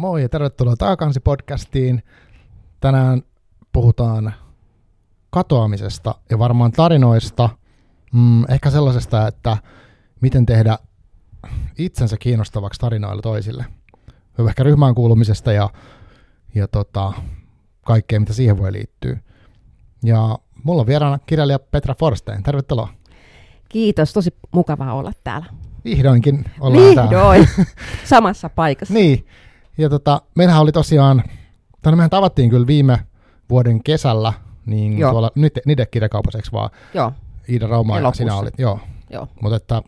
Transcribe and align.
Moi 0.00 0.22
ja 0.22 0.28
tervetuloa 0.28 0.74
Taakansi-podcastiin. 0.74 2.02
Tänään 2.80 3.22
puhutaan 3.72 4.32
katoamisesta 5.30 6.14
ja 6.30 6.38
varmaan 6.38 6.72
tarinoista, 6.72 7.48
mm, 8.12 8.44
ehkä 8.50 8.70
sellaisesta, 8.70 9.28
että 9.28 9.56
miten 10.20 10.46
tehdä 10.46 10.78
itsensä 11.78 12.16
kiinnostavaksi 12.16 12.80
tarinoilla 12.80 13.22
toisille. 13.22 13.64
Ehkä 14.48 14.62
ryhmään 14.62 14.94
kuulumisesta 14.94 15.52
ja, 15.52 15.70
ja 16.54 16.68
tota, 16.68 17.12
kaikkea, 17.86 18.20
mitä 18.20 18.32
siihen 18.32 18.58
voi 18.58 18.72
liittyä. 18.72 19.18
Ja 20.04 20.38
mulla 20.64 20.80
on 20.80 20.86
vieraana 20.86 21.18
kirjailija 21.18 21.58
Petra 21.58 21.94
Forstein. 21.94 22.42
Tervetuloa. 22.42 22.88
Kiitos, 23.68 24.12
tosi 24.12 24.34
mukavaa 24.52 24.94
olla 24.94 25.12
täällä. 25.24 25.46
Vihdoinkin 25.84 26.44
ollaan 26.60 26.84
Vihdoin, 26.84 27.48
samassa 28.04 28.48
paikassa. 28.48 28.94
niin, 28.94 29.26
ja 29.80 29.88
tota, 29.88 30.22
meillähän 30.34 30.62
oli 30.62 30.72
tosiaan, 30.72 31.22
tai 31.82 31.96
mehän 31.96 32.10
tavattiin 32.10 32.50
kyllä 32.50 32.66
viime 32.66 32.98
vuoden 33.50 33.82
kesällä, 33.82 34.32
niin 34.66 34.98
Joo. 34.98 35.10
tuolla 35.10 35.30
nyt 35.34 35.58
niiden 35.66 35.86
kirjakaupassa, 35.90 36.38
eikö 36.38 36.48
vaan 36.52 36.70
Joo, 36.94 37.12
Iida 37.48 37.66
Rauma 37.66 37.98
ja 38.00 38.12
sinä 38.12 38.36
olit, 38.36 38.54
joo. 38.58 38.80
joo. 39.10 39.28
Mutta 39.42 39.56
että 39.56 39.82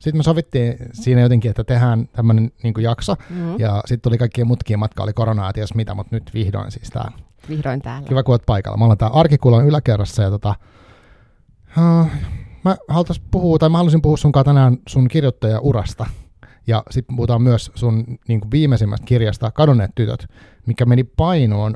sitten 0.00 0.18
me 0.18 0.22
sovittiin 0.22 0.76
siinä 0.92 1.20
jotenkin, 1.20 1.50
että 1.50 1.64
tehdään 1.64 2.08
tämmöinen 2.12 2.52
niin 2.62 2.74
jakso, 2.80 3.16
Mm-hmm. 3.30 3.54
ja 3.58 3.82
sitten 3.86 4.10
tuli 4.10 4.18
kaikkien 4.18 4.46
mutkien 4.46 4.78
matka, 4.78 5.02
oli 5.02 5.12
koronaa 5.12 5.48
ja 5.48 5.52
ties 5.52 5.74
mitä, 5.74 5.94
mutta 5.94 6.16
nyt 6.16 6.30
vihdoin 6.34 6.70
siis 6.70 6.90
tää. 6.90 7.12
Vihdoin 7.48 7.82
täällä. 7.82 8.08
Kiva, 8.08 8.22
kun 8.22 8.32
oot 8.34 8.46
paikalla. 8.46 8.76
Me 8.76 8.84
ollaan 8.84 8.98
tää 8.98 9.08
Arkikulon 9.08 9.66
yläkerrassa, 9.66 10.22
ja 10.22 10.30
tota, 10.30 10.54
uh, 11.78 12.06
mä 12.64 12.76
haluaisin 12.88 13.24
puhua, 13.30 13.58
tai 13.58 13.68
mä 13.68 13.78
haluaisin 13.78 14.02
puhua 14.02 14.16
sun 14.16 14.32
kanssa 14.32 14.44
tänään 14.44 14.76
sun 14.88 15.08
kirjoittajaurasta. 15.08 16.06
Ja 16.70 16.82
sitten 16.90 17.16
puhutaan 17.16 17.42
myös 17.42 17.70
sun 17.74 18.04
niin 18.28 18.40
kuin 18.40 18.50
viimeisimmästä 18.50 19.06
kirjasta, 19.06 19.50
Kadonneet 19.50 19.90
tytöt, 19.94 20.26
mikä 20.66 20.86
meni 20.86 21.04
painoon 21.04 21.74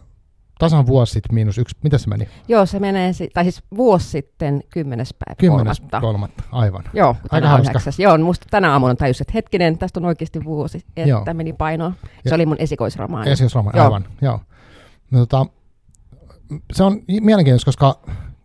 tasan 0.59 0.87
vuosi 0.87 1.13
sitten 1.13 1.35
miinus 1.35 1.59
yksi. 1.59 1.77
Mitä 1.83 1.99
se 1.99 2.09
meni? 2.09 2.29
Joo, 2.49 2.67
se 2.67 2.79
menee, 2.79 3.13
tai 3.35 3.45
siis 3.45 3.63
vuosi 3.77 4.09
sitten, 4.09 4.63
kymmenes 4.71 5.15
päivä 5.15 5.37
Kymmenes 5.39 5.81
kolmatta. 5.81 6.01
kolmatta, 6.01 6.43
aivan. 6.53 6.85
Joo, 6.93 7.17
Aika 7.31 7.49
hauska. 7.49 7.79
Joo, 7.99 8.19
musta 8.19 8.47
tänä 8.51 8.73
aamuna 8.73 8.95
tajusin, 8.95 9.23
että 9.23 9.33
hetkinen, 9.35 9.79
tästä 9.79 10.01
on 10.01 10.05
oikeasti 10.07 10.45
vuosi, 10.45 10.79
että 10.97 11.09
Joo. 11.11 11.25
meni 11.33 11.53
painoon. 11.53 11.95
Ja- 12.25 12.29
Se 12.29 12.35
oli 12.35 12.47
mun 12.47 12.57
esikoisromaani. 12.59 13.31
Esiosroma, 13.31 13.71
Joo. 13.75 13.85
aivan. 13.85 14.05
Joo. 14.23 14.41
No, 15.11 15.19
tota, 15.19 15.47
se 16.73 16.85
on 16.85 17.01
mielenkiintoista, 17.21 17.67
koska 17.69 18.01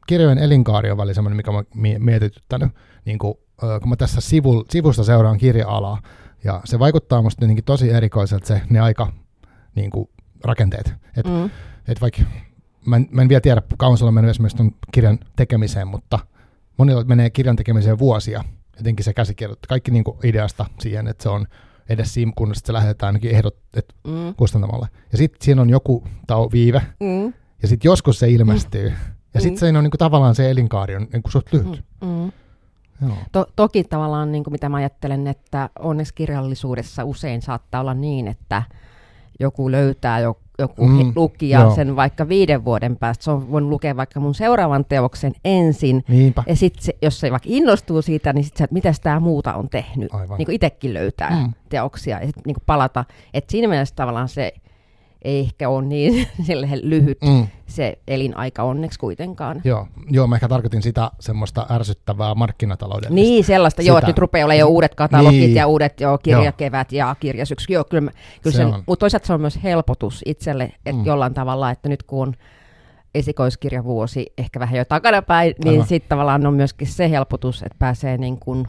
kirjojen 0.08 0.38
elinkaari 0.38 0.92
on 0.92 0.98
välillä 0.98 1.14
semmoinen, 1.14 1.38
mikä 1.38 1.52
mä 1.52 1.64
mie- 1.76 2.00
mietityttänyt. 2.00 2.70
Niin 3.06 3.18
kuin, 3.18 3.34
kun 3.82 3.90
mä 3.90 3.96
tässä 3.96 4.22
sivu, 4.22 4.66
sivusta 4.70 5.04
seuraan 5.04 5.38
kirja-alaa, 5.38 6.02
ja 6.44 6.62
se 6.66 6.80
vaikuttaa 6.80 7.22
musta 7.22 7.44
jotenkin 7.44 7.66
tosi 7.66 7.90
erikoiselta 7.90 8.48
se, 8.48 8.62
ne 8.70 8.80
aika 8.80 9.14
niin 9.76 9.90
kuin, 9.92 10.10
rakenteet. 10.44 10.94
Et, 11.18 11.26
Mm. 11.26 11.50
et 11.88 12.02
vaikka, 12.02 12.22
mä 12.86 12.96
en, 12.96 13.08
mä 13.12 13.22
en 13.22 13.30
vielä 13.30 13.42
tiedä, 13.42 13.62
kauan 13.78 13.98
sulla 13.98 14.10
on 14.10 14.14
mennyt 14.14 14.30
esimerkiksi 14.30 14.58
ton 14.58 14.72
kirjan 14.92 15.20
tekemiseen, 15.36 15.88
mutta 15.88 16.20
monilla 16.78 17.04
menee 17.04 17.30
kirjan 17.30 17.56
tekemiseen 17.56 18.00
vuosia. 18.00 18.44
Jotenkin 18.78 19.04
se 19.04 19.14
käsikirjoittaa 19.14 19.68
kaikki 19.70 19.92
niin 19.92 20.04
kuin 20.04 20.18
ideasta 20.24 20.66
siihen, 20.80 21.08
että 21.08 21.24
se 21.24 21.30
on 21.30 21.46
edes 21.90 22.14
siinä 22.14 22.32
kunnossa, 22.36 22.60
että 22.60 22.68
se 22.68 22.74
lähetetään 22.74 23.08
ainakin 23.08 23.32
ehdot, 23.32 23.58
että 23.74 23.94
Mm. 24.08 24.36
kustantamalle. 24.38 24.88
Ja 25.12 25.18
sitten 25.18 25.38
siinä 25.42 25.62
on 25.62 25.70
joku 25.70 26.08
tau 26.28 26.50
viive, 26.52 26.82
Mm. 27.00 27.34
ja 27.62 27.68
sitten 27.68 27.90
joskus 27.90 28.20
se 28.20 28.30
ilmestyy. 28.30 28.94
Ja 29.34 29.42
sitten 29.42 29.56
Mm. 29.56 29.60
siinä 29.60 29.80
on 29.80 29.84
niinku 29.84 29.98
tavallaan 29.98 30.36
se 30.36 30.50
elinkaari 30.52 30.96
on 30.96 31.08
niinku 31.14 31.32
suht 31.32 31.54
lyhyt. 31.54 31.84
Mm. 32.02 32.08
Mm. 32.08 32.32
Joo. 33.02 33.12
To- 33.32 33.48
toki 33.56 33.84
tavallaan, 33.84 34.32
niin 34.32 34.44
kuin 34.44 34.52
mitä 34.52 34.70
mä 34.70 34.78
ajattelen, 34.78 35.28
että 35.28 35.70
onneksi 35.80 36.14
kirjallisuudessa 36.14 37.04
usein 37.06 37.42
saattaa 37.42 37.82
olla 37.82 37.94
niin, 37.94 38.28
että 38.28 38.64
joku 39.40 39.72
löytää 39.72 40.20
jo, 40.20 40.38
joku 40.60 40.88
Mm, 40.88 41.14
lukija 41.16 41.60
joo. 41.60 41.76
sen 41.76 41.96
vaikka 41.96 42.28
viiden 42.30 42.66
vuoden 42.66 42.98
päästä. 42.98 43.24
Se 43.24 43.32
on 43.32 43.52
voinut 43.52 43.70
lukea 43.70 43.96
vaikka 43.98 44.20
mun 44.20 44.36
seuraavan 44.36 44.86
teoksen 44.86 45.34
ensin, 45.46 46.04
Niinpä. 46.08 46.44
Ja 46.48 46.56
sitten 46.56 46.94
jos 47.02 47.20
se 47.20 47.32
vaikka 47.32 47.50
innostuu 47.52 48.02
siitä, 48.02 48.34
niin 48.34 48.44
sitten 48.44 48.68
mitä 48.72 48.94
tämä 49.04 49.20
muuta 49.20 49.54
on 49.54 49.70
tehnyt. 49.70 50.14
Aivan. 50.14 50.38
Niin 50.38 50.46
kuin 50.46 50.56
itsekin 50.56 50.94
löytää 50.94 51.30
Mm. 51.30 51.36
mm. 51.38 51.54
teoksia 51.70 52.20
ja 52.20 52.26
sitten 52.26 52.44
niin 52.46 52.56
palata. 52.66 53.06
Et 53.34 53.50
siinä 53.50 53.68
mielessä 53.68 53.96
tavallaan 53.96 54.30
se 54.30 54.54
ei 55.22 55.40
ehkä 55.40 55.70
ole 55.70 55.86
niin 55.86 56.28
lyhyt 56.84 57.18
Mm, 57.22 57.48
se 57.68 58.00
elinaika 58.08 58.64
onneksi 58.64 59.00
kuitenkaan. 59.00 59.62
joo. 59.64 59.88
joo, 60.10 60.28
mä 60.28 60.36
ehkä 60.36 60.48
tarkoitin 60.48 60.82
sitä 60.82 61.12
semmoista 61.20 61.66
ärsyttävää 61.72 62.36
markkinatalouden. 62.36 63.16
Niin, 63.16 63.44
sellaista, 63.44 63.82
joo, 63.82 63.96
Sitä. 63.96 64.00
että 64.00 64.10
nyt 64.10 64.18
rupeaa 64.18 64.46
olemaan 64.46 64.60
jo 64.60 64.68
uudet 64.68 64.96
katalogit 64.96 65.40
Niin. 65.40 65.56
ja 65.56 65.68
uudet 65.68 66.00
joo, 66.02 66.18
kirjakevät 66.18 66.92
ja 66.92 67.16
kirjasyksy. 67.20 67.74
Joo, 67.74 67.84
kyllä, 67.84 68.12
kyllä 68.42 68.54
Se 68.54 68.58
sen, 68.58 68.68
mutta 68.88 69.00
toisaalta 69.00 69.28
se 69.28 69.34
on 69.34 69.42
myös 69.42 69.60
helpotus 69.64 70.22
itselle, 70.26 70.64
että 70.64 70.92
Mm. 71.02 71.06
jollain 71.06 71.34
tavalla, 71.34 71.72
että 71.72 71.90
nyt 71.90 72.04
kun 72.04 72.28
on 72.28 72.34
esikoiskirjavuosi 73.16 74.26
ehkä 74.38 74.60
vähän 74.60 74.78
jo 74.78 74.86
takanapäin, 74.86 75.54
niin 75.64 75.86
sitten 75.86 76.10
tavallaan 76.10 76.48
on 76.48 76.54
myöskin 76.54 76.88
se 76.88 77.10
helpotus, 77.10 77.62
että 77.64 77.76
pääsee 77.80 78.18
niin 78.18 78.40
kuin, 78.40 78.68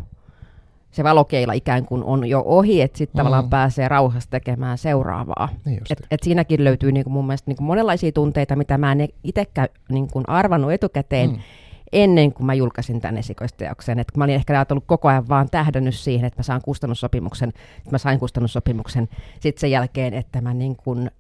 se 0.91 1.05
valokeila 1.05 1.53
ikään 1.53 1.85
kuin 1.87 2.05
on 2.05 2.29
jo 2.29 2.43
ohi, 2.47 2.83
että 2.83 2.99
sitten 2.99 3.15
Mm. 3.15 3.19
tavallaan 3.19 3.51
pääsee 3.51 3.89
rauhassa 3.89 4.31
tekemään 4.31 4.79
seuraavaa. 4.79 5.49
Niin. 5.65 5.81
Et, 5.91 6.07
et 6.11 6.21
siinäkin 6.23 6.65
löytyy 6.65 6.93
niin 6.93 7.05
kuin 7.05 7.13
mun 7.13 7.27
mielestä 7.27 7.51
niin 7.51 7.57
kuin 7.57 7.67
monenlaisia 7.67 8.13
tunteita, 8.13 8.57
mitä 8.57 8.79
mä 8.79 8.93
en 8.93 9.09
itsekään 9.25 9.69
niin 9.89 10.09
kuin 10.09 10.25
arvannut 10.29 10.73
etukäteen, 10.73 11.31
Mm. 11.31 11.37
ennen 11.93 12.33
kuin 12.33 12.47
mä 12.47 12.55
julkaisin 12.55 13.01
tämän 13.01 13.17
esikoisteoksen. 13.19 13.99
Et 13.99 14.17
mä 14.17 14.25
olin 14.25 14.35
ehkä 14.35 14.53
ajatellut 14.53 14.85
koko 14.87 15.09
ajan 15.09 15.29
vaan 15.29 15.49
tähdännyt 15.51 15.95
siihen, 15.95 16.27
että 16.27 16.39
mä 16.39 16.43
saan 16.43 16.61
kustannussopimuksen, 16.65 17.49
että 17.79 17.91
mä 17.91 17.99
sain 17.99 18.19
kustannussopimuksen 18.19 19.09
sitten 19.41 19.61
sen 19.61 19.71
jälkeen, 19.71 20.15
että 20.15 20.41
mä 20.41 20.55
niin 20.55 20.77
kuin, 20.77 20.99
ää, 21.01 21.11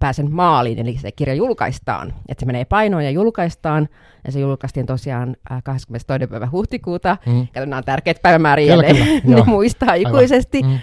pääsen 0.00 0.32
maaliin, 0.32 0.78
eli 0.78 0.98
se 0.98 1.12
kirja 1.12 1.34
julkaistaan. 1.34 2.14
Että 2.28 2.42
se 2.42 2.46
menee 2.46 2.64
painoon 2.64 3.04
ja 3.04 3.10
julkaistaan, 3.10 3.88
ja 4.26 4.32
se 4.32 4.40
julkaistiin 4.40 4.86
tosiaan 4.86 5.36
ää, 5.50 5.62
22. 5.64 6.26
päivä 6.26 6.48
huhtikuuta. 6.52 7.16
Mm. 7.26 7.46
Ja 7.54 7.60
nämä 7.66 7.76
on 7.76 7.84
tärkeitä 7.84 8.20
päivämääriä, 8.22 8.74
joo. 8.74 8.82
ne 9.24 9.42
muistaa 9.46 9.88
Aivan. 9.90 10.10
ikuisesti. 10.12 10.62
Mm. 10.62 10.78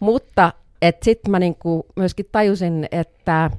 Mutta 0.00 0.52
sitten 1.02 1.30
mä 1.30 1.38
niinku 1.38 1.86
myöskin 1.96 2.26
tajusin, 2.32 2.88
että 2.90 3.50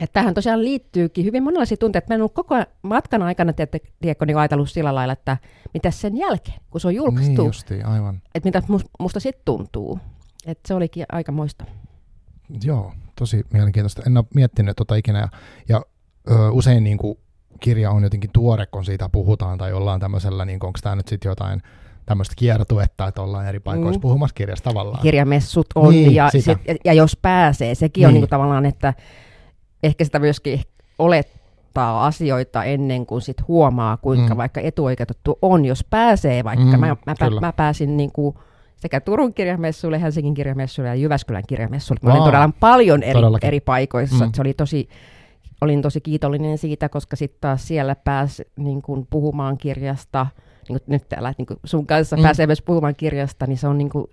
että 0.00 0.12
tähän 0.20 0.34
tosiaan 0.34 0.64
liittyykin 0.64 1.24
hyvin 1.24 1.42
monenlaisia 1.42 1.76
tunteita. 1.76 2.06
Mä 2.08 2.14
en 2.14 2.20
ollut 2.20 2.34
koko 2.34 2.54
matkan 2.82 3.22
aikana 3.22 3.52
tiedätkö, 3.52 4.26
niin 4.26 4.36
ajatellut 4.38 4.70
sillä 4.70 4.94
lailla, 4.94 5.12
että 5.12 5.36
mitä 5.74 5.90
sen 5.90 6.16
jälkeen, 6.16 6.60
kun 6.70 6.80
se 6.80 6.86
on 6.88 6.94
julkaistu, 6.94 7.32
Niin 7.42 7.46
justiin, 7.46 7.86
aivan. 7.86 8.22
että 8.34 8.46
mitä 8.48 8.62
mus- 8.68 8.90
musta 8.98 9.20
sitten 9.20 9.42
tuntuu. 9.44 9.98
Että 10.46 10.68
se 10.68 10.74
olikin 10.74 11.06
aika 11.12 11.32
moista. 11.32 11.64
Joo, 12.64 12.92
tosi 13.18 13.44
mielenkiintoista. 13.52 14.02
En 14.06 14.16
ole 14.16 14.24
miettinyt 14.34 14.76
tota 14.76 14.94
ikinä. 14.94 15.18
Ja, 15.18 15.28
ja 15.68 15.82
ö, 16.30 16.50
usein 16.50 16.84
niin 16.84 16.98
kuin, 16.98 17.18
kirja 17.60 17.90
on 17.90 18.02
jotenkin 18.02 18.30
tuore, 18.32 18.66
kun 18.66 18.84
siitä 18.84 19.08
puhutaan, 19.08 19.58
tai 19.58 19.72
ollaan 19.72 20.00
tämmöisellä, 20.00 20.44
niin 20.44 20.58
onko 20.62 20.78
tämä 20.82 20.96
nyt 20.96 21.08
sitten 21.08 21.30
jotain 21.30 21.62
tämmöistä 22.06 22.34
kiertuetta, 22.38 23.06
että 23.06 23.22
ollaan 23.22 23.46
eri 23.46 23.60
paikoissa 23.60 23.98
Mm. 23.98 24.02
puhumassa 24.02 24.34
kirjasta 24.34 24.70
tavallaan. 24.70 25.02
Kirjamessut 25.02 25.66
on, 25.74 25.90
Niin, 25.90 26.14
ja, 26.14 26.30
sitä. 26.30 26.44
sit, 26.52 26.58
ja, 26.68 26.74
ja 26.84 26.92
jos 26.92 27.16
pääsee, 27.22 27.74
sekin 27.74 28.06
on 28.06 28.08
Niin. 28.08 28.14
niinku 28.14 28.30
tavallaan, 28.30 28.66
että 28.66 28.94
ehkä 29.82 30.04
sitä 30.04 30.18
myöskin 30.18 30.60
olettaa 30.98 32.06
asioita 32.06 32.64
ennen 32.64 33.06
kuin 33.06 33.22
sit 33.22 33.48
huomaa, 33.48 33.96
kuinka 33.96 34.34
Mm. 34.34 34.38
vaikka 34.38 34.60
etuoikeutettu 34.60 35.38
on, 35.42 35.64
jos 35.64 35.84
pääsee 35.90 36.44
vaikka. 36.44 36.64
Mm, 36.64 36.80
mä, 36.80 36.96
mä, 37.06 37.14
kyllä. 37.18 37.40
mä 37.40 37.52
pääsin 37.52 37.96
niinku 37.96 38.38
sekä 38.80 39.00
Turun 39.00 39.34
kirjamessuille, 39.34 40.00
Helsingin 40.00 40.34
kirjamessuille 40.34 40.88
ja 40.88 40.94
Jyväskylän 40.94 41.42
kirjamessuille. 41.48 42.00
Mä 42.02 42.08
Vau. 42.08 42.16
olin 42.16 42.28
todella 42.28 42.50
paljon 42.60 43.02
eri, 43.02 43.12
Todellakin. 43.12 43.46
eri 43.48 43.60
paikoissa. 43.60 44.24
Mm. 44.26 44.32
Se 44.34 44.40
oli 44.42 44.54
tosi, 44.54 44.88
olin 45.60 45.82
tosi 45.82 46.00
kiitollinen 46.00 46.58
siitä, 46.58 46.88
koska 46.88 47.16
sitten 47.16 47.40
taas 47.40 47.68
siellä 47.68 47.94
pääsi 47.94 48.42
niin 48.56 48.82
kuin 48.82 49.06
puhumaan 49.10 49.58
kirjasta, 49.58 50.26
niin 50.68 50.80
kuin 50.80 50.92
nyt 50.92 51.08
täällä 51.08 51.32
niin 51.38 51.46
kuin 51.46 51.60
sun 51.64 51.86
kanssa 51.86 52.16
Mm. 52.16 52.22
pääsee 52.22 52.46
myös 52.46 52.62
puhumaan 52.62 52.94
kirjasta, 52.96 53.46
niin 53.46 53.58
se 53.58 53.68
on 53.68 53.78
niin 53.78 53.90
kuin, 53.90 54.04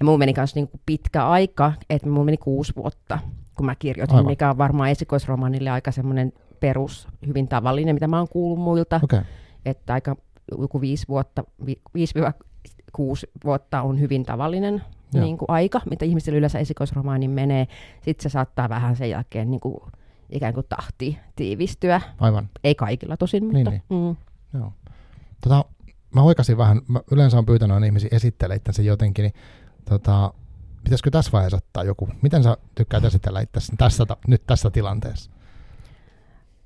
ja 0.00 0.04
mulla 0.04 0.18
meni 0.18 0.32
myös 0.36 0.54
niin 0.54 0.68
pitkä 0.86 1.26
aika, 1.28 1.72
että 1.90 2.08
mulla 2.08 2.24
meni 2.24 2.36
kuusi 2.36 2.72
vuotta, 2.76 3.18
kun 3.56 3.66
mä 3.66 3.74
kirjoitin, 3.74 4.16
Aivan. 4.16 4.32
Mikä 4.32 4.50
on 4.50 4.58
varmaan 4.58 4.90
esikoisromaanille 4.90 5.70
aika 5.70 5.92
semmoinen 5.92 6.32
perus, 6.60 7.08
hyvin 7.26 7.48
tavallinen, 7.48 7.96
mitä 7.96 8.08
mä 8.08 8.18
oon 8.18 8.28
kuullut 8.28 8.58
muilta, 8.58 9.00
okay. 9.02 9.20
että 9.64 9.92
aika 9.92 10.16
joku 10.60 10.80
viisi 10.80 11.08
vuotta, 11.08 11.44
vi, 11.66 11.80
5-6 13.00 13.30
vuotta 13.44 13.82
on 13.82 14.00
hyvin 14.00 14.24
tavallinen 14.24 14.82
Joo. 15.14 15.24
niin 15.24 15.38
kuin 15.38 15.50
aika, 15.50 15.80
mitä 15.90 16.04
ihmisillä 16.04 16.38
yleensä 16.38 16.58
esikoisromaanin 16.58 17.30
menee. 17.30 17.66
Sitten 18.02 18.22
se 18.22 18.32
saattaa 18.32 18.68
vähän 18.68 18.96
sen 18.96 19.10
jälkeen 19.10 19.50
niin 19.50 19.60
kuin, 19.60 19.76
ikään 20.30 20.54
kuin 20.54 20.66
tahti 20.68 21.18
tiivistyä. 21.36 22.00
aivan. 22.20 22.48
Ei 22.64 22.74
kaikilla 22.74 23.16
tosin, 23.16 23.44
mutta... 23.44 23.70
Niin, 23.70 23.82
Mm. 23.90 24.16
Joo. 24.60 24.72
Tota, 25.40 25.64
mä 26.14 26.22
oikasin 26.22 26.56
vähän, 26.58 26.80
mä 26.88 27.00
yleensä 27.10 27.38
on 27.38 27.46
pyytänyt 27.46 27.84
ihmisiä 27.84 28.08
esittelemään 28.12 28.56
itsensä 28.56 28.82
jotenkin, 28.82 29.22
niin 29.22 29.34
tota, 29.90 30.34
pitäisikö 30.84 31.10
tässä 31.10 31.32
vaiheessa 31.32 31.56
ottaa 31.56 31.84
joku, 31.84 32.08
miten 32.22 32.42
sä 32.42 32.56
tykkäät 32.74 33.04
esitellä 33.04 33.44
tässä, 33.78 34.06
ta- 34.06 34.16
nyt 34.26 34.42
tässä 34.46 34.70
tilanteessa? 34.70 35.30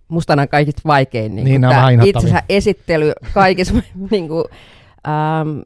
Musta 0.08 0.32
on 0.32 0.48
kaikista 0.48 0.82
vaikein 0.86 1.34
niin 1.36 1.44
Niin, 1.44 1.54
inhottavia. 1.64 2.02
itsensä 2.04 2.42
esittely 2.48 3.12
kaikissa 3.34 3.74
niin 4.10 4.28
kuin, 4.28 4.44
Ähm, 5.08 5.58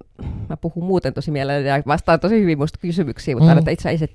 mä 0.49 0.57
puhun 0.57 0.85
muuten 0.85 1.15
tosi 1.15 1.31
mielelläni 1.31 1.69
ja 1.69 1.83
vastaan 1.87 2.21
tosi 2.21 2.41
hyvin 2.41 2.59
muista 2.59 2.79
kysymyksiä, 2.79 3.37
mutta 3.37 3.55
mm. 3.55 3.59
että 3.59 3.71
itse. 3.71 4.09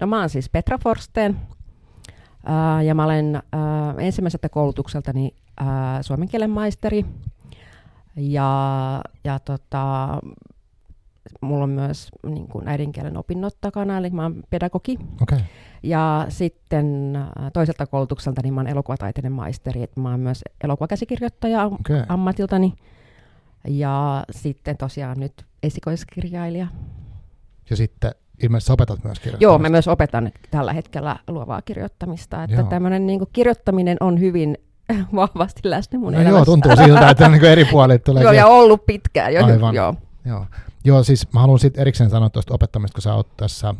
No 0.00 0.06
mä 0.06 0.20
oon 0.20 0.28
siis 0.28 0.50
Petra 0.50 0.78
Forsteen 0.78 1.36
äh, 2.48 2.84
ja 2.84 2.94
mä 2.94 3.04
olen 3.04 3.36
äh, 3.36 3.42
ensimmäiseltä 3.98 4.48
koulutukseltani 4.48 5.34
äh, 5.60 5.66
suomen 6.00 6.28
kielen 6.28 6.50
maisteri. 6.50 7.04
Ja, 8.16 9.02
ja 9.24 9.38
tota, 9.38 10.08
mulla 11.40 11.64
on 11.64 11.70
myös 11.70 12.08
niin 12.26 12.48
kuin 12.48 12.68
äidinkielen 12.68 13.16
opinnot 13.16 13.56
takana, 13.60 13.98
eli 13.98 14.10
mä 14.10 14.22
oon 14.22 14.42
pedagogi. 14.50 14.98
Okay. 15.22 15.38
Ja 15.82 16.26
sitten 16.28 17.16
äh, 17.16 17.52
toiselta 17.52 17.86
koulutukselta 17.86 18.42
niin 18.42 18.54
mä 18.54 18.60
oon 18.60 18.66
elokuvataiteiden 18.66 19.32
maisteri, 19.32 19.82
että 19.82 20.00
mä 20.00 20.10
oon 20.10 20.20
myös 20.20 20.42
elokuvakäsikirjoittaja 20.64 21.64
okay. 21.64 22.04
ammatiltani. 22.08 22.74
Ja 23.66 24.24
sitten 24.30 24.76
tosiaan 24.76 25.20
nyt 25.20 25.32
esikoiskirjailija. 25.62 26.66
Ja 27.70 27.76
sitten 27.76 28.10
ilmeisesti 28.42 28.72
opetat 28.72 29.04
myös 29.04 29.18
kirjoittamista. 29.18 29.44
Joo, 29.44 29.58
mä 29.58 29.68
myös 29.68 29.88
opetan 29.88 30.32
tällä 30.50 30.72
hetkellä 30.72 31.16
luovaa 31.28 31.62
kirjoittamista. 31.62 32.44
Että 32.44 32.62
tämmöinen 32.62 33.06
niin 33.06 33.20
kirjoittaminen 33.32 33.96
on 34.00 34.20
hyvin 34.20 34.58
vahvasti 35.14 35.60
läsnä 35.64 35.98
mun 35.98 36.12
no 36.12 36.18
elämässä. 36.20 36.38
Joo, 36.38 36.44
tuntuu 36.44 36.76
siltä, 36.76 37.10
että 37.10 37.28
niin 37.28 37.44
eri 37.44 37.64
puolet 37.64 38.04
tulee. 38.04 38.22
joo, 38.22 38.32
ja 38.32 38.46
ollut 38.46 38.86
pitkään 38.86 39.34
jo. 39.34 39.44
Aivan. 39.44 39.74
Joo. 39.74 39.94
Joo. 40.24 40.46
joo, 40.84 41.02
siis 41.02 41.32
mä 41.32 41.40
haluan 41.40 41.58
sitten 41.58 41.80
erikseen 41.80 42.10
sanoa 42.10 42.30
tuosta 42.30 42.54
opettamista, 42.54 42.94
kun 42.94 43.02
sä 43.02 43.14
oot 43.14 43.36
tässä 43.36 43.74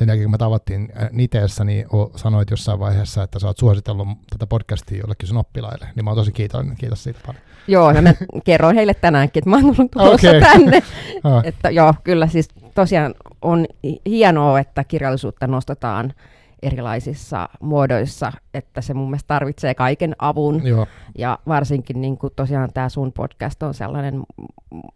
sen 0.00 0.08
jälkeen, 0.08 0.24
kun 0.24 0.30
me 0.30 0.38
tavattiin 0.38 0.92
äh, 1.02 1.08
Niteessä, 1.12 1.64
niin 1.64 1.86
sanoit 2.16 2.50
jossain 2.50 2.78
vaiheessa, 2.78 3.22
että 3.22 3.38
sä 3.38 3.46
oot 3.46 3.58
suositellut 3.58 4.08
tätä 4.30 4.46
podcastia 4.46 4.98
jollekin 4.98 5.28
sun 5.28 5.36
oppilaille, 5.36 5.88
niin 5.94 6.04
mä 6.04 6.10
oon 6.10 6.16
tosi 6.16 6.32
kiitollinen, 6.32 6.76
kiitos 6.76 7.04
siitä 7.04 7.20
paljon. 7.26 7.42
Joo, 7.66 7.90
ja 7.90 8.02
mä 8.02 8.14
kerroin 8.44 8.76
heille 8.76 8.94
tänäänkin, 8.94 9.40
että 9.40 9.50
mä 9.50 9.56
oon 9.56 9.76
tullut 9.76 9.90
tulossa 9.90 10.28
okay. 10.28 10.40
tänne. 10.52 10.82
ah. 11.24 11.42
että 11.44 11.70
joo, 11.70 11.94
kyllä 12.04 12.26
siis 12.26 12.48
tosiaan 12.74 13.14
on 13.42 13.66
hienoa, 14.06 14.60
että 14.60 14.84
kirjallisuutta 14.84 15.46
nostetaan 15.46 16.12
erilaisissa 16.62 17.48
muodoissa, 17.60 18.32
että 18.54 18.80
se 18.80 18.94
mun 18.94 19.10
mielestä 19.10 19.26
tarvitsee 19.26 19.74
kaiken 19.74 20.16
avun. 20.18 20.66
Joo. 20.66 20.86
Ja 21.18 21.38
varsinkin 21.48 22.00
niin 22.00 22.18
kuin 22.18 22.32
tosiaan 22.36 22.72
tämä 22.74 22.88
sun 22.88 23.12
podcast 23.12 23.62
on 23.62 23.74
sellainen, 23.74 24.22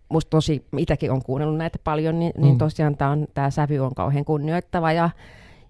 musta 0.08 0.30
tosi, 0.30 0.64
itsekin 0.78 1.12
on 1.12 1.22
kuunnellut 1.22 1.58
näitä 1.58 1.78
paljon, 1.84 2.18
niin, 2.18 2.32
niin 2.34 2.44
mm. 2.44 2.48
niin 2.48 2.58
tosiaan 2.58 2.96
tämä 3.34 3.50
sävy 3.50 3.78
on 3.78 3.94
kauhean 3.94 4.24
kunnioittava 4.24 4.92
ja 4.92 5.10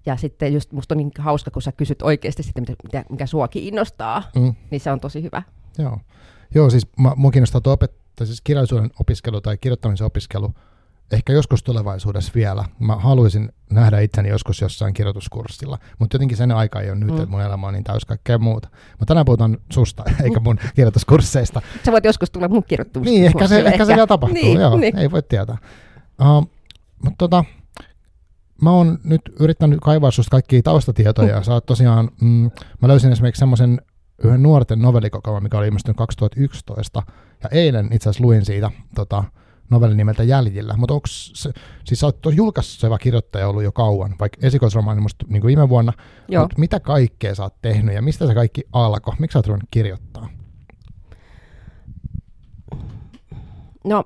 ja 0.07 0.17
sitten 0.17 0.53
just 0.53 0.73
musta 0.73 0.95
on 0.95 0.97
niin 0.97 1.11
hauska, 1.19 1.51
kun 1.51 1.63
sä 1.63 1.73
kysyt 1.73 2.03
oikeasti 2.03 2.43
sitten, 2.43 2.65
mitä, 2.83 3.05
mikä 3.11 3.27
sua 3.27 3.49
kiinnostaa, 3.49 4.23
mm. 4.37 4.55
niin 4.71 4.81
se 4.81 4.91
on 4.91 5.01
tosi 5.01 5.23
hyvä. 5.23 5.43
Joo, 5.79 5.99
Joo 6.55 6.71
siis 6.71 6.87
mua 7.17 7.31
kiinnostaa 7.31 7.61
tuo 7.61 7.73
opettaa, 7.73 8.27
siis 8.27 8.41
kirjallisuuden 8.41 8.91
opiskelu 9.01 9.41
tai 9.41 9.59
kirjoittamisen 9.59 10.07
opiskelu, 10.07 10.51
ehkä 11.15 11.33
joskus 11.33 11.63
tulevaisuudessa 11.63 12.33
vielä. 12.35 12.65
Mä 12.79 12.97
haluaisin 12.97 13.53
nähdä 13.71 14.01
itseni 14.01 14.29
joskus 14.29 14.61
jossain 14.61 14.95
kirjoituskurssilla, 14.95 15.79
mutta 15.99 16.15
jotenkin 16.15 16.37
sen 16.37 16.53
aika 16.53 16.81
ei 16.81 16.91
ole 16.91 16.99
nyt, 16.99 17.09
mm. 17.09 17.17
että 17.17 17.31
mun 17.31 17.41
elämä 17.41 17.67
on 17.67 17.73
niin 17.73 17.85
täys 17.85 18.05
kaikkea 18.05 18.39
muuta. 18.39 18.69
Mutta 18.91 19.07
tänään 19.07 19.25
puhutaan 19.27 19.59
susta, 19.73 20.05
eikä 20.25 20.41
mun 20.41 20.59
kirjoituskursseista. 20.75 21.63
Sä 21.85 21.93
voit 21.93 22.05
joskus 22.05 22.31
tulla 22.31 22.49
mun 22.49 22.65
kirjoituskurssille. 22.65 23.19
Niin, 23.19 23.27
ehkä 23.27 23.47
se, 23.47 23.57
ehkä, 23.57 23.71
ehkä 23.71 23.85
se 23.85 23.95
vielä 23.95 24.07
tapahtuu, 24.07 24.43
niin, 24.43 24.61
joo, 24.61 24.77
niin. 24.77 24.99
ei 24.99 25.11
voi 25.11 25.23
tietää. 25.23 25.59
Uh, 26.21 26.51
mutta 27.05 27.19
tota, 27.19 27.45
mä 28.63 28.71
oon 28.71 28.99
nyt 29.05 29.21
yrittänyt 29.41 29.79
kaivaa 29.81 30.11
susta 30.11 30.31
kaikkia 30.31 30.63
taustatietoja. 30.63 31.37
Mm. 31.37 31.43
Sä 31.43 31.53
oot 31.53 31.67
tosiaan, 31.67 32.11
mm, 32.21 32.51
mä 32.83 32.89
löysin 32.89 33.13
esimerkiksi 33.13 33.39
semmoisen 33.39 33.81
yhden 34.25 34.43
nuorten 34.43 34.83
novellikokoelman, 34.83 35.43
mikä 35.43 35.59
oli 35.59 35.67
ilmestynyt 35.67 35.97
2011, 35.97 37.03
ja 37.43 37.49
eilen 37.53 37.89
itse 37.93 38.11
asiassa 38.11 38.25
luin 38.25 38.45
siitä 38.45 38.71
tota, 38.95 39.25
novellin 39.71 39.97
nimeltä 39.97 40.23
Jäljillä. 40.23 40.75
Mutta 40.77 40.95
onko 40.95 41.07
se, 41.11 41.53
siis 41.85 42.01
sä 42.01 42.07
oot 42.07 42.19
julkaiseva 42.35 42.99
kirjoittaja 42.99 43.49
ollut 43.49 43.63
jo 43.63 43.73
kauan, 43.73 44.15
vaikka 44.21 44.47
esikoisromaani 44.47 45.01
musta 45.01 45.27
niin 45.29 45.47
viime 45.47 45.69
vuonna, 45.69 45.93
mutta 46.41 46.59
mitä 46.59 46.81
kaikkea 46.81 47.35
sä 47.35 47.43
oot 47.43 47.63
tehnyt 47.63 47.95
ja 47.95 48.03
mistä 48.03 48.27
se 48.27 48.35
kaikki 48.35 48.63
alkoi? 48.73 49.15
Miksi 49.19 49.33
sä 49.33 49.39
oot 49.39 49.47
ruvennut 49.47 49.69
kirjoittaa? 49.71 50.29
No, 53.85 54.05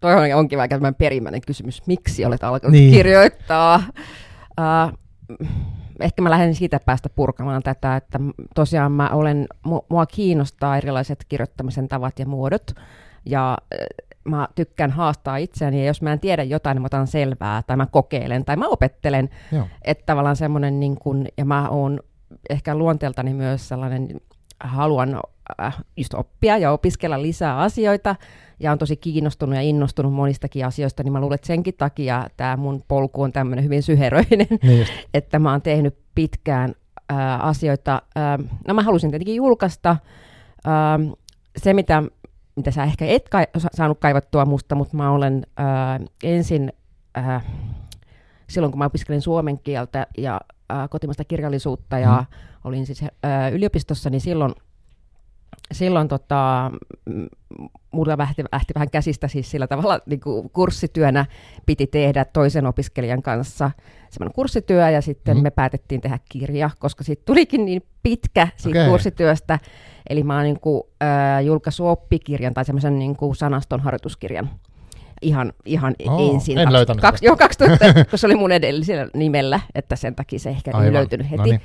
toi 0.00 0.32
onkin 0.32 0.58
vaikka 0.58 0.76
tämän 0.76 0.94
perimmäinen 0.94 1.40
kysymys. 1.46 1.86
Miksi 1.86 2.24
olet 2.24 2.44
alkanut 2.44 2.72
niin. 2.72 2.92
kirjoittaa? 2.92 3.82
Uh, 4.60 4.98
ehkä 6.00 6.22
mä 6.22 6.30
lähden 6.30 6.54
siitä 6.54 6.80
päästä 6.80 7.08
purkamaan 7.08 7.62
tätä, 7.62 7.96
että 7.96 8.20
tosiaan 8.54 8.92
mä 8.92 9.10
olen, 9.10 9.46
mua 9.88 10.06
kiinnostaa 10.06 10.76
erilaiset 10.76 11.24
kirjoittamisen 11.28 11.88
tavat 11.88 12.18
ja 12.18 12.26
muodot. 12.26 12.72
Ja 13.26 13.58
mä 14.24 14.48
tykkään 14.54 14.90
haastaa 14.90 15.36
itseäni, 15.36 15.80
ja 15.80 15.86
jos 15.86 16.02
mä 16.02 16.12
en 16.12 16.20
tiedä 16.20 16.42
jotain, 16.42 16.74
niin 16.74 16.82
mä 16.82 16.86
otan 16.86 17.06
selvää, 17.06 17.62
tai 17.62 17.76
mä 17.76 17.86
kokeilen, 17.86 18.44
tai 18.44 18.56
mä 18.56 18.68
opettelen. 18.68 19.30
Joo. 19.52 19.66
Että 19.82 20.06
tavallaan 20.06 20.36
semmoinen, 20.36 20.80
niin 20.80 20.96
kun, 20.98 21.26
ja 21.38 21.44
mä 21.44 21.68
oon 21.68 22.00
ehkä 22.50 22.74
luonteeltani 22.74 23.34
myös 23.34 23.68
sellainen, 23.68 24.20
haluan 24.60 25.20
äh, 25.60 25.76
just 25.96 26.14
oppia 26.14 26.58
ja 26.58 26.72
opiskella 26.72 27.22
lisää 27.22 27.58
asioita, 27.58 28.16
ja 28.60 28.72
on 28.72 28.78
tosi 28.78 28.96
kiinnostunut 28.96 29.54
ja 29.54 29.62
innostunut 29.62 30.12
monistakin 30.12 30.66
asioista, 30.66 31.02
niin 31.02 31.12
mä 31.12 31.20
luulen, 31.20 31.34
että 31.34 31.46
senkin 31.46 31.74
takia 31.74 32.26
tämä 32.36 32.56
mun 32.56 32.84
polku 32.88 33.22
on 33.22 33.32
tämmöinen 33.32 33.64
hyvin 33.64 33.82
syheröinen, 33.82 34.46
niin 34.62 34.86
että 35.14 35.38
mä 35.38 35.50
oon 35.50 35.62
tehnyt 35.62 35.98
pitkään 36.14 36.74
äh, 37.12 37.46
asioita. 37.46 38.02
Äh, 38.16 38.50
no 38.68 38.74
mä 38.74 38.82
halusin 38.82 39.10
tietenkin 39.10 39.34
julkaista. 39.34 39.90
Äh, 39.90 41.16
se, 41.56 41.74
mitä 41.74 42.02
mitä 42.56 42.70
sä 42.70 42.84
ehkä 42.84 43.06
et 43.06 43.28
kai, 43.28 43.46
saanut 43.74 43.98
kaivattua 44.00 44.44
musta, 44.44 44.74
mutta 44.74 44.96
mä 44.96 45.10
olen 45.10 45.46
ää, 45.56 46.00
ensin, 46.22 46.72
ää, 47.14 47.40
silloin 48.48 48.72
kun 48.72 48.78
mä 48.78 48.84
opiskelin 48.84 49.22
suomen 49.22 49.58
kieltä 49.58 50.06
ja 50.18 50.40
ää, 50.68 50.88
kotimaista 50.88 51.24
kirjallisuutta 51.24 51.98
ja 51.98 52.16
mm. 52.30 52.36
olin 52.64 52.86
siis 52.86 53.04
ää, 53.22 53.48
yliopistossa, 53.48 54.10
niin 54.10 54.20
silloin, 54.20 54.54
silloin 55.72 56.08
tota, 56.08 56.70
mulla 57.90 58.18
lähti, 58.18 58.44
lähti 58.52 58.74
vähän 58.74 58.90
käsistä 58.90 59.28
siis 59.28 59.50
sillä 59.50 59.66
tavalla 59.66 60.00
niin 60.06 60.20
kuin 60.20 60.50
kurssityönä 60.50 61.26
piti 61.66 61.86
tehdä 61.86 62.24
toisen 62.24 62.66
opiskelijan 62.66 63.22
kanssa 63.22 63.70
semmoinen 64.10 64.34
kurssityö 64.34 64.90
ja 64.90 65.00
sitten 65.00 65.36
mm. 65.36 65.42
me 65.42 65.50
päätettiin 65.50 66.00
tehdä 66.00 66.18
kirja, 66.28 66.70
koska 66.78 67.04
siitä 67.04 67.22
tulikin 67.24 67.64
niin 67.64 67.82
pitkä 68.02 68.48
siitä 68.56 68.78
okay. 68.78 68.90
kurssityöstä, 68.90 69.58
Eli 70.10 70.22
mä 70.22 70.34
oon 70.34 70.44
niin 70.44 70.60
kuin, 70.60 70.82
äh, 71.02 71.44
julkaissut 71.44 71.86
oppikirjan 71.86 72.54
tai 72.54 72.64
semmoisen 72.64 72.98
niin 72.98 73.16
kuin 73.16 73.36
sanaston 73.36 73.80
harjoituskirjan 73.80 74.50
ihan, 75.22 75.52
ihan 75.64 75.94
oh, 76.08 76.34
ensin. 76.34 76.58
En 76.58 76.72
löytänyt 76.72 77.00
kaksi, 77.00 77.26
Joo, 77.26 77.36
2000, 77.36 77.84
kun 78.10 78.18
se 78.18 78.26
oli 78.26 78.36
mun 78.36 78.52
edellisellä 78.52 79.08
nimellä, 79.14 79.60
että 79.74 79.96
sen 79.96 80.14
takia 80.14 80.38
se 80.38 80.50
ehkä 80.50 80.70
ei 80.84 80.92
löytynyt 80.92 81.30
heti. 81.30 81.36
No 81.36 81.44
niin. 81.44 81.60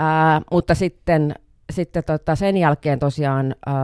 äh, 0.00 0.44
mutta 0.52 0.74
sitten, 0.74 1.34
sitten 1.72 2.04
tota, 2.04 2.36
sen 2.36 2.56
jälkeen 2.56 2.98
tosiaan 2.98 3.54
äh, 3.68 3.74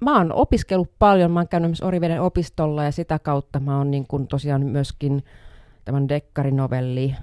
mä 0.00 0.18
oon 0.18 0.32
opiskellut 0.32 0.92
paljon, 0.98 1.30
mä 1.30 1.40
oon 1.40 1.48
käynyt 1.48 1.70
myös 1.70 1.82
Oriveden 1.82 2.22
opistolla 2.22 2.84
ja 2.84 2.92
sitä 2.92 3.18
kautta 3.18 3.60
mä 3.60 3.78
oon 3.78 3.90
niin 3.90 4.06
kuin 4.06 4.28
tosiaan 4.28 4.66
myöskin 4.66 5.24
tämän 5.84 6.08
dekkarinovelli, 6.08 7.14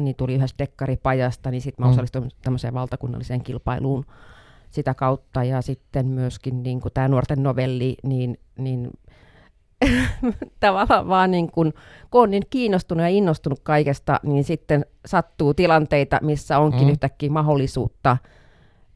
niin 0.00 0.16
tuli 0.16 0.34
yhdessä 0.34 0.56
dekkaripajasta, 0.58 1.50
niin 1.50 1.60
sitten 1.60 1.82
mä 1.82 1.86
mm. 1.86 1.92
osallistuin 1.92 2.30
tämmöiseen 2.42 2.74
valtakunnalliseen 2.74 3.42
kilpailuun 3.42 4.04
sitä 4.70 4.94
kautta 4.94 5.44
ja 5.44 5.62
sitten 5.62 6.06
myöskin 6.06 6.62
niin 6.62 6.80
kuin 6.80 6.92
tämä 6.94 7.08
nuorten 7.08 7.42
novelli, 7.42 7.96
niin, 8.02 8.38
niin 8.58 8.90
tavallaan 10.60 11.08
vaan 11.08 11.30
niin 11.30 11.50
kuin, 11.50 11.74
kun 12.10 12.22
on 12.22 12.30
niin 12.30 12.42
kiinnostunut 12.50 13.02
ja 13.02 13.08
innostunut 13.08 13.60
kaikesta, 13.62 14.20
niin 14.22 14.44
sitten 14.44 14.86
sattuu 15.06 15.54
tilanteita, 15.54 16.18
missä 16.22 16.58
onkin 16.58 16.84
mm. 16.84 16.90
yhtäkkiä 16.90 17.30
mahdollisuutta 17.30 18.16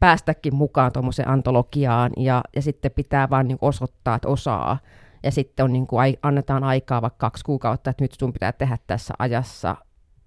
päästäkin 0.00 0.54
mukaan 0.54 0.92
tuommoiseen 0.92 1.28
antologiaan 1.28 2.10
ja, 2.16 2.42
ja 2.56 2.62
sitten 2.62 2.90
pitää 2.90 3.30
vaan 3.30 3.48
niin 3.48 3.58
osoittaa, 3.60 4.14
että 4.14 4.28
osaa. 4.28 4.78
Ja 5.22 5.30
sitten 5.30 5.64
on 5.64 5.72
niin 5.72 5.86
kuin, 5.86 6.00
ai, 6.00 6.16
annetaan 6.22 6.64
aikaa 6.64 7.02
vaikka 7.02 7.18
kaksi 7.18 7.44
kuukautta, 7.44 7.90
että 7.90 8.04
nyt 8.04 8.12
sun 8.12 8.32
pitää 8.32 8.52
tehdä 8.52 8.78
tässä 8.86 9.14
ajassa. 9.18 9.76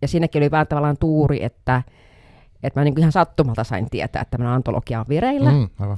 Ja 0.02 0.08
siinäkin 0.08 0.40
oli 0.40 0.52
vähän 0.52 0.68
tavallaan 0.68 0.98
tuuri, 1.00 1.44
että 1.44 1.82
että 2.64 2.80
mä 2.80 2.84
niin 2.84 3.00
ihan 3.00 3.12
sattumalta 3.12 3.64
sain 3.64 3.90
tietää, 3.90 4.22
että 4.22 4.32
tämmöinen 4.32 4.56
antologia 4.56 5.00
on 5.00 5.06
vireillä. 5.10 5.52
Mm, 5.52 5.70
aivan. 5.80 5.98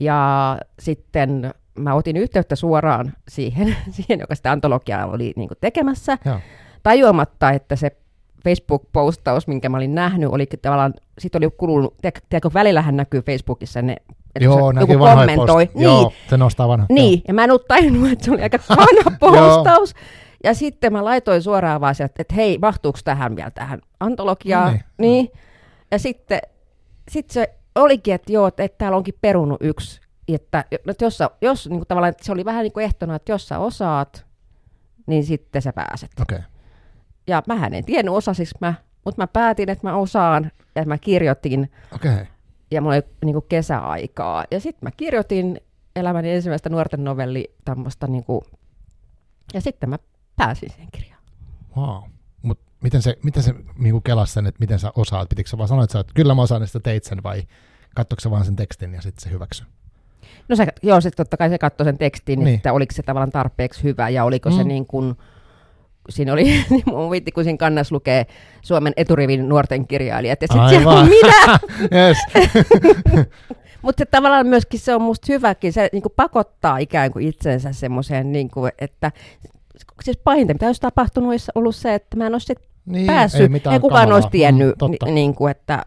Ja 0.00 0.58
sitten 0.78 1.54
mä 1.78 1.94
otin 1.94 2.16
yhteyttä 2.16 2.56
suoraan 2.56 3.12
siihen, 3.28 3.76
siihen 3.90 4.20
joka 4.20 4.34
sitä 4.34 4.52
antologiaa 4.52 5.06
oli 5.06 5.32
niin 5.36 5.48
tekemässä, 5.60 6.18
Joo. 6.24 6.40
tajuamatta, 6.82 7.50
että 7.50 7.76
se 7.76 7.96
Facebook-postaus, 8.44 9.46
minkä 9.46 9.68
mä 9.68 9.76
olin 9.76 9.94
nähnyt, 9.94 10.28
oli 10.32 10.46
tavallaan, 10.62 10.94
sit 11.18 11.34
oli 11.34 11.50
kulunut, 11.56 11.94
tiedätkö, 12.28 12.50
välillähän 12.54 12.96
näkyy 12.96 13.22
Facebookissa 13.22 13.82
ne 13.82 13.96
että 14.34 14.44
Joo, 14.44 14.72
näkyy 14.72 14.98
kommentoi. 14.98 15.66
Post. 15.66 15.74
Niin. 15.74 15.84
Joo, 15.84 16.12
se 16.30 16.36
nostaa 16.36 16.68
vanha. 16.68 16.86
Niin, 16.88 17.12
Joo. 17.18 17.24
ja 17.28 17.34
mä 17.34 17.44
en 17.44 17.50
ollut 17.50 17.68
tajunnut, 17.68 18.12
että 18.12 18.24
se 18.24 18.30
oli 18.30 18.42
aika 18.42 18.58
vanha 18.76 19.16
postaus. 19.20 19.94
ja 20.44 20.54
sitten 20.54 20.92
mä 20.92 21.04
laitoin 21.04 21.42
suoraan 21.42 21.80
vaan 21.80 21.94
sieltä, 21.94 22.14
että 22.18 22.34
hei, 22.34 22.58
mahtuuko 22.58 22.98
tähän 23.04 23.36
vielä 23.36 23.50
tähän 23.50 23.80
antologiaan? 24.00 24.66
No 24.66 24.72
niin. 24.72 24.82
niin. 24.98 25.32
Ja 25.90 25.98
sitten 25.98 26.40
sit 27.10 27.30
se 27.30 27.54
olikin, 27.74 28.14
että 28.14 28.32
joo, 28.32 28.46
että 28.46 28.68
täällä 28.68 28.96
onkin 28.96 29.18
perunut 29.20 29.58
yksi 29.60 30.02
että, 30.28 30.64
että 30.88 31.04
jos, 31.04 31.18
sä, 31.18 31.30
jos 31.40 31.68
niin 31.68 31.78
kuin 31.78 31.88
tavallaan, 31.88 32.10
että 32.10 32.24
se 32.24 32.32
oli 32.32 32.44
vähän 32.44 32.62
niin 32.62 32.72
kuin 32.72 32.84
ehtona, 32.84 33.14
että 33.14 33.32
jos 33.32 33.48
sä 33.48 33.58
osaat, 33.58 34.26
niin 35.06 35.24
sitten 35.24 35.62
sä 35.62 35.72
pääset. 35.72 36.10
Okei. 36.20 36.38
Okay. 36.38 36.51
Ja 37.26 37.42
mä 37.46 37.66
en 37.66 37.84
tiennyt 37.84 38.14
osasiksi 38.14 38.54
mä, 38.60 38.74
mutta 39.04 39.22
mä 39.22 39.26
päätin, 39.26 39.68
että 39.68 39.86
mä 39.86 39.96
osaan, 39.96 40.50
ja 40.74 40.84
mä 40.84 40.98
kirjoitin, 40.98 41.70
Okei. 41.94 42.12
Okay. 42.12 42.26
ja 42.70 42.80
mulla 42.80 42.94
oli 42.94 43.02
niin 43.24 43.34
kuin 43.34 43.44
kesäaikaa. 43.48 44.44
Ja 44.50 44.60
sitten 44.60 44.86
mä 44.86 44.90
kirjoitin 44.96 45.60
elämäni 45.96 46.30
ensimmäistä 46.30 46.68
nuorten 46.68 47.04
novelli 47.04 47.54
tämmöistä, 47.64 48.06
niin 48.06 48.24
kuin, 48.24 48.40
ja 49.54 49.60
sitten 49.60 49.88
mä 49.88 49.98
pääsin 50.36 50.70
siihen 50.70 50.88
kirjaan. 50.92 51.22
Wow. 51.76 52.02
Mut 52.42 52.58
miten 52.82 53.02
se, 53.02 53.18
miten 53.22 53.42
se 53.42 53.54
niinku 53.78 54.00
kelasi 54.00 54.32
sen, 54.32 54.46
että 54.46 54.60
miten 54.60 54.78
sä 54.78 54.92
osaat? 54.96 55.28
Pitikö 55.28 55.50
sä 55.50 55.58
vaan 55.58 55.68
sanoa, 55.68 55.84
että, 55.84 55.92
sä, 55.92 56.00
että 56.00 56.12
kyllä 56.14 56.34
mä 56.34 56.42
osaan, 56.42 56.62
että 56.62 56.80
teit 56.80 57.04
sen 57.04 57.22
vai 57.22 57.42
katsoiko 57.94 58.20
sä 58.20 58.30
vaan 58.30 58.44
sen 58.44 58.56
tekstin 58.56 58.94
ja 58.94 59.02
sitten 59.02 59.22
se 59.22 59.30
hyväksy? 59.30 59.64
No 60.48 60.56
se, 60.56 60.66
joo, 60.82 61.00
sitten 61.00 61.24
totta 61.24 61.36
kai 61.36 61.48
se 61.48 61.58
katsoi 61.58 61.84
sen 61.84 61.98
tekstin, 61.98 62.38
Niin. 62.38 62.44
niin. 62.44 62.56
että 62.56 62.72
oliko 62.72 62.92
se 62.94 63.02
tavallaan 63.02 63.30
tarpeeksi 63.30 63.82
hyvä 63.82 64.08
ja 64.08 64.24
oliko 64.24 64.50
mm. 64.50 64.56
se 64.56 64.64
niin 64.64 64.86
kuin, 64.86 65.16
siinä 66.08 66.32
oli, 66.32 66.44
niin 66.70 66.82
mun 66.86 67.10
viitti, 67.10 67.32
kun 67.32 67.44
siinä 67.44 67.56
kannassa 67.56 67.94
lukee 67.94 68.26
Suomen 68.62 68.92
eturivin 68.96 69.48
nuorten 69.48 69.86
kirjailijat, 69.86 70.42
ja 70.42 70.48
sitten 70.52 70.68
siellä 70.68 70.90
on 71.00 71.08
minä, 71.08 71.58
yes. 71.98 72.18
mutta 73.82 74.00
se 74.00 74.06
tavallaan 74.06 74.46
myöskin 74.46 74.80
se 74.80 74.94
on 74.94 75.02
musta 75.02 75.32
hyväkin, 75.32 75.72
se 75.72 75.88
niin 75.92 76.02
kuin 76.02 76.12
pakottaa 76.16 76.78
ikään 76.78 77.12
kuin 77.12 77.28
itsensä 77.28 77.72
semmoiseen, 77.72 78.32
niin 78.32 78.50
kuin, 78.50 78.72
että 78.78 79.12
siis 80.02 80.16
pahinta, 80.16 80.52
mitä 80.52 80.66
olisi 80.66 80.80
tapahtunut, 80.80 81.28
olisi 81.30 81.50
ollut 81.54 81.76
se, 81.76 81.94
että 81.94 82.16
mä 82.16 82.26
en 82.26 82.32
olisi 82.34 82.54
niin, 82.86 83.06
päässyt, 83.06 83.40
ei, 83.40 83.48
mitään 83.48 83.74
ei 83.74 83.80
kukaan 83.80 84.00
kamalaa. 84.00 84.16
olisi 84.16 84.28
tiennyt, 84.30 84.74
Mm, 84.82 84.90
ni, 85.06 85.12
niin 85.12 85.34
kuin, 85.34 85.50
että, 85.50 85.82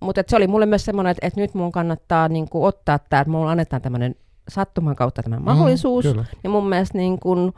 mutta 0.00 0.20
että 0.20 0.30
se 0.30 0.36
oli 0.36 0.46
mulle 0.46 0.66
myös 0.66 0.84
semmoinen, 0.84 1.10
että, 1.10 1.26
että 1.26 1.40
nyt 1.40 1.54
mun 1.54 1.72
kannattaa 1.72 2.28
niin 2.28 2.48
kuin, 2.48 2.64
ottaa 2.64 2.98
tämä, 2.98 3.20
että 3.20 3.30
mulla 3.30 3.50
annetaan 3.50 3.82
tämmöinen 3.82 4.14
sattuman 4.48 4.96
kautta 4.96 5.22
tämä 5.22 5.40
mahdollisuus, 5.40 6.04
Mm, 6.04 6.10
kyllä. 6.10 6.24
ja 6.44 6.50
mun 6.50 6.68
mielestä, 6.68 6.98
niin 6.98 7.18
kun, 7.20 7.52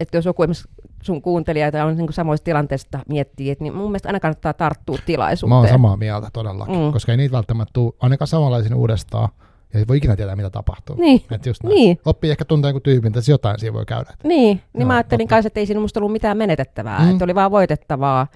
että 0.00 0.16
jos 0.16 0.24
joku 0.24 0.42
esimerkiksi 0.42 0.68
sun 1.02 1.22
kuuntelijoita 1.22 1.84
on 1.84 1.96
niin 1.96 2.06
kuin 2.06 2.14
samoissa 2.14 2.44
tilanteissa 2.44 2.98
miettii, 3.08 3.50
että 3.50 3.64
niin 3.64 3.74
mun 3.74 3.86
mielestä 3.90 4.08
aina 4.08 4.20
kannattaa 4.20 4.52
tarttua 4.52 4.94
Mä 4.94 4.98
oon 4.98 5.06
tilaisuuteen. 5.06 5.68
samaa 5.72 5.96
mieltä 5.96 6.28
todellakin, 6.32 6.78
mm. 6.78 6.92
Koska 6.92 7.12
ei 7.12 7.16
niitä 7.16 7.32
välttämättä 7.36 7.72
tule 7.72 7.92
ainakaan 8.00 8.28
samanlaisia 8.28 8.76
uudestaan, 8.76 9.28
ja 9.72 9.78
ei 9.78 9.84
voi 9.88 9.96
ikinä 9.96 10.16
tietää, 10.16 10.36
mitä 10.36 10.50
tapahtuu. 10.50 10.96
Niin, 10.96 11.22
Et 11.30 11.46
just 11.46 11.62
näin. 11.62 11.74
niin, 11.74 11.98
Oppii 12.04 12.30
ehkä 12.30 12.44
tuntea 12.44 12.68
jonkun 12.68 12.82
tyypin, 12.82 13.18
että 13.18 13.30
jotain 13.30 13.58
siinä 13.58 13.74
voi 13.74 13.86
käydä. 13.86 14.10
niin. 14.24 14.60
Niin 14.72 14.86
mä 14.86 14.94
ajattelin 14.94 15.28
kanssa, 15.28 15.46
että 15.46 15.60
ei 15.60 15.66
siinä 15.66 15.80
musta 15.80 16.00
ollut 16.00 16.12
mitään 16.12 16.36
menetettävää, 16.36 16.98
Mm. 17.00 17.10
että 17.10 17.24
oli 17.24 17.34
vaan 17.34 17.50
voitettavaa. 17.50 18.26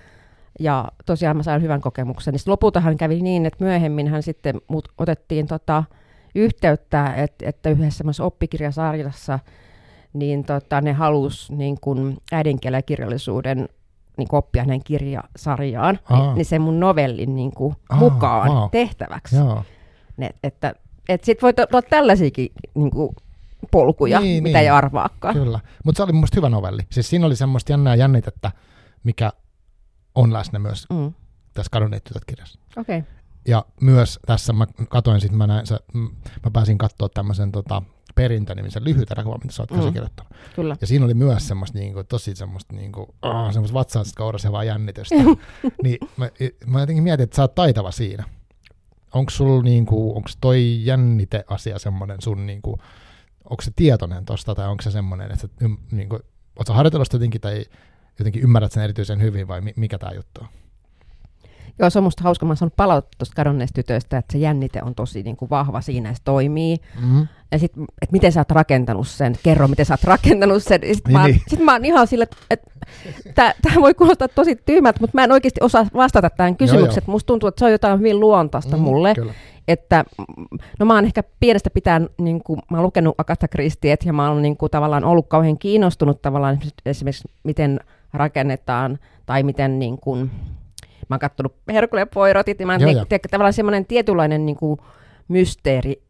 Ja 0.60 0.84
tosiaan 1.06 1.36
mä 1.36 1.42
sain 1.42 1.62
hyvän 1.62 1.80
kokemuksen. 1.80 2.32
Niin 2.34 2.40
lopultahan 2.46 2.96
kävi 2.96 3.22
niin, 3.22 3.46
että 3.46 3.64
myöhemmin 3.64 4.08
hän 4.08 4.22
sitten 4.22 4.60
mut 4.68 4.88
otettiin 4.98 5.46
tota 5.46 5.84
yhteyttä, 6.34 7.14
että, 7.14 7.48
että 7.48 7.70
yhdessä 7.70 8.04
oppikirjasarjassa 8.20 9.38
niin 10.14 10.44
tota, 10.44 10.80
ne 10.80 10.92
halus 10.92 11.50
niin 11.50 11.76
kun 11.80 12.16
äidinkielen 12.32 12.78
ja 12.78 12.82
kirjallisuuden 12.82 13.68
niin 14.18 14.28
kun 14.28 14.38
oppia 14.38 14.62
hänen 14.62 14.84
kirjasarjaan, 14.84 15.98
Aa. 16.10 16.22
niin, 16.26 16.34
niin 16.34 16.44
sen 16.44 16.62
mun 16.62 16.80
novellin 16.80 17.34
niin 17.34 17.52
kuin 17.52 17.76
Aa, 17.88 17.98
mukaan 17.98 18.50
wow. 18.50 18.70
tehtäväksi. 18.70 19.36
Joo. 19.36 19.62
Ne, 20.16 20.30
että 20.42 20.74
että 21.08 21.24
sit 21.24 21.42
voi 21.42 21.52
tulla 21.54 21.82
tällaisiakin 21.82 22.52
niin 22.74 22.90
kuin 22.90 23.16
polkuja, 23.70 24.20
Niin, 24.20 24.42
mitä 24.42 24.58
niin. 24.58 24.62
ei 24.62 24.68
arvaakaan. 24.68 25.34
Kyllä. 25.34 25.60
Mutta 25.84 25.96
se 25.96 26.02
oli 26.02 26.12
mun 26.12 26.28
hyvä 26.36 26.48
novelli. 26.48 26.82
Siis 26.90 27.10
siinä 27.10 27.26
oli 27.26 27.36
semmoista 27.36 27.72
jännää 27.72 27.94
jännitettä, 27.94 28.52
mikä 29.04 29.32
on 30.14 30.32
läsnä 30.32 30.58
myös 30.58 30.86
Mm. 30.90 31.12
tässä 31.54 31.70
Kadonneet 31.70 32.04
tytöt 32.04 32.24
kirjassa. 32.24 32.60
Okei. 32.76 32.98
Okay. 32.98 33.10
Ja 33.48 33.64
myös 33.80 34.18
tässä 34.26 34.52
mä 34.52 34.66
katoin 34.88 35.20
sitten, 35.20 35.38
mä, 35.38 35.46
näin, 35.46 35.66
mä 36.44 36.50
pääsin 36.52 36.78
katsoa 36.78 37.08
tämmöisen 37.08 37.52
tota, 37.52 37.82
perintönimisen 38.14 38.84
lyhyt 38.84 39.10
elokuvan, 39.10 39.40
mitä 39.42 39.54
sä 39.54 39.62
oot 39.62 39.70
Mm. 39.70 39.92
kirjoittanut. 39.92 40.32
Kyllä. 40.56 40.76
Ja 40.80 40.86
siinä 40.86 41.04
oli 41.04 41.14
myös 41.14 41.48
semmoista 41.48 41.78
niinku, 41.78 42.04
tosi 42.04 42.34
semmoista 42.36 42.74
niinku, 42.74 43.14
oh, 43.22 43.52
semmoista 43.52 43.74
vatsaasta 43.74 44.16
kourasevaa 44.16 44.64
jännitystä. 44.64 45.14
niin 45.84 45.98
mä, 46.16 46.28
mä 46.66 46.80
jotenkin 46.80 47.02
mietin, 47.04 47.24
että 47.24 47.36
sä 47.36 47.42
oot 47.42 47.54
taitava 47.54 47.90
siinä. 47.90 48.24
Onko 49.14 49.30
sul 49.30 49.62
niinku, 49.62 50.16
onko 50.16 50.30
toi 50.40 50.80
jänniteasia 50.84 51.78
semmoinen 51.78 52.20
sun 52.20 52.46
niinku, 52.46 52.78
onko 53.50 53.62
se 53.62 53.70
tietoinen 53.76 54.24
tosta 54.24 54.54
tai 54.54 54.68
onko 54.68 54.82
se 54.82 54.90
semmoinen, 54.90 55.30
että 55.32 55.48
ym, 55.62 55.76
niinku, 55.92 56.18
oot 56.58 56.66
sä 56.66 56.72
harjoitellut 56.74 57.12
jotenkin 57.12 57.40
tai 57.40 57.64
jotenkin 58.18 58.42
ymmärrät 58.42 58.72
sen 58.72 58.82
erityisen 58.84 59.22
hyvin 59.22 59.48
vai 59.48 59.60
mi, 59.60 59.72
mikä 59.76 59.98
tämä 59.98 60.12
juttu 60.12 60.40
on? 60.40 60.48
Joo, 61.78 61.90
se 61.90 61.98
on 61.98 62.02
musta 62.04 62.24
hauska. 62.24 62.46
Mä 62.46 62.50
oon 62.50 62.56
saanut 62.56 62.76
palautetta 62.76 63.18
tuosta 63.18 63.34
kadonneista 63.36 63.74
tytöistä, 63.74 64.18
että 64.18 64.32
se 64.32 64.38
jännite 64.38 64.82
on 64.82 64.94
tosi 64.94 65.22
niin 65.22 65.36
kuin 65.36 65.50
vahva 65.50 65.80
siinä 65.80 66.08
ja 66.08 66.14
se 66.14 66.20
toimii. 66.24 66.76
Mm-hmm. 67.00 67.28
Ja 67.52 67.58
sitten, 67.58 67.84
että 68.02 68.12
miten 68.12 68.32
sä 68.32 68.40
oot 68.40 68.50
rakentanut 68.50 69.08
sen, 69.08 69.34
kerro 69.42 69.68
miten 69.68 69.86
sä 69.86 69.94
oot 69.94 70.04
rakentanut 70.04 70.62
sen. 70.62 70.80
Sitten 70.92 71.12
Niin, 71.12 71.20
mä, 71.20 71.26
niin. 71.26 71.42
sit 71.48 71.60
mä 71.60 71.72
oon 71.72 71.84
ihan 71.84 72.06
sille, 72.06 72.28
että 72.50 73.54
tämä 73.62 73.80
voi 73.80 73.94
kuulostaa 73.94 74.28
tosi 74.28 74.56
tyhmältä, 74.56 75.00
mutta 75.00 75.18
mä 75.18 75.24
en 75.24 75.32
oikeasti 75.32 75.60
osaa 75.62 75.86
vastata 75.94 76.30
tähän 76.30 76.56
kysymykseen. 76.56 77.04
joo. 77.06 77.12
Musta 77.12 77.26
tuntuu, 77.26 77.48
että 77.48 77.58
se 77.58 77.64
on 77.64 77.72
jotain 77.72 77.98
hyvin 77.98 78.20
luontaista 78.20 78.76
mm, 78.76 78.82
mulle. 78.82 79.14
Kyllä. 79.14 79.34
Että 79.68 80.04
mm, 80.18 80.58
no 80.78 80.86
mä 80.86 80.94
oon 80.94 81.04
ehkä 81.04 81.22
pienestä 81.40 81.70
pitäen, 81.70 82.08
niin 82.18 82.42
kuin, 82.42 82.60
mä 82.70 82.76
oon 82.76 82.84
lukenut 82.84 83.14
Agatha 83.18 83.48
Christiet 83.48 84.04
ja 84.04 84.12
mä 84.12 84.28
oon 84.30 84.42
niin 84.42 84.56
kuin, 84.56 84.70
tavallaan 84.70 85.04
ollut 85.04 85.26
kauhean 85.28 85.58
kiinnostunut 85.58 86.22
tavallaan 86.22 86.58
esimerkiksi 86.86 87.28
miten 87.42 87.80
rakennetaan 88.12 88.98
tai 89.26 89.42
miten 89.42 89.78
niin 89.78 89.98
kuin, 89.98 90.30
mä 91.10 91.14
oon 91.14 91.20
kattonut 91.20 91.54
Herkule 91.72 92.00
ja 92.00 92.06
Poirotit 92.06 92.60
ja 92.60 92.66
mä 92.66 92.76
Joo, 92.80 92.90
te- 92.90 92.96
joo. 92.96 93.04
te- 93.04 93.18
tavallaan 93.30 93.52
semmoinen 93.52 93.86
tietynlainen 93.86 94.46
niin 94.46 94.56
kuin, 94.56 94.80
mysteeri 95.28 96.02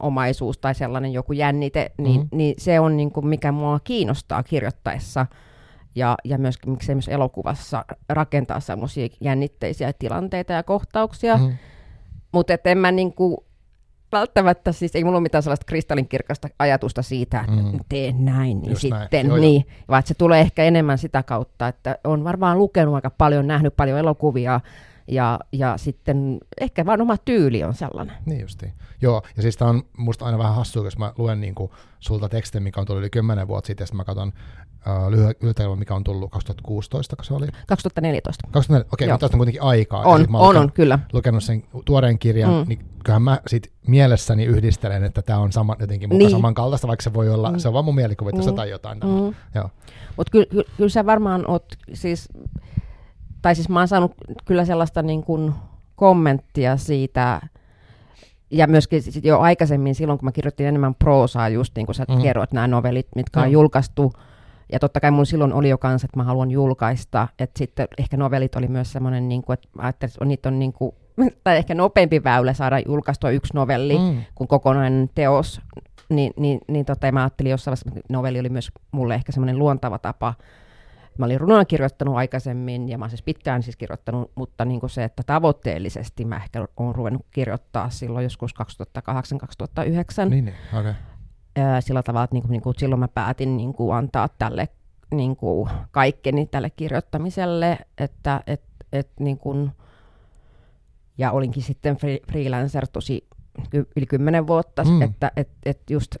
omaisuus 0.00 0.58
tai 0.58 0.74
sellainen 0.74 1.12
joku 1.12 1.32
jännite, 1.32 1.92
niin, 1.98 2.20
Mhm. 2.20 2.28
niin 2.36 2.54
se 2.58 2.80
on 2.80 2.96
niin 2.96 3.10
kuin, 3.12 3.26
mikä 3.26 3.52
mua 3.52 3.80
kiinnostaa 3.84 4.42
kirjoittaessa 4.42 5.26
ja, 5.94 6.16
ja 6.24 6.38
myöskin 6.38 6.70
miksei 6.70 6.94
myös 6.94 7.08
elokuvassa 7.08 7.84
rakentaa 8.08 8.60
semmoisia 8.60 9.08
jännitteisiä 9.20 9.92
tilanteita 9.92 10.52
ja 10.52 10.62
kohtauksia. 10.62 11.36
Mm. 11.36 11.52
Mutta 12.32 12.54
en 12.64 12.78
mä 12.78 12.92
niinku, 12.92 13.44
välttämättä, 14.12 14.72
siis 14.72 14.96
ei 14.96 15.04
mulla 15.04 15.16
ole 15.16 15.22
mitään 15.22 15.42
sellaista 15.42 15.66
kristallinkirkasta 15.66 16.48
ajatusta 16.58 17.02
siitä, 17.02 17.40
että 17.40 17.52
Mm. 17.62 17.78
teen 17.88 18.24
näin, 18.24 18.60
niin 18.62 18.70
Just 18.70 18.84
näin. 18.90 19.02
sitten, 19.02 19.26
Joo, 19.26 19.36
joo. 19.36 19.40
niin, 19.40 19.66
vaan 19.88 19.98
että 19.98 20.08
se 20.08 20.14
tulee 20.14 20.40
ehkä 20.40 20.64
enemmän 20.64 20.98
sitä 20.98 21.22
kautta, 21.22 21.68
että 21.68 21.98
on 22.04 22.24
varmaan 22.24 22.58
lukenut 22.58 22.94
aika 22.94 23.10
paljon, 23.10 23.46
nähnyt 23.46 23.76
paljon 23.76 23.98
elokuvia, 23.98 24.60
ja, 25.08 25.38
ja 25.52 25.76
sitten 25.76 26.38
ehkä 26.60 26.86
vaan 26.86 27.00
oma 27.00 27.16
tyyli 27.16 27.64
on 27.64 27.74
sellainen. 27.74 28.16
Niin 28.26 28.40
justiin. 28.40 28.72
Joo, 29.02 29.22
ja 29.36 29.42
siis 29.42 29.56
tämä 29.56 29.70
on 29.70 29.82
musta 29.96 30.24
aina 30.24 30.38
vähän 30.38 30.54
hassua, 30.54 30.84
jos 30.84 30.98
mä 30.98 31.12
luen 31.18 31.40
niinku 31.40 31.74
sulta 32.00 32.28
tekstin, 32.28 32.62
mikä 32.62 32.80
on 32.80 32.86
tullut 32.86 33.00
yli 33.00 33.10
10 33.10 33.48
vuotta 33.48 33.66
sitten, 33.66 33.82
ja 33.82 33.86
sitten 33.86 33.96
mä 33.96 34.04
katson 34.04 34.32
uh, 34.86 35.10
lyhyt 35.10 35.38
mikä 35.76 35.94
on 35.94 36.04
tullut 36.04 36.30
2016, 36.30 37.16
kun 37.16 37.24
se 37.24 37.34
oli. 37.34 37.46
2014. 37.66 38.48
2004, 38.50 38.88
okei, 38.92 39.08
Joo. 39.08 39.14
mutta 39.14 39.24
tästä 39.24 39.36
on 39.36 39.38
kuitenkin 39.38 39.62
aikaa. 39.62 40.02
On, 40.02 40.26
mä 40.28 40.38
on, 40.38 40.56
on, 40.56 40.72
kyllä. 40.72 40.98
lukenut 41.12 41.44
sen 41.44 41.64
tuoreen 41.84 42.18
kirjan, 42.18 42.50
mm. 42.50 42.68
Niin 42.68 42.78
kyllähän 43.04 43.22
mä 43.22 43.40
sit 43.46 43.72
mielessäni 43.86 44.44
yhdistelen, 44.44 45.04
että 45.04 45.22
tämä 45.22 45.38
on 45.38 45.52
sama, 45.52 45.76
jotenkin 45.80 46.08
mukaan 46.08 46.18
niin. 46.18 46.30
Samankaltaista, 46.30 46.88
vaikka 46.88 47.02
se 47.02 47.14
voi 47.14 47.30
olla, 47.30 47.50
mm. 47.50 47.58
Se 47.58 47.68
on 47.68 47.74
vaan 47.74 47.84
mun 47.84 47.94
mielikuva, 47.94 48.30
että 48.30 48.50
mm. 48.50 48.56
Tai 48.56 48.70
jotain. 48.70 48.98
Mm. 48.98 49.34
Mutta 50.16 50.30
kyllä, 50.30 50.46
kyllä, 50.46 50.64
kyllä 50.76 50.90
sä 50.90 51.06
varmaan 51.06 51.50
oot 51.50 51.66
siis, 51.92 52.28
tai 53.48 53.54
siis 53.54 53.68
mä 53.68 53.78
oon 53.78 53.88
saanut 53.88 54.12
kyllä 54.44 54.64
sellaista 54.64 55.02
niin 55.02 55.22
kuin 55.22 55.52
kommenttia 55.96 56.76
siitä, 56.76 57.40
ja 58.50 58.66
myöskin 58.66 59.02
sit 59.02 59.24
jo 59.24 59.40
aikaisemmin 59.40 59.94
silloin, 59.94 60.18
kun 60.18 60.26
mä 60.26 60.32
kirjoitin 60.32 60.66
enemmän 60.66 60.94
proosaa, 60.94 61.48
just 61.48 61.76
niin 61.76 61.86
kuin 61.86 61.94
sä 61.94 62.04
Mm. 62.08 62.22
kerroit, 62.22 62.52
nämä 62.52 62.68
novellit, 62.68 63.06
mitkä 63.16 63.40
on 63.40 63.46
Joo. 63.46 63.52
julkaistu, 63.62 64.12
ja 64.72 64.78
totta 64.78 65.00
kai 65.00 65.10
mun 65.10 65.26
silloin 65.26 65.52
oli 65.52 65.68
jo 65.68 65.78
kanssa, 65.78 66.04
että 66.06 66.16
mä 66.16 66.24
haluan 66.24 66.50
julkaista, 66.50 67.28
että 67.38 67.58
sitten 67.58 67.88
ehkä 67.98 68.16
novellit 68.16 68.56
oli 68.56 68.68
myös 68.68 68.92
semmoinen, 68.92 69.28
niin 69.28 69.42
kuin, 69.42 69.54
että 69.54 69.68
mä 69.76 69.82
ajattelin, 69.82 70.12
että 70.12 70.24
niitä 70.24 70.48
on 70.48 70.58
niin 70.58 70.72
kuin, 70.72 70.92
tai 71.44 71.56
ehkä 71.56 71.74
nopeampi 71.74 72.24
väylä 72.24 72.52
saada 72.52 72.78
julkaistua 72.78 73.30
yksi 73.30 73.54
novelli, 73.54 73.98
Mm. 73.98 74.20
kuin 74.34 74.48
kokonainen 74.48 75.10
teos, 75.14 75.60
niin, 76.08 76.32
niin, 76.36 76.60
niin 76.68 76.84
tota, 76.84 77.12
mä 77.12 77.20
ajattelin 77.20 77.50
jossain 77.50 77.72
vaiheessa, 77.72 77.98
että 78.00 78.12
novelli 78.12 78.40
oli 78.40 78.48
myös 78.48 78.72
mulle 78.92 79.14
ehkä 79.14 79.32
semmoinen 79.32 79.58
luontava 79.58 79.98
tapa. 79.98 80.34
Mä 81.18 81.24
olin 81.24 81.40
runoa 81.40 81.64
kirjoittanut 81.64 82.16
aikaisemmin, 82.16 82.88
ja 82.88 82.98
mä 82.98 83.04
oon 83.04 83.10
siis 83.10 83.22
pitkään 83.22 83.62
siis 83.62 83.76
kirjoittanut, 83.76 84.30
mutta 84.34 84.64
niin 84.64 84.80
kuin 84.80 84.90
se, 84.90 85.04
että 85.04 85.22
tavoitteellisesti 85.26 86.24
mä 86.24 86.36
ehkä 86.36 86.66
oon 86.76 86.94
ruvennut 86.94 87.26
kirjoittaa 87.30 87.90
silloin 87.90 88.22
joskus 88.22 88.54
2008-2009, 88.54 90.28
Niin, 90.28 90.44
niin, 90.44 90.54
okei. 90.78 90.90
Okay. 90.90 91.82
sillä 91.82 92.02
tavalla, 92.02 92.24
että 92.24 92.34
niin 92.34 92.42
kuin, 92.42 92.52
niin 92.52 92.62
kuin 92.62 92.74
silloin 92.78 93.00
mä 93.00 93.08
päätin 93.08 93.56
niin 93.56 93.72
kuin 93.72 93.96
antaa 93.96 94.28
tälle 94.28 94.68
niin 95.14 95.36
kuin 95.36 95.70
kaikkeni 95.90 96.46
tälle 96.46 96.70
kirjoittamiselle, 96.70 97.78
että 97.98 98.40
et, 98.46 98.62
et, 98.92 99.10
niin 99.20 99.38
kuin, 99.38 99.72
ja 101.18 101.32
olinkin 101.32 101.62
sitten 101.62 101.96
free, 101.96 102.18
freelancer 102.30 102.86
tosi 102.86 103.27
yli 103.96 104.06
kymmenen 104.06 104.46
vuotta, 104.46 104.84
Mm. 104.84 104.90
mm. 104.90 105.02
että 105.02 105.30
et, 105.36 105.48
et 105.66 105.80
just, 105.90 106.16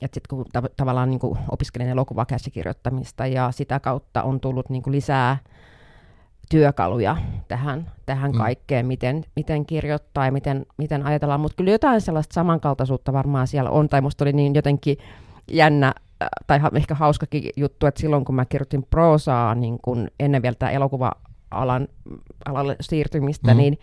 että 0.00 0.14
sit 0.14 0.26
kun 0.26 0.46
tav- 0.58 0.72
tavallaan 0.76 1.10
niin 1.10 1.20
kuin 1.20 1.38
opiskelin 1.50 1.88
elokuvakäsikirjoittamista 1.88 3.26
ja 3.26 3.50
sitä 3.52 3.80
kautta 3.80 4.22
on 4.22 4.40
tullut 4.40 4.70
niin 4.70 4.82
kuin 4.82 4.92
lisää 4.92 5.36
työkaluja 6.50 7.16
tähän, 7.48 7.90
tähän 8.06 8.32
Mm. 8.32 8.38
kaikkeen, 8.38 8.86
miten, 8.86 9.24
miten 9.36 9.66
kirjoittaa 9.66 10.24
ja 10.26 10.32
miten, 10.32 10.66
miten 10.76 11.06
ajatellaan, 11.06 11.40
mutta 11.40 11.56
kyllä 11.56 11.70
jotain 11.70 12.00
sellaista 12.00 12.34
samankaltaisuutta 12.34 13.12
varmaan 13.12 13.46
siellä 13.46 13.70
on, 13.70 13.88
tai 13.88 14.00
musta 14.00 14.24
oli 14.24 14.32
niin 14.32 14.54
jotenkin 14.54 14.96
jännä, 15.52 15.86
äh, 16.22 16.28
tai 16.46 16.60
ehkä 16.74 16.94
hauskakin 16.94 17.42
juttu, 17.56 17.86
että 17.86 18.00
silloin 18.00 18.24
kun 18.24 18.34
mä 18.34 18.44
kirjoitin 18.44 18.82
proosaa 18.90 19.54
niin 19.54 19.78
kun 19.82 20.08
ennen 20.20 20.42
vielä 20.42 20.56
tämä 20.58 20.70
elokuva-alan 20.70 21.88
alalle 22.46 22.76
siirtymistä, 22.80 23.48
Mhm. 23.50 23.58
niin, 23.58 23.78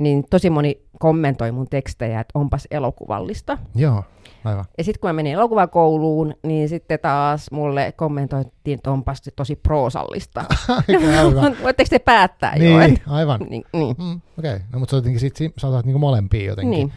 niin 0.00 0.24
tosi 0.30 0.50
moni 0.50 0.80
kommentoi 0.98 1.52
mun 1.52 1.66
tekstejä, 1.70 2.20
että 2.20 2.38
onpas 2.38 2.68
elokuvallista. 2.70 3.58
Joo, 3.74 4.04
aivan. 4.44 4.64
Ja 4.78 4.84
sitten 4.84 5.00
kun 5.00 5.08
mä 5.08 5.12
menin 5.12 5.32
elokuvakouluun, 5.32 6.34
niin 6.42 6.68
sitten 6.68 6.98
taas 7.02 7.50
mulle 7.50 7.92
kommentoitiin, 7.96 8.74
että 8.74 8.90
onpas 8.90 9.22
tosi 9.36 9.56
proosallista. 9.56 10.44
Voitteko 11.62 11.88
te 11.90 11.98
päättää 11.98 12.56
jo? 12.56 12.62
niin, 12.78 12.80
Et, 12.82 13.02
aivan. 13.06 13.40
niin, 13.50 13.64
niin, 13.72 13.96
Mm, 13.98 14.20
Okei, 14.38 14.54
okay. 14.54 14.66
no 14.72 14.78
mutta 14.78 14.90
sä 14.90 14.96
jotenkin 14.96 15.20
sit, 15.20 15.36
si- 15.36 15.52
sä 15.58 15.68
otat 15.68 15.84
niinku 15.86 15.98
molempia 15.98 16.46
jotenkin. 16.50 16.70
niin. 16.70 16.92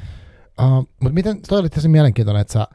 Uh, 0.62 0.74
mutta 1.00 1.14
miten, 1.14 1.42
toi 1.48 1.60
oli 1.60 1.70
tosi 1.70 1.88
mielenkiintoinen, 1.88 2.42
että 2.42 2.54
sä 2.54 2.68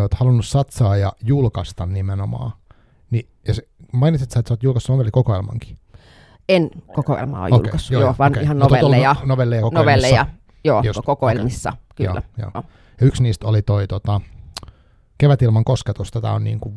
oot 0.00 0.14
halunnut 0.14 0.46
satsaa 0.46 0.96
ja 0.96 1.12
julkaista 1.24 1.86
nimenomaan. 1.86 2.52
Niin, 3.10 3.28
ja 3.48 3.54
se, 3.54 3.62
mainitsit 3.92 4.30
sä, 4.30 4.40
että 4.40 4.48
sä 4.48 4.52
oot 4.52 4.62
julkaissut 4.62 4.92
novellikokoelmankin. 4.94 5.78
En 6.48 6.70
kokoelmaa 6.94 7.40
ole 7.40 7.48
Okei, 7.48 7.58
julkaissut, 7.58 7.90
joo, 7.90 8.02
joo, 8.02 8.14
vaan 8.18 8.32
okei. 8.32 8.42
ihan 8.42 8.58
No, 8.58 8.64
novelleja, 8.64 9.16
no- 9.20 9.26
novelleja 9.26 9.62
kokoelmissa. 9.62 9.80
novelleja 9.92 10.26
joo, 10.64 10.82
Just, 10.84 11.00
kokoelmissa, 11.04 11.72
kyllä. 11.96 12.22
Joo, 12.38 12.50
joo. 12.54 12.64
Ja 13.00 13.06
yksi 13.06 13.22
niistä 13.22 13.46
oli 13.46 13.62
toi 13.62 13.86
tota, 13.86 14.20
Kevät 15.18 15.42
ilman 15.42 15.64
kosketusta. 15.64 16.20
Tämä 16.20 16.34
on 16.34 16.44
niin 16.44 16.60
kuin, 16.60 16.74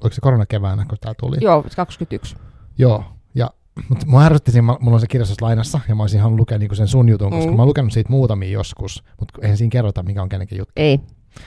oliko 0.00 0.14
se 0.14 0.20
koronakeväänä, 0.20 0.84
kun 0.88 0.98
tämä 1.00 1.14
tuli? 1.20 1.36
Joo, 1.40 1.64
21. 1.76 2.36
Joo. 2.78 3.04
Ja, 3.34 3.50
mutta 3.88 4.06
mua 4.06 4.24
ärsytti 4.24 4.52
siinä, 4.52 4.76
mulla 4.80 4.94
on 4.96 5.00
se 5.00 5.06
kirjastus 5.06 5.42
lainassa, 5.42 5.80
ja 5.88 5.94
mä 5.94 6.02
olisin 6.02 6.20
halunnut 6.20 6.38
lukea 6.40 6.58
niinku 6.58 6.74
sen 6.74 6.88
sun 6.88 7.08
jutun, 7.08 7.30
koska 7.30 7.50
Mm. 7.50 7.56
mä 7.56 7.62
oon 7.62 7.68
lukenut 7.68 7.92
siitä 7.92 8.10
muutamia 8.10 8.50
joskus, 8.50 9.04
mutta 9.20 9.38
eihän 9.42 9.56
siinä 9.56 9.70
kerrota, 9.70 10.02
mikä 10.02 10.22
on 10.22 10.28
kenenkin 10.28 10.58
juttu. 10.58 10.72
Ei, 10.76 11.00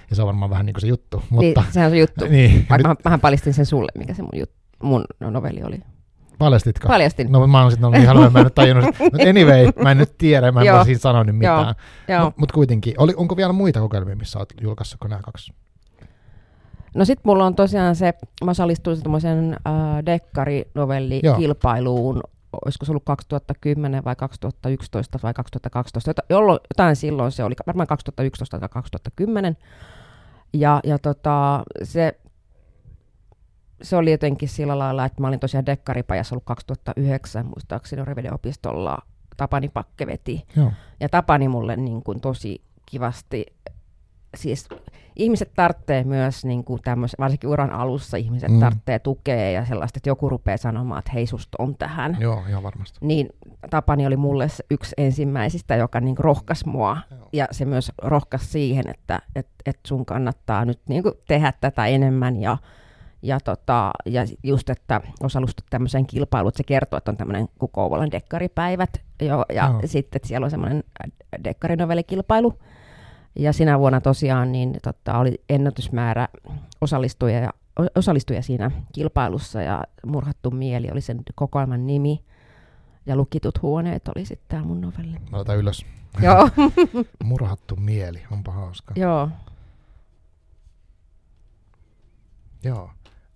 Ja 0.10 0.16
se 0.16 0.22
on 0.22 0.26
varmaan 0.26 0.50
vähän 0.50 0.66
niin 0.66 0.74
kuin 0.74 0.82
se 0.82 0.88
juttu. 0.88 1.18
niin, 1.18 1.28
Mutta, 1.30 1.64
sehän 1.72 1.88
on 1.88 1.92
se 1.92 1.98
juttu. 2.00 2.26
niin, 2.30 2.66
Vaikka 2.70 2.78
nyt 2.78 2.86
mä, 2.88 2.96
mähän 3.10 3.20
paljastin 3.20 3.54
sen 3.54 3.66
sulle, 3.66 3.92
mikä 3.98 4.14
se 4.14 4.22
mun, 4.22 4.32
jut, 4.34 4.50
mun 4.84 5.06
novelli 5.20 5.64
oli. 5.64 5.80
Paljastitko? 6.40 6.88
Paljastin. 6.88 7.32
No, 7.32 7.48
mä 7.48 7.62
oon 7.62 7.72
sitten 7.72 7.86
ollut 7.86 8.00
niin 8.00 8.08
halua, 8.08 8.30
mä 8.30 8.40
en 8.40 8.46
nyt 8.46 8.56
tajunnut. 8.56 8.86
Mutta 9.00 9.30
anyway, 9.30 9.68
mä 9.84 9.92
en 9.92 9.98
nyt 9.98 10.18
tiedä, 10.18 10.52
mä 10.52 10.60
en 10.60 10.66
Joo. 10.66 10.78
voi 10.78 10.86
siinä 10.86 11.00
sanoa 11.00 11.24
nyt 11.24 11.38
mitään. 11.38 11.76
Mutta 12.24 12.40
mut 12.40 12.52
kuitenkin, 12.52 12.94
oli, 12.98 13.14
onko 13.18 13.38
vielä 13.38 13.54
muita 13.54 13.80
kokeilmia, 13.80 14.16
missä 14.16 14.40
olet 14.40 14.54
julkaissut 14.62 15.00
kuin 15.00 15.10
nämä 15.10 15.22
kaksi? 15.22 15.54
No 16.96 17.06
sit 17.06 17.20
mulla 17.24 17.46
on 17.46 17.56
tosiaan 17.56 17.96
se, 17.96 18.14
mä 18.46 18.52
osallistuin 18.52 18.98
semmoisen 18.98 19.58
äh, 19.68 19.74
dekkarinovellikilpailuun, 20.06 22.24
olisiko 22.66 22.86
se 22.86 22.92
ollut 22.92 23.04
2010 23.06 24.04
vai 24.04 24.16
2011 24.16 25.20
vai 25.24 25.34
2012, 25.34 26.10
jota- 26.10 26.24
jolloin, 26.30 26.60
jotain 26.70 26.96
silloin 26.96 27.32
se 27.32 27.44
oli, 27.44 27.56
varmaan 27.68 27.88
2011 27.88 28.60
tai 28.60 28.70
2010. 28.70 29.58
Ja, 30.54 30.80
ja 30.84 31.00
tota, 31.00 31.64
se, 31.84 32.20
se 33.84 33.96
oli 33.96 34.12
jotenkin 34.12 34.50
sillä 34.50 34.80
lailla, 34.80 35.06
että 35.06 35.22
mä 35.22 35.28
olin 35.28 35.40
tosiaan 35.40 35.66
dekkaripajassa 35.66 36.36
ollut 36.36 36.46
2009, 36.46 37.46
muistaakseni 37.46 38.06
Reveden 38.06 38.34
opistolla 38.34 38.98
Tapani 39.38 39.70
Pakke 39.70 40.08
veti. 40.08 40.46
Joo. 40.56 40.72
Ja 41.00 41.10
Tapani 41.10 41.48
mulle 41.48 41.76
niin 41.76 42.04
kuin 42.04 42.22
tosi 42.22 42.62
kivasti, 42.86 43.46
siis 44.38 44.68
ihmiset 45.16 45.52
tarvitsee 45.56 46.04
myös, 46.04 46.46
niin 46.46 46.64
kuin 46.64 46.82
tämmöis, 46.82 47.16
varsinkin 47.20 47.50
uran 47.50 47.72
alussa 47.72 48.18
ihmiset 48.18 48.52
Mm. 48.52 48.60
tarvitsee 48.60 49.00
tukea 49.00 49.52
ja 49.52 49.66
sellaista, 49.66 49.98
että 49.98 50.10
joku 50.10 50.30
rupeaa 50.30 50.58
sanomaan, 50.58 51.00
että 51.00 51.12
hei 51.14 51.28
susta 51.28 51.56
on 51.60 51.76
tähän. 51.78 52.18
Joo, 52.20 52.44
ihan 52.50 52.64
varmasti. 52.64 52.98
Niin 53.02 53.30
Tapani 53.70 54.08
oli 54.08 54.18
mulle 54.18 54.48
yksi 54.72 54.94
ensimmäisistä, 54.98 55.76
joka 55.76 56.00
niin 56.00 56.18
rohkas 56.18 56.66
mua. 56.66 56.98
Joo. 57.12 57.30
Ja 57.34 57.48
se 57.52 57.66
myös 57.66 57.92
rohkas 58.02 58.52
siihen, 58.52 58.90
että 58.90 59.22
et, 59.36 59.48
et 59.66 59.80
sun 59.88 60.06
kannattaa 60.06 60.66
nyt 60.66 60.80
niin 60.90 61.04
kuin 61.04 61.16
tehdä 61.28 61.54
tätä 61.62 61.86
enemmän 61.86 62.42
ja 62.42 62.58
ja, 63.24 63.40
tota, 63.40 63.92
ja 64.06 64.22
just, 64.44 64.70
että 64.70 65.02
osallistut 65.24 65.66
tämmöiseen 65.70 66.08
kilpailuun, 66.08 66.50
että 66.50 66.58
se 66.58 66.64
kertoo, 66.64 66.98
että 66.98 67.12
on 67.12 67.18
tämmöinen 67.18 67.48
Kouvolan 67.72 68.12
dekkaripäivät, 68.12 69.02
jo, 69.22 69.46
ja 69.54 69.68
Joo. 69.68 69.82
sitten 69.86 70.18
että 70.18 70.28
siellä 70.28 70.46
on 70.46 70.52
semmoinen 70.52 70.84
dekkarinovellikilpailu. 71.44 72.54
Ja 73.36 73.54
sinä 73.54 73.80
vuonna 73.80 74.02
tosiaan 74.02 74.52
niin, 74.52 74.76
tota, 74.84 75.18
oli 75.18 75.42
ennätysmäärä 75.50 76.28
osallistujia, 76.82 77.40
ja, 77.40 77.50
osallistujia 77.96 78.42
siinä 78.42 78.72
kilpailussa, 78.94 79.62
ja 79.62 79.84
Murhattu 80.06 80.52
mieli 80.52 80.92
oli 80.92 81.02
sen 81.02 81.22
kokoelman 81.36 81.88
nimi, 81.88 82.24
ja 83.06 83.16
Lukitut 83.16 83.62
huoneet 83.62 84.08
oli 84.08 84.26
sitten 84.26 84.48
tämä 84.48 84.64
mun 84.64 84.82
novelli. 84.82 85.18
Mä 85.32 85.38
otan 85.38 85.58
ylös. 85.58 85.86
Joo, 86.22 86.50
Murhattu 87.24 87.76
mieli, 87.76 88.22
onpa 88.32 88.52
hauska. 88.52 88.94
joo. 88.98 89.30
Joo. 92.64 92.90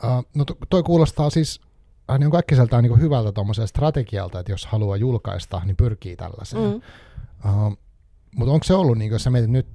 Uh, 0.03 0.25
no 0.35 0.45
to, 0.45 0.57
toi 0.69 0.83
kuulostaa 0.83 1.29
siis 1.29 1.61
äh, 2.11 2.19
niin 2.19 2.31
kaikkiseltaan 2.31 2.83
niin 2.83 3.01
hyvältä 3.01 3.31
tuommoiselta 3.31 3.67
strategialta, 3.67 4.39
että 4.39 4.51
jos 4.51 4.65
haluaa 4.65 4.97
julkaista, 4.97 5.61
niin 5.65 5.77
pyrkii 5.77 6.15
tällaiseen. 6.15 6.63
Mm. 6.63 6.81
Uh, 7.51 7.77
mutta 8.35 8.53
onko 8.53 8.63
se 8.63 8.73
ollut, 8.73 8.97
niin 8.97 9.11
jos 9.11 9.23
sä 9.23 9.29
mietit 9.29 9.51
nyt 9.51 9.67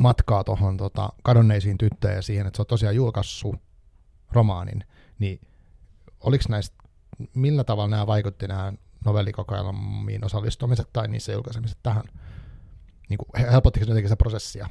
matkaa 0.00 0.44
tuohon 0.44 0.76
tota, 0.76 1.08
kadonneisiin 1.22 1.78
tyttöihin 1.78 2.16
ja 2.16 2.22
siihen, 2.22 2.46
että 2.46 2.56
sä 2.56 2.60
oot 2.60 2.68
tosiaan 2.68 2.96
julkaissut 2.96 3.56
romaanin, 4.32 4.84
niin 5.18 5.40
oliko 6.20 6.44
näistä, 6.48 6.76
millä 7.34 7.64
tavalla 7.64 7.90
nämä 7.90 8.06
vaikutti 8.06 8.48
nämä 8.48 8.72
novellikokoelmiin 9.04 10.24
osallistumiset 10.24 10.88
tai 10.92 11.08
niissä 11.08 11.32
julkaisemiset 11.32 11.78
tähän? 11.82 12.04
Niin 13.08 13.18
kuin, 13.18 13.46
helpottiko 13.50 13.84
se 13.84 13.90
jotenkin 13.90 14.08
se 14.08 14.16
prosessia? 14.16 14.68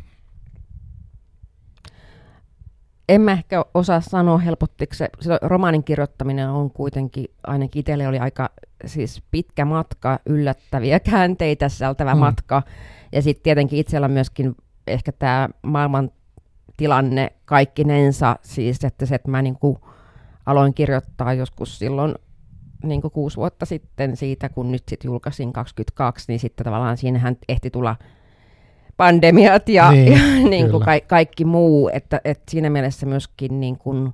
En 3.10 3.22
mä 3.22 3.32
ehkä 3.32 3.66
osaa 3.74 4.02
sanoa 4.02 4.38
helpottiko 4.38 4.94
se. 4.94 5.10
romaanin 5.42 5.84
kirjoittaminen 5.84 6.50
on 6.50 6.72
kuitenkin, 6.72 7.26
ainakin 7.48 7.80
itselle 7.80 8.08
oli 8.08 8.20
aika 8.20 8.50
siis 8.86 9.24
pitkä 9.32 9.66
matka, 9.66 10.20
yllättäviä 10.26 11.00
käänteitä 11.12 11.70
sisältävä 11.70 12.14
Mm. 12.14 12.20
matka. 12.20 12.62
Ja 13.12 13.22
sitten 13.22 13.44
tietenkin 13.44 13.80
itsellä 13.80 14.08
myöskin 14.08 14.56
ehkä 14.88 15.12
tämä 15.12 15.50
maailman 15.62 16.12
tilanne 16.78 17.32
kaikkinensa, 17.46 18.36
siis 18.42 18.84
että 18.84 19.06
se, 19.06 19.16
että 19.16 19.32
mä 19.32 19.42
niinku 19.42 19.80
aloin 20.46 20.74
kirjoittaa 20.74 21.34
joskus 21.34 21.80
silloin 21.80 22.16
niin 22.84 23.02
kuusi 23.02 23.38
vuotta 23.38 23.66
sitten 23.66 24.18
siitä, 24.18 24.50
kun 24.50 24.72
nyt 24.72 24.84
sitten 24.90 25.10
julkaisin 25.10 25.54
22, 25.54 26.26
niin 26.28 26.40
sitten 26.40 26.64
tavallaan 26.64 26.98
siinähän 26.98 27.38
ehti 27.50 27.70
tulla 27.70 27.96
pandemiat 28.98 29.70
ja, 29.70 29.92
Niin, 29.92 30.14
ja 30.44 30.50
niin 30.50 30.72
kuin 30.72 30.84
ka- 30.86 31.08
kaikki 31.08 31.46
muu, 31.46 31.90
että, 31.94 32.22
että 32.26 32.44
siinä 32.52 32.70
mielessä 32.70 33.06
myöskin 33.06 33.60
niin 33.60 33.78
kuin, 33.78 34.14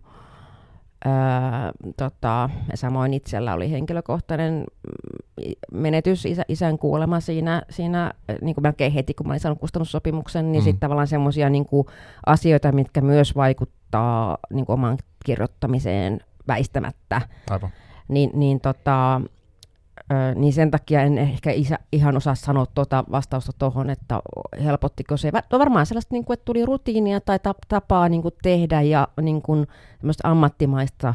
ää, 1.05 1.71
tota, 1.97 2.49
samoin 2.73 3.13
itsellä 3.13 3.53
oli 3.53 3.71
henkilökohtainen 3.71 4.53
mm, 4.53 5.51
menetys, 5.73 6.25
isä, 6.25 6.43
isän 6.47 6.77
kuolema 6.77 7.19
siinä, 7.19 7.61
siinä 7.69 8.11
niin 8.41 8.55
kuin 8.55 8.63
melkein 8.63 8.91
heti, 8.91 9.13
kun 9.13 9.27
mä 9.27 9.31
olin 9.33 9.39
saanut 9.39 9.59
kustannussopimuksen, 9.59 10.51
niin 10.51 10.61
Mm. 10.61 10.63
sitten 10.63 10.79
tavallaan 10.79 11.07
semmoisia 11.07 11.49
niin 11.49 11.65
kuin 11.65 11.87
asioita, 12.25 12.71
mitkä 12.71 13.01
myös 13.01 13.35
vaikuttaa 13.35 14.37
niin 14.53 14.65
kuin 14.65 14.73
omaan 14.73 14.97
kirjoittamiseen 15.25 16.19
väistämättä 16.47 17.21
Aivan. 17.49 17.69
niin, 18.07 18.29
niin, 18.33 18.59
tota, 18.59 19.21
niin 20.35 20.53
sen 20.53 20.71
takia 20.71 21.01
en 21.01 21.17
ehkä 21.17 21.51
isä, 21.51 21.79
ihan 21.91 22.17
osaa 22.17 22.35
sanoa 22.35 22.65
tuota 22.65 23.03
vastausta 23.11 23.51
tuohon, 23.59 23.89
että 23.89 24.19
helpottiko 24.63 25.17
se. 25.17 25.31
No 25.51 25.59
varmaan 25.59 25.85
sellaista, 25.85 26.15
niin 26.15 26.25
kuin, 26.25 26.33
että 26.33 26.45
tuli 26.45 26.65
rutiinia 26.65 27.21
tai 27.21 27.37
tap- 27.37 27.65
tapaa 27.67 28.09
niin 28.09 28.21
kuin 28.21 28.33
tehdä 28.43 28.81
ja 28.81 29.07
niin 29.21 29.41
kuin, 29.41 29.67
ammattimaista 30.23 31.13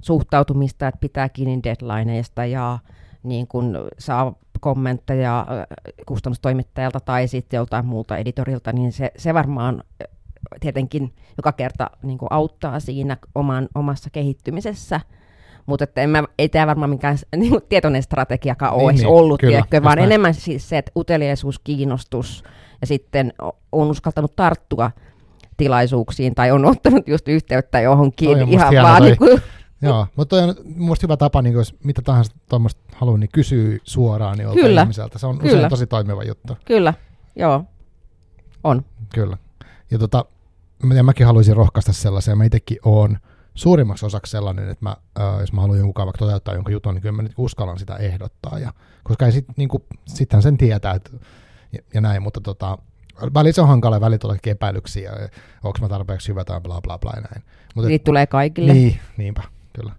suhtautumista, 0.00 0.88
että 0.88 1.00
pitää 1.00 1.28
kiinni 1.28 1.60
deadlineista 1.64 2.44
ja 2.44 2.78
niin 3.22 3.46
kuin, 3.46 3.78
saa 3.98 4.34
kommentteja 4.60 5.46
kustannustoimittajalta 6.06 7.00
tai 7.00 7.28
sitten 7.28 7.56
joltain 7.56 7.86
muulta 7.86 8.16
editorilta, 8.16 8.72
niin 8.72 8.92
se, 8.92 9.10
se 9.16 9.34
varmaan 9.34 9.82
tietenkin 10.60 11.14
joka 11.36 11.52
kerta 11.52 11.90
niin 12.02 12.18
kuin 12.18 12.28
auttaa 12.32 12.80
siinä 12.80 13.16
oman, 13.34 13.68
omassa 13.74 14.10
kehittymisessä. 14.10 15.00
Mutta 15.66 15.84
että 15.84 16.00
en 16.02 16.10
mä, 16.10 16.24
ei 16.38 16.48
tämä 16.48 16.66
varmaan 16.66 16.90
mikään 16.90 17.18
niin 17.36 17.50
kuin 17.50 17.62
tietoinen 17.68 18.02
strategiakaan 18.02 18.76
Niin, 18.76 18.84
olisi 18.84 19.02
niin, 19.04 19.12
ollut, 19.14 19.40
kyllä, 19.40 19.50
tiedätkö, 19.50 19.82
vaan 19.82 19.96
näin. 19.98 20.06
enemmän 20.06 20.34
siis 20.34 20.68
se, 20.68 20.78
että 20.78 20.92
uteliaisuus, 20.96 21.58
kiinnostus 21.58 22.44
ja 22.80 22.86
sitten 22.86 23.32
on 23.72 23.90
uskaltanut 23.90 24.36
tarttua 24.36 24.90
tilaisuuksiin 25.56 26.34
tai 26.34 26.50
on 26.50 26.64
ottanut 26.64 27.08
just 27.08 27.28
yhteyttä 27.28 27.80
johonkin 27.80 28.28
Toi 28.28 28.46
musta 28.46 28.68
ihan 28.70 28.84
vaan 28.84 28.98
toi. 29.02 29.06
niin 29.08 29.18
kuin, 29.18 29.42
Joo, 29.82 30.06
mutta 30.16 30.36
toi 30.36 30.48
on 30.48 30.54
mielestä 30.64 31.04
hyvä 31.04 31.16
tapa, 31.16 31.42
niin 31.42 31.54
jos 31.54 31.74
mitä 31.84 32.02
tahansa 32.02 32.32
tuommoista 32.48 32.80
haluaa, 32.94 33.18
niin 33.18 33.30
kysyy 33.32 33.80
suoraan 33.84 34.40
joltain 34.40 34.66
Kyllä. 34.66 34.82
ihmiseltä. 34.82 35.18
Se 35.18 35.26
on 35.26 35.38
Kyllä. 35.38 35.52
usein 35.52 35.70
tosi 35.70 35.86
toimiva 35.86 36.24
juttu. 36.24 36.56
kyllä, 36.64 36.94
joo, 37.36 37.64
on. 38.64 38.84
Kyllä. 39.14 39.36
Ja 39.90 39.98
tota, 39.98 40.24
mä, 40.82 40.94
ja 40.94 41.02
mäkin 41.02 41.26
haluaisin 41.26 41.56
rohkaista 41.56 41.92
sellaisia. 41.92 42.36
Mä 42.36 42.44
itsekin 42.44 42.78
oon 42.84 43.18
suurimmaksi 43.54 44.06
osaksi 44.06 44.30
sellainen, 44.30 44.68
että 44.68 44.84
mä, 44.84 44.96
ää, 45.18 45.40
jos 45.40 45.52
mä 45.52 45.60
haluan 45.60 45.78
jonkun 45.78 46.04
vaikka 46.04 46.18
toteuttaa 46.18 46.54
jonkun 46.54 46.72
jutun, 46.72 46.94
niin 46.94 47.02
kyllä 47.02 47.16
mä 47.16 47.22
nyt 47.22 47.32
uskallan 47.36 47.78
sitä 47.78 47.96
ehdottaa. 47.96 48.58
Ja, 48.58 48.72
koska 49.04 49.26
ei 49.26 49.32
sit, 49.32 49.46
niin 49.56 49.68
kuin, 49.68 49.82
sittenhän 50.06 50.42
sen 50.42 50.56
tietää, 50.56 50.94
että, 50.94 51.10
ja, 51.72 51.78
ja 51.94 52.00
näin, 52.00 52.22
mutta 52.22 52.40
tota, 52.40 52.78
välillä 53.34 53.52
se 53.52 53.60
on 53.60 53.68
hankala 53.68 53.96
ja 53.96 54.00
välillä 54.00 54.18
tulee 54.18 54.38
epäilyksiä, 54.46 55.12
onko 55.64 55.78
mä 55.82 55.88
tarpeeksi 55.88 56.28
hyvä 56.28 56.44
tai 56.44 56.60
bla 56.60 56.80
bla 56.80 56.98
bla 56.98 57.12
ja 57.16 57.20
näin. 57.20 57.44
Mutta 57.74 57.88
Niitä 57.88 58.04
tulee 58.04 58.26
kaikille. 58.26 58.72
Niin, 58.72 58.98
niinpä, 59.16 59.42
kyllä. 59.72 59.92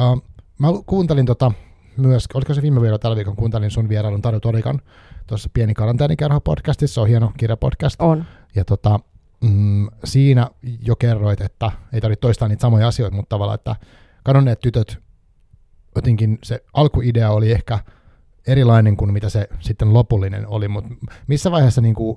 Uh, 0.00 0.22
mä 0.58 0.68
kuuntelin 0.86 1.26
tota, 1.26 1.52
myös, 1.96 2.28
oliko 2.34 2.54
se 2.54 2.62
viime 2.62 2.80
viikolla 2.80 2.98
tällä 2.98 3.16
viikon, 3.16 3.36
kuuntelin 3.36 3.70
sun 3.70 3.88
vierailun 3.88 4.22
Taru 4.22 4.40
Torikan 4.40 4.80
tuossa 5.26 5.50
Pieni 5.52 5.74
karanteenikerho 5.74 6.40
podcastissa, 6.40 6.94
se 6.94 7.00
on 7.00 7.08
hieno 7.08 7.32
kirjapodcast. 7.36 8.00
On. 8.02 8.24
Ja 8.54 8.64
tota, 8.64 9.00
mm, 9.40 9.88
siinä 10.04 10.50
jo 10.80 10.96
kerroit, 10.96 11.40
että 11.40 11.70
ei 11.92 12.00
tarvitse 12.00 12.20
toistaa 12.20 12.48
niitä 12.48 12.60
samoja 12.60 12.88
asioita, 12.88 13.16
mutta 13.16 13.28
tavallaan, 13.28 13.54
että 13.54 13.76
kadonneet 14.24 14.60
tytöt, 14.60 14.98
jotenkin 15.96 16.38
se 16.42 16.64
alkuidea 16.72 17.30
oli 17.30 17.52
ehkä 17.52 17.78
erilainen 18.46 18.96
kuin 18.96 19.12
mitä 19.12 19.28
se 19.28 19.48
sitten 19.60 19.94
lopullinen 19.94 20.46
oli, 20.46 20.68
mutta 20.68 20.94
missä 21.26 21.50
vaiheessa, 21.50 21.80
niin 21.80 21.94
kuin, 21.94 22.16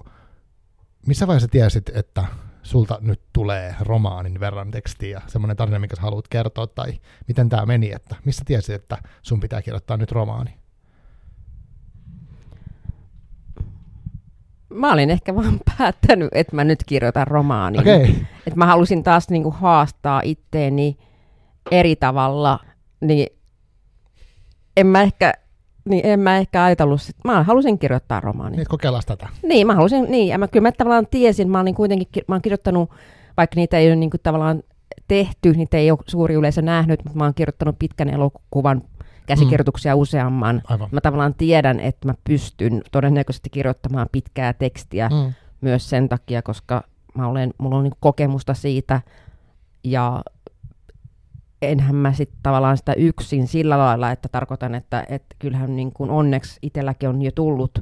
missä 1.07 1.27
vaiheessa 1.27 1.47
tiesit, 1.47 1.89
että 1.89 2.25
sulta 2.63 2.97
nyt 3.01 3.21
tulee 3.33 3.75
romaanin 3.79 4.39
verran 4.39 4.71
tekstiä, 4.71 5.21
semmoinen 5.27 5.57
tarina, 5.57 5.79
minkä 5.79 5.95
sä 5.95 6.01
haluat 6.01 6.27
kertoa, 6.27 6.67
tai 6.67 6.99
miten 7.27 7.49
tämä 7.49 7.65
meni, 7.65 7.91
että 7.91 8.15
missä 8.25 8.45
tiesit, 8.45 8.75
että 8.75 8.97
sun 9.21 9.39
pitää 9.39 9.61
kirjoittaa 9.61 9.97
nyt 9.97 10.11
romaani? 10.11 10.60
Mä 14.71 14.93
olin 14.93 15.09
ehkä 15.09 15.35
vaan 15.35 15.59
päättänyt, 15.77 16.29
että 16.31 16.55
mä 16.55 16.63
nyt 16.63 16.83
kirjoitan 16.85 17.27
romaanin. 17.27 17.81
Okay. 17.81 18.03
Että 18.47 18.57
mä 18.57 18.65
halusin 18.65 19.03
taas 19.03 19.29
niinku 19.29 19.51
haastaa 19.51 20.21
itteeni 20.23 20.97
eri 21.71 21.95
tavalla, 21.95 22.59
niin 23.01 23.27
en 24.77 24.87
mä 24.87 25.01
ehkä 25.01 25.33
niin 25.85 26.05
en 26.05 26.19
mä 26.19 26.37
ehkä 26.37 26.63
ajatellut, 26.63 27.01
että 27.09 27.21
mä 27.25 27.43
halusin 27.43 27.79
kirjoittaa 27.79 28.19
romaanin. 28.19 28.57
Niin, 28.57 28.67
kokeillaan 28.67 29.03
tätä. 29.07 29.27
Niin, 29.43 29.67
mä 29.67 29.75
halusin, 29.75 30.11
niin, 30.11 30.27
ja 30.27 30.37
mä, 30.37 30.47
kyllä 30.47 30.67
mä 30.67 30.71
tavallaan 30.71 31.07
tiesin, 31.11 31.49
mä 31.49 31.59
olin 31.59 31.75
kuitenkin, 31.75 32.23
mä 32.27 32.35
oon 32.35 32.41
kirjoittanut, 32.41 32.89
vaikka 33.37 33.55
niitä 33.55 33.77
ei 33.77 33.87
ole 33.87 33.95
niin 33.95 34.09
kuin 34.09 34.21
tavallaan 34.23 34.63
tehty, 35.07 35.51
niitä 35.51 35.77
ei 35.77 35.91
ole 35.91 35.99
suuri 36.07 36.35
yleisö 36.35 36.61
nähnyt, 36.61 37.03
mutta 37.03 37.17
mä 37.17 37.23
oon 37.23 37.33
kirjoittanut 37.33 37.79
pitkän 37.79 38.09
elokuvan 38.09 38.81
käsikirjoituksia 39.35 39.95
mm. 39.95 40.01
useamman. 40.01 40.61
Aivan. 40.67 40.89
Mä 40.91 41.01
tavallaan 41.01 41.33
tiedän, 41.33 41.79
että 41.79 42.07
mä 42.07 42.13
pystyn 42.23 42.81
todennäköisesti 42.91 43.49
kirjoittamaan 43.49 44.07
pitkää 44.11 44.53
tekstiä 44.53 45.09
mm. 45.09 45.33
myös 45.61 45.89
sen 45.89 46.09
takia, 46.09 46.41
koska 46.41 46.83
mä 47.15 47.27
olen, 47.27 47.53
mulla 47.57 47.77
on 47.77 47.83
niin 47.83 47.93
kokemusta 47.99 48.53
siitä, 48.53 49.01
ja 49.83 50.23
enhän 51.61 51.95
mä 51.95 52.13
sitten 52.13 52.39
tavallaan 52.43 52.77
sitä 52.77 52.93
yksin 52.93 53.47
sillä 53.47 53.77
lailla, 53.77 54.11
että 54.11 54.29
tarkoitan, 54.29 54.75
että, 54.75 55.05
että 55.09 55.35
kyllähän 55.39 55.75
niin 55.75 55.93
kuin 55.93 56.09
onneksi 56.09 56.59
itselläkin 56.61 57.09
on 57.09 57.21
jo 57.21 57.31
tullut 57.31 57.79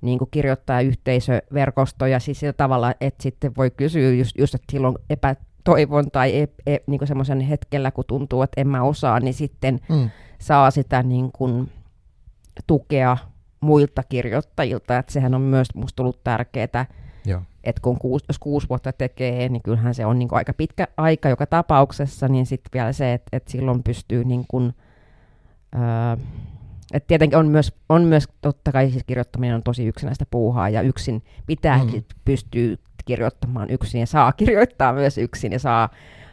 niin 0.00 0.18
kuin 0.18 0.28
kirjoittajayhteisöverkostoja 0.30 2.20
siis 2.20 2.40
sillä 2.40 2.52
tavalla, 2.52 2.94
että 3.00 3.22
sitten 3.22 3.52
voi 3.56 3.70
kysyä 3.70 4.10
just, 4.10 4.38
just 4.38 4.54
että 4.54 4.72
silloin 4.72 4.96
epätoivon 5.60 6.10
tai 6.10 6.36
e, 6.36 6.48
e, 6.66 6.76
niin 6.86 7.06
semmoisen 7.06 7.40
hetkellä, 7.40 7.90
kun 7.90 8.04
tuntuu, 8.06 8.42
että 8.42 8.60
en 8.60 8.68
mä 8.68 8.82
osaa, 8.82 9.20
niin 9.20 9.34
sitten 9.34 9.80
mm. 9.88 10.10
saa 10.38 10.70
sitä 10.70 11.02
niin 11.02 11.32
kuin 11.32 11.72
tukea 12.66 13.16
muilta 13.60 14.02
kirjoittajilta, 14.02 14.98
että 14.98 15.12
sehän 15.12 15.34
on 15.34 15.40
myös 15.40 15.68
musta 15.74 15.96
tullut 15.96 16.24
tärkeää, 16.24 16.86
että 17.64 17.82
kun 17.82 17.98
kuusi, 17.98 18.24
jos 18.28 18.38
kuusi 18.38 18.68
vuotta 18.68 18.92
tekee, 18.92 19.48
niin 19.48 19.62
kyllähän 19.62 19.94
se 19.94 20.06
on 20.06 20.18
niin 20.18 20.28
kuin 20.28 20.36
aika 20.36 20.52
pitkä 20.52 20.88
aika 20.96 21.28
joka 21.28 21.46
tapauksessa, 21.46 22.28
niin 22.28 22.46
sitten 22.46 22.70
vielä 22.74 22.92
se, 22.92 23.12
että, 23.12 23.28
että 23.36 23.50
silloin 23.50 23.82
pystyy 23.82 24.24
niin 24.24 24.44
kuin, 24.48 24.74
öö, 25.74 26.24
että 26.92 27.06
tietenkin 27.06 27.38
on 27.38 27.46
myös, 27.48 27.72
on 27.88 28.02
myös, 28.02 28.28
totta 28.40 28.72
kai 28.72 28.90
siis 28.90 29.04
kirjoittaminen 29.04 29.54
on 29.54 29.62
tosi 29.62 29.86
yksinäistä 29.86 30.26
puuhaa, 30.30 30.68
ja 30.68 30.82
yksin 30.82 31.22
pitääkin 31.46 32.00
mm. 32.00 32.20
pystyy 32.24 32.78
kirjoittamaan 33.04 33.70
yksin, 33.70 34.00
ja 34.00 34.06
saa 34.06 34.32
kirjoittaa 34.32 34.92
myös 34.92 35.18
yksin, 35.18 35.52
ja 35.52 35.58
saa 35.58 35.88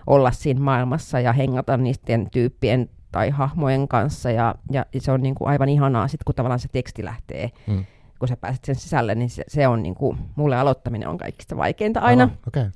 olla 0.08 0.32
siinä 0.32 0.60
maailmassa 0.60 1.20
ja 1.20 1.34
hengata 1.34 1.78
niiden 1.78 2.30
tyyppien 2.32 2.90
tai 3.12 3.30
hahmojen 3.30 3.88
kanssa, 3.88 4.32
ja, 4.32 4.56
ja 4.72 4.86
se 5.00 5.12
on 5.12 5.22
niin 5.22 5.36
kuin 5.36 5.48
aivan 5.48 5.70
ihanaa 5.70 6.08
sitten, 6.08 6.26
kun 6.26 6.36
tavallaan 6.36 6.60
se 6.60 6.68
teksti 6.72 7.06
lähtee 7.06 7.50
mm 7.68 7.86
kun 8.20 8.28
sä 8.28 8.38
pääset 8.38 8.66
sen 8.66 8.76
sisälle, 8.76 9.16
niin 9.16 9.30
se, 9.30 9.44
se 9.48 9.68
on 9.68 9.84
niin 9.84 9.96
kuin, 9.96 10.18
mulle 10.36 10.58
aloittaminen 10.58 11.10
on 11.10 11.18
kaikista 11.18 11.58
vaikeinta 11.58 12.00
aina. 12.00 12.24
Aha, 12.24 12.34
okay. 12.48 12.70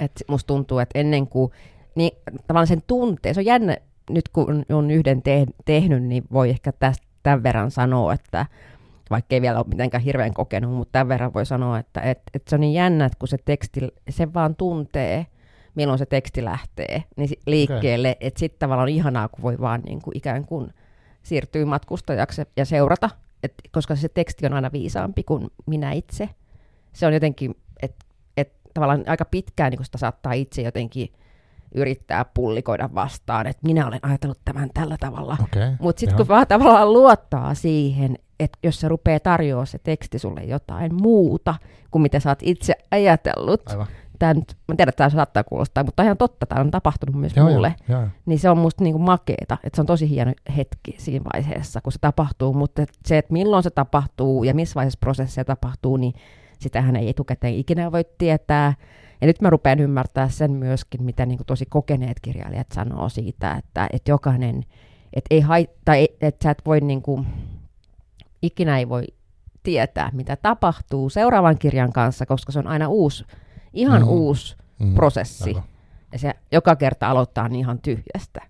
Et 0.00 0.22
musta 0.28 0.46
tuntuu, 0.46 0.78
että 0.78 0.98
ennen 0.98 1.26
kuin, 1.26 1.52
niin 1.94 2.12
tavallaan 2.46 2.66
sen 2.66 2.82
tunteen, 2.86 3.34
se 3.34 3.40
on 3.40 3.44
jännä, 3.44 3.76
nyt 4.10 4.28
kun 4.28 4.64
on 4.68 4.90
yhden 4.90 5.22
te- 5.22 5.46
tehnyt, 5.64 6.02
niin 6.02 6.24
voi 6.32 6.50
ehkä 6.50 6.72
tästä 6.72 7.06
tämän 7.22 7.42
verran 7.42 7.70
sanoa, 7.70 8.12
että 8.12 8.46
vaikka 9.12 9.34
ei 9.34 9.42
vielä 9.42 9.58
ole 9.58 9.66
mitenkään 9.68 10.02
hirveän 10.02 10.34
kokenut, 10.34 10.74
mutta 10.74 10.92
tämän 10.92 11.08
verran 11.08 11.34
voi 11.34 11.46
sanoa, 11.46 11.78
että 11.78 12.00
et, 12.00 12.22
et 12.34 12.42
se 12.48 12.56
on 12.56 12.60
niin 12.60 12.74
jännä, 12.74 13.04
että 13.04 13.18
kun 13.18 13.28
se 13.28 13.38
teksti, 13.44 13.80
se 14.10 14.34
vaan 14.34 14.56
tuntee, 14.56 15.26
milloin 15.74 15.98
se 15.98 16.06
teksti 16.06 16.44
lähtee 16.44 17.04
niin 17.16 17.30
liikkeelle, 17.46 18.10
okay. 18.10 18.26
että 18.26 18.40
sitten 18.40 18.58
tavallaan 18.58 18.88
on 18.88 18.94
ihanaa, 18.94 19.28
kun 19.28 19.42
voi 19.42 19.60
vaan 19.60 19.80
niin 19.80 20.02
kuin 20.02 20.16
ikään 20.16 20.44
kuin 20.44 20.74
siirtyä 21.22 21.66
matkustajaksi 21.66 22.42
ja 22.56 22.64
seurata 22.64 23.10
et, 23.42 23.54
koska 23.72 23.96
se 23.96 24.08
teksti 24.08 24.46
on 24.46 24.52
aina 24.52 24.72
viisaampi 24.72 25.22
kuin 25.22 25.50
minä 25.66 25.92
itse. 25.92 26.28
Se 26.92 27.06
on 27.06 27.14
jotenkin, 27.14 27.54
että 27.82 28.04
et, 28.36 28.52
tavallaan 28.74 29.04
aika 29.06 29.24
pitkään 29.24 29.70
niin 29.70 29.84
sitä 29.84 29.98
saattaa 29.98 30.32
itse 30.32 30.62
jotenkin 30.62 31.12
yrittää 31.74 32.24
pullikoida 32.34 32.88
vastaan, 32.94 33.46
että 33.46 33.66
minä 33.66 33.86
olen 33.86 34.00
ajatellut 34.02 34.38
tämän 34.44 34.70
tällä 34.74 34.96
tavalla. 35.00 35.36
Okay, 35.42 35.72
Mutta 35.80 36.00
sitten 36.00 36.16
kun 36.16 36.28
vaan 36.28 36.46
tavallaan 36.46 36.92
luottaa 36.92 37.54
siihen, 37.54 38.18
että 38.40 38.58
jos 38.62 38.80
se 38.80 38.88
rupeaa 38.88 39.20
tarjoamaan 39.20 39.66
se 39.66 39.78
teksti 39.78 40.18
sulle 40.18 40.40
jotain 40.40 40.94
muuta 40.94 41.54
kuin 41.90 42.02
mitä 42.02 42.20
sä 42.20 42.30
oot 42.30 42.38
itse 42.42 42.74
ajatellut, 42.90 43.70
Aivan 43.70 43.86
tämä 44.22 44.34
nyt, 44.34 44.56
mä 44.68 44.74
tiedän, 44.76 44.88
että 44.88 44.96
tämä 44.96 45.10
saattaa 45.10 45.44
kuulostaa, 45.44 45.84
mutta 45.84 46.02
ihan 46.02 46.16
totta, 46.16 46.46
tämä 46.46 46.60
on 46.60 46.70
tapahtunut 46.70 47.16
myös 47.16 47.36
joo, 47.36 47.50
mulle. 47.50 47.74
Joo, 47.88 48.00
joo. 48.00 48.08
Niin 48.26 48.38
se 48.38 48.50
on 48.50 48.58
musta 48.58 48.84
niinku 48.84 48.98
makeeta, 48.98 49.58
että 49.64 49.76
se 49.76 49.82
on 49.82 49.86
tosi 49.86 50.08
hieno 50.08 50.32
hetki 50.56 50.94
siinä 50.98 51.24
vaiheessa, 51.34 51.80
kun 51.80 51.92
se 51.92 51.98
tapahtuu, 52.00 52.52
mutta 52.54 52.84
se, 53.06 53.18
että 53.18 53.32
milloin 53.32 53.62
se 53.62 53.70
tapahtuu 53.70 54.44
ja 54.44 54.54
missä 54.54 54.74
vaiheessa 54.74 54.98
prosessia 55.00 55.44
tapahtuu, 55.44 55.96
niin 55.96 56.12
sitähän 56.58 56.96
ei 56.96 57.08
etukäteen 57.08 57.54
ikinä 57.54 57.92
voi 57.92 58.04
tietää. 58.18 58.74
Ja 59.22 59.26
nyt 59.26 59.40
mä 59.40 59.50
rupean 59.50 59.80
ymmärtää 59.80 60.28
sen 60.28 60.52
myöskin, 60.52 61.02
mitä 61.02 61.26
niin 61.26 61.38
tosi 61.46 61.66
kokeneet 61.66 62.20
kirjailijat 62.22 62.72
sanoo 62.74 63.08
siitä, 63.08 63.52
että, 63.52 63.88
että 63.92 64.10
jokainen, 64.10 64.64
että 65.12 65.34
ei 65.34 65.40
haittaa, 65.40 65.94
että 66.20 66.42
sä 66.42 66.50
et 66.50 66.62
voi 66.66 66.80
niin 66.80 67.02
kuin, 67.02 67.26
ikinä 68.42 68.78
ei 68.78 68.88
voi 68.88 69.04
tietää, 69.62 70.10
mitä 70.12 70.36
tapahtuu 70.36 71.10
seuraavan 71.10 71.58
kirjan 71.58 71.92
kanssa, 71.92 72.26
koska 72.26 72.52
se 72.52 72.58
on 72.58 72.66
aina 72.66 72.88
uusi 72.88 73.24
ihan 73.72 74.02
mm. 74.02 74.08
uusi 74.08 74.56
mm. 74.78 74.94
prosessi. 74.94 75.50
Aivan. 75.50 75.62
Ja 76.12 76.18
se 76.18 76.34
joka 76.52 76.76
kerta 76.76 77.10
aloittaa 77.10 77.48
niin 77.48 77.60
ihan 77.60 77.78
tyhjästä. 77.78 78.40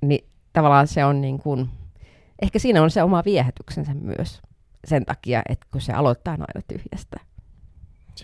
Niin 0.00 0.28
tavallaan 0.52 0.86
se 0.86 1.04
on 1.04 1.20
niin 1.20 1.38
kuin, 1.38 1.68
ehkä 2.42 2.58
siinä 2.58 2.82
on 2.82 2.90
se 2.90 3.02
oma 3.02 3.22
viehätyksensä 3.24 3.94
myös 3.94 4.42
sen 4.84 5.04
takia, 5.04 5.42
että 5.48 5.66
kun 5.72 5.80
se 5.80 5.92
aloittaa 5.92 6.32
aina 6.32 6.66
tyhjästä. 6.68 7.33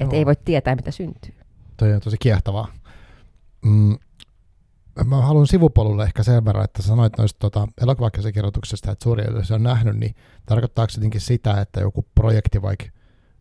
Että 0.01 0.17
ei 0.17 0.27
voi 0.27 0.37
tietää, 0.37 0.77
mitä 0.77 0.91
syntyy. 0.91 1.35
Toi 1.77 1.93
on 1.93 2.01
tosi 2.01 2.17
kiehtovaa. 2.21 2.69
Mm, 3.63 3.99
mä 5.05 5.17
haluan 5.17 5.47
sivupolulle 5.47 6.05
ehkä 6.05 6.23
sen 6.23 6.45
verran, 6.45 6.65
että 6.65 6.83
sanoit 6.83 7.19
noista 7.19 7.39
tota, 7.39 7.69
elokuvakäsikirjoituksesta, 7.83 8.91
että 8.91 9.03
suuri 9.03 9.25
se 9.43 9.55
on 9.55 9.63
nähnyt, 9.63 9.97
niin 9.97 10.15
tarkoittaako 10.47 10.91
se 10.91 11.01
sitä, 11.19 11.61
että 11.61 11.81
joku 11.81 12.07
projekti 12.15 12.63
vaikka 12.63 12.85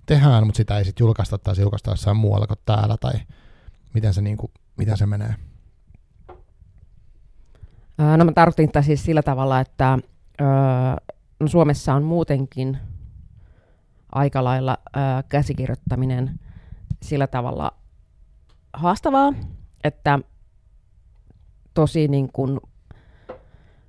tehdään, 0.05 0.45
mutta 0.45 0.57
sitä 0.57 0.77
ei 0.77 0.85
sitten 0.85 1.05
julkaista 1.05 1.37
tai 1.37 1.55
se 1.55 1.61
julkaista 1.61 1.91
jossain 1.91 2.17
muualla 2.17 2.47
kuin 2.47 2.59
täällä, 2.65 2.97
tai 2.97 3.13
miten 3.93 4.13
se, 4.13 4.21
niin 4.21 4.37
kuin, 4.37 4.51
miten 4.77 4.97
se 4.97 5.05
menee? 5.05 5.35
No 8.17 8.25
mä 8.25 8.31
tarkoitin 8.31 8.67
tätä 8.67 8.81
siis 8.81 9.03
sillä 9.03 9.23
tavalla, 9.23 9.59
että 9.59 9.99
no 11.39 11.47
Suomessa 11.47 11.93
on 11.93 12.03
muutenkin 12.03 12.77
aika 14.11 14.43
lailla 14.43 14.77
käsikirjoittaminen 15.29 16.39
sillä 17.01 17.27
tavalla 17.27 17.71
haastavaa, 18.73 19.33
että 19.83 20.19
tosi 21.73 22.07
niin 22.07 22.29
kuin 22.33 22.59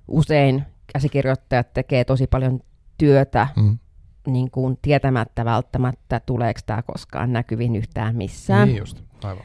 usein 0.07 0.63
käsikirjoittajat 0.93 1.73
tekee 1.73 2.05
tosi 2.05 2.27
paljon 2.27 2.59
työtä 2.97 3.47
mm 3.55 3.77
niin 4.27 4.51
kuin 4.51 4.79
tietämättä 4.81 5.45
välttämättä, 5.45 6.21
tuleeko 6.25 6.59
tämä 6.65 6.81
koskaan 6.81 7.33
näkyviin 7.33 7.75
yhtään 7.75 8.15
missään. 8.15 8.67
Niin 8.67 8.77
just, 8.77 9.03
aivan. 9.23 9.43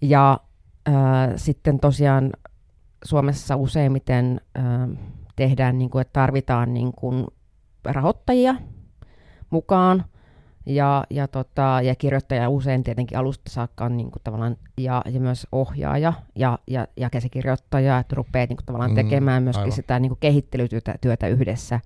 Ja 0.00 0.40
äh, 0.88 0.94
sitten 1.36 1.80
tosiaan 1.80 2.32
Suomessa 3.04 3.56
useimmiten 3.56 4.40
äh, 4.58 4.64
tehdään, 5.36 5.78
niin 5.78 5.90
kuin, 5.90 6.02
että 6.02 6.12
tarvitaan 6.12 6.74
niin 6.74 6.92
kuin 6.92 7.26
rahoittajia 7.84 8.54
mukaan, 9.50 10.04
Ja, 10.66 11.04
ja, 11.10 11.28
tota, 11.28 11.80
ja 11.82 11.94
kirjoittaja 11.94 12.48
usein 12.48 12.84
tietenkin 12.84 13.18
alusta 13.18 13.50
saakka 13.50 13.84
on 13.84 13.96
niin 13.96 14.10
kuin 14.10 14.22
tavallaan, 14.24 14.56
ja, 14.78 15.02
ja 15.10 15.20
myös 15.20 15.46
ohjaaja 15.52 16.12
ja, 16.36 16.58
ja, 16.66 16.86
ja 16.96 17.10
käsikirjoittaja, 17.10 17.98
että 17.98 18.16
rupeaa 18.16 18.46
niin 18.46 18.56
kuin 18.56 18.66
tavallaan 18.66 18.90
Mm, 18.90 18.94
tekemään 18.94 19.42
myöskin 19.42 19.62
aivan. 19.62 19.72
sitä 19.72 19.98
niin 19.98 20.10
kuin 20.10 20.18
kehittelytyötä 20.20 20.94
työtä 21.00 21.26
yhdessä. 21.26 21.80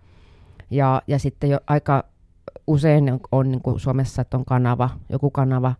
Ja, 0.70 1.02
ja 1.06 1.18
sitten 1.18 1.50
jo 1.50 1.58
aika 1.66 2.04
usein 2.66 3.12
on, 3.12 3.20
on 3.32 3.50
niin 3.50 3.62
kuin 3.62 3.80
Suomessa, 3.80 4.22
että 4.22 4.36
on 4.36 4.44
kanava, 4.44 4.90
joku 5.08 5.30
kanava, 5.30 5.74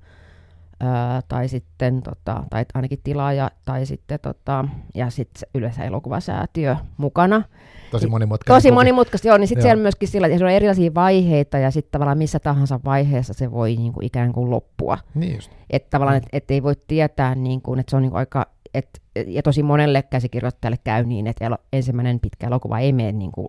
tai 1.29 1.49
sitten, 1.49 2.03
tota, 2.03 2.45
tai 2.51 2.65
ainakin 2.75 2.99
tilaaja, 3.05 3.51
tai 3.65 3.87
sitten, 3.87 4.19
tota, 4.23 4.65
ja 4.95 5.11
sitten 5.11 5.49
yleensä 5.55 5.85
elokuvasäätiö 5.85 6.77
mukana. 6.97 7.43
Tosi 7.91 8.07
monimutkainen. 8.07 8.57
Tosi 8.57 8.69
kuvi. 8.69 8.75
monimutkaista, 8.75 9.29
joo, 9.29 9.37
niin 9.39 9.49
sitten 9.49 9.63
siellä 9.63 9.83
myöskin 9.83 10.09
sillä, 10.09 10.27
että 10.27 10.39
siellä 10.39 10.51
on 10.51 10.57
erilaisia 10.57 10.95
vaiheita, 10.95 11.59
ja 11.59 11.71
sitten 11.71 11.93
tavallaan 11.93 12.19
missä 12.19 12.39
tahansa 12.39 12.81
vaiheessa 12.85 13.35
se 13.35 13.51
voi 13.51 13.77
niin 13.77 13.93
kuin 13.93 14.07
ikään 14.07 14.33
kuin 14.33 14.51
loppua. 14.51 14.99
Niin 15.15 15.35
just. 15.35 15.51
Että 15.71 15.91
tavallaan, 15.91 16.17
että 16.17 16.29
et 16.33 16.51
ei 16.51 16.63
voi 16.63 16.75
tietää, 16.89 17.35
niin 17.35 17.63
kuin, 17.63 17.81
että 17.81 17.91
se 17.91 17.97
on 17.97 18.03
niin 18.03 18.11
kuin 18.11 18.19
aika, 18.19 18.47
et, 18.75 19.03
ja 19.27 19.43
tosi 19.43 19.63
monelle 19.63 20.03
käsikirjoittajalle 20.03 20.79
käy 20.85 21.05
niin, 21.05 21.27
että 21.27 21.47
elo, 21.47 21.57
ensimmäinen 21.73 22.21
pitkä 22.21 22.47
elokuva 22.47 22.79
ei 22.79 22.93
mene 22.93 23.13
niin 23.13 23.33
kuin 23.33 23.49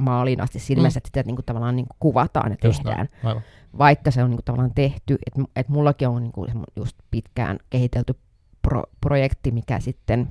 maaliin 0.00 0.40
asti 0.40 0.58
silmässä, 0.58 0.96
Mm. 0.96 1.00
että 1.00 1.08
sitä 1.08 1.22
niin 1.26 1.36
kuin 1.36 1.46
tavallaan 1.46 1.76
niin 1.76 1.86
kuin 1.86 1.96
kuvataan 2.00 2.50
ja 2.52 2.56
Just 2.68 2.82
tehdään, 2.82 3.08
näin. 3.22 3.28
Aivan. 3.28 3.42
vaikka 3.78 4.10
se 4.10 4.22
on 4.22 4.30
niin 4.30 4.36
kuin 4.38 4.44
tavallaan 4.44 4.74
tehty. 4.74 5.18
Että 5.26 5.42
et 5.56 5.68
mullakin 5.68 6.08
on 6.08 6.22
niin 6.22 6.32
kuin 6.32 6.50
just 6.76 6.96
pitkään 7.10 7.58
kehitelty 7.70 8.14
pro, 8.62 8.82
projekti, 9.00 9.50
mikä 9.50 9.80
sitten 9.80 10.28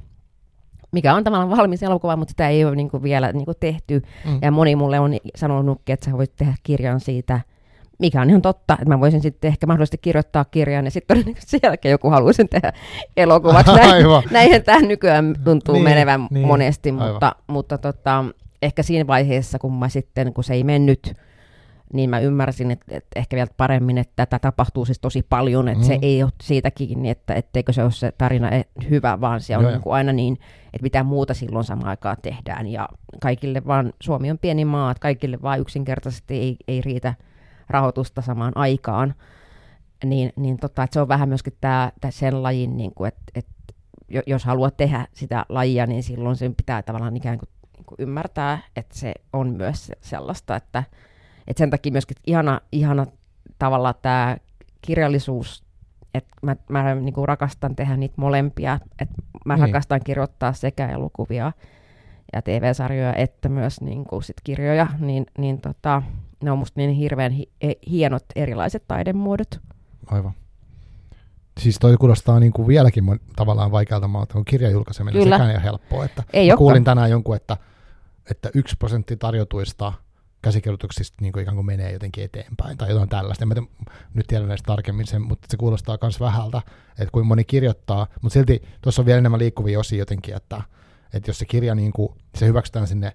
mikä 0.91 1.13
on 1.15 1.23
tavallaan 1.23 1.57
valmis 1.57 1.83
elokuva, 1.83 2.15
mutta 2.15 2.31
sitä 2.31 2.49
ei 2.49 2.65
ole 2.65 2.75
niin 2.75 2.89
kuin 2.89 3.03
vielä 3.03 3.31
niin 3.31 3.45
kuin 3.45 3.57
tehty. 3.59 4.01
Mm. 4.25 4.39
Ja 4.41 4.51
moni 4.51 4.75
mulle 4.75 4.99
on 4.99 5.11
sanonutkin, 5.35 5.93
että 5.93 6.05
sä 6.11 6.17
voit 6.17 6.35
tehdä 6.35 6.53
kirjan 6.63 6.99
siitä, 6.99 7.39
mikä 7.99 8.21
on 8.21 8.29
ihan 8.29 8.41
totta, 8.41 8.73
että 8.73 8.85
mä 8.89 8.99
voisin 8.99 9.21
sitten 9.21 9.47
ehkä 9.47 9.67
mahdollisesti 9.67 9.97
kirjoittaa 9.97 10.45
kirjan, 10.45 10.85
ja 10.85 10.91
sitten 10.91 11.17
todennäköisesti 11.17 11.51
sen 11.59 11.59
jälkeen 11.63 11.91
joku 11.91 12.09
haluaisi 12.09 12.45
tehdä 12.45 12.73
elokuvaksi. 13.17 13.71
Näin, 13.75 14.05
näinhän 14.31 14.63
tämä 14.63 14.81
nykyään 14.81 15.35
tuntuu 15.43 15.73
Niin, 15.75 15.83
menevän 15.83 16.19
niin, 16.21 16.27
niin, 16.31 16.47
monesti, 16.47 16.89
aivan. 16.89 17.11
mutta, 17.11 17.35
mutta 17.47 17.77
tota, 17.77 18.25
ehkä 18.65 18.83
siinä 18.83 19.07
vaiheessa, 19.07 19.59
kun 19.59 19.73
mä 19.73 19.89
sitten, 19.89 20.33
kun 20.33 20.43
se 20.43 20.53
ei 20.53 20.63
mennyt, 20.63 21.13
niin 21.93 22.09
mä 22.09 22.19
ymmärsin, 22.19 22.71
että, 22.71 22.85
että 22.89 23.19
ehkä 23.19 23.35
vielä 23.35 23.49
paremmin, 23.57 23.97
että 23.97 24.13
tätä 24.15 24.39
tapahtuu 24.39 24.85
siis 24.85 24.99
tosi 24.99 25.25
paljon, 25.29 25.67
että 25.67 25.83
mm. 25.83 25.87
se 25.87 25.99
ei 26.01 26.23
ole 26.23 26.31
siitä 26.43 26.71
kiinni, 26.71 27.09
että 27.09 27.33
etteikö 27.33 27.73
se 27.73 27.83
ole 27.83 27.91
se 27.91 28.11
tarina 28.17 28.49
e- 28.49 28.65
hyvä, 28.89 29.21
vaan 29.21 29.41
se 29.41 29.57
on 29.57 29.63
Joo, 29.63 29.71
niin 29.71 29.81
kuin 29.81 29.93
aina 29.93 30.13
niin, 30.13 30.33
että 30.65 30.83
mitä 30.83 31.03
muuta 31.03 31.33
silloin 31.33 31.65
samaan 31.65 31.89
aikaan 31.89 32.17
tehdään. 32.21 32.67
Ja 32.67 32.89
kaikille 33.21 33.61
vaan, 33.67 33.93
Suomi 34.01 34.31
on 34.31 34.37
pieni 34.37 34.65
maa, 34.65 34.91
että 34.91 35.01
kaikille 35.01 35.41
vaan 35.41 35.59
yksinkertaisesti 35.59 36.33
ei, 36.33 36.57
ei 36.67 36.81
riitä 36.81 37.13
rahoitusta 37.69 38.21
samaan 38.21 38.53
aikaan. 38.55 39.15
Niin, 40.05 40.33
niin 40.35 40.57
tota, 40.57 40.83
että 40.83 40.93
se 40.93 41.01
on 41.01 41.07
vähän 41.07 41.29
myöskin 41.29 41.53
tämä, 41.61 41.91
tämä 42.01 42.11
sen 42.11 42.43
lajin, 42.43 42.77
niin 42.77 42.93
kuin, 42.95 43.07
että, 43.07 43.23
että 43.35 43.51
jo- 44.09 44.23
jos 44.27 44.45
haluaa 44.45 44.71
tehdä 44.71 45.07
sitä 45.13 45.45
lajia, 45.49 45.87
niin 45.87 46.03
silloin 46.03 46.35
sen 46.35 46.55
pitää 46.55 46.81
tavallaan 46.81 47.17
ikään 47.17 47.37
kuin, 47.37 47.49
niin 47.85 47.97
kuin 47.97 48.07
ymmärtää, 48.09 48.59
että 48.75 48.97
se 48.97 49.13
on 49.33 49.49
myös 49.55 49.85
se- 49.87 49.93
sellaista, 50.01 50.55
että, 50.55 50.83
että 51.47 51.57
sen 51.59 51.69
takia 51.69 51.91
myöskin 51.91 52.17
ihana, 52.27 52.61
ihana 52.71 53.05
tavalla 53.59 53.93
tämä 53.93 54.37
kirjallisuus, 54.81 55.63
että 56.13 56.31
mä, 56.41 56.55
mä 56.69 56.95
niin 56.95 57.13
kuin 57.13 57.27
rakastan 57.27 57.75
tehdä 57.75 57.97
niitä 57.97 58.13
molempia, 58.17 58.79
että 58.99 59.15
mä 59.45 59.55
Niin. 59.55 59.61
rakastan 59.61 60.01
kirjoittaa 60.03 60.53
sekä 60.53 60.89
elokuvia 60.89 61.51
ja 62.33 62.41
TV-sarjoja 62.41 63.13
että 63.13 63.49
myös 63.49 63.81
niin 63.81 64.03
kuin 64.05 64.23
sit 64.23 64.35
kirjoja, 64.43 64.87
niin, 64.99 65.25
niin 65.37 65.61
tota, 65.61 66.01
ne 66.43 66.51
on 66.51 66.57
musta 66.57 66.79
niin 66.79 66.91
hirveän 66.91 67.31
hi- 67.31 67.51
e- 67.61 67.89
hienot 67.89 68.25
erilaiset 68.35 68.83
taidemuodot. 68.87 69.59
Aivan. 70.07 70.31
Siis 71.59 71.79
toi 71.79 71.97
kuulostaa 71.97 72.39
niin 72.39 72.53
kuin 72.53 72.67
vieläkin 72.67 73.03
mon- 73.03 73.19
tavallaan 73.35 73.71
vaikealta 73.71 74.07
maalta 74.07 74.33
kuin 74.33 74.45
kirjan 74.45 74.71
julkaiseminen. 74.71 75.23
Kyllä. 75.23 75.35
Sekään 75.35 75.49
ei 75.49 75.55
ole 75.55 75.63
helppoa. 75.63 76.05
Että 76.05 76.23
Ei 76.33 76.49
kuulin 76.57 76.83
tänään 76.83 77.09
jonkun, 77.09 77.35
että, 77.35 77.57
että 78.31 78.49
yksi 78.53 78.75
prosentti 78.79 79.17
tarjotuista 79.17 79.93
käsikirjoituksista 80.41 81.17
niin 81.21 81.33
kuin 81.33 81.41
ikään 81.41 81.55
kuin 81.55 81.65
menee 81.65 81.91
jotenkin 81.91 82.23
eteenpäin 82.23 82.77
tai 82.77 82.89
jotain 82.89 83.09
tällaista. 83.09 83.43
En 83.43 83.47
mä 83.47 83.53
tiedä, 83.53 83.67
nyt 84.13 84.27
tiedän 84.27 84.47
näistä 84.47 84.67
tarkemmin 84.67 85.07
sen, 85.07 85.21
mutta 85.21 85.47
se 85.51 85.57
kuulostaa 85.57 85.97
myös 86.01 86.19
vähältä, 86.19 86.61
että 86.89 87.11
kuin 87.11 87.25
moni 87.25 87.43
kirjoittaa, 87.43 88.07
mutta 88.21 88.33
silti 88.33 88.61
tuossa 88.81 89.01
on 89.01 89.05
vielä 89.05 89.17
enemmän 89.19 89.39
liikkuvia 89.39 89.79
osia 89.79 89.99
jotenkin, 89.99 90.35
että, 90.35 90.61
että 91.13 91.29
jos 91.29 91.39
se 91.39 91.45
kirja 91.45 91.75
niin 91.75 91.93
kuin, 91.93 92.09
se 92.35 92.45
hyväksytään 92.45 92.87
sinne, 92.87 93.11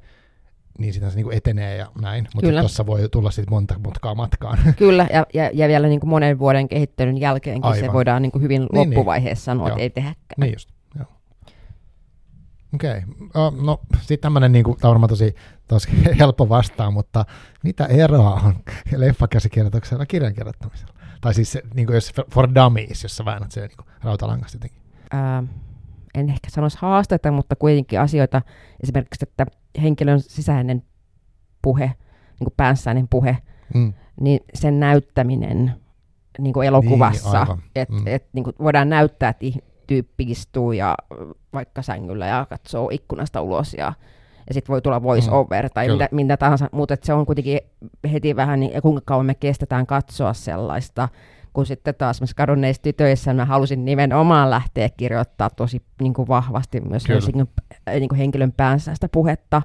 niin 0.79 0.93
sitä 0.93 1.11
se 1.11 1.17
niin 1.17 1.25
kuin 1.25 1.37
etenee 1.37 1.77
ja 1.77 1.87
näin, 2.01 2.29
mutta 2.35 2.51
tuossa 2.61 2.87
voi 2.87 3.09
tulla 3.09 3.31
sitten 3.31 3.55
monta 3.55 3.75
mutkaa 3.85 4.15
matkaan. 4.15 4.59
Kyllä, 4.77 5.07
ja, 5.13 5.27
ja, 5.35 5.51
ja 5.55 5.69
Okei, 12.75 13.03
okay. 13.35 13.65
no 13.65 13.81
sitten 14.01 14.19
tämmöinen, 14.21 14.53
niin 14.53 14.65
tämä 14.65 14.75
on 14.83 14.95
varmaan 14.95 15.09
tosi, 15.09 15.35
tosi 15.69 15.89
helppo 16.21 16.49
vastaa, 16.49 16.91
mutta 16.91 17.25
mitä 17.65 17.87
eroa 17.87 18.35
on 18.35 18.55
leffakäsikirjoituksella 18.97 20.03
ja 20.03 20.07
kirjan 20.07 20.35
kirjoittamisella? 20.35 20.95
Tai 21.21 21.35
siis 21.35 21.53
se, 21.53 21.63
niin 21.75 21.87
kuin 21.87 21.95
jos 21.95 22.13
for 22.35 22.49
dummies, 22.55 23.03
jos 23.03 23.17
sä 23.17 23.25
väännät 23.25 23.53
se 23.53 23.61
niin 23.61 23.89
rautalangasta 24.03 24.57
jotenkin. 24.57 24.83
ää, 25.11 25.43
en 26.15 26.29
ehkä 26.31 26.51
sanoisi 26.51 26.79
haasteita, 26.81 27.33
mutta 27.33 27.57
kuitenkin 27.57 28.01
asioita, 28.01 28.43
esimerkiksi, 28.83 29.25
että 29.29 29.47
henkilön 29.83 30.21
sisäinen 30.21 30.83
puhe, 31.63 31.85
niin 31.87 32.45
kuin 32.45 32.55
päänssäinen 32.57 33.09
puhe, 33.09 33.37
Mm. 33.75 33.93
niin 34.21 34.41
sen 34.55 34.81
näyttäminen 34.81 35.73
niin 36.39 36.53
kuin 36.53 36.67
elokuvassa, 36.69 37.45
Niin, 37.45 37.61
että 37.75 37.95
Mm. 37.95 38.07
et, 38.07 38.25
niin 38.33 38.45
voidaan 38.63 38.89
näyttää, 38.89 39.29
että 39.29 39.47
tyyppi 39.91 40.25
istuu 40.25 40.73
ja 40.73 40.95
vaikka 41.53 41.83
sängyllä 41.83 42.27
ja 42.27 42.47
katsoo 42.51 42.89
ikkunasta 42.93 43.43
ulos 43.43 43.75
ja, 43.75 43.93
ja 44.49 44.55
sitten 44.55 44.73
voi 44.73 44.83
tulla 44.83 45.03
voice 45.03 45.31
Mm, 45.31 45.37
over 45.37 45.71
tai 45.71 45.89
mitä, 45.89 46.09
mitä 46.11 46.37
tahansa, 46.37 46.69
mutta 46.73 46.97
se 47.03 47.13
on 47.13 47.27
kuitenkin 47.27 47.61
heti 48.13 48.37
vähän, 48.37 48.61
niin, 48.61 48.73
ja 48.73 48.83
kuinka 48.83 49.03
kauan 49.05 49.27
me 49.27 49.35
kestetään 49.35 49.87
katsoa 49.87 50.33
sellaista, 50.33 51.09
kun 51.53 51.67
sitten 51.67 51.95
taas 51.95 52.17
esimerkiksi 52.17 52.37
kadonneissa 52.37 52.83
tytöissä 52.83 53.35
mä 53.35 53.45
halusin 53.45 53.85
nimenomaan 53.85 54.51
lähteä 54.51 54.89
kirjoittaa 54.97 55.51
tosi 55.51 55.83
niin 56.01 56.15
kuin 56.15 56.29
vahvasti 56.29 56.81
myös. 56.81 57.09
Helsingin, 57.09 57.49
äh, 57.89 57.95
niin 57.95 58.09
kuin 58.09 58.19
henkilön 58.19 58.53
päänsä 58.53 58.95
sitä 58.95 59.09
puhetta. 59.13 59.63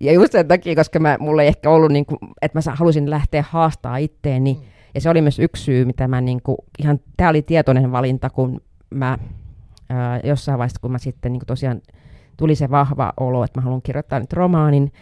Ja 0.00 0.12
just 0.12 0.32
sen 0.32 0.48
takia, 0.48 0.74
koska 0.74 0.98
mä, 0.98 1.16
mulla 1.20 1.42
ei 1.42 1.48
ehkä 1.48 1.70
ollut, 1.70 1.92
niin 1.92 2.06
kuin, 2.06 2.18
että 2.42 2.60
mä 2.66 2.74
halusin 2.76 3.10
lähteä 3.10 3.44
haastaa 3.50 3.96
itteeni. 3.96 4.54
Mm. 4.54 4.60
Ja 4.94 5.00
se 5.00 5.10
oli 5.10 5.22
myös 5.22 5.38
yksi 5.38 5.62
syy, 5.62 5.84
mitä 5.84 6.08
mä 6.08 6.20
niin 6.20 6.42
kuin, 6.42 6.56
ihan, 6.78 7.00
tämä 7.16 7.30
oli 7.30 7.42
tietoinen 7.42 7.92
valinta, 7.92 8.30
kun 8.30 8.60
mä 8.90 9.18
ää, 9.88 10.20
jossain 10.24 10.58
vaiheessa, 10.58 10.80
kun 10.80 10.92
mä 10.92 10.98
sitten 10.98 11.32
niin 11.32 11.42
tosiaan 11.46 11.80
tuli 12.36 12.54
se 12.54 12.70
vahva 12.70 13.12
olo, 13.20 13.44
että 13.44 13.60
mä 13.60 13.64
haluan 13.64 13.82
kirjoittaa 13.82 14.20
nyt 14.20 14.32
romaanin, 14.32 14.92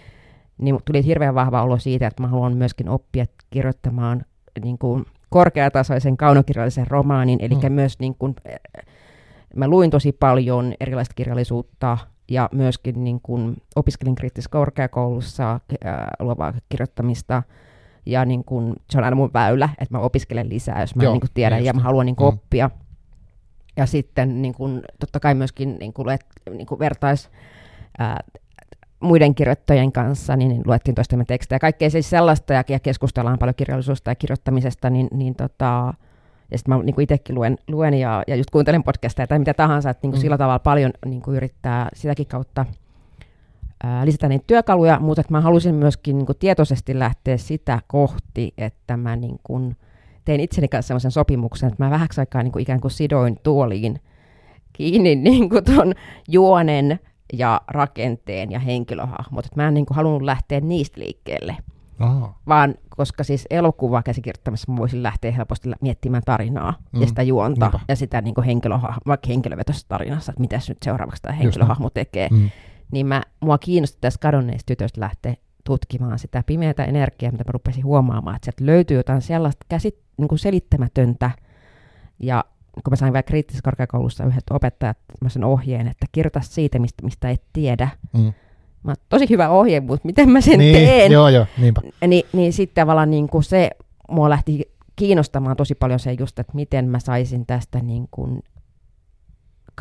niin 0.59 0.79
tuli 0.85 1.05
hirveän 1.05 1.35
vahva 1.35 1.63
olo 1.63 1.79
siitä, 1.79 2.07
että 2.07 2.23
mä 2.23 2.29
haluan 2.29 2.57
myöskin 2.57 2.89
oppia 2.89 3.25
kirjoittamaan 3.51 4.23
niin 4.63 4.79
kuin 4.79 5.05
korkeatasoisen 5.31 6.17
kaunokirjallisen 6.17 6.87
romaanin, 6.87 7.39
eli 7.43 7.55
Mm. 7.55 7.73
myös 7.73 7.99
niin 7.99 8.15
kuin, 8.15 8.37
mä 9.57 9.69
luin 9.69 9.91
tosi 9.91 10.13
paljon 10.13 10.75
erilaista 10.81 11.15
kirjallisuutta 11.15 11.99
ja 12.31 12.49
myöskin 12.53 13.05
niin 13.05 13.21
kuin 13.23 13.57
opiskelin 13.77 14.15
kriittisessä 14.15 14.51
korkeakoulussa 14.51 15.53
äh, 15.53 15.61
luovaa 16.21 16.53
kirjoittamista 16.69 17.43
ja 18.07 18.25
niin 18.25 18.45
kuin, 18.45 18.75
se 18.91 18.99
on 18.99 19.05
aina 19.05 19.17
mun 19.17 19.31
väylä, 19.35 19.69
että 19.79 19.95
mä 19.99 20.03
opiskelen 20.03 20.49
lisää, 20.49 20.81
jos 20.81 20.95
mä 20.97 21.03
Joo, 21.03 21.13
niin 21.13 21.21
kuin 21.21 21.31
tiedän 21.35 21.65
ja 21.65 21.73
mä 21.73 21.81
haluan 21.81 22.07
niin 22.07 22.17
kuin 22.17 22.35
Mm. 22.35 22.39
oppia. 22.39 22.71
Ja 23.79 23.87
sitten 23.87 24.43
niin 24.43 24.55
kuin, 24.55 24.83
totta 25.01 25.21
kai 25.21 25.35
myöskin 25.35 25.77
niin 25.81 25.93
kuin, 25.93 26.07
luet, 26.07 26.27
niin 26.51 26.67
kuin 26.67 26.79
vertais 26.79 27.31
ää, 27.99 28.21
muiden 29.01 29.35
kirjoittajien 29.35 29.93
kanssa, 29.93 30.37
niin, 30.37 30.49
niin 30.49 30.63
luettiin 30.67 30.95
toistemme 30.95 31.25
tekstejä. 31.25 31.59
Kaikkea 31.59 31.91
siis 31.91 32.11
sellaista, 32.11 32.53
ja, 32.53 32.65
ja 32.69 32.81
keskustellaan 32.81 33.39
paljon 33.39 33.55
kirjallisuudesta 33.55 34.11
ja 34.11 34.15
kirjoittamisesta, 34.15 34.91
niin, 34.91 35.09
niin 35.13 35.35
tota, 35.35 35.95
ja 36.51 36.59
sitten 36.59 36.75
mä 36.75 36.83
niin 36.83 37.01
itsekin 37.01 37.35
luen, 37.35 37.59
luen 37.69 37.95
ja, 37.95 38.23
ja 38.27 38.37
just 38.37 38.51
kuuntelen 38.51 38.83
podcasteja 38.83 39.27
tai 39.27 39.39
mitä 39.39 39.55
tahansa, 39.55 39.91
että 39.91 40.01
niin 40.03 40.11
kuin 40.11 40.19
Mm. 40.19 40.23
sillä 40.23 40.39
tavalla 40.39 40.59
paljon 40.59 40.91
niin 41.07 41.23
kuin 41.23 41.37
yrittää 41.37 41.89
sitäkin 41.95 42.27
kautta 42.27 42.67
ää, 43.85 44.07
lisätä 44.07 44.29
niitä 44.29 44.45
työkaluja, 44.47 45.01
mutta 45.01 45.21
että 45.21 45.33
mä 45.33 45.41
halusin 45.41 45.75
myöskin 45.75 46.19
niin 46.19 46.27
kuin 46.27 46.39
tietoisesti 46.39 46.99
lähteä 46.99 47.37
sitä 47.37 47.81
kohti, 47.87 48.55
että 48.59 48.97
mä 48.97 49.17
niin 49.17 49.41
kuin 49.43 49.77
tein 50.29 50.41
itseni 50.41 50.69
kanssa 50.69 50.87
sellaisen 50.89 51.11
sopimuksen, 51.11 51.69
että 51.69 51.85
mä 51.85 51.91
vähäksi 51.91 52.21
aikaa 52.21 52.43
niin 52.43 52.53
kuin 52.53 52.63
ikään 52.63 52.81
kuin 52.81 52.91
sidoin 52.91 53.37
tuoliin 53.43 54.01
kiinni 54.73 55.17
niin 55.31 55.49
kuin 55.49 55.65
ton 55.65 55.95
juonen 56.29 57.01
ja 57.33 57.61
rakenteen 57.69 58.51
ja 58.51 58.59
henkilöhahmot. 58.59 59.47
Et 59.47 59.57
mä 59.57 59.69
en 59.69 59.75
niin 59.75 59.87
kuin 59.87 59.97
halunnut 59.97 60.23
lähteä 60.23 60.61
niistä 60.61 61.01
liikkeelle, 61.01 61.57
Aha. 61.99 62.35
vaan 62.49 62.75
koska 62.97 63.25
siis 63.25 63.47
elokuva 63.51 64.03
käsikirjoittamisessa 64.03 64.73
mä 64.73 64.79
voisin 64.79 65.03
lähteä 65.03 65.33
helposti 65.33 65.71
miettimään 65.81 66.23
tarinaa 66.27 66.75
mm. 66.93 67.01
Ja 67.01 67.07
sitä 67.07 67.23
juonta 67.23 67.67
niinpä. 67.67 67.81
ja 67.89 67.97
sitä 67.97 68.21
niin 68.21 68.45
henkilöhahmo, 68.47 69.01
vaikka 69.07 69.29
henkilövetoisessa 69.29 69.89
tarinassa, 69.89 70.33
että 70.33 70.41
mitäs 70.41 70.69
nyt 70.69 70.79
seuraavaksi 70.83 71.23
tämä 71.23 71.35
henkilöhahmo 71.35 71.91
tekee. 71.91 72.29
Mm. 72.31 72.51
Niin 72.93 73.07
mä, 73.07 73.23
mua 73.41 73.59
kiinnosti 73.59 73.99
tässä 74.01 74.21
kadonneista 74.21 74.67
tytöistä 74.67 75.01
lähteä 75.01 75.35
tutkimaan 75.69 76.19
sitä 76.19 76.43
pimeätä 76.47 76.85
energiaa, 76.85 77.33
mitä 77.33 77.45
mä 77.45 77.53
rupesin 77.53 77.85
huomaamaan, 77.85 78.37
että 78.37 78.45
sieltä 78.45 78.67
löytyy 78.67 78.97
jotain 78.97 79.23
sellaista 79.23 79.67
käsit, 79.69 79.99
niin 80.17 80.29
kuin 80.29 80.39
selittämätöntä. 80.39 81.31
Ja 82.19 82.45
kun 82.75 82.93
mä 82.93 82.97
sain 82.97 83.13
vielä 83.13 83.23
kriittisessä 83.23 83.65
korkeakoulussa 83.65 84.25
yhdet 84.25 84.45
opettajat 84.51 84.99
sen 85.29 85.45
ohjeen, 85.45 85.87
että 85.89 86.07
kirjoita 86.13 86.41
siitä, 86.41 86.79
mistä, 86.79 87.05
mistä 87.05 87.31
et 87.31 87.43
tiedä. 87.53 87.89
Mm. 88.13 88.33
Mä, 88.83 88.95
tosi 89.09 89.31
hyvä 89.31 89.49
ohje, 89.49 89.81
mutta 89.81 90.07
miten 90.07 90.31
mä 90.31 90.41
sen 90.41 90.59
niin, 90.59 90.75
teen? 90.75 91.13
Joo, 91.13 91.29
joo, 91.29 91.47
niinpä. 91.59 91.81
Ni, 92.07 92.27
niin 92.33 92.53
sitten 92.53 92.83
tavallaan 92.83 93.11
niin 93.11 93.29
kuin 93.29 93.45
se 93.45 93.71
mua 94.11 94.31
lähti 94.31 94.73
kiinnostamaan 94.97 95.57
tosi 95.57 95.75
paljon 95.75 96.01
se 96.01 96.13
just, 96.13 96.39
että 96.39 96.53
miten 96.55 96.89
mä 96.89 96.99
saisin 96.99 97.47
tästä 97.47 97.79
niin 97.79 98.09
kuin 98.11 98.43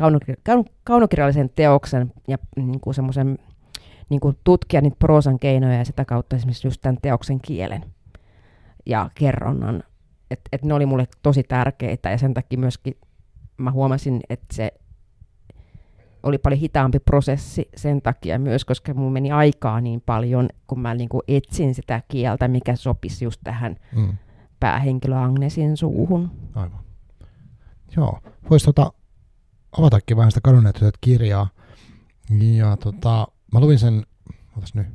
kaunokir- 0.00 0.64
kaunokirjallisen 0.84 1.50
teoksen 1.54 2.12
ja 2.28 2.38
niin 2.56 2.80
kuin 2.80 2.94
semmoisen 2.94 3.38
niin 4.08 4.20
kuin 4.20 4.36
tutkia 4.44 4.80
niitä 4.80 4.96
proosan 4.98 5.38
keinoja 5.38 5.78
ja 5.78 5.84
sitä 5.84 6.04
kautta 6.04 6.36
esimerkiksi 6.36 6.66
just 6.66 6.80
tämän 6.80 6.98
teoksen 7.02 7.40
kielen 7.40 7.84
ja 8.86 9.10
kerronnan. 9.14 9.82
Että 10.30 10.48
et 10.52 10.64
ne 10.64 10.74
oli 10.74 10.86
mulle 10.86 11.08
tosi 11.22 11.42
tärkeitä 11.42 12.10
ja 12.10 12.18
sen 12.18 12.34
takia 12.34 12.58
myöskin 12.58 12.96
mä 13.56 13.70
huomasin, 13.70 14.20
että 14.30 14.46
se 14.52 14.72
oli 16.22 16.38
paljon 16.38 16.60
hitaampi 16.60 16.98
prosessi 16.98 17.68
sen 17.76 18.02
takia 18.02 18.38
myös, 18.38 18.64
koska 18.64 18.94
mun 18.94 19.12
meni 19.12 19.32
aikaa 19.32 19.80
niin 19.80 20.00
paljon, 20.00 20.48
kun 20.66 20.80
mä 20.80 20.94
niin 20.94 21.08
kuin 21.08 21.22
etsin 21.28 21.74
sitä 21.74 22.02
kieltä, 22.08 22.48
mikä 22.48 22.76
sopisi 22.76 23.24
just 23.24 23.40
tähän 23.44 23.76
mm. 23.96 24.16
päähenkilö 24.60 25.16
Agnesin 25.18 25.76
suuhun. 25.76 26.30
Aivan. 26.54 26.78
Joo, 27.96 28.18
voisi 28.50 28.66
tota, 28.66 28.92
avatakin 29.78 30.16
vähän 30.16 30.30
sitä 30.30 30.40
kadonneet 30.40 30.80
kirjaa. 31.00 31.48
Ja 32.40 32.76
tota, 32.76 33.28
mä 33.52 33.60
luin 33.60 33.78
sen, 33.78 34.06
otas 34.56 34.74
nyt, 34.74 34.86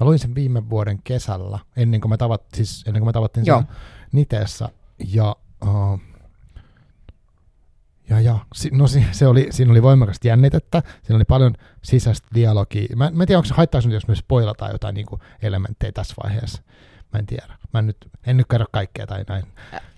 mä 0.00 0.06
luin 0.06 0.18
sen 0.18 0.34
viime 0.34 0.70
vuoden 0.70 1.02
kesällä, 1.04 1.58
ennen 1.76 2.00
kuin 2.00 2.10
me, 2.10 2.16
tavat, 2.16 2.42
siis 2.54 2.84
ennen 2.86 3.00
kuin 3.00 3.08
me 3.08 3.12
tavattiin 3.12 3.46
Joo. 3.46 3.64
Niteessä. 4.12 4.68
Ja, 4.98 5.36
uh, 5.62 6.00
ja, 8.08 8.20
ja 8.20 8.38
no, 8.72 8.84
se 9.12 9.26
oli, 9.26 9.46
siinä 9.50 9.70
oli 9.70 9.82
voimakasta 9.82 10.28
jännitettä, 10.28 10.82
siinä 11.02 11.16
oli 11.16 11.24
paljon 11.24 11.54
sisäistä 11.82 12.28
dialogia. 12.34 12.96
Mä, 12.96 13.10
mä 13.14 13.22
en 13.22 13.26
tiedä, 13.26 13.38
onko 13.38 13.46
se 13.46 13.54
haittaisi 13.54 13.92
jos 13.92 14.08
me 14.08 14.14
spoilataan 14.14 14.72
jotain 14.72 14.94
niin 14.94 15.06
kuin 15.06 15.20
elementtejä 15.42 15.92
tässä 15.92 16.14
vaiheessa. 16.22 16.62
Mä 17.12 17.18
en 17.18 17.26
tiedä. 17.26 17.56
Mä 17.72 17.78
en 17.78 17.86
nyt, 17.86 17.96
en 18.26 18.36
nyt 18.36 18.46
kerro 18.50 18.66
kaikkea 18.72 19.06
tai 19.06 19.24
näin. 19.28 19.44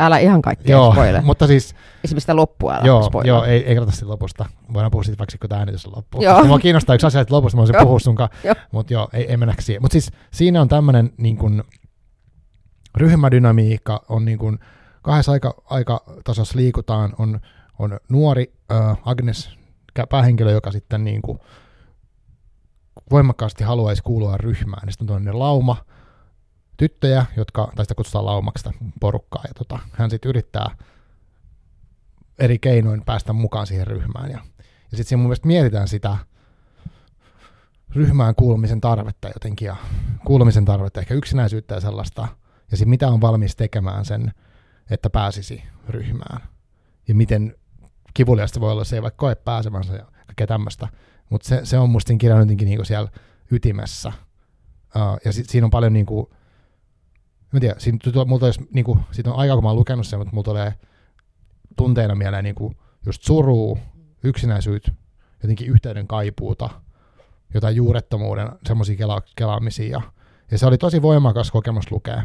Älä 0.01 0.19
ihan 0.19 0.43
kaikkea 0.43 0.77
joo, 0.77 0.93
spoile. 0.93 1.21
mutta 1.31 1.47
siis... 1.47 1.75
Esimerkiksi 2.05 2.21
sitä 2.21 2.37
loppua 2.37 2.75
älä 2.75 2.87
joo, 2.87 3.11
joo, 3.25 3.45
ei, 3.45 3.67
ei 3.67 3.75
kerrota 3.75 3.93
siitä 3.93 4.09
lopusta. 4.09 4.47
Voidaan 4.73 4.91
puhua 4.91 5.05
siitä 5.05 5.19
vaikka, 5.19 5.39
kun 5.41 5.49
tämä 5.49 5.59
äänitys 5.59 5.87
on 5.87 5.93
loppu. 5.97 6.23
Joo. 6.23 6.45
Mua 6.45 6.59
kiinnostaa 6.59 6.95
yksi 6.95 7.07
asia, 7.07 7.21
että 7.21 7.35
lopusta 7.35 7.57
mä 7.57 7.61
voisin 7.61 7.77
puhua 7.83 7.99
sunkaan, 7.99 8.29
mutta 8.73 8.93
joo, 8.93 9.09
ei, 9.13 9.31
ei 9.31 9.37
mennä 9.37 9.55
siihen. 9.61 9.83
Mutta 9.83 9.93
siis 9.93 10.11
siinä 10.31 10.61
on 10.61 10.69
tämmöinen 10.69 11.13
niin 11.17 11.37
kuin, 11.37 11.63
ryhmädynamiikka, 12.97 14.03
on 14.09 14.25
niin 14.25 14.39
kuin, 14.39 14.59
kahdessa 15.03 15.33
aika, 15.33 15.55
aikatasossa 15.65 16.59
liikutaan, 16.59 17.15
on, 17.19 17.41
on 17.79 17.99
nuori 18.09 18.53
äh, 18.73 18.99
Agnes, 19.05 19.59
päähenkilö, 20.09 20.53
joka 20.53 20.73
sitten 20.73 21.05
niin 21.05 21.23
kuin, 21.23 21.39
voimakkaasti 23.11 23.65
haluaisi 23.65 24.03
kuulua 24.03 24.37
ryhmään. 24.37 24.93
Sitten 24.93 25.05
on 25.05 25.09
toinen 25.09 25.39
lauma, 25.39 25.77
tyttöjä, 26.79 27.27
jotka, 27.37 27.73
tai 27.77 27.85
sitä 27.85 27.95
kutsutaan 27.95 28.27
laumaksi 28.27 28.69
porukkaa, 29.01 29.45
ja 29.49 29.55
tota, 29.55 29.79
hän 29.93 30.11
sitten 30.11 30.29
yrittää 30.29 30.77
eri 32.39 32.59
keinoin 32.59 33.05
päästä 33.05 33.33
mukaan 33.33 33.67
siihen 33.67 33.87
ryhmään. 33.87 34.31
Ja, 34.31 34.39
ja 34.59 34.97
sitten 34.97 35.05
siinä 35.05 35.19
mun 35.19 35.27
mielestä 35.27 35.47
mietitään 35.47 35.89
sitä 35.89 36.17
ryhmään 37.91 38.35
kuulumisen 38.35 38.81
tarvetta 38.81 39.29
jotenkin, 39.29 39.67
ja 39.67 39.77
kuulumisen 40.25 40.65
tarvetta, 40.65 41.01
ehkä 41.01 41.15
yksinäisyyttä 41.15 41.75
ja 41.75 41.81
sellaista, 41.81 42.29
ja 42.71 42.77
sitten 42.77 42.91
mitä 42.91 43.09
on 43.09 43.21
valmis 43.21 43.57
tekemään 43.57 44.05
sen, 44.05 44.33
että 44.91 45.11
pääsisi 45.11 45.63
ryhmään. 45.89 46.49
Ja 47.09 47.15
miten 47.15 47.55
kivuliasta 48.15 48.61
voi 48.61 48.73
olla, 48.73 48.85
se 48.85 48.97
ei 48.97 49.03
vaikka 49.03 49.21
koe 49.27 49.35
pääsemänsä 49.35 49.95
ja 49.95 50.07
kaikkea 50.27 50.47
tämmöistä. 50.47 50.89
Mutta 51.31 51.49
se, 51.49 51.61
se 51.65 51.79
on 51.79 51.91
musta 51.91 52.09
siinä 52.09 52.19
kirjan 52.19 52.41
jotenkin 52.41 52.67
niinku 52.67 52.85
siellä 52.85 53.09
ytimessä. 53.51 54.13
Uh, 54.97 55.19
ja 55.25 55.33
sit, 55.33 55.49
siinä 55.49 55.65
on 55.65 55.71
paljon 55.71 55.93
niinku, 55.93 56.31
Mä 57.53 57.61
tiedän, 57.61 57.81
siinä, 57.81 57.99
mulla 58.27 58.47
olisi, 58.47 58.69
niin 58.73 58.85
kuin, 58.85 59.01
siitä 59.11 59.31
on 59.31 59.39
aika, 59.39 59.55
kun 59.55 59.65
mä 59.65 59.69
oon 59.69 59.79
lukenut 59.79 60.07
sen, 60.07 60.19
mutta 60.19 60.35
mulla 60.35 60.45
tulee 60.45 60.75
tunteena 61.77 62.15
mieleen 62.15 62.45
niin 62.45 62.55
kuin, 62.55 62.77
just 63.07 63.23
suruu, 63.23 63.79
yksinäisyyttä, 64.25 64.93
jotenkin 65.43 65.69
yhteyden 65.69 66.07
kaipuuta, 66.07 66.71
jotain 67.55 67.77
juurettomuuden 67.77 68.49
semmoisia 68.67 68.97
kela- 68.97 69.33
kelaamisia. 69.37 69.89
Ja, 69.89 70.01
ja 70.51 70.59
se 70.59 70.67
oli 70.67 70.79
tosi 70.79 71.03
voimakas 71.03 71.51
kokemus 71.51 71.91
lukea. 71.93 72.23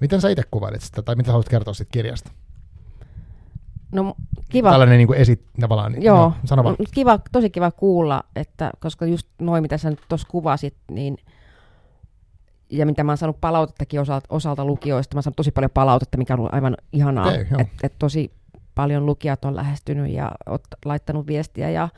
Miten 0.00 0.20
sä 0.20 0.28
itse 0.28 0.42
kuvailit 0.50 0.82
sitä, 0.82 1.02
tai 1.02 1.14
mitä 1.14 1.30
haluat 1.30 1.48
kertoa 1.48 1.74
siitä 1.74 1.92
kirjasta? 1.92 2.30
No 3.92 4.14
kiva. 4.48 4.70
Tällainen 4.70 4.96
niin 4.96 5.06
kuin 5.06 5.18
esit, 5.18 5.46
tavallaan. 5.60 5.92
Niin, 5.92 6.02
Joo, 6.02 6.32
no, 6.56 6.76
kiva, 6.94 7.18
tosi 7.32 7.50
kiva 7.50 7.70
kuulla, 7.70 8.24
että 8.36 8.70
koska 8.80 9.06
just 9.06 9.26
noin, 9.38 9.62
mitä 9.62 9.78
sä 9.78 9.90
nyt 9.90 10.00
tuossa 10.08 10.28
kuvasit, 10.30 10.76
niin– 10.90 11.16
ja 12.72 12.86
mitä 12.86 13.04
mä 13.04 13.12
oon 13.12 13.18
saanut 13.18 13.40
palautettakin 13.40 14.00
osalta, 14.00 14.26
osalta 14.30 14.64
lukijoista, 14.64 15.14
mä 15.14 15.18
oon 15.18 15.22
saanut 15.22 15.36
tosi 15.36 15.50
paljon 15.50 15.70
palautetta, 15.74 16.18
mikä 16.18 16.34
on 16.34 16.40
ollut 16.40 16.54
aivan 16.54 16.76
ihanaa, 16.92 17.28
okay, 17.28 17.40
että 17.58 17.86
et 17.86 17.94
tosi 17.98 18.32
paljon 18.74 19.06
lukijat 19.06 19.44
on 19.44 19.56
lähestynyt 19.56 20.12
ja 20.12 20.32
ot, 20.46 20.62
laittanut 20.84 21.26
viestiä 21.26 21.70
ja, 21.70 21.88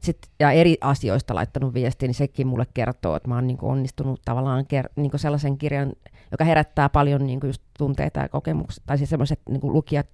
sit, 0.00 0.18
ja 0.40 0.50
eri 0.50 0.76
asioista 0.80 1.34
laittanut 1.34 1.74
viestiä, 1.74 2.06
niin 2.06 2.14
sekin 2.14 2.46
mulle 2.46 2.66
kertoo, 2.74 3.16
että 3.16 3.28
mä 3.28 3.34
oon 3.34 3.46
niinku 3.46 3.68
onnistunut 3.68 4.20
tavallaan 4.24 4.66
ker, 4.66 4.88
niinku 4.96 5.18
sellaisen 5.18 5.58
kirjan, 5.58 5.92
joka 6.30 6.44
herättää 6.44 6.88
paljon 6.88 7.26
niinku 7.26 7.46
just 7.46 7.62
tunteita 7.78 8.20
ja 8.20 8.28
kokemuksia, 8.28 8.84
tai 8.86 8.98
siis 8.98 9.10
sellaiset 9.10 9.40
niinku 9.48 9.72
lukijat 9.72 10.06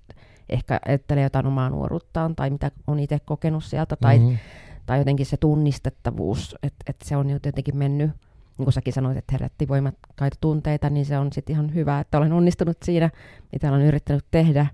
ehkä 0.48 0.80
ajattelee 0.88 1.22
jotain 1.22 1.46
omaa 1.46 1.70
nuoruuttaan 1.70 2.36
tai 2.36 2.50
mitä 2.50 2.70
on 2.86 2.98
itse 2.98 3.18
kokenut 3.24 3.64
sieltä, 3.64 3.96
tai, 3.96 4.18
mm-hmm. 4.18 4.38
tai 4.86 4.98
jotenkin 4.98 5.26
se 5.26 5.36
tunnistettavuus, 5.36 6.56
että 6.62 6.84
et 6.86 6.96
se 7.04 7.16
on 7.16 7.30
jotenkin 7.30 7.76
mennyt 7.76 8.10
niin 8.58 8.64
kuin 8.64 8.72
säkin 8.72 8.92
sanoit, 8.92 9.18
että 9.18 9.32
herätti 9.32 9.68
voimakkaita 9.68 10.36
tunteita, 10.40 10.90
niin 10.90 11.06
se 11.06 11.18
on 11.18 11.32
sitten 11.32 11.54
ihan 11.54 11.74
hyvä, 11.74 12.00
että 12.00 12.18
olen 12.18 12.32
onnistunut 12.32 12.76
siinä, 12.82 13.10
mitä 13.52 13.70
olen 13.70 13.82
yrittänyt 13.82 14.24
tehdä. 14.30 14.66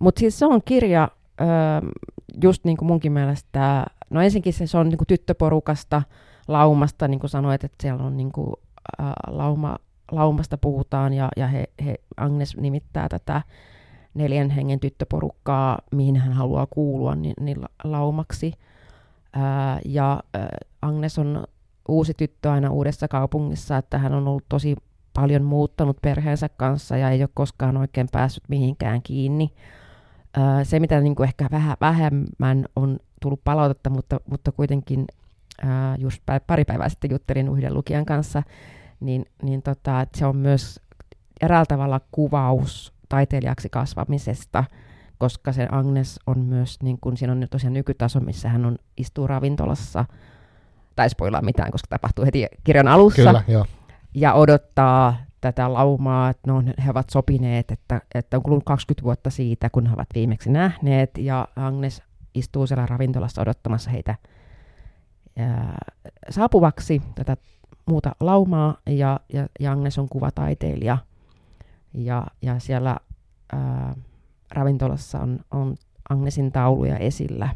Mutta 0.00 0.18
siis 0.18 0.38
se 0.38 0.46
on 0.46 0.62
kirja, 0.64 1.08
öö, 1.40 1.46
just 2.42 2.64
niin 2.64 2.76
kuin 2.76 2.86
munkin 2.86 3.12
mielestä, 3.12 3.86
no 4.10 4.20
ensinkin 4.20 4.52
se, 4.52 4.66
se 4.66 4.78
on 4.78 4.88
niin 4.88 4.98
kuin 4.98 5.08
tyttöporukasta, 5.08 6.02
laumasta, 6.48 7.08
niin 7.08 7.20
kuin 7.20 7.30
sanoit, 7.30 7.64
että 7.64 7.76
siellä 7.80 8.04
on 8.04 8.16
niin 8.16 8.32
kuin, 8.32 8.52
lauma, 9.26 9.78
laumasta 10.12 10.58
puhutaan, 10.58 11.12
ja, 11.12 11.28
ja 11.36 11.46
he, 11.46 11.64
he, 11.84 11.94
Agnes 12.16 12.56
nimittää 12.56 13.08
tätä 13.08 13.42
neljän 14.14 14.50
hengen 14.50 14.80
tyttöporukkaa, 14.80 15.78
mihin 15.92 16.16
hän 16.16 16.32
haluaa 16.32 16.66
kuulua, 16.70 17.14
niin, 17.14 17.34
niin 17.40 17.58
laumaksi. 17.84 18.52
Ää, 19.32 19.80
ja 19.84 20.22
ää, 20.34 20.48
Agnes 20.82 21.18
on 21.18 21.44
uusi 21.88 22.14
tyttö 22.14 22.50
aina 22.50 22.70
uudessa 22.70 23.08
kaupungissa, 23.08 23.76
että 23.76 23.98
hän 23.98 24.14
on 24.14 24.28
ollut 24.28 24.44
tosi 24.48 24.76
paljon 25.14 25.42
muuttanut 25.42 25.96
perheensä 26.02 26.48
kanssa 26.48 26.96
ja 26.96 27.10
ei 27.10 27.22
ole 27.22 27.28
koskaan 27.34 27.76
oikein 27.76 28.08
päässyt 28.12 28.44
mihinkään 28.48 29.02
kiinni. 29.02 29.52
Se, 30.62 30.80
mitä 30.80 31.00
niin 31.00 31.14
kuin 31.14 31.28
ehkä 31.28 31.48
vähän 31.50 31.76
vähemmän 31.80 32.64
on 32.76 32.98
tullut 33.22 33.40
palautetta, 33.44 33.90
mutta, 33.90 34.20
mutta 34.30 34.52
kuitenkin 34.52 35.04
just 35.98 36.22
pari 36.46 36.64
päivää 36.64 36.88
sitten 36.88 37.10
juttelin 37.10 37.48
yhden 37.48 37.74
lukijan 37.74 38.06
kanssa, 38.06 38.42
niin, 39.00 39.24
niin 39.42 39.62
tota, 39.62 40.00
että 40.00 40.18
se 40.18 40.26
on 40.26 40.36
myös 40.36 40.80
eräällä 41.40 41.66
tavalla 41.66 42.00
kuvaus 42.12 42.92
taiteilijaksi 43.08 43.68
kasvamisesta, 43.68 44.64
koska 45.18 45.52
se 45.52 45.68
Agnes 45.70 46.20
on 46.26 46.38
myös, 46.38 46.82
niin 46.82 46.98
kun 47.00 47.16
siinä 47.16 47.32
on 47.32 47.46
tosiaan 47.50 47.72
nykytaso, 47.72 48.20
missä 48.20 48.48
hän 48.48 48.64
on, 48.64 48.78
istuu 48.96 49.26
ravintolassa– 49.26 50.04
tai 50.96 51.10
spoilaa 51.10 51.42
mitään, 51.42 51.70
koska 51.70 51.86
tapahtuu 51.90 52.24
heti 52.24 52.46
kirjan 52.64 52.88
alussa. 52.88 53.22
Kyllä, 53.22 53.42
joo. 53.48 53.66
Ja 54.14 54.32
odottaa 54.32 55.16
tätä 55.40 55.72
laumaa, 55.72 56.30
että 56.30 56.52
no, 56.52 56.62
he 56.84 56.90
ovat 56.90 57.10
sopineet, 57.10 57.70
että, 57.70 58.00
että 58.14 58.36
on 58.36 58.42
kulunut 58.42 58.64
20 58.64 59.04
vuotta 59.04 59.30
siitä, 59.30 59.70
kun 59.70 59.86
he 59.86 59.94
ovat 59.94 60.08
viimeksi 60.14 60.50
nähneet, 60.50 61.10
ja 61.18 61.48
Agnes 61.56 62.02
istuu 62.34 62.66
siellä 62.66 62.86
ravintolassa 62.86 63.42
odottamassa 63.42 63.90
heitä 63.90 64.14
ää, 65.36 65.78
saapuvaksi 66.30 67.02
tätä 67.14 67.36
muuta 67.86 68.12
laumaa, 68.20 68.76
ja, 68.86 69.20
ja, 69.32 69.46
ja 69.60 69.72
Agnes 69.72 69.98
on 69.98 70.08
kuvataiteilija, 70.08 70.98
ja, 71.94 72.26
ja 72.42 72.58
siellä 72.58 72.96
ää, 73.52 73.94
ravintolassa 74.50 75.18
on, 75.18 75.40
on 75.50 75.76
Agnesin 76.08 76.52
tauluja 76.52 76.98
esillä, 76.98 77.48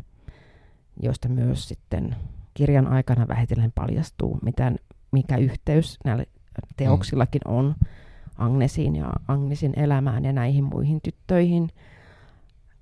joista 1.02 1.28
myös 1.28 1.68
sitten 1.68 2.16
kirjan 2.60 2.86
aikana 2.86 3.28
vähitellen 3.28 3.72
paljastuu, 3.74 4.38
mitään, 4.42 4.76
mikä 5.12 5.36
yhteys 5.36 5.98
näillä 6.04 6.24
teoksillakin 6.76 7.40
on 7.44 7.74
Agnesiin 8.38 8.96
ja 8.96 9.12
Agnesin 9.28 9.72
elämään 9.76 10.24
ja 10.24 10.32
näihin 10.32 10.64
muihin 10.64 11.00
tyttöihin. 11.00 11.70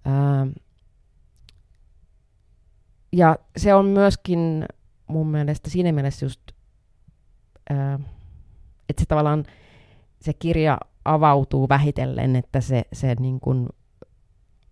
Ää, 0.04 0.46
ja 3.12 3.36
se 3.56 3.74
on 3.74 3.86
myöskin 3.86 4.66
mun 5.06 5.26
mielestä 5.26 5.70
siinä 5.70 5.92
mielessä 5.92 6.26
just 6.26 6.40
äh, 7.70 8.00
että 8.88 9.00
se 9.00 9.06
tavallaan 9.06 9.44
se 10.20 10.32
kirja 10.32 10.78
avautuu 11.04 11.68
vähitellen, 11.68 12.36
että 12.36 12.60
se, 12.60 12.84
se 12.92 13.14
niin 13.20 13.40
kuin 13.40 13.68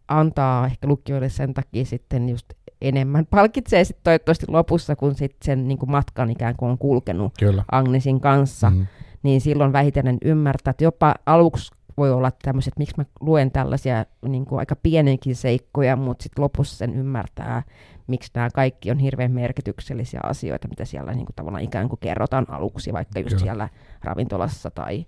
antaa 0.09 0.67
ehkä 0.67 0.87
lukijoille 0.89 1.29
sen 1.29 1.55
takia 1.55 1.85
sitten 1.85 2.29
just 2.29 2.53
enemmän. 2.81 3.27
Palkitsee 3.27 3.85
sitten 3.85 4.05
toivottavasti 4.05 4.47
lopussa, 4.49 4.97
kun 4.97 5.15
sit 5.15 5.37
sen 5.43 5.69
niin 5.69 5.79
kuin 5.79 5.91
matkan 5.91 6.31
ikään 6.31 6.57
kuin 6.57 6.71
on 6.71 6.79
kulkenut 6.79 7.33
Kyllä. 7.39 7.65
Agnesin 7.73 8.21
kanssa, 8.21 8.71
mm. 8.71 8.87
niin 9.23 9.41
silloin 9.41 9.73
vähitellen 9.73 10.19
ymmärtää, 10.25 10.71
että 10.71 10.85
jopa 10.85 11.15
aluksi 11.27 11.71
voi 11.97 12.13
olla 12.13 12.33
tämmöiset, 12.43 12.69
että 12.69 12.79
miksi 12.79 12.95
mä 12.97 13.05
luen 13.21 13.51
tällaisia 13.51 14.05
niin 14.29 14.45
kuin 14.45 14.59
aika 14.59 14.77
pienenkin 14.77 15.37
seikkoja, 15.37 15.97
mutta 15.97 16.23
sitten 16.23 16.43
lopussa 16.43 16.77
sen 16.77 16.95
ymmärtää, 16.95 17.63
miksi 18.07 18.31
nämä 18.35 18.49
kaikki 18.55 18.91
on 18.91 18.99
hirveän 18.99 19.33
merkityksellisiä 19.33 20.21
asioita, 20.23 20.69
mitä 20.69 20.85
siellä 20.85 21.13
niin 21.13 21.27
kuin 21.27 21.37
tavallaan 21.37 21.65
ikään 21.65 21.89
kuin 21.89 22.01
kerrotaan 22.01 22.47
aluksi, 22.49 22.93
vaikka 22.93 23.19
just 23.19 23.29
Kyllä. 23.29 23.43
siellä 23.43 23.69
ravintolassa 24.05 24.71
tai, 24.71 25.07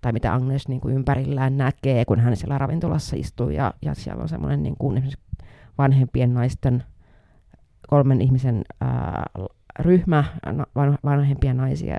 tai 0.00 0.12
mitä 0.12 0.34
Agnes 0.34 0.68
niin 0.68 0.80
kuin 0.80 0.94
ympärillään 0.94 1.56
näkee, 1.56 2.04
kun 2.04 2.20
hän 2.20 2.36
siellä 2.36 2.58
ravintolassa 2.58 3.16
istuu 3.16 3.50
ja, 3.50 3.74
ja 3.82 3.94
siellä 3.94 4.22
on 4.22 4.28
semmoinen 4.28 4.62
niin 4.62 4.76
kuin 4.78 5.02
vanhempien 5.78 6.34
naisten, 6.34 6.84
kolmen 7.88 8.20
ihmisen 8.20 8.64
ää, 8.80 9.24
ryhmä 9.78 10.24
vanhempia 11.04 11.54
naisia, 11.54 11.96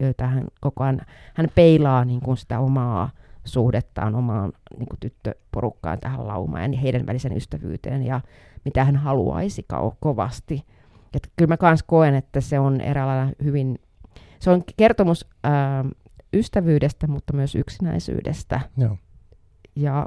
joita 0.00 0.26
hän 0.26 0.44
koko 0.60 0.84
ajan 0.84 1.00
hän 1.34 1.48
peilaa 1.54 2.04
niin 2.04 2.20
kuin 2.20 2.36
sitä 2.36 2.60
omaa 2.60 3.10
suhdettaan 3.44 4.14
omaan 4.14 4.52
niin 4.78 4.88
kuin 4.88 5.00
tyttöporukkaan 5.00 6.00
tähän 6.00 6.26
laumaan 6.26 6.74
ja 6.74 6.80
heidän 6.80 7.06
välisen 7.06 7.36
ystävyyteen 7.36 8.02
ja 8.02 8.20
mitä 8.64 8.84
hän 8.84 8.96
haluaisi 8.96 9.66
ko- 9.72 9.96
kovasti. 10.00 10.64
Et 11.14 11.32
kyllä 11.36 11.56
mä 11.62 11.68
myös 11.68 11.82
koen, 11.82 12.14
että 12.14 12.40
se 12.40 12.58
on 12.58 12.80
eräällä 12.80 13.32
hyvin, 13.44 13.78
se 14.38 14.50
on 14.50 14.62
kertomus 14.76 15.26
ää, 15.44 15.84
ystävyydestä, 16.32 17.06
mutta 17.06 17.32
myös 17.32 17.54
yksinäisyydestä. 17.54 18.60
Joo. 18.76 18.96
Ja 19.76 20.06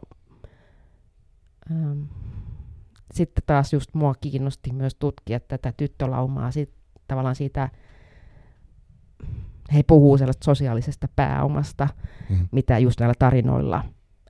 ähm, 1.71 2.01
sitten 3.13 3.43
taas 3.45 3.73
just 3.73 3.93
mua 3.93 4.15
kiinnosti 4.21 4.73
myös 4.73 4.95
tutkia 4.95 5.39
tätä 5.39 5.73
tyttölaumaa 5.77 6.51
sit, 6.51 6.73
tavallaan 7.07 7.35
siitä, 7.35 7.69
he 9.73 9.83
puhuu 9.83 10.17
sellaista 10.17 10.45
sosiaalisesta 10.45 11.07
pääomasta, 11.15 11.87
mm. 12.29 12.47
mitä 12.51 12.77
just 12.77 12.99
näillä 12.99 13.13
tarinoilla, 13.19 13.83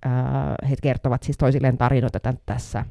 ää, 0.06 0.56
he 0.70 0.76
kertovat 0.82 1.24
siis 1.24 1.38
toisilleen 1.38 1.78
tarinoita 1.78 2.20
tämän, 2.20 2.40
tässä 2.46 2.86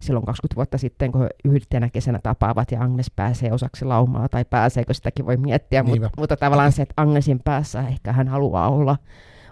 silloin 0.00 0.26
20 0.26 0.56
vuotta 0.56 0.78
sitten, 0.78 1.12
kun 1.12 1.26
yhtenä 1.44 1.90
kesänä 1.90 2.18
tapaavat 2.22 2.70
ja 2.70 2.82
Agnes 2.82 3.10
pääsee 3.16 3.52
osaksi 3.52 3.84
laumaa, 3.84 4.28
tai 4.28 4.44
pääseekö 4.44 4.94
sitäkin 4.94 5.26
voi 5.26 5.36
miettiä, 5.36 5.82
Mut, 5.82 5.98
mutta 6.16 6.36
tavallaan 6.36 6.72
se, 6.72 6.82
että 6.82 6.94
Agnesin 6.96 7.40
päässä 7.44 7.80
ehkä 7.80 8.12
hän 8.12 8.28
haluaa 8.28 8.68
olla 8.68 8.96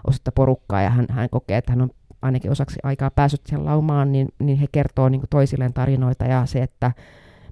osasta 0.07 0.31
porukkaa 0.31 0.81
ja 0.81 0.89
hän, 0.89 1.05
hän 1.09 1.29
kokee, 1.29 1.57
että 1.57 1.71
hän 1.71 1.81
on 1.81 1.89
ainakin 2.25 2.51
osaksi 2.51 2.79
aikaa 2.83 3.11
päässyt 3.11 3.41
siihen 3.45 3.65
laumaan, 3.65 4.11
niin, 4.11 4.27
niin 4.39 4.57
he 4.57 4.67
kertoo 4.71 5.09
niin 5.09 5.21
toisilleen 5.29 5.73
tarinoita 5.73 6.25
ja 6.25 6.45
se, 6.45 6.63
että 6.63 6.91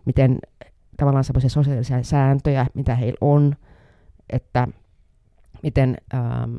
miten 0.06 0.40
tavallaan 0.98 1.24
semmoisia 1.24 1.50
sosiaalisia 1.50 2.04
sääntöjä, 2.04 2.66
mitä 2.74 2.96
heillä 2.96 3.18
on, 3.22 3.56
että 4.30 4.68
miten 5.64 5.98
ähm, 6.14 6.56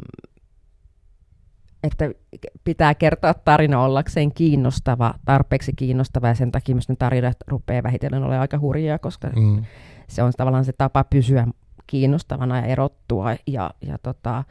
että 1.84 2.10
pitää 2.64 2.94
kertoa 2.94 3.34
tarina 3.34 3.82
ollakseen 3.82 4.32
kiinnostava, 4.32 5.14
tarpeeksi 5.24 5.72
kiinnostava, 5.76 6.28
ja 6.28 6.34
sen 6.34 6.52
takia 6.52 6.74
myös 6.74 6.88
ne 6.88 6.96
tarinat 6.96 7.36
rupeaa 7.46 7.82
vähitellen 7.82 8.22
olemaan 8.22 8.40
aika 8.40 8.58
hurjia, 8.58 8.98
koska 8.98 9.28
mm. 9.28 9.64
se 10.08 10.22
on 10.22 10.32
tavallaan 10.36 10.64
se 10.64 10.72
tapa 10.72 11.04
pysyä 11.04 11.46
kiinnostavana 11.86 12.56
ja 12.56 12.66
erottua, 12.66 13.36
ja, 13.46 13.70
ja, 13.80 13.98
tota, 13.98 14.44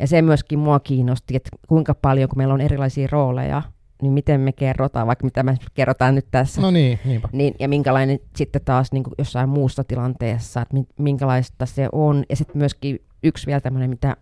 ja 0.00 0.06
se 0.06 0.22
myöskin 0.22 0.58
mua 0.58 0.80
kiinnosti, 0.80 1.36
että 1.36 1.50
kuinka 1.68 1.94
paljon, 1.94 2.28
kun 2.28 2.38
meillä 2.38 2.54
on 2.54 2.60
erilaisia 2.60 3.08
rooleja, 3.12 3.62
niin 4.02 4.12
miten 4.12 4.40
me 4.40 4.52
kerrotaan, 4.52 5.06
vaikka 5.06 5.24
mitä 5.24 5.42
me 5.42 5.56
kerrotaan 5.74 6.14
nyt 6.14 6.26
tässä. 6.30 6.60
No 6.60 6.70
niin, 6.70 6.98
niinpä. 7.04 7.28
Niin, 7.32 7.54
ja 7.58 7.68
minkälainen 7.68 8.18
sitten 8.36 8.62
taas 8.64 8.92
niin 8.92 9.04
kuin 9.04 9.14
jossain 9.18 9.48
muussa 9.48 9.84
tilanteessa, 9.84 10.62
että 10.62 10.76
minkälaista 10.98 11.66
se 11.66 11.88
on. 11.92 12.24
Ja 12.30 12.36
sitten 12.36 12.58
myöskin 12.58 12.98
yksi 13.22 13.46
vielä 13.46 13.60
tämmöinen, 13.60 13.90
mitä 13.90 14.16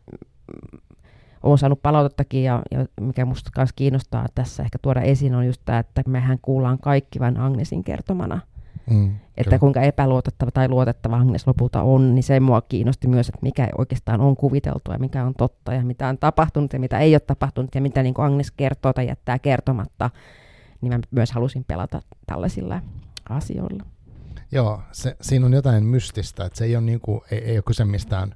olen 1.43 1.59
saanut 1.59 1.83
palautettakin 1.83 2.43
ja, 2.43 2.63
ja 2.71 2.87
mikä 3.01 3.25
minusta 3.25 3.51
myös 3.57 3.71
kiinnostaa 3.77 4.27
tässä 4.35 4.63
ehkä 4.63 4.79
tuoda 4.83 5.01
esiin 5.01 5.35
on 5.35 5.47
just 5.47 5.63
tämä, 5.65 5.79
että 5.79 6.03
mehän 6.07 6.39
kuullaan 6.43 6.79
kaikki 6.79 7.21
vain 7.21 7.41
Agnesin 7.41 7.85
kertomana. 7.85 8.41
Mm, 8.91 9.15
että 9.37 9.45
kyllä. 9.45 9.59
kuinka 9.59 9.81
epäluotettava 9.81 10.51
tai 10.51 10.69
luotettava 10.69 11.17
Agnes 11.17 11.47
lopulta 11.47 11.83
on, 11.83 12.15
niin 12.15 12.23
se 12.23 12.41
mua 12.41 12.61
kiinnosti 12.61 13.09
myös, 13.09 13.29
että 13.29 13.39
mikä 13.43 13.69
oikeastaan 13.79 14.21
on 14.21 14.37
kuviteltua 14.37 14.95
ja 14.95 14.99
mikä 14.99 15.25
on 15.25 15.35
totta 15.35 15.75
ja 15.75 15.85
mitä 15.85 16.09
on 16.09 16.19
tapahtunut 16.19 16.73
ja 16.73 16.79
mitä 16.79 16.99
ei 16.99 17.15
ole 17.15 17.21
tapahtunut 17.21 17.75
ja 17.75 17.81
mitä 17.81 18.03
niin 18.03 18.15
kuin 18.15 18.27
Agnes 18.27 18.51
kertoo 18.51 18.93
tai 18.93 19.07
jättää 19.07 19.39
kertomatta. 19.39 20.11
Niin 20.81 20.93
mä 20.93 21.01
myös 21.11 21.33
halusin 21.33 21.65
pelata 21.65 22.03
tällaisilla 22.27 22.83
asioilla. 23.29 23.85
Joo, 24.53 24.83
se, 24.93 25.17
siinä 25.21 25.47
on 25.47 25.53
jotain 25.53 25.85
mystistä, 25.85 26.45
että 26.45 26.59
se 26.59 26.65
ei 26.65 26.77
ole, 26.77 26.85
niin 26.85 27.01
kuin, 27.01 27.21
ei, 27.31 27.39
ei 27.39 27.57
ole 27.57 27.63
kyse 27.63 27.85
mistään 27.85 28.35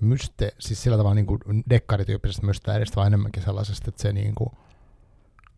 myste, 0.00 0.52
siis 0.58 0.82
sillä 0.82 0.96
tavalla 0.96 1.14
niin 1.14 1.26
kuin 1.26 1.40
dekkarityyppisestä 1.70 2.46
mysteeristä, 2.46 2.96
vaan 2.96 3.06
enemmänkin 3.06 3.42
sellaisesta, 3.42 3.88
että 3.88 4.02
se 4.02 4.12
niin 4.12 4.34
kuin, 4.34 4.50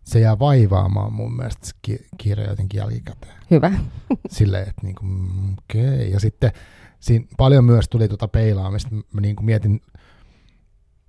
se 0.05 0.21
jää 0.21 0.39
vaivaamaan 0.39 1.13
mun 1.13 1.37
mielestä 1.37 1.67
se 1.67 1.73
ki- 1.83 2.07
kirja 2.19 2.51
jotenkin 2.51 2.79
jälkikäteen. 2.79 3.35
Hyvä. 3.51 3.73
Silleen, 4.29 4.69
että 4.69 4.83
niin 4.83 4.95
kuin, 4.95 5.29
okei. 5.59 5.95
Okay. 5.95 6.07
Ja 6.07 6.21
sitten 6.21 6.53
siinä 7.01 7.27
paljon 7.37 7.65
myös 7.65 7.89
tuli 7.89 8.09
tuota 8.09 8.29
peilaamista. 8.29 8.91
Mä 9.13 9.21
niin 9.21 9.37
kuin 9.37 9.47
mietin, 9.47 9.81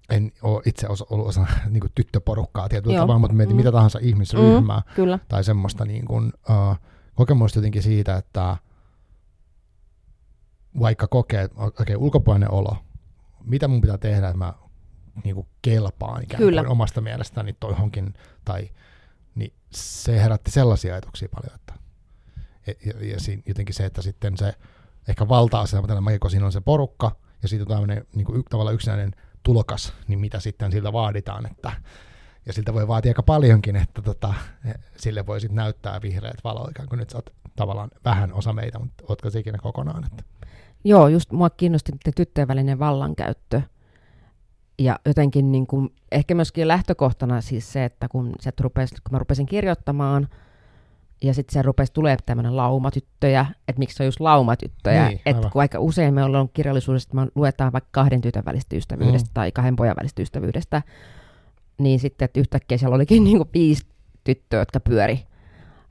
en 0.09 0.31
ole 0.41 0.61
itse 0.65 0.87
osa, 0.87 1.05
ollut 1.09 1.27
osa 1.27 1.45
niin 1.69 1.81
kuin 1.81 1.91
tyttöporukkaa 1.95 2.69
tietyllä 2.69 2.99
tavalla, 2.99 3.19
mutta 3.19 3.35
mietin 3.35 3.55
mm. 3.55 3.57
mitä 3.57 3.71
tahansa 3.71 3.99
ihmisryhmää. 4.01 4.77
Mm, 4.79 4.95
kyllä. 4.95 5.19
Tai 5.27 5.43
semmoista 5.43 5.85
niin 5.85 6.05
kuin, 6.05 6.33
uh, 6.49 6.77
kokemusta 7.15 7.59
jotenkin 7.59 7.83
siitä, 7.83 8.17
että 8.17 8.57
vaikka 10.79 11.07
kokee, 11.07 11.49
okei, 11.55 11.83
okay, 11.83 11.95
ulkopuolinen 11.95 12.51
olo, 12.51 12.77
mitä 13.43 13.67
mun 13.67 13.81
pitää 13.81 13.97
tehdä, 13.97 14.27
että 14.27 14.37
mä 14.37 14.53
niin 15.23 15.35
kuin 15.35 15.47
kelpaan 15.61 16.23
ikään 16.23 16.43
kuin 16.43 16.67
omasta 16.67 17.01
mielestäni 17.01 17.53
toihonkin, 17.59 18.13
tai 18.45 18.69
niin 19.35 19.53
se 19.71 20.21
herätti 20.21 20.51
sellaisia 20.51 20.93
ajatuksia 20.93 21.29
paljon, 21.35 21.55
että 21.55 21.73
ja, 22.85 23.07
ja 23.11 23.19
siinä 23.19 23.43
jotenkin 23.45 23.75
se, 23.75 23.85
että 23.85 24.01
sitten 24.01 24.37
se 24.37 24.53
ehkä 25.07 25.29
valta-asema 25.29 25.87
tällä 25.87 26.19
kun 26.19 26.31
siinä 26.31 26.45
on 26.45 26.51
se 26.51 26.61
porukka, 26.61 27.15
ja 27.41 27.47
sitten 27.47 27.67
on 27.71 27.77
tämmöinen 27.77 28.07
niin 28.15 28.25
kuin 28.25 28.43
tavallaan 28.49 28.75
yksinäinen 28.75 29.11
tulokas, 29.43 29.93
niin 30.07 30.19
mitä 30.19 30.39
sitten 30.39 30.71
siltä 30.71 30.93
vaaditaan, 30.93 31.45
että 31.45 31.71
ja 32.45 32.53
siltä 32.53 32.73
voi 32.73 32.87
vaatia 32.87 33.09
aika 33.09 33.23
paljonkin, 33.23 33.75
että 33.75 34.01
tota, 34.01 34.33
sille 34.97 35.25
voi 35.25 35.41
sitten 35.41 35.55
näyttää 35.55 36.01
vihreät 36.01 36.43
valo, 36.43 36.67
ikään 36.71 36.89
kuin 36.89 36.99
nyt 36.99 37.09
sä 37.09 37.17
oot 37.17 37.29
tavallaan 37.55 37.89
vähän 38.05 38.33
osa 38.33 38.53
meitä, 38.53 38.79
mutta 38.79 39.03
ootko 39.09 39.29
se 39.29 39.39
ikinä 39.39 39.57
kokonaan? 39.57 40.05
Että. 40.05 40.23
Joo, 40.83 41.07
just 41.07 41.31
mua 41.31 41.49
kiinnosti 41.49 41.91
tyttöjen 42.15 42.47
välinen 42.47 42.79
vallankäyttö, 42.79 43.61
ja 44.79 44.99
jotenkin 45.05 45.51
niin 45.51 45.67
kuin, 45.67 45.93
ehkä 46.11 46.35
myöskin 46.35 46.67
lähtökohtana 46.67 47.41
siis 47.41 47.73
se, 47.73 47.85
että 47.85 48.07
kun, 48.07 48.31
se 48.39 48.51
rupesi, 48.59 48.95
kun 48.95 49.11
mä 49.11 49.19
rupesin 49.19 49.45
kirjoittamaan, 49.45 50.27
ja 51.23 51.33
sitten 51.33 51.53
se 51.53 51.61
rupesi 51.61 51.93
tulee 51.93 52.17
tämmöinen 52.25 52.57
laumatyttöjä, 52.57 53.45
että 53.67 53.79
miksi 53.79 53.97
se 53.97 54.03
on 54.03 54.07
just 54.07 54.19
laumatyttöjä. 54.19 55.07
Niin, 55.07 55.21
että 55.25 55.49
kun 55.49 55.61
aika 55.61 55.79
usein 55.79 56.13
me 56.13 56.23
ollaan 56.23 56.49
kirjallisuudessa, 56.53 57.07
että 57.07 57.15
me 57.15 57.27
luetaan 57.35 57.73
vaikka 57.73 57.89
kahden 57.91 58.21
tytön 58.21 58.45
välistä 58.45 58.75
ystävyydestä 58.75 59.29
mm. 59.29 59.33
tai 59.33 59.51
kahden 59.51 59.75
pojan 59.75 59.95
välistä 59.99 60.21
ystävyydestä, 60.21 60.81
niin 61.77 61.99
sitten, 61.99 62.25
että 62.25 62.39
yhtäkkiä 62.39 62.77
siellä 62.77 62.95
olikin 62.95 63.23
niin 63.27 63.37
kuin 63.37 63.49
viisi 63.53 63.85
tyttöä, 64.23 64.59
jotka 64.59 64.79
pyöri 64.79 65.19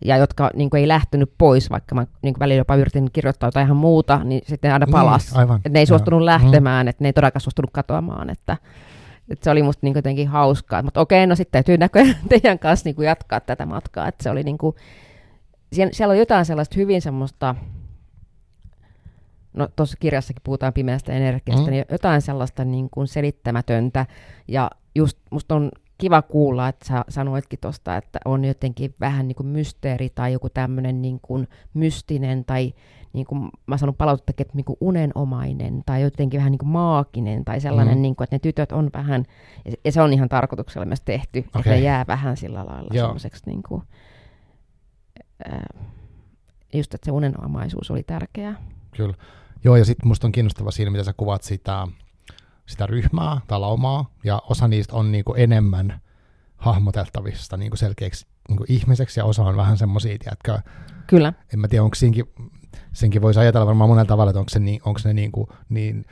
ja 0.05 0.17
jotka 0.17 0.51
niin 0.55 0.71
kuin, 0.71 0.81
ei 0.81 0.89
lähtenyt 0.89 1.33
pois, 1.39 1.71
vaikka 1.71 1.95
mä 1.95 2.07
niin 2.23 2.35
kuin, 2.35 2.41
välillä 2.41 2.61
jopa 2.61 2.77
yritin 2.77 3.09
kirjoittaa 3.13 3.47
jotain 3.47 3.65
ihan 3.65 3.77
muuta, 3.77 4.25
niin 4.25 4.43
sitten 4.47 4.73
aina 4.73 4.87
palas. 4.91 5.31
Niin, 5.31 5.39
aivan. 5.39 5.61
Et 5.65 5.73
ne 5.73 5.79
ei 5.79 5.87
suostunut 5.87 6.21
Joo. 6.21 6.27
lähtemään, 6.27 6.87
mm. 6.87 6.89
että 6.89 7.05
ne 7.05 7.09
ei 7.09 7.13
todellakaan 7.13 7.41
suostunut 7.41 7.71
katoamaan. 7.73 8.31
Että, 8.31 8.57
että 9.29 9.45
se 9.45 9.51
oli 9.51 9.63
musta 9.63 9.81
niin 9.87 9.95
jotenkin 9.95 10.29
hauskaa. 10.29 10.83
Mutta 10.83 11.01
okei, 11.01 11.27
no 11.27 11.35
sitten 11.35 11.53
täytyy 11.53 11.79
näköjään 11.79 12.17
teidän 12.29 12.59
kanssa 12.59 12.89
niin 12.89 12.97
kuin, 12.97 13.07
jatkaa 13.07 13.41
tätä 13.41 13.67
matkaa. 13.67 14.09
Että 14.09 14.23
se 14.23 14.31
oli 14.31 14.43
niin 14.43 14.59
kuin, 14.59 14.77
siellä, 15.73 15.93
siellä 15.93 16.13
on 16.13 16.19
jotain 16.19 16.45
sellaista 16.45 16.77
hyvin 16.77 17.03
semmoista, 17.03 17.55
no 19.53 19.69
tuossa 19.77 19.97
kirjassakin 20.01 20.43
puhutaan 20.45 20.73
pimeästä 20.73 21.13
energiasta, 21.13 21.67
mm. 21.67 21.71
niin 21.71 21.85
jotain 21.91 22.23
sellaista 22.23 22.65
niin 22.65 22.91
kuin 22.91 23.07
selittämätöntä. 23.07 24.07
Ja 24.49 24.71
just 24.95 25.19
musta 25.31 25.55
on 25.55 25.71
kiva 26.03 26.23
kuulla, 26.23 26.69
että 26.69 26.87
sä 26.89 27.05
sanoitkin 27.09 27.59
tuosta, 27.63 27.97
että 27.97 28.19
on 28.25 28.45
jotenkin 28.45 28.95
vähän 29.01 29.29
niin 29.29 29.37
kuin 29.37 29.47
mysteeri 29.47 30.11
tai 30.11 30.33
joku 30.33 30.49
tämmöinen 30.51 31.03
niin 31.03 31.19
kuin 31.23 31.49
mystinen 31.75 32.45
tai 32.45 32.75
niin 33.13 33.27
kuin 33.27 33.51
mä 33.67 33.77
sanon 33.77 33.95
palautetta, 33.95 34.33
että 34.39 34.57
niin 34.57 34.65
kuin 34.65 34.77
unenomainen 34.81 35.83
tai 35.87 36.03
jotenkin 36.03 36.39
vähän 36.39 36.51
niin 36.51 36.59
kuin 36.59 36.69
maaginen 36.69 37.45
tai 37.45 37.61
sellainen, 37.61 37.99
mm. 37.99 38.03
niin 38.03 38.17
kuin, 38.17 38.25
että 38.25 38.35
ne 38.35 38.39
tytöt 38.39 38.73
on 38.73 38.91
vähän, 38.95 39.25
ja 39.85 39.93
se 39.93 40.03
on 40.03 40.13
ihan 40.13 40.29
tarkoituksella 40.29 40.87
myös 40.87 41.01
tehty, 41.01 41.39
okay. 41.39 41.61
että 41.61 41.71
ne 41.71 41.81
jää 41.81 42.05
vähän 42.09 42.37
sillä 42.37 42.67
lailla 42.67 42.91
semmoiseksi 42.93 43.43
niin 43.47 43.63
kuin, 43.63 43.83
äh, 45.53 45.87
just, 46.75 46.95
että 46.95 47.05
se 47.05 47.13
unenomaisuus 47.13 47.91
oli 47.91 48.03
tärkeää. 48.03 48.55
Kyllä. 48.97 49.15
Joo, 49.65 49.77
ja 49.77 49.85
sitten 49.85 50.09
musta 50.09 50.27
on 50.27 50.33
kiinnostava 50.33 50.71
siinä, 50.71 50.91
mitä 50.91 51.05
sä 51.05 51.13
kuvat 51.17 51.43
sitä 51.43 51.89
sitä 52.73 52.87
ryhmää 52.87 53.41
tai 53.47 53.61
laumaa, 53.61 54.11
ja 54.25 54.43
osa 54.51 54.69
niistä 54.69 54.97
on 54.97 55.13
niin 55.13 55.25
kuin 55.25 55.41
enemmän 55.41 56.01
hahmoteltavissa 56.57 57.57
niin 57.57 57.71
kuin 57.71 57.79
selkeäksi 57.79 58.27
niin 58.49 58.57
kuin 58.57 58.73
ihmiseksi, 58.73 59.21
ja 59.21 59.25
osa 59.25 59.43
on 59.43 59.57
vähän 59.57 59.79
semmoisia, 59.79 60.19
tiedätkö, 60.19 60.71
Kyllä. 61.07 61.33
en 61.53 61.59
mä 61.61 61.69
tiedä, 61.69 61.85
onko 61.85 61.95
siinkin, 61.95 62.25
senkin 62.93 63.23
voisi 63.23 63.41
ajatella 63.41 63.67
varmaan 63.67 63.91
monella 63.91 64.09
tavalla, 64.09 64.31
että 64.31 64.41
onko, 64.41 64.49
se 64.49 64.59
niin, 64.59 64.81
onko 64.85 65.01
ne 65.05 65.13
niin, 65.13 65.33
kuin, 65.33 65.47
niin 65.69 66.05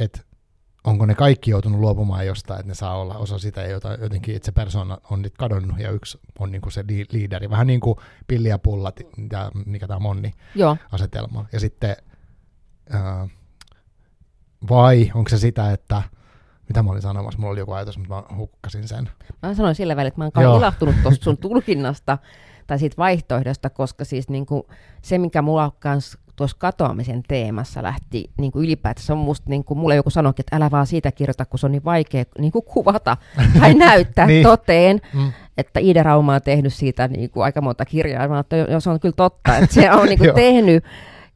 että 0.00 0.20
onko 0.84 1.06
ne 1.06 1.14
kaikki 1.14 1.50
joutunut 1.50 1.80
luopumaan 1.80 2.26
jostain, 2.26 2.60
että 2.60 2.70
ne 2.70 2.74
saa 2.74 2.96
olla 2.96 3.14
osa 3.14 3.38
sitä, 3.38 3.62
jota 3.62 3.94
jotenkin 3.94 4.36
että 4.36 4.46
se 4.46 4.52
persona 4.52 4.98
on 5.10 5.22
nyt 5.22 5.34
kadonnut 5.38 5.78
ja 5.78 5.90
yksi 5.90 6.18
on 6.38 6.52
niin 6.52 6.62
kuin 6.62 6.72
se 6.72 6.84
liideri. 7.12 7.50
Vähän 7.50 7.66
niin 7.66 7.80
kuin 7.80 7.98
pilli 8.26 8.48
ja 8.48 8.58
pullat, 8.58 9.00
ja 9.32 9.50
mikä 9.66 9.86
tämä 9.86 10.00
Monni 10.00 10.32
Joo. 10.54 10.76
asetelma. 10.92 11.46
Ja 11.52 11.60
sitten, 11.60 11.96
ää, 12.90 13.28
vai 14.70 15.10
onko 15.14 15.28
se 15.28 15.38
sitä, 15.38 15.72
että 15.72 16.02
mitä 16.68 16.82
mä 16.82 16.90
olin 16.90 17.02
sanomassa, 17.02 17.40
mulla 17.40 17.52
oli 17.52 17.60
joku 17.60 17.72
ajatus, 17.72 17.98
mutta 17.98 18.14
mä 18.14 18.36
hukkasin 18.36 18.88
sen. 18.88 19.08
Mä 19.42 19.54
sanoin 19.54 19.74
sillä 19.74 19.96
välillä, 19.96 20.08
että 20.08 20.20
mä 20.20 20.30
oon 20.34 20.44
Joo. 20.44 20.56
ilahtunut 20.58 20.94
tuosta 21.02 21.24
sun 21.24 21.38
tulkinnasta 21.48 22.18
tai 22.66 22.78
siitä 22.78 22.96
vaihtoehdosta, 22.98 23.70
koska 23.70 24.04
siis 24.04 24.28
niin 24.28 24.46
kuin 24.46 24.62
se, 25.02 25.18
mikä 25.18 25.42
mulla 25.42 25.72
kans 25.78 26.18
tuossa 26.36 26.56
katoamisen 26.60 27.22
teemassa 27.28 27.82
lähti 27.82 28.30
niin 28.38 28.52
kuin 28.52 28.64
ylipäätänsä, 28.64 29.12
on 29.12 29.18
musta, 29.18 29.50
niin 29.50 29.64
kuin 29.64 29.78
mulle 29.78 29.96
joku 29.96 30.10
sanoi, 30.10 30.32
että 30.38 30.56
älä 30.56 30.70
vaan 30.70 30.86
siitä 30.86 31.12
kirjoita, 31.12 31.44
kun 31.46 31.58
se 31.58 31.66
on 31.66 31.72
niin 31.72 31.84
vaikea 31.84 32.24
niin 32.38 32.52
kuin 32.52 32.64
kuvata 32.64 33.16
tai 33.60 33.74
näyttää 33.88 34.26
Niin. 34.26 34.42
toteen, 34.42 35.00
Mm. 35.14 35.32
että 35.58 35.80
Iida 35.80 36.02
Rauma 36.02 36.34
on 36.34 36.42
tehnyt 36.42 36.74
siitä 36.74 37.08
niin 37.08 37.30
kuin 37.30 37.44
aika 37.44 37.60
monta 37.60 37.84
kirjaa. 37.84 38.28
Mä 38.28 38.38
että 38.38 38.56
jo, 38.56 38.80
se 38.80 38.90
on 38.90 39.00
kyllä 39.00 39.14
totta, 39.16 39.56
että 39.56 39.74
se 39.74 39.92
on 39.92 40.08
niin 40.08 40.18
kuin 40.18 40.34
tehnyt, 40.34 40.84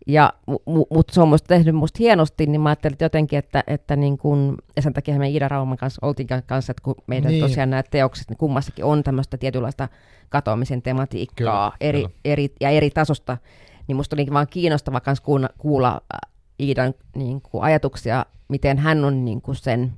ja, 0.07 0.33
mu, 0.47 0.85
mutta 0.91 1.15
se 1.15 1.21
on 1.21 1.29
musta 1.29 1.47
tehnyt 1.47 1.75
musta 1.75 1.97
hienosti, 1.99 2.47
niin 2.47 2.61
mä 2.61 2.69
ajattelin 2.69 2.93
että 2.93 3.05
jotenkin, 3.05 3.39
että, 3.39 3.65
että 3.67 3.97
niin 3.97 4.19
kun, 4.19 4.57
ja 4.77 4.83
sen 4.83 4.93
takia 4.93 5.19
me 5.19 5.29
Iida 5.29 5.49
Rauman 5.49 5.77
kanssa 5.77 6.07
oltiin 6.07 6.27
kanssa, 6.47 6.71
että 6.71 6.83
kun 6.83 6.95
meidän 7.07 7.33
Niin. 7.33 7.41
tosiaan 7.45 7.71
nämä 7.71 7.83
teokset, 7.83 8.29
niin 8.29 8.37
kummassakin 8.39 8.85
on 8.85 9.03
tämmöistä 9.03 9.37
tietynlaista 9.37 9.89
katoamisen 10.29 10.83
tematiikkaa 10.83 11.71
Kyllä, 11.71 11.89
eri, 11.89 11.99
kyllä. 12.01 12.11
eri, 12.25 12.55
ja 12.61 12.71
eri 12.71 12.91
tasosta, 12.91 13.39
niin 13.89 13.97
musta 13.97 14.17
oli 14.17 14.27
vaan 14.33 14.47
kiinnostava 14.51 15.01
kans 15.01 15.21
kuulla, 15.21 15.49
kuulla 15.59 16.01
äh, 16.15 16.31
Iidan 16.61 16.95
niin 17.17 17.41
kuin 17.43 17.65
ajatuksia, 17.65 18.27
miten 18.49 18.79
hän 18.79 19.05
on 19.05 19.25
niin 19.25 19.43
kuin 19.43 19.57
sen 19.57 19.93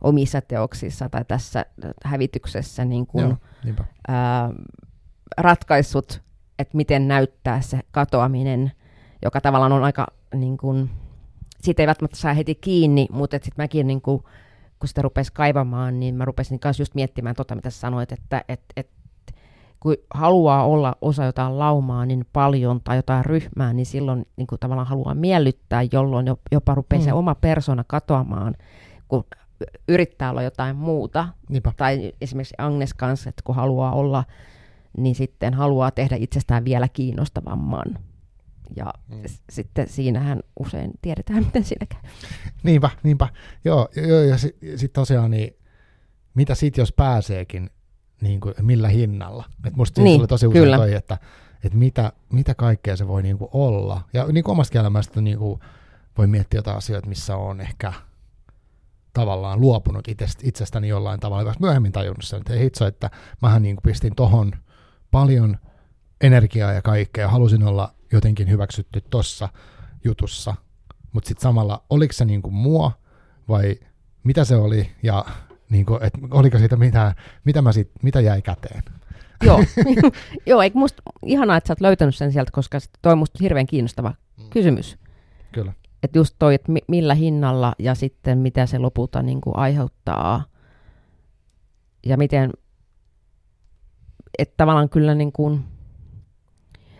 omissa 0.00 0.40
teoksissa 0.40 1.08
tai 1.08 1.24
tässä 1.28 1.66
hävityksessä 2.04 2.84
niin 2.84 3.06
kuin, 3.06 3.22
Joo, 3.28 3.36
niinpä. 3.64 3.84
ää, 4.08 4.50
ratkaissut, 5.38 6.22
että 6.58 6.76
miten 6.76 7.08
näyttää 7.08 7.60
se 7.60 7.80
katoaminen, 7.90 8.72
joka 9.26 9.40
tavallaan 9.40 9.72
on 9.72 9.84
aika, 9.84 10.06
niin 10.34 10.56
kuin, 10.56 10.90
siitä 11.60 11.82
ei 11.82 11.86
välttämättä 11.86 12.16
saa 12.16 12.34
heti 12.34 12.54
kiinni, 12.54 13.06
mutta 13.10 13.36
sitten 13.36 13.62
mäkin, 13.64 13.86
niin 13.86 14.00
kuin, 14.00 14.22
kun 14.78 14.88
sitä 14.88 15.02
rupesi 15.02 15.32
kaivamaan, 15.32 16.00
niin 16.00 16.14
mä 16.14 16.24
rupesin 16.24 16.60
kanssa 16.60 16.80
just 16.80 16.94
miettimään 16.94 17.36
tota, 17.36 17.54
mitä 17.54 17.70
sanoit, 17.70 18.12
että 18.12 18.44
et, 18.48 18.60
et, 18.76 18.90
kun 19.80 19.96
haluaa 20.14 20.64
olla 20.64 20.96
osa 21.00 21.24
jotain 21.24 21.58
laumaa 21.58 22.06
niin 22.06 22.26
paljon 22.32 22.80
tai 22.80 22.96
jotain 22.96 23.24
ryhmää, 23.24 23.72
niin 23.72 23.86
silloin 23.86 24.26
niin 24.36 24.46
kuin 24.46 24.58
tavallaan 24.58 24.88
haluaa 24.88 25.14
miellyttää, 25.14 25.82
jolloin 25.92 26.26
jo- 26.26 26.38
jopa 26.52 26.74
rupeaa 26.74 27.00
mm. 27.00 27.04
se 27.04 27.12
oma 27.12 27.34
persona 27.34 27.84
katoamaan, 27.86 28.54
kun 29.08 29.24
yrittää 29.88 30.30
olla 30.30 30.42
jotain 30.42 30.76
muuta, 30.76 31.28
Niinpä. 31.48 31.72
tai 31.76 32.12
esimerkiksi 32.20 32.54
Agnes 32.58 32.94
kanssa, 32.94 33.28
että 33.28 33.42
kun 33.44 33.54
haluaa 33.54 33.92
olla, 33.92 34.24
niin 34.96 35.14
sitten 35.14 35.54
haluaa 35.54 35.90
tehdä 35.90 36.16
itsestään 36.16 36.64
vielä 36.64 36.88
kiinnostavamman. 36.88 37.98
Ja 38.76 38.92
Mm. 39.08 39.22
s- 39.26 39.42
sitten 39.52 39.88
siinähän 39.88 40.40
usein 40.60 40.90
tiedetään, 41.02 41.44
miten 41.46 41.64
siinä 41.64 41.86
käy. 41.86 42.00
Niinpä, 42.62 42.90
niinpä. 43.02 43.28
Joo, 43.64 43.88
joo 44.08 44.20
ja 44.20 44.38
sitten 44.38 44.78
sit 44.78 44.92
tosiaan, 44.92 45.30
niin, 45.30 45.56
mitä 46.34 46.54
sit 46.54 46.76
jos 46.76 46.92
pääseekin, 46.92 47.70
niin 48.20 48.40
kuin, 48.40 48.54
millä 48.62 48.88
hinnalla? 48.88 49.44
Et 49.66 49.76
musta 49.76 50.02
niin, 50.02 50.18
tuli 50.18 50.26
tosi 50.28 50.46
usein 50.46 50.64
kyllä. 50.64 50.76
toi, 50.76 50.94
että, 50.94 51.18
että 51.64 51.78
mitä, 51.78 52.12
mitä 52.32 52.54
kaikkea 52.54 52.96
se 52.96 53.08
voi 53.08 53.22
niin 53.22 53.38
kuin 53.38 53.50
olla. 53.52 54.02
Ja 54.12 54.26
niin 54.32 54.44
kuin 54.44 54.52
omasta 54.52 54.78
elämästä 54.78 55.20
niin 55.20 55.38
kuin 55.38 55.60
voi 56.18 56.26
miettiä 56.26 56.58
jotain 56.58 56.76
asioita, 56.76 57.08
missä 57.08 57.36
on 57.36 57.60
ehkä 57.60 57.92
tavallaan 59.12 59.60
luopunut 59.60 60.08
itsestä, 60.08 60.42
itsestäni 60.46 60.88
jollain 60.88 61.20
tavalla, 61.20 61.44
koska 61.44 61.60
myöhemmin 61.64 61.92
tajunnut 61.92 62.24
sen, 62.24 62.38
että 62.38 62.52
ei 62.54 62.60
hitso, 62.60 62.86
että 62.86 63.10
mähän 63.42 63.62
niin 63.62 63.76
kuin 63.76 63.82
pistin 63.82 64.14
tohon 64.16 64.52
paljon 65.10 65.56
energiaa 66.20 66.72
ja 66.72 66.82
kaikkea, 66.82 67.28
halusin 67.28 67.62
olla 67.62 67.94
jotenkin 68.12 68.50
hyväksytty 68.50 69.00
tossa 69.10 69.48
jutussa, 70.04 70.54
mutta 71.12 71.28
sitten 71.28 71.42
samalla, 71.42 71.84
oliko 71.90 72.12
se 72.12 72.24
niin 72.24 72.42
kuin 72.42 72.54
mua, 72.54 72.92
vai 73.48 73.76
mitä 74.24 74.44
se 74.44 74.56
oli, 74.56 74.90
ja 75.02 75.24
niin 75.70 75.86
kuin, 75.86 76.02
et 76.02 76.12
oliko 76.30 76.58
siitä 76.58 76.76
mitään, 76.76 77.14
mitä, 77.44 77.62
mä 77.62 77.72
sit, 77.72 77.90
mitä 78.02 78.20
jäi 78.20 78.42
käteen. 78.42 78.82
Joo, 79.44 79.60
Joo 80.46 80.62
eikö 80.62 80.78
musta 80.78 81.02
ihanaa, 81.26 81.56
että 81.56 81.68
sä 81.68 81.72
oot 81.72 81.80
löytänyt 81.80 82.14
sen 82.16 82.32
sieltä, 82.32 82.50
koska 82.52 82.78
toi 83.02 83.12
on 83.12 83.18
musta 83.18 83.38
hirveän 83.42 83.66
kiinnostava 83.66 84.14
Mm. 84.36 84.50
kysymys. 84.50 84.98
Kyllä. 85.52 85.72
Että 86.02 86.18
just 86.18 86.36
toi, 86.38 86.54
että 86.54 86.72
mi- 86.72 86.80
millä 86.88 87.14
hinnalla 87.14 87.74
ja 87.78 87.94
sitten 87.94 88.38
mitä 88.38 88.66
se 88.66 88.78
lopulta 88.78 89.22
niin 89.22 89.40
kuin 89.40 89.56
aiheuttaa. 89.56 90.44
Ja 92.06 92.16
miten, 92.16 92.52
että 94.38 94.54
tavallaan 94.56 94.88
kyllä 94.88 95.14
niin 95.14 95.32
kuin, 95.32 95.64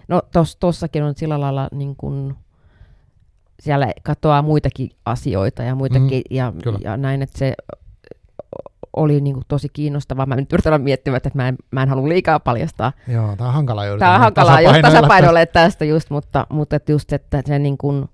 no 0.09 0.23
tos, 0.33 0.57
tossakin 0.57 1.03
on 1.03 1.15
sillä 1.17 1.41
lailla 1.41 1.69
niin 1.73 1.97
kuin, 1.97 2.35
siellä 3.61 3.93
katoaa 4.03 4.43
muitakin 4.43 4.91
asioita 5.05 5.63
ja 5.63 5.75
muitakin 5.75 6.23
Mhm, 6.31 6.37
ja, 6.37 6.53
kyllä. 6.63 6.79
ja 6.83 6.97
näin, 6.97 7.23
että 7.23 7.39
se 7.39 7.55
oli 8.97 9.21
niin 9.21 9.35
kuin 9.35 9.45
tosi 9.49 9.69
kiinnostavaa. 9.73 10.27
Mä 10.27 10.37
nyt 10.37 10.53
yritän 10.53 10.73
olla 10.73 10.85
miettimään, 10.85 11.17
että 11.17 11.31
mä 11.35 11.49
en, 11.49 11.57
mä 11.71 11.83
en 11.83 11.89
halua 11.89 12.09
liikaa 12.09 12.41
paljastaa 12.41 12.93
Joo, 13.09 13.37
tämä 13.37 13.49
on 13.49 13.55
hankalaa 13.55 13.85
Tämä 13.99 14.11
on 14.11 14.15
nyt 14.15 14.23
hankalaa 14.23 14.61
just 14.61 14.67
tasapainoilla 14.67 15.01
tasapainoille 15.01 15.47
tästä 15.47 15.85
just, 15.85 16.11
mutta, 16.11 16.47
mutta 16.51 16.77
että 16.77 16.93
just, 16.93 17.13
että 17.13 17.43
se 17.47 17.59
niin 17.59 17.79
kuin, 17.79 18.09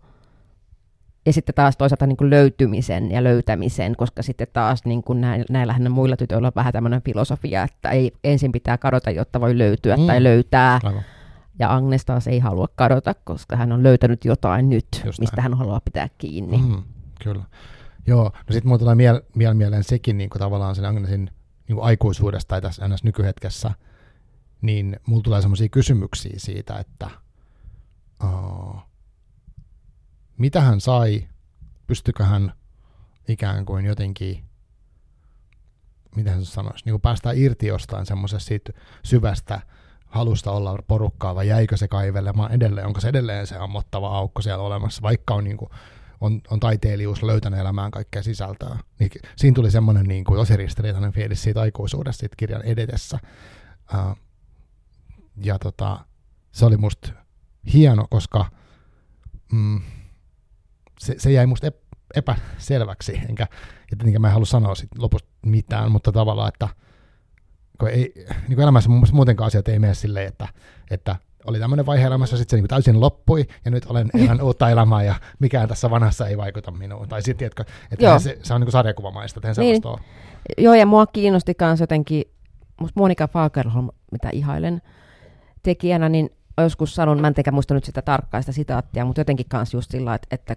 ja 1.26 1.32
sitten 1.32 1.54
taas 1.54 1.76
toisaalta 1.76 2.06
niin 2.06 2.16
kuin 2.16 2.30
löytymisen 2.30 3.10
ja 3.10 3.24
löytämisen, 3.24 3.96
koska 3.96 4.22
sitten 4.22 4.46
taas 4.52 4.84
niin 4.84 5.02
kuin 5.02 5.20
näillä, 5.20 5.44
näillähän 5.50 5.92
muilla 5.92 6.16
tytöillä 6.16 6.46
on 6.48 6.52
vähän 6.56 6.72
tämmöinen 6.72 7.02
filosofia, 7.02 7.62
että 7.62 7.90
ei 7.90 8.12
ensin 8.24 8.52
pitää 8.52 8.78
kadota, 8.78 9.10
jotta 9.10 9.40
voi 9.40 9.58
löytyä 9.58 9.96
Mm. 9.96 10.02
mm. 10.02 10.06
tai 10.06 10.22
löytää. 10.22 10.80
Aivan. 10.84 11.02
Ja 11.58 11.74
Agnes 11.74 12.04
taas 12.04 12.26
ei 12.26 12.38
halua 12.38 12.68
kadota, 12.76 13.14
koska 13.24 13.56
hän 13.56 13.72
on 13.72 13.82
löytänyt 13.82 14.24
jotain 14.24 14.70
nyt, 14.70 14.86
Just 15.04 15.18
mistä 15.18 15.36
näin. 15.36 15.42
hän 15.42 15.58
haluaa 15.58 15.80
pitää 15.80 16.08
kiinni. 16.18 16.58
Mm, 16.58 16.82
kyllä. 17.24 17.44
Joo, 18.06 18.24
no 18.24 18.52
sitten 18.52 18.68
mulla 18.68 18.78
tulee 18.78 18.94
miel, 18.94 19.20
miel, 19.34 19.54
mieleen 19.54 19.84
sekin 19.84 20.18
niin 20.18 20.30
kuin 20.30 20.40
tavallaan 20.40 20.74
sen 20.74 20.84
Agnesin 20.84 21.30
niin 21.68 21.76
kuin 21.76 21.84
aikuisuudesta 21.84 22.48
tai 22.48 22.60
tässä 22.60 22.88
ns. 22.88 23.04
nykyhetkessä, 23.04 23.70
niin 24.62 25.00
mulla 25.06 25.22
tulee 25.22 25.40
semmoisia 25.40 25.68
kysymyksiä 25.68 26.34
siitä, 26.36 26.78
että 26.78 27.10
uh, 28.24 28.80
mitä 30.38 30.60
hän 30.60 30.80
sai, 30.80 31.28
pystykö 31.86 32.24
hän 32.24 32.52
ikään 33.28 33.66
kuin 33.66 33.84
jotenkin, 33.84 34.44
miten 36.16 36.44
se 36.44 36.50
sanoisi, 36.50 36.84
niin 36.84 36.92
kuin 36.92 37.00
päästään 37.00 37.38
irti 37.38 37.66
jostain 37.66 38.06
semmoisesta 38.06 38.48
siitä 38.48 38.72
syvästä 39.04 39.60
halusta 40.12 40.50
olla 40.50 40.78
porukkaa, 40.86 41.34
vai 41.34 41.48
jäikö 41.48 41.76
se 41.76 41.88
kaivelemaan 41.88 42.52
edelleen, 42.52 42.86
onko 42.86 43.00
se 43.00 43.08
edelleen 43.08 43.46
se 43.46 43.56
ammottava 43.56 44.16
aukko 44.18 44.42
siellä 44.42 44.64
olemassa, 44.64 45.02
vaikka 45.02 45.34
on, 45.34 45.44
niin 45.44 45.56
kuin, 45.56 45.70
on, 46.20 46.40
on 46.50 46.60
taiteilijuus 46.60 47.22
löytänyt 47.22 47.60
elämään 47.60 47.90
kaikkea 47.90 48.22
sisältöä. 48.22 48.78
Niin 48.98 49.10
siinä 49.36 49.54
tuli 49.54 49.70
semmoinen 49.70 50.06
niin 50.06 50.24
kuin, 50.24 50.38
tosi 50.38 50.56
ristiriitainen 50.56 51.12
fiilis 51.12 51.42
siitä 51.42 51.60
aikuisuudesta 51.60 52.20
siitä 52.20 52.36
kirjan 52.36 52.62
edetessä. 52.62 53.18
Uh, 53.94 54.16
ja 55.36 55.58
tota, 55.58 56.04
se 56.52 56.64
oli 56.66 56.76
musta 56.76 57.12
hieno, 57.72 58.06
koska 58.10 58.50
mm, 59.52 59.80
se, 60.98 61.14
se 61.18 61.32
jäi 61.32 61.46
musta 61.46 61.66
ep, 61.66 61.76
epäselväksi, 62.14 63.20
enkä, 63.28 63.46
tietenkin 63.88 64.20
mä 64.20 64.26
en 64.26 64.32
halua 64.32 64.46
sanoa 64.46 64.74
sit 64.74 64.98
lopusta 64.98 65.28
mitään, 65.46 65.92
mutta 65.92 66.12
tavallaan, 66.12 66.48
että 66.48 66.68
kun 67.82 67.90
ei, 67.90 68.12
niin 68.26 68.54
kuin 68.54 68.62
elämässä 68.62 68.90
muutenkaan 69.12 69.46
asiat 69.46 69.68
ei 69.68 69.78
mene 69.78 69.94
silleen, 69.94 70.28
että, 70.28 70.48
että 70.90 71.16
oli 71.44 71.58
tämmöinen 71.58 71.86
vaihe 71.86 72.06
elämässä, 72.06 72.36
sitten 72.36 72.50
se 72.50 72.56
niin 72.56 72.62
kuin 72.62 72.68
täysin 72.68 73.00
loppui, 73.00 73.46
ja 73.64 73.70
nyt 73.70 73.84
olen 73.84 74.10
elän 74.14 74.42
uutta 74.42 74.70
elämää, 74.70 75.02
ja 75.02 75.14
mikään 75.38 75.68
tässä 75.68 75.90
vanhassa 75.90 76.26
ei 76.26 76.36
vaikuta 76.38 76.70
minuun. 76.70 77.08
Tai 77.08 77.22
sitten, 77.22 77.38
tiedätkö, 77.38 77.64
että 77.90 78.18
se, 78.18 78.38
se 78.42 78.54
on 78.54 78.60
niin 78.60 78.66
kuin 78.66 78.72
sarjakuvamaista, 78.72 79.40
että 79.48 79.60
Niin. 79.60 79.86
ole. 79.86 79.98
Joo, 80.58 80.74
ja 80.74 80.86
mua 80.86 81.06
kiinnosti 81.06 81.54
myös 81.60 81.80
jotenkin, 81.80 82.24
musta 82.80 83.00
Monika 83.00 83.28
Fagerholm, 83.28 83.88
mitä 84.12 84.28
ihailen 84.32 84.82
tekijänä, 85.62 86.08
niin 86.08 86.30
joskus 86.58 86.94
sanon, 86.94 87.20
mä 87.20 87.28
en 87.28 87.54
muista 87.54 87.74
nyt 87.74 87.84
sitä 87.84 88.02
tarkkaa 88.02 88.42
sitä 88.42 88.52
sitaattia, 88.52 89.04
mutta 89.04 89.20
jotenkin 89.20 89.46
kanssa 89.48 89.76
just 89.76 89.90
sillä, 89.90 90.14
että, 90.14 90.26
että 90.30 90.56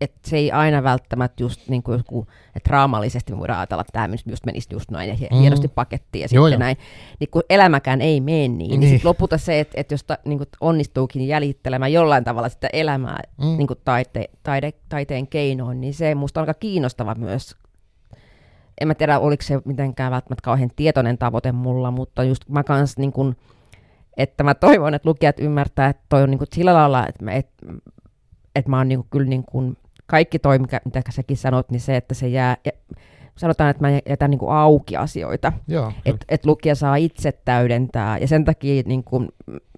että 0.00 0.30
se 0.30 0.36
ei 0.36 0.52
aina 0.52 0.82
välttämättä 0.82 1.42
just 1.42 1.68
niin 1.68 1.82
kuin 1.82 1.98
joku, 1.98 2.26
että 2.56 2.70
raamallisesti 2.70 3.32
me 3.32 3.38
voidaan 3.38 3.58
ajatella, 3.58 3.80
että 3.80 3.92
tämä 3.92 4.08
just 4.26 4.46
menisi 4.46 4.68
just 4.72 4.90
noin 4.90 5.08
ja 5.08 5.14
Mm. 5.30 5.38
hienosti 5.40 5.68
pakettiin 5.68 6.20
ja 6.22 6.28
Joo, 6.32 6.46
sitten 6.46 6.52
joo. 6.52 6.66
näin. 6.66 6.76
Niin 7.20 7.30
kun 7.30 7.42
elämäkään 7.50 8.00
ei 8.00 8.20
mene 8.20 8.38
niin, 8.48 8.58
niin, 8.58 8.80
Niin. 8.80 8.90
sit 8.90 9.04
lopulta 9.04 9.38
se, 9.38 9.60
että, 9.60 9.80
että 9.80 9.94
jos 9.94 10.04
ta, 10.04 10.18
niin 10.24 10.38
kuin 10.38 10.48
onnistuukin 10.60 11.26
jäljittelemään 11.28 11.92
jollain 11.92 12.24
tavalla 12.24 12.48
sitä 12.48 12.68
elämää 12.72 13.22
Mm. 13.38 13.56
niin 13.56 13.66
kuin 13.66 13.78
taite, 13.84 14.30
taide, 14.42 14.72
taiteen 14.88 15.26
keinoin, 15.26 15.80
niin 15.80 15.94
se 15.94 16.14
musta 16.14 16.40
on 16.40 16.42
aika 16.42 16.54
kiinnostava 16.60 17.14
myös. 17.14 17.56
En 18.80 18.88
mä 18.88 18.94
tiedä, 18.94 19.18
oliko 19.18 19.42
se 19.42 19.60
mitenkään 19.64 20.12
välttämättä 20.12 20.42
kauhean 20.44 20.70
tietoinen 20.76 21.18
tavoite 21.18 21.52
mulla, 21.52 21.90
mutta 21.90 22.22
just 22.24 22.48
mä 22.48 22.64
kans 22.64 22.96
niin 22.98 23.12
kuin, 23.12 23.36
että 24.16 24.44
mä 24.44 24.54
toivon, 24.54 24.94
että 24.94 25.08
lukijat 25.08 25.40
ymmärtää, 25.40 25.88
että 25.88 26.02
toi 26.08 26.22
on 26.22 26.30
niin 26.30 26.38
kuin 26.38 26.48
sillä 26.54 26.74
lailla, 26.74 27.06
että 27.06 27.24
mä, 27.24 27.32
et, 27.32 27.48
että 28.56 28.70
mä 28.70 28.78
oon 28.78 28.88
niin 28.88 28.98
kuin, 28.98 29.08
kyllä 29.10 29.26
niin 29.28 29.44
kuin, 29.44 29.76
kaikki 30.06 30.38
toi, 30.38 30.58
mikä, 30.58 30.80
mitä 30.84 31.02
säkin 31.10 31.36
sanot, 31.36 31.70
niin 31.70 31.80
se, 31.80 31.96
että 31.96 32.14
se 32.14 32.28
jää, 32.28 32.56
ja 32.64 32.72
sanotaan, 33.36 33.70
että 33.70 33.80
mä 33.82 34.00
jätän 34.08 34.30
niin 34.30 34.38
kuin 34.38 34.52
auki 34.52 34.96
asioita, 34.96 35.52
että 36.04 36.24
et 36.28 36.46
lukija 36.46 36.74
saa 36.74 36.96
itse 36.96 37.32
täydentää, 37.44 38.18
ja 38.18 38.28
sen 38.28 38.44
takia 38.44 38.82
niin 38.86 39.04
kun, 39.04 39.28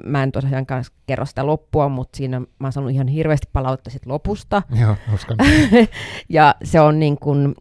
mä 0.04 0.22
en 0.22 0.32
tosiaan 0.32 0.66
kanssa 0.66 0.92
kerro 1.06 1.26
sitä 1.26 1.46
loppua, 1.46 1.88
mutta 1.88 2.16
siinä 2.16 2.40
mä 2.40 2.46
oon 2.62 2.72
saanut 2.72 2.92
ihan 2.92 3.08
hirveästi 3.08 3.48
palautta 3.52 3.90
sit 3.90 4.06
lopusta. 4.06 4.62
Joo, 4.80 4.96
ja 6.28 6.54
se 6.64 6.80
on 6.80 6.98
niin 6.98 7.18
kun, 7.18 7.54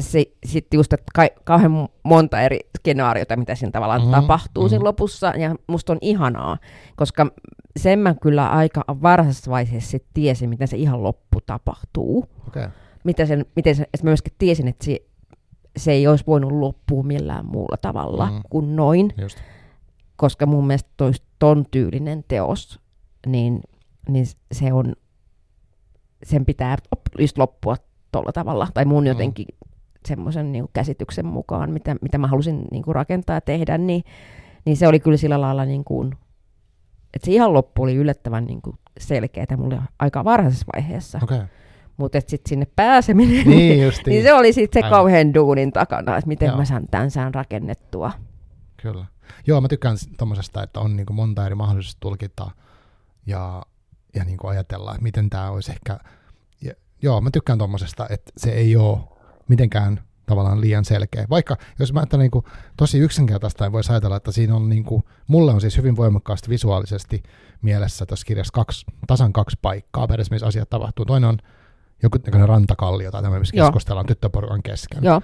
se, 0.00 0.24
sitten 0.46 0.78
just, 0.78 0.92
että 0.92 1.10
ka- 1.14 1.40
kauhean 1.44 1.88
monta 2.02 2.40
eri 2.40 2.60
skenaariota, 2.78 3.36
mitä 3.36 3.54
siinä 3.54 3.70
tavallaan 3.72 4.00
Mhm, 4.00 4.08
mm, 4.08 4.14
tapahtuu 4.14 4.62
mm. 4.62 4.66
mhm. 4.66 4.70
siinä 4.70 4.84
lopussa, 4.84 5.32
ja 5.36 5.54
musta 5.66 5.92
on 5.92 5.98
ihanaa, 6.00 6.58
koska 6.96 7.26
sen 7.76 7.98
mä 7.98 8.14
kyllä 8.14 8.48
aika 8.48 8.84
varhaisessa 8.88 9.50
vaiheessa 9.50 9.90
sit 9.90 10.06
tiesin, 10.14 10.48
miten 10.48 10.68
se 10.68 10.76
ihan 10.76 11.02
loppu 11.02 11.40
tapahtuu. 11.46 12.26
Okay. 12.48 12.68
Miten, 13.04 13.26
sen, 13.26 13.46
miten 13.56 13.74
se, 13.74 13.82
että 13.82 14.04
mä 14.04 14.10
myöskin 14.10 14.32
tiesin, 14.38 14.68
että 14.68 14.84
se, 14.84 15.00
se 15.76 15.92
ei 15.92 16.06
olisi 16.06 16.24
voinut 16.26 16.52
loppua 16.52 17.02
millään 17.02 17.46
muulla 17.46 17.76
tavalla 17.76 18.30
mm. 18.30 18.40
kuin 18.50 18.76
noin, 18.76 19.12
Just. 19.18 19.38
koska 20.16 20.46
mun 20.46 20.66
mielestä 20.66 20.90
toi, 20.96 21.10
ton 21.38 21.64
tyylinen 21.70 22.24
teos, 22.28 22.80
niin, 23.26 23.60
niin 24.08 24.26
se 24.52 24.72
on, 24.72 24.92
sen 26.22 26.44
pitää 26.44 26.76
just 27.18 27.38
loppua 27.38 27.76
tuolla 28.12 28.32
tavalla, 28.32 28.68
tai 28.74 28.84
mun 28.84 29.04
Mm. 29.04 29.08
jotenkin 29.08 29.46
semmoisen 30.06 30.52
niin 30.52 30.68
käsityksen 30.72 31.26
mukaan, 31.26 31.70
mitä, 31.70 31.96
mitä 32.02 32.18
mä 32.18 32.26
halusin 32.26 32.64
niin 32.70 32.82
kuin 32.82 32.94
rakentaa 32.94 33.36
ja 33.36 33.40
tehdä, 33.40 33.78
niin, 33.78 34.04
niin 34.64 34.76
se 34.76 34.88
oli 34.88 35.00
kyllä 35.00 35.16
sillä 35.16 35.40
lailla, 35.40 35.64
niin 35.64 35.84
kuin, 35.84 36.14
että 37.16 37.26
se 37.26 37.32
ihan 37.32 37.52
loppu 37.52 37.82
oli 37.82 37.94
yllättävän 37.94 38.44
niin 38.44 38.62
kuin 38.62 38.78
selkeää 38.98 39.56
mulle 39.56 39.78
aika 39.98 40.24
varhaisessa 40.24 40.66
vaiheessa. 40.74 41.18
Okay. 41.22 41.40
mutta 41.96 42.20
sitten 42.20 42.48
sinne 42.48 42.66
pääseminen, 42.76 43.46
Niin 43.46 43.82
justiin. 43.82 44.12
niin 44.12 44.22
se 44.22 44.34
oli 44.34 44.52
sitten 44.52 44.80
se 44.82 44.86
Aivan. 44.86 44.98
kauhean 44.98 45.34
duunin 45.34 45.72
takana, 45.72 46.16
että 46.16 46.28
miten 46.28 46.46
Joo. 46.46 46.56
mä 46.56 46.64
saan 46.64 46.86
tämän 46.90 47.10
sään 47.10 47.34
rakennettua. 47.34 48.12
Kyllä. 48.76 49.04
Joo, 49.46 49.60
mä 49.60 49.68
tykkään 49.68 49.96
tuommoisesta, 50.18 50.62
että 50.62 50.80
on 50.80 50.96
niinku 50.96 51.12
monta 51.12 51.46
eri 51.46 51.54
mahdollisuutta 51.54 52.00
tulkita 52.00 52.50
ja, 53.26 53.62
ja 54.14 54.24
niinku 54.24 54.46
ajatella, 54.46 54.90
että 54.90 55.02
miten 55.02 55.30
tämä 55.30 55.50
olisi 55.50 55.72
ehkä... 55.72 55.98
Ja, 56.62 56.72
joo, 57.02 57.20
mä 57.20 57.30
tykkään 57.30 57.58
tuommoisesta, 57.58 58.06
että 58.10 58.32
se 58.36 58.50
ei 58.50 58.76
ole 58.76 58.98
mitenkään 59.48 60.00
tavallaan 60.26 60.60
liian 60.60 60.84
selkeä. 60.84 61.26
Vaikka 61.30 61.56
jos 61.78 61.92
mä 61.92 62.00
ajattelen 62.00 62.22
niinku, 62.24 62.44
tosi 62.76 62.98
yksinkertaista, 62.98 63.64
niin 63.64 63.72
voisi 63.72 63.92
ajatella, 63.92 64.16
että 64.16 64.32
siinä 64.32 64.54
on 64.56 64.68
niinku, 64.68 65.02
mulle 65.26 65.52
on 65.52 65.60
siis 65.60 65.76
hyvin 65.76 65.96
voimakkaasti 65.96 66.48
visuaalisesti 66.48 67.22
mielessä 67.62 68.06
tässä 68.06 68.26
kirjassa 68.26 68.52
kaksi, 68.52 68.86
tasan 69.06 69.32
kaksi 69.32 69.56
paikkaa 69.62 70.06
periaatteessa, 70.06 70.34
missä 70.34 70.46
asiat 70.46 70.70
tapahtuu. 70.70 71.04
Toinen 71.04 71.28
on 71.30 71.38
joku 72.02 72.18
rantakallio 72.46 73.10
tai 73.10 73.22
tämä, 73.22 73.38
missä 73.38 73.56
Joo. 73.56 73.66
keskustellaan 73.68 74.06
tyttöporukan 74.06 74.62
kesken. 74.62 75.04
Joo, 75.04 75.20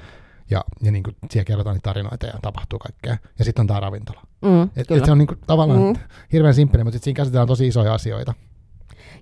Ja, 0.51 0.65
ja 0.83 0.93
niin 0.93 1.03
kuin, 1.03 1.17
siellä 1.31 1.45
kerrotaan 1.45 1.75
niitä 1.77 1.85
tarinoita 1.91 2.27
ja 2.27 2.33
tapahtuu 2.43 2.79
kaikkea. 2.79 3.17
Ja 3.39 3.45
sitten 3.45 3.63
on 3.63 3.67
tämä 3.67 3.81
ravintola. 3.81 4.21
mm, 4.43 4.63
Et, 4.77 4.87
kyllä. 4.89 4.99
et 4.99 5.05
se 5.05 5.13
on 5.13 5.19
niinku 5.19 5.35
tavallaan 5.47 5.81
Mm. 5.81 5.95
hirveän 6.33 6.55
simppeli, 6.55 6.85
mutta 6.85 6.97
sit 6.97 7.03
siinä 7.05 7.17
käsitellään 7.17 7.49
tosi 7.49 7.67
isoja 7.67 7.95
asioita. 7.95 8.35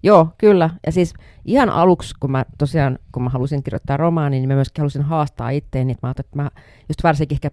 Joo, 0.02 0.28
kyllä. 0.38 0.70
Ja 0.86 0.92
siis 0.92 1.14
ihan 1.44 1.70
aluksi, 1.70 2.14
kun 2.20 2.30
mä 2.30 2.44
tosiaan, 2.58 2.98
kun 3.12 3.22
mä 3.22 3.30
halusin 3.30 3.62
kirjoittaa 3.62 3.96
romaanin, 3.96 4.42
niin 4.42 4.48
mä 4.48 4.54
myöskin 4.54 4.82
halusin 4.82 5.02
haastaa 5.02 5.50
itteeni, 5.50 5.96
mä 6.02 6.08
ajattelin, 6.08 6.26
että 6.26 6.42
mä 6.42 6.50
just 6.88 7.02
varsinkin 7.02 7.36
ehkä 7.36 7.50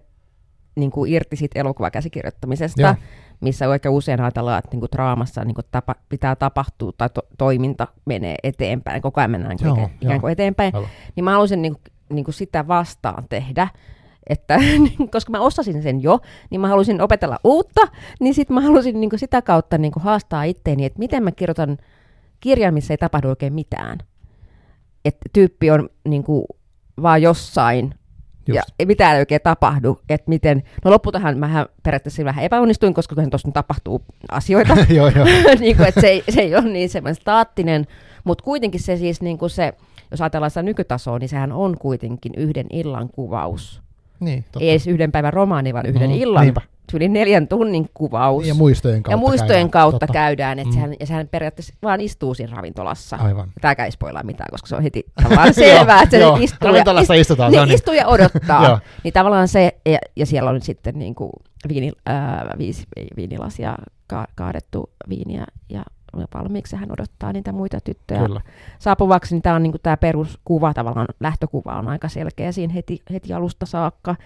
niin 0.76 0.90
kuin 0.90 1.12
irti 1.12 1.36
siitä 1.36 1.60
elokuvakäsikirjoittamisesta, 1.60 2.82
Joo. 2.82 2.94
missä 3.40 3.68
oikein 3.68 3.94
usein 3.94 4.20
ajatellaan, 4.20 4.58
että 4.58 4.70
niin 4.70 4.80
kuin 4.80 4.90
draamassa 4.92 5.44
niin 5.44 5.54
kuin 5.54 5.66
tapa, 5.70 5.94
pitää 6.08 6.36
tapahtua 6.36 6.92
tai 6.98 7.10
to, 7.10 7.22
toiminta 7.38 7.88
menee 8.04 8.36
eteenpäin, 8.42 9.02
koko 9.02 9.20
ajan 9.20 9.30
mennään 9.30 9.56
Joo, 9.60 9.74
ikään, 9.74 9.90
ikään 10.00 10.20
kuin 10.20 10.32
eteenpäin, 10.32 10.74
Aivan. 10.74 10.90
niin 11.16 11.24
mä 11.24 11.32
halusin 11.32 11.62
niin 11.62 11.72
kuin, 11.72 11.82
niin 12.10 12.24
kuin 12.24 12.34
sitä 12.34 12.68
vastaan 12.68 13.24
tehdä, 13.28 13.68
että 14.26 14.58
koska 15.12 15.30
mä 15.30 15.40
osasin 15.40 15.82
sen 15.82 16.02
jo, 16.02 16.20
niin 16.50 16.60
mä 16.60 16.68
halusin 16.68 17.00
opetella 17.00 17.38
uutta, 17.44 17.80
niin 18.20 18.34
sitten 18.34 18.54
mä 18.54 18.60
halusin 18.60 19.00
niin 19.00 19.10
kuin 19.10 19.20
sitä 19.20 19.42
kautta 19.42 19.78
niin 19.78 19.92
kuin 19.92 20.02
haastaa 20.02 20.44
itteeni, 20.44 20.84
että 20.84 20.98
miten 20.98 21.22
mä 21.22 21.32
kirjoitan 21.32 21.78
kirjan, 22.40 22.74
missä 22.74 22.94
ei 22.94 22.98
tapahdu 22.98 23.28
oikein 23.28 23.52
mitään. 23.52 23.98
Että 25.04 25.28
tyyppi 25.32 25.70
on 25.70 25.88
niin 26.08 26.24
kuin, 26.24 26.44
vaan 27.02 27.22
jossain 27.22 27.94
Just. 28.48 28.56
ja 28.56 28.62
ei 28.78 28.86
mitään 28.86 29.14
ei 29.14 29.20
oikein 29.20 29.40
tapahdu. 29.44 30.00
Että 30.08 30.28
miten, 30.28 30.62
no 30.84 30.90
lopputahan 30.90 31.38
mä 31.38 31.66
periaatteessa 31.82 32.24
vähän 32.24 32.44
epäonnistuin, 32.44 32.94
koska 32.94 33.14
kyllähän 33.14 33.30
tuossa 33.30 33.50
tapahtuu 33.52 34.02
asioita. 34.28 34.76
joo, 34.90 35.08
joo. 35.08 35.24
niin 35.60 35.76
kuin, 35.76 35.88
että 35.88 36.00
se, 36.00 36.08
ei, 36.08 36.24
se 36.28 36.40
ei 36.40 36.56
ole 36.56 36.68
niin 36.68 36.88
semmoinen 36.88 37.14
staattinen, 37.14 37.86
mutta 38.24 38.44
kuitenkin 38.44 38.80
se 38.80 38.96
siis 38.96 39.20
niin 39.22 39.38
kuin 39.38 39.50
se, 39.50 39.72
jos 40.10 40.20
ajatellaan 40.20 40.50
sitä 40.50 40.62
nykytasoa, 40.62 41.18
niin 41.18 41.28
sehän 41.28 41.52
on 41.52 41.78
kuitenkin 41.78 42.32
yhden 42.36 42.66
illan 42.72 43.08
kuvaus. 43.08 43.82
Niin, 44.20 44.42
totta. 44.42 44.60
Ei 44.60 44.70
edes 44.70 44.86
yhden 44.86 45.12
päivän 45.12 45.32
romaani, 45.32 45.74
vaan 45.74 45.86
yhden 45.86 46.10
Mm, 46.10 46.16
illan, 46.16 46.42
niinpä. 46.44 46.60
yli 46.94 47.08
neljän 47.08 47.48
tunnin 47.48 47.90
kuvaus. 47.94 48.46
Ja 48.46 48.54
muistojen 48.54 49.02
kautta 49.02 49.12
ja 49.12 49.16
muistojen 49.16 49.48
käydään. 49.50 49.70
kautta 49.70 49.98
Totta. 50.06 50.12
käydään, 50.12 50.58
että 50.58 50.68
Mm. 50.68 50.74
sehän, 50.74 50.94
ja 51.00 51.06
sehän 51.06 51.28
periaatteessa 51.28 51.74
vaan 51.82 52.00
istuu 52.00 52.34
siinä 52.34 52.56
ravintolassa. 52.56 53.16
Aivan. 53.16 53.48
Tämäkään 53.60 53.84
ei 53.86 53.92
spoilaa 53.92 54.22
mitään, 54.22 54.48
koska 54.50 54.66
se 54.68 54.76
on 54.76 54.82
heti 54.82 55.04
tavallaan 55.22 55.54
selvää, 55.64 56.02
että 56.02 56.16
se 56.16 56.22
Joo, 56.22 56.36
istuu, 56.36 56.58
ja, 56.60 56.70
ravintolassa 56.70 57.14
istutaan, 57.14 57.50
se 57.50 57.54
niin, 57.56 57.62
on 57.62 57.68
niin. 57.68 57.74
istuu 57.74 57.94
ja 57.94 58.06
odottaa. 58.06 58.80
Niin 59.04 59.12
tavallaan 59.14 59.48
se, 59.48 59.76
ja, 59.86 59.98
ja 60.16 60.26
siellä 60.26 60.50
on 60.50 60.60
sitten 60.60 60.98
niin 60.98 61.14
kuin 61.14 61.30
viini, 61.68 61.92
ää, 62.06 62.54
viisi 62.58 62.86
viinilasia 63.16 63.74
ka, 64.06 64.26
kaadettu 64.34 64.90
viiniä 65.08 65.44
ja 65.68 65.82
valmiiksi 66.34 66.76
hän 66.76 66.92
odottaa 66.92 67.32
niitä 67.32 67.52
muita 67.52 67.80
tyttöjä 67.80 68.20
Kyllä. 68.20 68.40
saapuvaksi, 68.78 69.34
niin 69.34 69.42
tämä 69.42 69.56
on 69.56 69.62
niin 69.62 69.74
tämä 69.82 69.96
peruskuva, 69.96 70.74
tavallaan 70.74 71.08
lähtökuva 71.20 71.78
on 71.78 71.88
aika 71.88 72.08
selkeä 72.08 72.52
siinä 72.52 72.72
heti, 72.72 73.02
heti 73.12 73.32
alusta 73.32 73.66
saakka. 73.66 74.16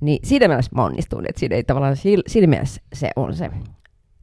Niin 0.00 0.18
siinä 0.24 0.48
mielessä 0.48 0.70
mä 0.74 0.84
onnistun, 0.84 1.24
että 1.28 1.40
siinä 1.40 1.56
ei 1.56 1.64
tavallaan 1.64 1.96
siinä 2.26 2.46
mielessä 2.46 2.82
se 2.92 3.10
on 3.16 3.34
se, 3.34 3.50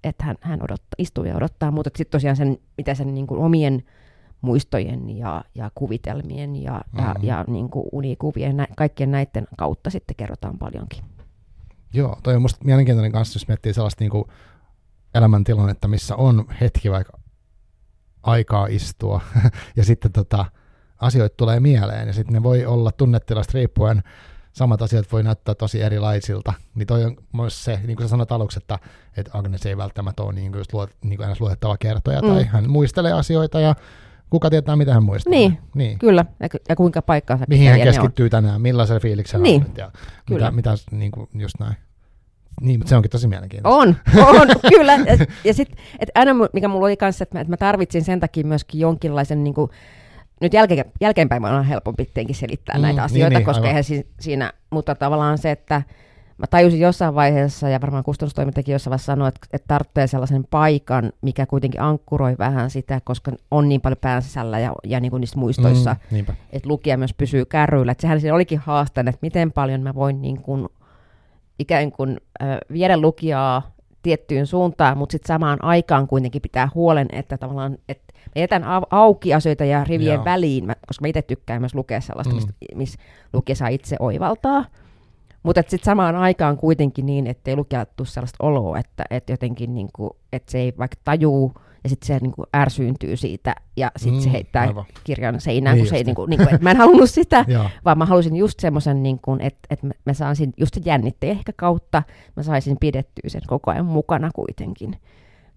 että 0.03 0.23
hän, 0.23 0.35
hän 0.41 0.63
odottaa, 0.63 0.95
istuu 0.97 1.23
ja 1.23 1.35
odottaa, 1.35 1.71
mutta 1.71 1.89
sitten 1.97 2.11
tosiaan 2.11 2.35
sen, 2.35 2.57
mitä 2.77 2.95
sen 2.95 3.13
niin 3.13 3.27
kuin 3.27 3.41
omien 3.41 3.83
muistojen 4.41 5.17
ja, 5.17 5.43
ja 5.55 5.71
kuvitelmien 5.75 6.55
ja, 6.55 6.71
mm-hmm. 6.71 7.07
ja, 7.07 7.13
Mhm. 7.13 7.25
ja 7.25 7.45
niin 7.47 7.69
kuin 7.69 7.85
unikuvien, 7.91 8.57
nä, 8.57 8.67
kaikkien 8.77 9.11
näiden 9.11 9.47
kautta 9.57 9.89
sitten 9.89 10.15
kerrotaan 10.15 10.57
paljonkin. 10.57 11.03
Joo, 11.93 12.17
toi 12.23 12.35
on 12.35 12.41
musta 12.41 12.65
mielenkiintoinen 12.65 13.11
kanssa, 13.11 13.37
jos 13.37 13.47
miettii 13.47 13.73
sellaista 13.73 14.03
niinku 14.03 14.27
elämäntilannetta, 15.15 15.87
missä 15.87 16.15
on 16.15 16.45
hetki 16.61 16.91
vaikka 16.91 17.19
aikaa 18.23 18.67
istua, 18.67 19.21
ja 19.77 19.83
sitten 19.83 20.11
tota, 20.11 20.45
asioita 21.01 21.35
tulee 21.37 21.59
mieleen, 21.59 22.07
ja 22.07 22.13
sitten 22.13 22.33
ne 22.33 22.43
voi 22.43 22.65
olla 22.65 22.91
tunnetilasta 22.91 23.51
riippuen, 23.53 24.03
samat 24.53 24.81
asiat 24.81 25.11
voi 25.11 25.23
näyttää 25.23 25.55
tosi 25.55 25.81
erilaisilta, 25.81 26.53
niin 26.75 26.87
toi 26.87 27.03
on 27.05 27.17
myös 27.33 27.63
se, 27.63 27.79
niin 27.85 27.97
kuin 27.97 28.05
sä 28.07 28.09
sanoit 28.09 28.31
aluksi, 28.31 28.59
että, 28.59 28.79
että 29.17 29.31
Agnes 29.33 29.65
ei 29.65 29.77
välttämättä 29.77 30.23
ole 30.23 30.33
niin 30.33 30.51
kuin 30.51 30.59
just 30.59 30.73
luot, 30.73 30.89
niin 31.03 31.17
kuin 31.17 31.29
luotettava 31.39 31.77
kertoja, 31.77 32.21
Mm. 32.21 32.27
tai 32.27 32.43
hän 32.43 32.69
muistelee 32.69 33.11
asioita, 33.11 33.59
ja 33.59 33.75
kuka 34.29 34.49
tietää, 34.49 34.75
mitä 34.75 34.93
hän 34.93 35.03
muistaa. 35.03 35.31
Niin. 35.31 35.57
niin. 35.73 35.99
Kyllä, 35.99 36.25
ja, 36.39 36.47
ja 36.69 36.75
kuinka 36.75 37.01
paikkaansa 37.01 37.45
Mihin 37.49 37.69
hän 37.69 37.79
ne 37.79 37.81
on. 37.81 37.87
keskittyy 37.93 38.29
tänään, 38.29 38.61
millaisella 38.61 38.99
fiiliksellä 38.99 39.43
Niin, 39.43 39.65
on 39.65 39.71
ja 39.77 39.91
kyllä. 40.25 40.51
mitä, 40.51 40.71
mitä 40.71 40.83
niin 40.91 41.11
kuin 41.11 41.29
just 41.33 41.55
näin. 41.59 41.75
Niin, 42.61 42.79
mutta 42.79 42.89
se 42.89 42.95
onkin 42.95 43.11
tosi 43.11 43.27
mielenkiintoista. 43.27 43.77
On, 43.77 43.95
on, 44.41 44.47
kyllä. 44.77 44.93
Ja, 44.93 45.25
ja 45.43 45.53
sitten, 45.53 45.77
aina 46.15 46.31
mu- 46.31 46.49
mikä 46.53 46.67
mulla 46.67 46.85
oli 46.85 46.97
kanssa, 46.97 47.23
että 47.23 47.35
mä, 47.35 47.41
että 47.41 47.51
mä 47.53 47.57
tarvitsin 47.57 48.03
sen 48.03 48.19
takia 48.19 48.45
myöskin 48.45 48.81
jonkinlaisen, 48.81 49.43
niin 49.43 49.53
kuin, 49.53 49.71
nyt 50.41 50.53
jälkeen, 50.53 50.85
jälkeenpäin 51.01 51.45
on 51.45 51.65
helpompi 51.65 52.05
tietenkin 52.05 52.35
selittää 52.35 52.75
Mm, 52.75 52.81
näitä 52.81 52.95
niin, 53.01 53.05
asioita, 53.05 53.37
niin, 53.37 53.45
koska 53.45 53.57
aivan. 53.59 53.67
eihän 53.67 53.83
si, 53.83 54.07
siinä, 54.19 54.53
mutta 54.69 54.95
tavallaan 54.95 55.37
se, 55.37 55.51
että 55.51 55.81
mä 56.37 56.45
tajusin 56.49 56.79
jossain 56.79 57.15
vaiheessa, 57.15 57.69
ja 57.69 57.81
varmaan 57.81 58.03
kustannustoimittajakin 58.03 58.73
jossain 58.73 58.91
vaiheessa 58.91 59.11
sanoi, 59.11 59.27
että, 59.27 59.39
että 59.53 59.67
tarvitsee 59.67 60.07
sellaisen 60.07 60.45
paikan, 60.49 61.11
mikä 61.21 61.45
kuitenkin 61.45 61.81
ankkuroi 61.81 62.35
vähän 62.39 62.69
sitä, 62.69 63.01
koska 63.03 63.31
on 63.51 63.69
niin 63.69 63.81
paljon 63.81 63.97
pään 64.01 64.21
sisällä 64.21 64.59
ja, 64.59 64.73
ja 64.83 64.99
niin 64.99 65.09
kuin 65.11 65.21
niissä 65.21 65.39
muistoissa, 65.39 65.93
Mm, 65.93 66.15
niinpä. 66.15 66.33
että 66.51 66.69
lukija 66.69 66.97
myös 66.97 67.13
pysyy 67.13 67.45
kärryillä. 67.45 67.91
Että 67.91 68.01
sehän 68.01 68.21
siinä 68.21 68.35
olikin 68.35 68.59
haasteena, 68.59 69.09
että 69.09 69.19
miten 69.21 69.51
paljon 69.51 69.81
mä 69.81 69.95
voin 69.95 70.21
niin 70.21 70.41
kuin, 70.41 70.67
ikään 71.59 71.91
kuin 71.91 72.17
äh, 72.41 72.57
viedä 72.73 72.97
lukijaa 72.97 73.71
tiettyyn 74.01 74.47
suuntaan, 74.47 74.97
mutta 74.97 75.11
sitten 75.11 75.27
samaan 75.27 75.63
aikaan 75.63 76.07
kuitenkin 76.07 76.41
pitää 76.41 76.69
huolen, 76.75 77.07
että 77.11 77.37
tavallaan, 77.37 77.77
että 77.89 78.13
mä 78.35 78.41
jätän 78.41 78.63
au- 78.63 78.87
auki 78.91 79.33
asioita 79.33 79.65
ja 79.65 79.83
rivien 79.83 80.13
Joo. 80.15 80.25
väliin, 80.25 80.65
mä, 80.65 80.75
koska 80.87 81.03
mä 81.03 81.07
itse 81.07 81.21
tykkään 81.21 81.61
myös 81.61 81.75
lukea 81.75 82.01
sellaista, 82.01 82.33
Mm. 82.35 82.77
missä 82.77 82.99
lukija 83.33 83.55
saa 83.55 83.67
itse 83.67 83.95
oivaltaa. 83.99 84.65
Mutta 85.43 85.61
sitten 85.61 85.85
samaan 85.85 86.15
aikaan 86.15 86.57
kuitenkin 86.57 87.05
niin, 87.05 87.27
ettei 87.27 87.55
lukija 87.55 87.85
tuu 87.85 88.05
sellaista 88.05 88.37
oloa, 88.45 88.79
että, 88.79 89.03
että 89.09 89.33
jotenkin 89.33 89.73
niinku, 89.73 90.15
että 90.33 90.51
se 90.51 90.59
ei 90.59 90.73
vaikka 90.77 90.97
tajuu, 91.03 91.53
ja 91.83 91.89
sitten 91.89 92.07
se 92.07 92.17
niinku 92.19 92.43
ärsyyntyy 92.55 93.17
siitä, 93.17 93.55
ja 93.77 93.91
sitten 93.97 94.21
se 94.21 94.27
Mm, 94.27 94.31
heittää 94.31 94.61
aivan. 94.67 94.85
kirjan 95.03 95.41
seinään, 95.41 95.75
Niin 95.75 95.83
kun 95.85 95.89
se 95.89 95.95
ei, 95.95 95.99
just. 95.99 96.05
niinku, 96.05 96.25
niinku, 96.25 96.43
että 96.43 96.63
mä 96.63 96.71
en 96.71 96.77
halunnut 96.77 97.09
sitä, 97.09 97.45
vaan 97.85 97.97
mä 97.97 98.05
halusin 98.05 98.35
just 98.35 98.59
semmoisen, 98.59 99.03
niin 99.03 99.19
että, 99.39 99.59
että 99.69 99.87
mä, 100.05 100.13
saisin 100.13 100.53
just 100.57 100.73
se 100.73 100.81
jännitteen 100.85 101.31
ehkä 101.31 101.53
kautta, 101.55 102.03
mä 102.35 102.43
saisin 102.43 102.77
pidettyä 102.79 103.29
sen 103.29 103.41
koko 103.47 103.71
ajan 103.71 103.85
mukana 103.85 104.29
kuitenkin. 104.35 104.95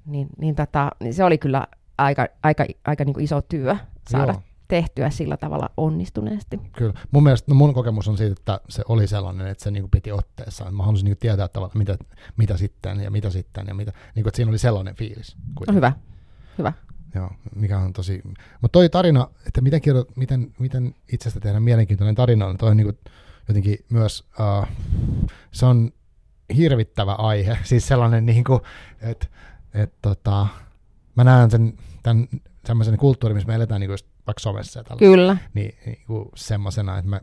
Niin, 0.07 0.29
niin, 0.39 0.55
tota, 0.55 0.91
niin 1.01 1.15
se 1.15 1.25
oli 1.25 1.39
kyllä 1.39 1.67
aika, 1.99 2.27
aika, 2.43 2.65
aika 2.85 3.05
niin 3.05 3.21
iso 3.21 3.43
työ 3.43 3.77
saada 4.11 4.33
Joo. 4.33 4.43
tehtyä 4.69 5.11
sillä 5.11 5.37
tavalla 5.37 5.71
onnistuneesti. 5.77 6.61
Kyllä. 6.73 6.93
Mun 7.11 7.23
mielestä 7.23 7.51
no 7.51 7.55
mun 7.55 7.75
kokemus 7.75 8.09
on 8.09 8.17
siitä, 8.17 8.33
että 8.33 8.61
se 8.69 8.83
oli 8.89 9.07
sellainen, 9.07 9.47
että 9.47 9.65
se 9.65 9.71
niinku 9.71 9.89
piti 9.89 10.13
otteessaan. 10.13 10.75
Mä 10.75 10.83
halusin 10.83 11.05
niinku 11.05 11.19
tietää 11.21 11.49
tavallaan, 11.49 11.79
mitä, 11.79 11.99
mitä 12.37 12.57
sitten 12.57 13.01
ja 13.01 13.11
mitä 13.11 13.31
sitten 13.31 13.67
ja 13.69 13.75
mitä. 13.75 13.93
Niinku, 14.15 14.29
että 14.29 14.37
siinä 14.37 14.51
oli 14.51 14.59
sellainen 14.59 14.95
fiilis. 14.95 15.37
No 15.37 15.43
kuitenkin. 15.55 15.77
hyvä, 15.77 15.93
hyvä. 16.59 16.73
Joo, 17.15 17.31
mikä 17.57 17.79
on 17.79 17.93
tosi... 17.93 18.23
Mutta 18.61 18.73
toi 18.73 18.89
tarina, 18.89 19.29
että 19.47 19.61
miten, 19.61 19.81
kirjo, 19.81 20.05
miten, 20.17 20.55
miten 20.59 20.95
itsestä 21.13 21.41
tehdään 21.41 21.63
mielenkiintoinen 21.63 22.15
tarina, 22.15 22.47
on 22.47 22.57
toi 22.57 22.75
niinku 22.75 22.93
jotenkin 23.49 23.79
myös... 23.91 24.25
Uh, 24.41 24.69
se 25.53 25.67
on 25.67 25.93
hirvittävä 26.57 27.13
aihe. 27.13 27.59
Siis 27.65 27.89
sellainen, 27.89 28.27
niinku, 28.27 28.61
että 29.01 29.27
et, 29.75 29.93
tota, 30.03 30.47
mä 31.17 31.25
näen 31.25 31.51
sen, 31.51 31.73
tämän 32.03 32.29
semmoisen 32.67 32.97
kulttuurin, 32.97 33.37
missä 33.37 33.49
me 33.49 33.55
eletään 33.55 33.81
niinku 33.81 33.93
just 33.93 34.07
vaikka 34.27 34.41
somessa 34.41 34.81
ja 34.81 34.85
tällaista, 34.85 35.05
Kyllä, 35.05 35.37
niin 35.55 35.75
niinku 35.87 36.31
semmoisena, 36.35 36.99
että 36.99 37.11
mä, 37.11 37.21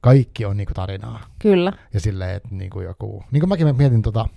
kaikki 0.00 0.44
on 0.44 0.56
niinku 0.56 0.74
tarinaa. 0.74 1.20
kyllä. 1.38 1.72
Ja 1.94 2.00
silleen, 2.00 2.36
että 2.36 2.48
niinku 2.50 2.80
joku... 2.80 3.24
Niin 3.30 3.40
kuin 3.40 3.48
mäkin 3.48 3.76
mietin, 3.76 4.02
tota, 4.02 4.28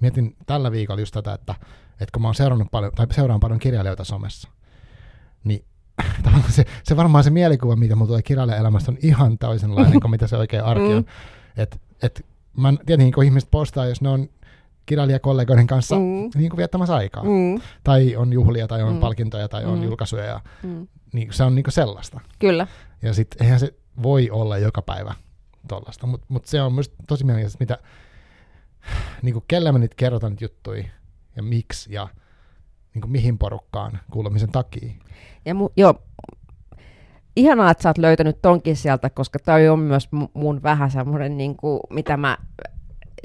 mietin 0.00 0.36
tällä 0.46 0.72
viikolla 0.72 1.00
just 1.00 1.14
tätä, 1.14 1.32
että, 1.34 1.54
että 1.92 2.12
kun 2.12 2.22
mä 2.22 2.28
oon 2.28 2.34
seurannut 2.34 2.70
paljon, 2.70 2.92
tai 2.92 3.06
seuraan 3.10 3.40
paljon 3.40 3.58
kirjailijoita 3.58 4.04
somessa, 4.04 4.48
niin 5.44 5.64
tavallaan 6.24 6.52
se, 6.52 6.64
se 6.82 6.96
varmaan 6.96 7.24
se 7.24 7.30
mielikuva, 7.30 7.76
mitä 7.76 7.96
mulla 7.96 8.08
tulee 8.08 8.22
kirjailijan 8.22 8.60
elämästä, 8.60 8.92
on 8.92 8.98
ihan 9.02 9.38
toisenlainen 9.38 10.00
kuin 10.00 10.10
mitä 10.10 10.26
se 10.26 10.36
oikein 10.36 10.64
arki 10.64 10.84
on. 10.84 11.02
Mm. 11.02 11.04
Et, 11.56 11.80
et, 12.02 12.26
mä 12.56 12.72
tietenkin, 12.86 13.12
kun 13.12 13.24
ihmiset 13.24 13.50
postaa, 13.50 13.86
jos 13.86 14.00
ne 14.00 14.08
on 14.08 14.28
kirjailijakollegoiden 14.86 15.66
kanssa 15.66 15.96
Mm. 15.96 16.02
niin 16.34 16.50
kuin 16.50 16.56
viettämässä 16.56 16.94
aikaa, 16.96 17.22
Mm. 17.24 17.60
tai 17.84 18.16
on 18.16 18.32
juhlia, 18.32 18.68
tai 18.68 18.82
on 18.82 18.94
Mm. 18.94 19.00
palkintoja, 19.00 19.48
tai 19.48 19.64
on 19.64 19.78
Mm. 19.78 19.84
julkaisuja, 19.84 20.24
ja, 20.24 20.40
Mm. 20.62 20.86
niin 21.12 21.32
se 21.32 21.44
on 21.44 21.54
niin 21.54 21.62
kuin 21.64 21.72
sellaista. 21.74 22.20
Kyllä, 22.38 22.66
Ja 23.02 23.14
sitten 23.14 23.42
eihän 23.44 23.60
se 23.60 23.74
voi 24.02 24.30
olla 24.30 24.58
joka 24.58 24.82
päivä 24.82 25.14
tollasta, 25.68 26.06
mutta 26.06 26.26
mut 26.28 26.46
se 26.46 26.62
on 26.62 26.72
myös 26.72 26.92
tosi 27.06 27.24
mielenkiintoista, 27.24 27.58
mitä, 27.60 27.78
niin 29.22 29.32
kuin 29.32 29.44
kelle 29.48 29.72
me 29.72 29.78
nyt 29.78 29.94
kerrotaan 29.94 30.32
niitä 30.32 30.44
juttuja 30.44 30.84
ja 31.36 31.42
miksi 31.42 31.92
ja 31.94 32.08
niin 32.94 33.00
kuin 33.02 33.10
mihin 33.12 33.38
porukkaan 33.38 33.98
kuulumisen 34.10 34.52
takia. 34.52 34.92
Ja 35.44 35.54
mu, 35.54 35.68
joo, 35.76 35.94
ihanaa, 37.36 37.70
että 37.70 37.82
sä 37.82 37.88
oot 37.88 37.98
löytänyt 37.98 38.42
tonkin 38.42 38.76
sieltä, 38.76 39.10
koska 39.10 39.38
toi 39.38 39.68
on 39.68 39.78
myös 39.78 40.08
mu- 40.16 40.30
mun 40.34 40.62
vähän 40.62 40.90
semmoinen, 40.90 41.36
niin 41.36 41.56
kuin, 41.56 41.80
mitä 41.90 42.16
mä 42.16 42.38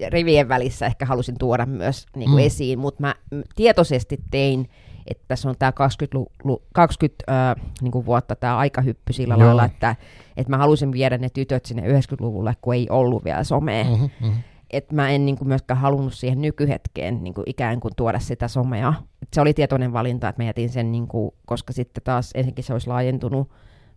rivien 0.09 0.49
välissä 0.49 0.85
ehkä 0.85 1.05
halusin 1.05 1.37
tuoda 1.37 1.65
myös 1.65 2.05
niin 2.15 2.29
kuin 2.29 2.41
Mm. 2.43 2.45
esiin, 2.47 2.79
mutta 2.79 3.01
mä 3.01 3.15
tietoisesti 3.55 4.17
tein, 4.31 4.69
että 5.07 5.23
tässä 5.27 5.49
on 5.49 5.55
tämä 5.59 5.71
20, 5.71 6.17
lu, 6.17 6.27
lu, 6.43 6.63
20 6.73 7.23
äh, 7.51 7.55
niin 7.81 7.91
kuin 7.91 8.05
vuotta 8.05 8.35
tämä 8.35 8.57
aikahyppy 8.57 9.13
sillä 9.13 9.33
Joo. 9.33 9.45
lailla, 9.45 9.65
että, 9.65 9.95
että 10.37 10.49
mä 10.49 10.57
halusin 10.57 10.91
viedä 10.91 11.17
ne 11.17 11.29
tytöt 11.29 11.65
sinne 11.65 11.83
90-luvulle, 11.99 12.53
kun 12.61 12.73
ei 12.75 12.87
ollut 12.89 13.23
vielä 13.23 13.43
somea. 13.43 13.83
Mm. 13.83 13.89
Mm-hmm, 13.89 14.09
mm-hmm. 14.21 14.43
Että 14.73 14.95
mä 14.95 15.09
en 15.09 15.25
niin 15.25 15.37
kuin 15.37 15.47
myöskään 15.47 15.79
halunnut 15.79 16.13
siihen 16.13 16.41
nykyhetkeen 16.41 17.23
niin 17.23 17.33
kuin 17.33 17.43
ikään 17.47 17.79
kuin 17.79 17.95
tuoda 17.95 18.19
sitä 18.19 18.47
somea. 18.47 18.93
Et 19.21 19.27
se 19.33 19.41
oli 19.41 19.53
tietoinen 19.53 19.93
valinta, 19.93 20.29
että 20.29 20.41
mä 20.41 20.47
jätin 20.47 20.69
sen, 20.69 20.91
niin 20.91 21.07
kuin, 21.07 21.31
koska 21.45 21.73
sitten 21.73 22.03
taas 22.03 22.31
ensinnäkin 22.35 22.63
se 22.63 22.73
olisi 22.73 22.87
laajentunut 22.87 23.49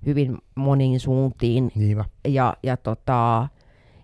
hyvin 0.06 0.38
moniin 0.54 1.00
suuntiin. 1.00 1.72
Niinpä. 1.74 2.04
Ja, 2.28 2.56
ja 2.62 2.76
tota, 2.76 3.48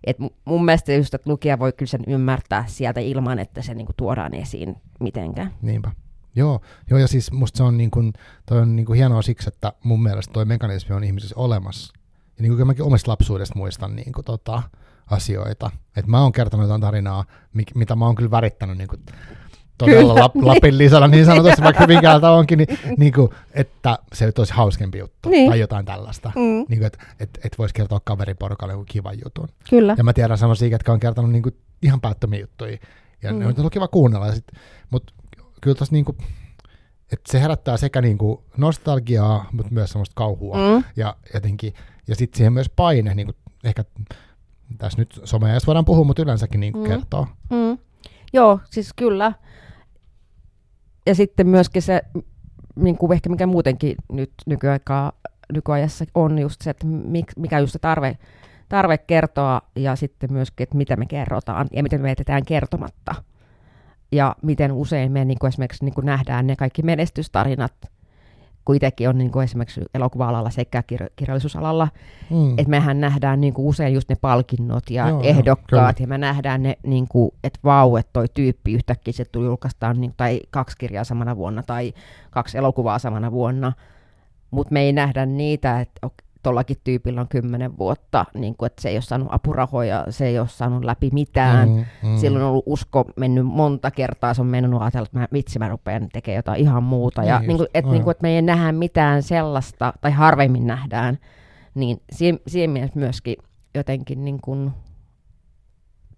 et 0.04 0.18
mu- 0.20 0.34
mun 0.44 0.64
mielestä 0.64 0.92
just, 0.92 1.14
että 1.14 1.30
lukija 1.30 1.58
voi 1.58 1.72
kyllä 1.72 1.90
sen 1.90 2.04
ymmärtää 2.06 2.64
sieltä 2.66 3.00
ilman, 3.00 3.38
että 3.38 3.62
se 3.62 3.74
niin 3.74 3.86
kuin 3.86 3.96
tuodaan 3.96 4.34
esiin 4.34 4.76
mitenkään. 5.00 5.54
Niinpä. 5.62 5.90
Joo, 6.34 6.60
joo, 6.90 6.98
ja 6.98 7.08
siis 7.08 7.32
musta 7.32 7.56
se 7.56 7.62
on, 7.62 7.78
niin 7.78 7.90
kuin, 7.90 8.12
toi 8.46 8.60
on 8.60 8.76
niin 8.76 8.86
kuin 8.86 8.96
hienoa 8.96 9.22
siksi, 9.22 9.48
että 9.48 9.72
mun 9.84 10.02
mielestä 10.02 10.32
toi 10.32 10.44
mekanismi 10.44 10.94
on 10.94 11.04
ihmisissä 11.04 11.34
olemassa. 11.38 11.92
Ja 12.36 12.42
niin 12.42 12.56
kuin 12.56 12.66
mäkin 12.66 12.84
omasta 12.84 13.10
lapsuudesta 13.10 13.58
muistan 13.58 13.96
niin 13.96 14.12
kuin, 14.12 14.24
tota, 14.24 14.62
asioita. 15.12 15.70
Että 15.96 16.10
mä 16.10 16.22
oon 16.22 16.32
kertonut 16.32 16.64
jotain 16.64 16.80
tarinaa, 16.80 17.24
mitä 17.74 17.96
mä 17.96 18.06
oon 18.06 18.14
kyllä 18.14 18.30
värittänyt 18.30 18.78
niin 18.78 18.88
kuin, 18.88 19.00
todella 19.78 20.00
Kyllä, 20.00 20.14
lap, 20.22 20.34
niin. 20.34 20.46
Lapin 20.46 20.78
Lisalla 20.78 21.08
niin 21.08 21.24
sanotusti, 21.24 21.62
vaikka 21.64 21.82
Hyvinkäältä 21.82 22.30
onkin, 22.30 22.58
niin, 22.58 22.78
niin 22.98 23.12
kuin, 23.12 23.28
että 23.54 23.98
se 24.12 24.32
olisi 24.38 24.52
hauskempi 24.52 24.98
juttu 24.98 25.28
Niin. 25.28 25.50
tai 25.50 25.60
jotain 25.60 25.84
tällaista. 25.84 26.32
Mm, 26.36 26.42
Niin 26.42 26.66
kuin, 26.68 26.84
että 26.84 26.98
et, 27.20 27.30
et 27.44 27.58
voisi 27.58 27.74
kertoa 27.74 28.00
kaveriporukalle 28.04 28.72
joku 28.72 28.84
kivan 28.88 29.18
jutun. 29.24 29.48
kyllä. 29.70 29.94
Ja 29.98 30.04
mä 30.04 30.12
tiedän 30.12 30.38
sellaisia, 30.38 30.68
jotka 30.68 30.92
on 30.92 31.00
kertonut 31.00 31.30
niinku 31.30 31.50
ihan 31.82 32.00
päättömiä 32.00 32.40
juttuja. 32.40 32.78
Ja 33.22 33.32
mm. 33.32 33.38
ne 33.38 33.46
on 33.46 33.54
ollut 33.58 33.72
kiva 33.72 33.88
kuunnella. 33.88 34.32
Sit, 34.32 34.46
mut 34.90 35.14
kyllä 35.60 35.74
tossa 35.74 35.94
niinku, 35.94 36.16
että 37.12 37.32
se 37.32 37.40
herättää 37.40 37.76
sekä 37.76 38.00
niinku 38.00 38.44
nostalgiaa, 38.56 39.48
mutta 39.52 39.72
myös 39.74 39.90
semmoista 39.92 40.14
kauhua. 40.16 40.56
Mm. 40.56 40.84
Ja 40.96 41.16
jotenkin, 41.34 41.74
ja 42.08 42.16
sitten 42.16 42.36
siihen 42.38 42.52
myös 42.52 42.68
paine, 42.68 43.14
niinku, 43.14 43.32
ehkä 43.64 43.84
tässä 44.78 44.98
nyt 44.98 45.20
someajassa 45.24 45.66
voidaan 45.66 45.84
puhua, 45.84 46.04
mutta 46.04 46.22
yleensäkin 46.22 46.60
niinku 46.60 46.78
mm. 46.78 46.86
Kertoo. 46.86 47.26
mm. 47.50 47.78
Joo, 48.32 48.60
siis 48.70 48.92
kyllä. 48.96 49.32
Ja 51.06 51.14
sitten 51.14 51.46
myöskin 51.46 51.82
se, 51.82 52.02
niin 52.76 52.98
kuin 52.98 53.12
ehkä 53.12 53.30
mikä 53.30 53.46
muutenkin 53.46 53.96
nyt 54.12 54.32
nykyaikaa, 54.46 55.12
nykyajassa 55.52 56.04
on 56.14 56.38
just 56.38 56.62
se, 56.62 56.70
että 56.70 56.86
mik, 56.86 57.32
mikä 57.36 57.58
just 57.58 57.72
se 57.72 57.78
tarve, 57.78 58.18
tarve 58.68 58.98
kertoa 58.98 59.62
ja 59.76 59.96
sitten 59.96 60.32
myöskin, 60.32 60.64
että 60.64 60.76
mitä 60.76 60.96
me 60.96 61.06
kerrotaan 61.06 61.68
ja 61.72 61.82
miten 61.82 62.00
me 62.00 62.08
jätetään 62.08 62.44
kertomatta. 62.44 63.14
Ja 64.12 64.36
miten 64.42 64.72
usein 64.72 65.12
me 65.12 65.24
niin 65.24 65.38
kuin 65.38 65.48
esimerkiksi 65.48 65.84
niin 65.84 65.94
kuin 65.94 66.06
nähdään 66.06 66.46
ne 66.46 66.56
kaikki 66.56 66.82
menestystarinat, 66.82 67.74
kun 68.64 68.76
itsekin 68.76 69.08
on 69.08 69.18
niin 69.18 69.30
kuin 69.30 69.44
esimerkiksi 69.44 69.80
elokuva-alalla 69.94 70.50
sekä 70.50 70.82
kir- 70.92 71.10
kirjallisuusalalla, 71.16 71.88
Mm. 72.30 72.50
että 72.50 72.70
mehän 72.70 73.00
nähdään 73.00 73.40
niin 73.40 73.54
kuin 73.54 73.66
usein 73.66 73.94
just 73.94 74.08
ne 74.08 74.16
palkinnot 74.20 74.90
ja 74.90 75.08
Joo, 75.08 75.10
joo, 75.18 75.22
joo, 75.22 75.30
ehdokkaat, 75.30 76.00
ja 76.00 76.06
me 76.06 76.18
nähdään 76.18 76.62
ne, 76.62 76.78
niin 76.86 77.08
kuin, 77.08 77.30
että 77.44 77.58
vau, 77.64 77.96
että 77.96 78.10
toi 78.12 78.26
tyyppi 78.34 78.72
yhtäkkiä 78.72 79.12
se 79.12 79.24
tuli 79.24 79.46
julkaistaan, 79.46 80.00
niin, 80.00 80.14
tai 80.16 80.40
kaksi 80.50 80.78
kirjaa 80.78 81.04
samana 81.04 81.36
vuonna, 81.36 81.62
tai 81.62 81.92
kaksi 82.30 82.58
elokuvaa 82.58 82.98
samana 82.98 83.32
vuonna, 83.32 83.72
mutta 84.50 84.72
me 84.72 84.80
ei 84.80 84.92
nähdä 84.92 85.26
niitä, 85.26 85.80
että 85.80 86.08
tuollakin 86.42 86.76
tyypillä 86.84 87.20
on 87.20 87.28
kymmenen 87.28 87.78
vuotta, 87.78 88.24
niin 88.34 88.56
kuin, 88.56 88.66
että 88.66 88.82
se 88.82 88.88
ei 88.88 88.96
ole 88.96 89.02
saanut 89.02 89.28
apurahoja, 89.30 90.06
se 90.10 90.26
ei 90.26 90.38
ole 90.38 90.48
saanut 90.48 90.84
läpi 90.84 91.10
mitään, 91.12 91.68
mm, 91.68 91.84
mm. 92.02 92.16
Silloin 92.16 92.44
on 92.44 92.50
ollut 92.50 92.64
usko 92.66 93.04
mennyt 93.16 93.46
monta 93.46 93.90
kertaa, 93.90 94.34
se 94.34 94.40
on 94.40 94.46
mennyt 94.46 94.82
ajatella, 94.82 95.04
että 95.04 95.18
mä, 95.18 95.28
vitsi 95.32 95.58
mä 95.58 95.68
rupean 95.68 96.08
tekemään 96.12 96.36
jotain 96.36 96.60
ihan 96.60 96.82
muuta. 96.82 97.24
Ja 97.24 97.38
Niin 97.38 97.48
niin 97.48 97.56
kuin, 97.56 97.68
että, 97.74 97.90
niin 97.90 98.02
kuin, 98.02 98.10
että 98.10 98.22
me 98.22 98.34
ei 98.34 98.42
nähdä 98.42 98.72
mitään 98.72 99.22
sellaista, 99.22 99.92
tai 100.00 100.10
harvemmin 100.10 100.66
nähdään, 100.66 101.18
niin 101.74 102.02
siinä, 102.12 102.38
siinä 102.46 102.72
mielessä 102.72 102.98
myöskin 102.98 103.36
jotenkin 103.74 104.24
niin 104.24 104.40
kuin 104.40 104.70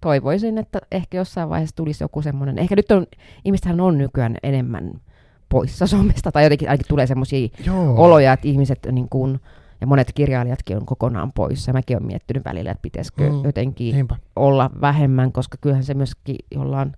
toivoisin, 0.00 0.58
että 0.58 0.78
ehkä 0.92 1.16
jossain 1.16 1.48
vaiheessa 1.48 1.76
tulisi 1.76 2.04
joku 2.04 2.22
semmoinen, 2.22 2.58
ehkä 2.58 2.76
nyt 2.76 2.90
on, 2.90 3.06
ihmistähän 3.44 3.80
on 3.80 3.98
nykyään 3.98 4.36
enemmän 4.42 4.92
poissa 5.48 5.86
somesta, 5.96 6.32
tai 6.32 6.44
jotenkin 6.44 6.68
ainakin 6.68 6.88
tulee 6.88 7.06
semmoisia 7.06 7.48
oloja, 7.96 8.32
että 8.32 8.48
ihmiset 8.48 8.78
niin 8.92 9.08
kuin, 9.08 9.40
ja 9.84 9.88
monet 9.88 10.12
kirjailijatkin 10.14 10.76
on 10.76 10.86
kokonaan 10.86 11.32
poissa. 11.32 11.72
Mäkin 11.72 11.96
olen 11.96 12.06
miettinyt 12.06 12.44
välillä, 12.44 12.70
että 12.70 12.82
pitäisikö 12.82 13.30
Mm, 13.30 13.44
jotenkin 13.44 13.94
Niinpä. 13.94 14.16
olla 14.36 14.70
vähemmän, 14.80 15.32
koska 15.32 15.58
kyllähän 15.60 15.84
se 15.84 15.94
myöskin 15.94 16.36
jollain, 16.50 16.92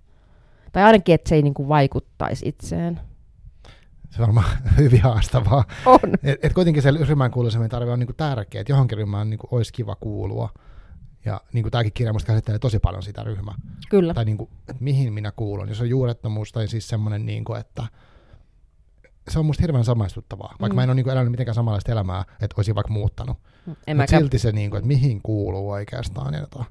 tai 0.71 0.83
ainakin, 0.83 1.15
että 1.15 1.29
se 1.29 1.35
ei 1.35 1.41
niin 1.41 1.53
kuin 1.53 1.69
vaikuttaisi 1.69 2.47
itseen. 2.49 2.99
Se 4.09 4.21
on 4.21 4.27
varmaan 4.27 4.45
hyvin 4.77 5.01
haastavaa. 5.01 5.63
On. 5.85 5.99
Et, 6.23 6.45
et 6.45 6.53
kuitenkin 6.53 6.83
se 6.83 6.91
ryhmän 6.91 7.31
kuulumisen 7.31 7.69
tarve 7.69 7.91
on 7.91 7.99
niinku 7.99 8.13
tärkeä, 8.13 8.61
että 8.61 8.73
johonkin 8.73 8.97
ryhmään 8.97 9.29
niinku 9.29 9.47
olisi 9.51 9.73
kiva 9.73 9.95
kuulua. 9.95 10.49
Ja 11.25 11.41
niinku 11.53 11.69
tämäkin 11.69 11.93
kirja 11.93 12.13
musta 12.13 12.27
käsittelee 12.27 12.59
tosi 12.59 12.79
paljon 12.79 13.03
sitä 13.03 13.23
ryhmää. 13.23 13.55
Kyllä. 13.89 14.13
Tai 14.13 14.25
niinku, 14.25 14.49
että 14.59 14.83
mihin 14.83 15.13
minä 15.13 15.31
kuulun. 15.35 15.69
Jos 15.69 15.81
on 15.81 15.89
juurettomuus 15.89 16.51
tai 16.51 16.67
siis 16.67 16.87
semmoinen, 16.87 17.25
niinku, 17.25 17.53
että 17.53 17.83
se 19.29 19.39
on 19.39 19.45
musta 19.45 19.63
hirveän 19.63 19.85
samaistuttavaa. 19.85 20.55
Vaikka 20.61 20.73
Mm. 20.73 20.75
mä 20.75 20.83
en 20.83 20.89
ole 20.89 20.95
niinku 20.95 21.09
elänyt 21.09 21.31
mitenkään 21.31 21.55
samanlaista 21.55 21.91
elämää, 21.91 22.21
että 22.41 22.53
olisin 22.57 22.75
vaikka 22.75 22.93
muuttanut. 22.93 23.37
En 23.87 23.97
Mutta 23.97 24.17
silti 24.19 24.39
se, 24.39 24.51
niinku, 24.51 24.75
että 24.77 24.87
mihin 24.87 25.21
kuuluu 25.23 25.69
oikeastaan. 25.71 26.33
Ja 26.33 26.41
tota, 26.47 26.65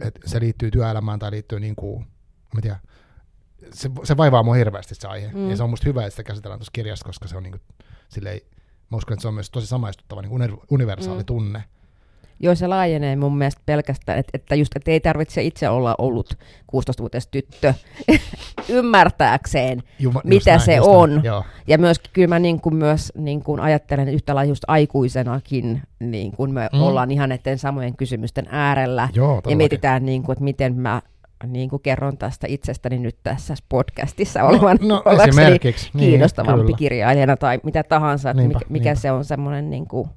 että 0.00 0.20
se 0.26 0.40
liittyy 0.40 0.70
työelämään 0.70 1.18
tai 1.18 1.30
liittyy 1.30 1.60
niinku, 1.60 2.04
mä 2.54 2.60
tiedän, 2.60 2.80
se, 3.72 3.90
se 4.04 4.16
vaivaa 4.16 4.42
mua 4.42 4.54
hirveästi 4.54 4.94
se 4.94 5.08
aihe. 5.08 5.28
Mm. 5.32 5.38
Mm. 5.38 5.50
Ja 5.50 5.56
se 5.56 5.62
on 5.62 5.70
musta 5.70 5.84
hyvä, 5.88 6.00
että 6.02 6.10
sitä 6.10 6.22
käsitellään 6.22 6.58
tuossa 6.58 6.70
kirjassa, 6.72 7.04
koska 7.06 7.28
se 7.28 7.36
on 7.36 7.42
niinku, 7.42 7.58
silleen, 8.08 8.40
mä 8.90 8.96
uskon, 8.96 9.12
että 9.14 9.22
se 9.22 9.28
on 9.28 9.34
myös 9.34 9.50
tosi 9.50 9.66
samaistuttava 9.66 10.22
niin 10.22 10.32
univer- 10.32 10.64
universaali 10.70 11.18
Mm. 11.18 11.22
mm. 11.22 11.26
tunne. 11.26 11.64
Joo, 12.40 12.54
se 12.54 12.66
laajenee 12.66 13.16
mun 13.16 13.38
mielestä 13.38 13.62
pelkästään, 13.66 14.18
että, 14.18 14.30
että 14.34 14.54
just, 14.54 14.76
että 14.76 14.90
ei 14.90 15.00
tarvitse 15.00 15.42
itse 15.42 15.68
olla 15.68 15.94
ollut 15.98 16.34
16-vuotias 16.76 17.26
tyttö 17.26 17.74
ymmärtääkseen, 18.68 19.82
Juma, 19.98 20.20
Mitä 20.24 20.50
näin, 20.50 20.60
se 20.60 20.80
on. 20.80 21.10
Näin. 21.10 21.24
Joo. 21.24 21.44
Ja 21.66 21.78
myöskin 21.78 22.10
kyllä 22.12 22.28
mä 22.28 22.38
niin 22.38 22.60
kuin 22.60 22.76
myös 22.76 23.12
niin 23.16 23.42
kuin 23.42 23.60
ajattelen 23.60 24.08
yhtä 24.08 24.34
lailla 24.34 24.48
just 24.48 24.64
aikuisenakin, 24.66 25.82
niin 26.00 26.32
kuin 26.32 26.54
me 26.54 26.68
mm. 26.72 26.82
Ollaan 26.82 27.10
ihan 27.10 27.28
näiden 27.28 27.58
samojen 27.58 27.96
kysymysten 27.96 28.46
äärellä. 28.50 29.08
Joo, 29.14 29.42
ja 29.48 29.56
mietitään, 29.56 30.06
niin 30.06 30.22
kuin, 30.22 30.32
että 30.32 30.44
miten 30.44 30.76
mä 30.76 31.02
niin 31.46 31.70
kuin 31.70 31.82
kerron 31.82 32.18
tästä 32.18 32.46
itsestäni 32.50 32.98
nyt 32.98 33.16
tässä 33.22 33.54
podcastissa 33.68 34.44
olevan 34.48 34.78
no, 34.82 35.02
no 35.04 35.22
esimerkiksi. 35.22 35.90
Niin, 35.94 36.10
kiinnostavampi 36.10 36.66
kyllä. 36.66 36.78
kirjailijana 36.78 37.36
tai 37.36 37.60
mitä 37.62 37.82
tahansa, 37.82 38.30
että 38.30 38.42
Niinpä, 38.42 38.58
mikä, 38.58 38.72
mikä 38.72 38.90
niinpä. 38.90 39.00
se 39.00 39.12
on 39.12 39.24
semmoinen 39.24 39.70
niin 39.70 39.88
kuin 39.88 40.08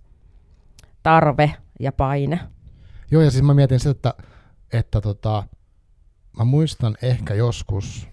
tarve 1.03 1.53
ja 1.79 1.91
paine. 1.91 2.39
Joo, 3.11 3.21
ja 3.21 3.31
siis 3.31 3.43
mä 3.43 3.53
mietin 3.53 3.79
sitä, 3.79 3.91
että, 3.91 4.13
että 4.73 5.01
tota, 5.01 5.43
mä 6.37 6.43
muistan 6.43 6.97
ehkä 7.01 7.33
joskus, 7.33 8.07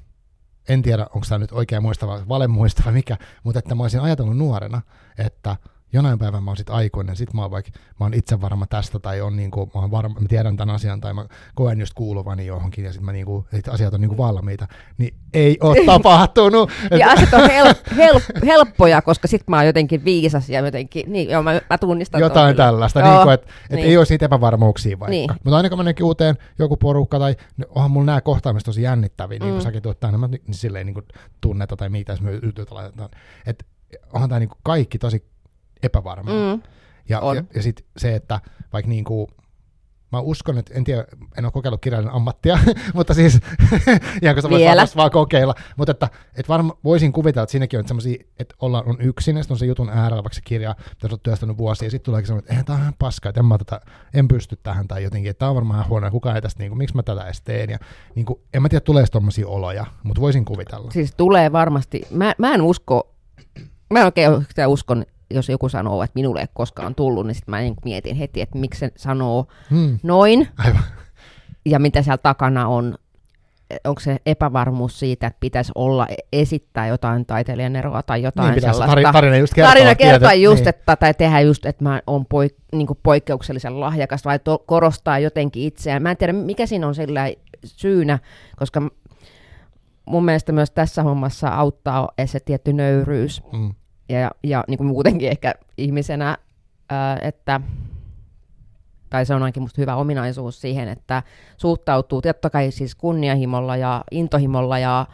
en 0.69 0.83
tiedä 0.83 1.07
onko 1.15 1.27
tämä 1.29 1.39
nyt 1.39 1.53
oikea 1.53 1.81
muista 1.81 2.07
vai 2.07 2.29
valemuista 2.29 2.83
vai 2.85 2.93
mikä, 2.93 3.17
mutta 3.45 3.59
että 3.59 3.75
mä 3.75 3.83
olisin 3.83 4.01
ajatellut 4.01 4.37
nuorena, 4.37 4.83
että 5.19 5.57
jonain 5.95 6.19
päivänä 6.19 6.41
mä 6.41 6.51
oon 6.51 6.57
sit 6.57 6.71
aikuinen, 6.71 7.17
sit 7.17 7.35
mä 7.35 7.43
oon 7.43 7.51
vaikka, 7.51 7.71
mä 8.01 8.05
oon 8.05 8.15
itse 8.15 8.41
varma 8.41 8.67
tästä, 8.67 8.99
tai 8.99 9.21
on 9.21 9.37
niinku, 9.37 9.71
mä, 9.75 9.81
oon 9.81 9.91
varma, 9.91 10.21
mä 10.21 10.29
tiedän 10.29 10.57
tämän 10.57 10.75
asian, 10.75 11.01
tai 11.01 11.15
mä 11.15 11.27
koen 11.55 11.81
just 11.81 11.95
kuuluvani 11.95 12.47
johonkin, 12.47 12.85
ja 12.85 12.93
sit 12.93 13.03
mä 13.03 13.13
niinku, 13.13 13.47
että 13.53 13.73
asiat 13.73 13.95
on 13.95 14.01
niinku 14.01 14.17
valmiita, 14.17 14.67
niin 14.99 15.15
ei 15.35 15.59
ole 15.61 15.87
tapahtunut. 15.87 16.71
Ja 16.99 17.11
asiat 17.13 17.35
on 17.35 17.51
hel, 17.51 17.75
hel, 17.97 18.21
helppoja, 18.47 19.03
koska 19.03 19.29
sit 19.29 19.49
mä 19.49 19.57
oon 19.57 19.67
jotenkin 19.67 20.05
viisas 20.05 20.49
ja 20.49 20.61
jotenkin, 20.61 21.13
niin 21.13 21.31
joo, 21.31 21.43
mä, 21.43 21.61
mä 21.71 21.79
tunnistan 21.79 22.21
Jotain 22.21 22.57
tällaista, 22.57 23.01
Joo, 23.01 23.09
niin 23.11 23.23
kuin, 23.23 23.35
että 23.35 23.47
et 23.71 23.77
niin. 23.77 23.87
ei 23.89 23.97
olisi 23.97 24.13
niitä 24.15 24.25
epävarmuuksia 24.25 24.99
vaikka. 24.99 25.11
Niin. 25.11 25.31
Mutta 25.45 25.57
aina 25.57 25.69
kun 25.69 25.79
menenkin 25.79 26.07
uuteen 26.07 26.37
joku 26.59 26.77
porukka, 26.77 27.19
tai 27.19 27.37
no, 27.57 27.67
onhan 27.75 27.91
mulla 27.91 28.07
nämä 28.07 28.21
kohtaamiset 28.21 28.65
tosi 28.67 28.83
jännittäviä, 28.83 29.39
niin 29.39 29.49
Mm. 29.49 29.51
kuin 29.55 29.63
säkin 29.63 29.83
tuot 29.83 30.01
tänne, 30.01 30.19
mä, 30.19 30.29
niin 30.29 30.43
silleen 30.51 30.87
niin 30.87 30.95
kuin 30.95 31.07
tunneta 31.41 31.77
tai 31.77 31.89
mitä, 31.89 32.13
jos 32.13 32.21
me 32.21 32.31
laitetaan. 32.71 33.09
Että 33.47 33.65
onhan 34.13 34.29
tämä 34.29 34.39
niin 34.39 34.51
kaikki 34.63 34.99
tosi 34.99 35.34
epävarmaa. 35.85 36.55
Mm. 36.55 36.63
Ja, 37.09 37.21
On. 37.21 37.37
ja, 37.37 37.45
ja 37.55 37.63
sitten 37.63 37.87
se, 37.97 38.15
että 38.15 38.41
vaikka 38.73 38.89
niin 38.89 39.05
kuin, 39.05 39.29
mä 40.13 40.21
uskon, 40.21 40.59
että 40.59 40.75
en 40.75 40.85
tiedä, 40.85 41.05
en 41.39 41.45
ole 41.45 41.53
kokeillut 41.53 41.81
kirjailijan 41.81 42.15
ammattia, 42.15 42.59
mutta 42.95 43.15
siis 43.15 43.41
ihan 44.23 44.35
kun 44.35 44.43
sä 44.43 44.51
voit 44.51 44.65
vaan, 44.65 44.89
vaan 44.97 45.11
kokeilla, 45.11 45.55
mutta 45.77 45.91
että, 45.91 46.09
että 46.37 46.49
varmaan 46.49 46.79
voisin 46.85 47.13
kuvitella, 47.13 47.43
että 47.43 47.51
siinäkin 47.51 47.79
on 47.79 47.89
semmoisia, 47.89 48.25
että 48.39 48.55
ollaan 48.61 48.89
on 48.89 49.01
yksin, 49.01 49.37
ja 49.37 49.43
on 49.51 49.59
se 49.59 49.67
jutun 49.67 49.89
äärellä, 49.89 50.23
vaikka 50.23 50.35
se 50.35 50.41
kirja, 50.45 50.75
mitä 50.79 51.09
sä 51.09 51.15
oot 51.15 51.23
työstänyt 51.23 51.59
vuosia, 51.59 51.87
ja 51.87 51.91
sitten 51.91 52.05
tuleekin 52.05 52.27
semmoinen, 52.27 52.45
että 52.45 52.53
eihän 52.53 52.65
tää 52.65 52.75
on 52.75 52.81
ihan 52.81 52.95
paskaa, 52.99 53.31
että 53.31 53.41
en, 53.41 53.47
mä 53.47 53.59
tätä, 53.59 53.81
en 54.15 54.29
pysty 54.29 54.57
tähän, 54.63 54.89
tai 54.89 55.03
jotenkin, 55.03 55.31
että 55.31 55.39
tää 55.39 55.49
on 55.49 55.55
varmaan 55.55 55.89
huono, 55.89 56.07
ja 56.07 56.11
kukaan 56.11 56.37
ei 56.37 56.43
tästä, 56.43 56.63
niin 56.63 56.71
kuin, 56.71 56.79
miksi 56.79 56.97
mä 56.97 57.03
tätä 57.03 57.25
edes 57.25 57.43
teen, 57.43 57.71
ja 57.71 57.79
niin 58.15 58.27
kuin, 58.27 58.41
en 58.55 58.63
mä 58.63 58.69
tiedä, 58.69 58.81
tulee 58.81 59.05
tommosia 59.13 59.49
oloja, 59.49 59.87
mutta 60.03 60.21
voisin 60.21 60.45
kuvitella. 60.45 60.91
Siis 60.91 61.15
tulee 61.17 61.53
varmasti, 61.53 62.03
mä, 62.11 62.35
mä 62.39 62.55
en 62.55 62.63
usko, 62.63 63.15
mä 63.91 63.99
en 63.99 64.05
oikein 64.05 64.31
uskon, 64.67 65.07
jos 65.31 65.49
joku 65.49 65.69
sanoo, 65.69 66.03
että 66.03 66.13
minulle 66.15 66.41
ei 66.41 66.47
koskaan 66.55 66.95
tullut, 66.95 67.27
niin 67.27 67.35
sitten 67.35 67.51
mä 67.53 67.61
niin 67.61 67.75
mietin 67.85 68.17
heti, 68.17 68.41
että 68.41 68.59
miksi 68.59 68.81
se 68.81 68.91
sanoo 68.97 69.47
Hmm. 69.71 69.99
noin, 70.03 70.49
Aivan. 70.59 70.83
ja 71.67 71.79
mitä 71.79 72.03
siellä 72.03 72.19
takana 72.19 72.69
on. 72.69 72.95
Onko 73.85 74.01
se 74.01 74.17
epävarmuus 74.27 74.99
siitä, 74.99 75.27
että 75.27 75.37
pitäisi 75.41 75.73
olla 75.75 76.07
esittää 76.33 76.87
jotain 76.87 77.27
taiteilijan 77.27 77.77
eroa 77.77 78.03
tai 78.03 78.23
jotain 78.23 78.51
Niin 78.53 78.61
sellaista. 78.61 78.87
tari- 78.87 79.13
tarina 79.13 79.37
just 79.37 79.55
kertoa. 79.55 79.71
tarina 79.73 79.95
kertoa 79.95 80.29
tietä- 80.29 80.43
just, 80.43 80.61
niin. 80.61 80.69
että, 80.69 80.97
tai 80.97 81.15
tehdä 81.15 81.41
just, 81.41 81.67
että 81.67 81.85
mä 81.85 82.03
oon 82.07 82.27
poik, 82.27 82.55
niin 82.73 82.87
poikkeuksellisen 83.03 83.81
lahjakas, 83.81 84.25
vai 84.25 84.39
to, 84.39 84.59
korostaa 84.67 85.19
jotenkin 85.19 85.63
itseään. 85.63 86.03
Mä 86.03 86.11
en 86.11 86.17
tiedä, 86.17 86.33
mikä 86.33 86.67
siinä 86.67 86.87
on 86.87 86.95
sillä 86.95 87.33
syynä, 87.65 88.19
koska 88.57 88.83
mun 90.07 90.25
mielestä 90.25 90.53
myös 90.53 90.71
tässä 90.71 91.03
hommassa 91.03 91.49
auttaa 91.49 92.09
se 92.27 92.41
tietty 92.41 92.73
nöyryys 92.73 93.43
Mm. 93.53 93.75
Ja, 94.09 94.31
ja 94.43 94.65
niin 94.69 94.79
kuin 94.79 94.87
muutenkin 94.87 95.29
ehkä 95.29 95.55
ihmisenä, 95.79 96.39
ää, 96.91 97.19
että 97.23 97.61
tai 99.11 99.27
se 99.27 99.35
on 99.35 99.43
ainakin 99.43 99.63
musta 99.63 99.81
hyvä 99.81 99.97
ominaisuus 99.97 100.61
siihen, 100.61 100.89
että 100.89 101.23
suhtautuu 101.57 102.23
totta 102.23 102.51
kai 102.51 102.71
siis 102.71 102.95
kunnianhimolla 102.95 103.77
ja 103.77 104.05
intohimolla 104.11 104.79
ja, 104.79 105.07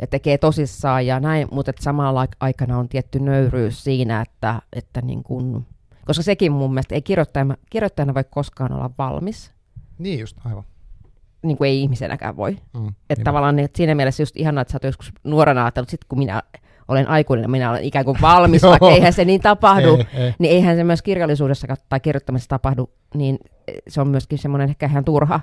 ja 0.00 0.06
tekee 0.06 0.38
tosissaan 0.38 1.06
ja 1.06 1.20
näin, 1.20 1.48
mutta 1.50 1.72
samalla 1.80 2.24
aik- 2.24 2.36
aikana 2.40 2.78
on 2.78 2.88
tietty 2.88 3.20
nöyryys 3.20 3.84
siinä, 3.84 4.20
että, 4.20 4.62
että 4.72 5.00
niin 5.02 5.22
kun, 5.22 5.66
koska 6.04 6.22
sekin 6.22 6.52
mun 6.52 6.70
mielestä 6.74 6.94
ei 6.94 7.02
kirjoittajana, 7.02 7.56
kirjoittajana 7.70 8.14
voi 8.14 8.24
koskaan 8.30 8.72
olla 8.72 8.90
valmis, 8.98 9.52
Niin 9.98 10.18
just, 10.20 10.36
aivan. 10.44 10.64
niin 11.42 11.56
kuin 11.56 11.68
ei 11.68 11.80
ihmisenäkään 11.82 12.36
voi. 12.36 12.52
Mm. 12.52 12.58
Että 12.88 12.92
Niinpä. 13.08 13.24
tavallaan 13.24 13.58
että 13.58 13.76
siinä 13.76 13.94
mielessä 13.94 14.22
just 14.22 14.36
ihanaa, 14.36 14.62
että 14.62 14.72
sä 14.72 14.76
oot 14.76 14.84
joskus 14.84 15.12
nuorena 15.24 15.64
ajatellut, 15.64 15.88
sit 15.90 16.04
kun 16.04 16.18
minä 16.18 16.42
olen 16.88 17.08
aikuinen, 17.08 17.50
minä 17.50 17.70
olen 17.70 17.84
ikään 17.84 18.04
kuin 18.04 18.18
valmis, 18.22 18.62
Joo. 18.62 18.70
vaikka 18.70 18.90
eihän 18.90 19.12
se 19.12 19.24
niin 19.24 19.40
tapahdu, 19.40 19.96
Ei, 19.96 20.06
ei. 20.24 20.34
niin 20.38 20.52
eihän 20.52 20.76
se 20.76 20.84
myös 20.84 21.02
kirjallisuudessa 21.02 21.66
tai 21.88 22.00
kirjoittamisessa 22.00 22.48
tapahdu, 22.48 22.90
niin 23.14 23.38
se 23.88 24.00
on 24.00 24.08
myöskin 24.08 24.38
semmoinen 24.38 24.68
ehkä 24.68 24.86
ihan 24.86 25.04
turha 25.04 25.40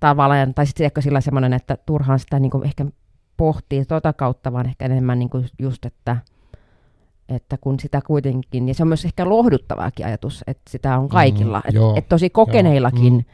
tavallaan, 0.00 0.54
tai 0.54 0.66
sitten 0.66 0.84
ehkä 0.84 1.00
sillä 1.00 1.20
semmoinen, 1.20 1.52
että 1.52 1.76
turhaan 1.86 2.18
sitä 2.18 2.38
niin 2.38 2.64
ehkä 2.64 2.86
pohtii 3.36 3.84
tota 3.84 4.12
kautta, 4.12 4.52
vaan 4.52 4.66
ehkä 4.66 4.84
enemmän 4.84 5.18
niin 5.18 5.30
just, 5.58 5.84
että, 5.84 6.16
että 7.28 7.56
kun 7.60 7.80
sitä 7.80 8.00
kuitenkin, 8.06 8.68
ja 8.68 8.74
se 8.74 8.82
on 8.82 8.88
myös 8.88 9.04
ehkä 9.04 9.28
lohduttavaakin 9.28 10.06
ajatus, 10.06 10.44
että 10.46 10.70
sitä 10.70 10.98
on 10.98 11.08
kaikilla, 11.08 11.58
Mm, 11.58 11.68
että 11.68 11.78
joo, 11.78 11.94
et 11.96 12.08
tosi 12.08 12.30
kokeneillakin, 12.30 13.12
mm. 13.12 13.24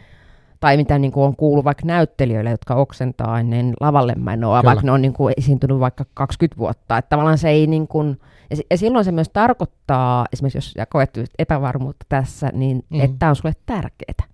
Tai 0.63 0.77
mitä 0.77 0.99
niin 0.99 1.13
kuin 1.13 1.25
on 1.25 1.37
kuullut 1.37 1.65
vaikka 1.65 1.87
näyttelijöille, 1.87 2.51
jotka 2.51 2.75
oksentaa 2.75 3.41
ennen 3.41 3.75
lavalle 3.81 4.15
menoa, 4.15 4.61
Kyllä. 4.61 4.69
vaikka 4.71 4.87
ne 4.87 4.93
on 4.93 5.03
niin 5.03 5.13
kuin 5.13 5.35
esiintynyt 5.37 5.81
vaikka 5.81 6.05
20 6.15 6.59
vuotta. 6.59 6.99
Että 6.99 7.09
tavallaan 7.09 7.39
se 7.39 7.49
ei 7.49 7.67
niin 7.67 7.89
kuin, 7.89 8.21
ja, 8.51 8.57
si- 8.57 8.67
ja 8.71 8.79
silloin 8.79 9.05
se 9.05 9.13
myös 9.13 9.29
tarkoittaa, 9.29 10.27
esimerkiksi 10.33 10.79
jos 10.79 10.87
koet 10.89 11.19
epävarmuutta 11.39 12.07
tässä, 12.09 12.51
niin 12.55 12.77
Mm. 12.91 12.97
mm. 12.99 13.05
että 13.05 13.17
tämä 13.19 13.31
on 13.31 13.37
sulle 13.37 13.55
tärkeää. 13.67 14.29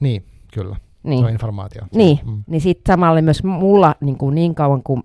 Niin, 0.00 0.24
kyllä. 0.54 0.74
Se 0.74 1.08
Niin, 1.08 1.24
on 1.24 1.30
informaatio. 1.30 1.82
niin, 1.94 2.18
Mm. 2.26 2.42
niin 2.46 2.60
sitten 2.60 2.92
samalle 2.94 3.22
myös 3.22 3.44
mulla 3.44 3.94
niin, 4.00 4.18
kuin 4.18 4.34
niin 4.34 4.54
kauan 4.54 4.82
kuin, 4.82 5.02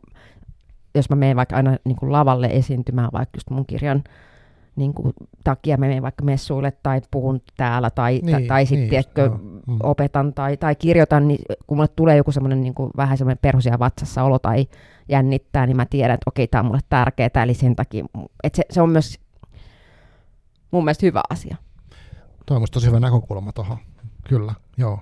jos 0.95 1.09
mä 1.09 1.15
menen 1.15 1.36
vaikka 1.38 1.55
aina 1.55 1.78
niin 1.84 1.95
kuin 1.95 2.11
lavalle 2.11 2.47
esiintymään 2.47 3.09
vaikka 3.13 3.38
just 3.38 3.49
mun 3.49 3.65
kirjan 3.65 4.03
niin 4.78 4.93
kuin, 4.93 5.13
takia, 5.43 5.78
mä 5.78 5.86
menen 5.86 6.03
vaikka 6.03 6.23
messuille 6.23 6.71
tai 6.71 7.01
puhun 7.11 7.41
täällä 7.57 7.89
tai, 7.89 8.19
Niin, 8.23 8.32
tai, 8.32 8.43
tai 8.43 8.65
sitten 8.65 8.80
niin 8.80 8.89
tiedätkö. 8.89 9.30
Mm. 9.67 9.78
opetan 9.84 10.34
tai, 10.34 10.57
tai 10.57 10.75
kirjoitan, 10.75 11.28
niin 11.28 11.39
kun 11.67 11.78
mulle 11.78 11.88
tulee 11.88 12.17
joku 12.17 12.32
semmoinen 12.32 12.61
niin 12.61 12.73
kuin, 12.73 12.91
vähän 12.97 13.17
semmoinen 13.17 13.39
perhosia 13.41 13.80
vatsassa 13.80 14.23
olo 14.23 14.39
tai 14.39 14.67
jännittää, 15.09 15.65
niin 15.65 15.78
mä 15.78 15.86
tiedän, 15.86 16.13
että 16.13 16.30
okei, 16.30 16.47
tämä 16.47 16.59
on 16.59 16.65
mulle 16.65 16.80
tärkeää, 16.89 17.43
eli 17.43 17.53
sen 17.53 17.75
takia, 17.75 18.05
että 18.43 18.57
se, 18.57 18.63
se 18.69 18.82
on 18.82 18.89
myös 18.89 19.19
mun 20.71 20.84
mielestä 20.84 21.05
hyvä 21.05 21.21
asia. 21.30 21.57
Tuo 22.45 22.55
on 22.55 22.61
musta 22.61 22.73
tosi 22.73 22.88
hyvä 22.88 22.99
näkökulma 22.99 23.51
tuohon. 23.53 23.78
Kyllä, 24.30 24.53
joo. 24.78 24.99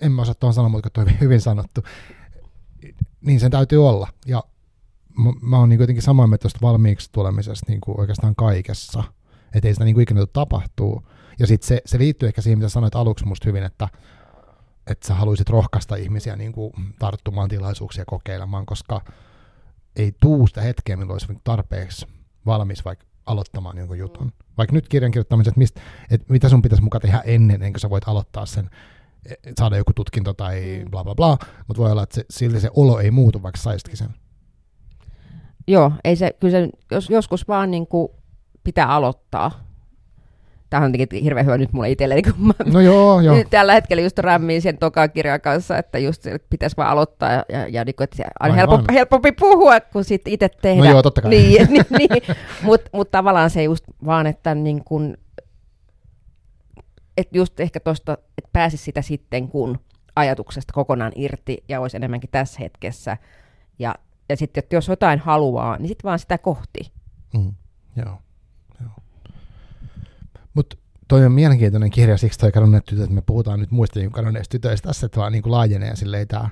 En 0.00 0.12
mä 0.12 0.22
osaa 0.22 0.34
tuohon 0.34 0.54
sanoa, 0.54 0.68
mutta 0.68 0.90
toi 0.90 1.04
hyvin 1.20 1.40
sanottu. 1.40 1.80
Niin 3.20 3.40
sen 3.40 3.50
täytyy 3.50 3.88
olla. 3.88 4.08
Ja 4.26 4.44
mä, 5.42 5.58
oon 5.58 5.68
niin 5.68 5.80
jotenkin 5.80 6.02
samaa 6.02 6.26
mieltä 6.26 6.42
tuosta 6.42 6.58
valmiiksi 6.62 7.08
tulemisesta 7.12 7.66
niin 7.68 7.80
kuin 7.80 8.00
oikeastaan 8.00 8.34
kaikessa. 8.36 9.04
Että 9.54 9.68
ei 9.68 9.74
sitä 9.74 9.84
niin 9.84 9.94
kuin 9.94 10.02
ikinä 10.02 10.26
tapahtuu. 10.32 11.02
Ja 11.38 11.46
sitten 11.46 11.68
se, 11.68 11.82
se 11.86 11.98
liittyy 11.98 12.26
ehkä 12.26 12.42
siihen, 12.42 12.58
mitä 12.58 12.68
sanoit 12.68 12.94
aluksi 12.94 13.26
musta 13.26 13.48
hyvin, 13.48 13.62
että, 13.62 13.88
että 14.86 15.06
sä 15.08 15.14
haluaisit 15.14 15.50
rohkaista 15.50 15.96
ihmisiä 15.96 16.36
niin 16.36 16.52
kuin 16.52 16.72
tarttumaan 16.98 17.48
tilaisuuksia 17.48 18.04
kokeilemaan, 18.04 18.66
koska 18.66 19.00
ei 19.96 20.12
tuu 20.20 20.46
sitä 20.46 20.60
hetkeä, 20.60 20.96
milloin 20.96 21.14
olisi 21.14 21.40
tarpeeksi 21.44 22.06
valmis 22.46 22.84
vaikka 22.84 23.06
aloittamaan 23.26 23.78
jonkun 23.78 23.98
jutun. 23.98 24.32
Vaikka 24.58 24.74
nyt 24.74 24.88
kirjan 24.88 25.12
kirjoittamisen, 25.12 25.50
että, 25.50 25.58
mistä, 25.58 25.80
että 26.10 26.32
mitä 26.32 26.48
sun 26.48 26.62
pitäisi 26.62 26.82
mukaan 26.82 27.02
tehdä 27.02 27.22
ennen, 27.24 27.54
ennen 27.54 27.72
kuin 27.72 27.80
sä 27.80 27.90
voit 27.90 28.08
aloittaa 28.08 28.46
sen, 28.46 28.70
et 29.26 29.56
saada 29.58 29.76
joku 29.76 29.92
tutkinto 29.92 30.34
tai 30.34 30.80
Mm. 30.84 30.90
bla 30.90 31.04
bla 31.04 31.14
bla, 31.14 31.38
mutta 31.68 31.82
voi 31.82 31.90
olla, 31.92 32.02
että 32.02 32.14
se, 32.14 32.24
silti 32.30 32.60
se 32.60 32.70
olo 32.76 33.00
ei 33.00 33.10
muutu, 33.10 33.42
vaikka 33.42 33.60
saisitkin 33.60 33.96
sen. 33.96 34.14
Joo, 35.66 35.92
ei 36.04 36.16
se, 36.16 36.36
kyllä 36.40 36.52
se 36.52 36.68
jos, 36.90 37.10
joskus 37.10 37.48
vaan 37.48 37.70
niin 37.70 37.86
kuin 37.86 38.08
pitää 38.64 38.88
aloittaa. 38.88 39.64
Tämä 40.70 40.84
on 40.84 40.92
tietenkin 40.92 41.22
hirveän 41.22 41.46
hyvä 41.46 41.58
nyt 41.58 41.72
mulle 41.72 41.90
itselleni, 41.90 42.22
kun 42.22 42.34
mä 42.38 42.52
No 42.72 42.80
joo, 42.80 43.20
joo. 43.20 43.36
Nyt 43.36 43.50
tällä 43.50 43.72
hetkellä 43.72 44.02
just 44.02 44.18
rämmiin 44.18 44.62
sen 44.62 44.78
tokan 44.78 45.10
kirjan 45.10 45.40
kanssa, 45.40 45.78
että 45.78 45.98
just 45.98 46.26
että 46.26 46.46
pitäisi 46.50 46.76
vaan 46.76 46.88
aloittaa 46.88 47.32
ja, 47.32 47.44
ja, 47.48 47.68
ja 47.68 47.84
niin 47.84 47.94
kuin, 47.94 48.04
että 48.04 48.16
se 48.16 48.24
on 48.40 48.54
helpompi, 48.54 48.94
helpompi 48.94 49.32
puhua 49.32 49.80
kuin 49.80 50.04
sitten 50.04 50.32
itse 50.32 50.48
tehdä. 50.48 50.84
No 50.84 50.90
joo, 50.90 51.02
totta 51.02 51.22
kai. 51.22 51.30
Niin, 51.30 51.66
niin, 51.72 51.86
niin. 51.98 52.36
mutta 52.62 52.90
mut 52.92 53.10
tavallaan 53.10 53.50
se 53.50 53.62
just 53.62 53.84
vaan, 54.04 54.26
että 54.26 54.54
niin 54.54 54.84
kun, 54.84 55.16
et 57.16 57.28
just 57.32 57.60
ehkä 57.60 57.80
tuosta, 57.80 58.12
että 58.38 58.50
pääsisi 58.52 58.84
sitä 58.84 59.02
sitten 59.02 59.48
kun 59.48 59.78
ajatuksesta 60.16 60.72
kokonaan 60.72 61.12
irti 61.16 61.64
ja 61.68 61.80
olisi 61.80 61.96
enemmänkin 61.96 62.30
tässä 62.30 62.60
hetkessä. 62.60 63.16
Ja, 63.78 63.94
ja 64.28 64.36
sitten, 64.36 64.64
että 64.64 64.76
jos 64.76 64.88
jotain 64.88 65.18
haluaa, 65.18 65.78
niin 65.78 65.88
sitten 65.88 66.08
vaan 66.08 66.18
sitä 66.18 66.38
kohti. 66.38 66.92
Mm, 67.34 67.54
joo. 67.96 68.18
joo. 68.80 68.90
Mutta 70.54 70.76
toi 71.08 71.26
on 71.26 71.32
mielenkiintoinen 71.32 71.90
kirja, 71.90 72.16
siksi 72.16 72.38
toi 72.38 72.52
kadonneet 72.52 72.84
tytöt, 72.84 73.02
että 73.04 73.14
me 73.14 73.22
puhutaan 73.26 73.60
nyt 73.60 73.70
muista 73.70 73.98
niin 73.98 74.12
kadonneista 74.12 74.52
tytöistä 74.52 74.88
tässä, 74.88 75.06
että 75.06 75.20
vaan 75.20 75.32
niin 75.32 75.42
kuin 75.42 75.52
laajenee 75.52 75.96
silleen 75.96 76.28
tämä, 76.28 76.48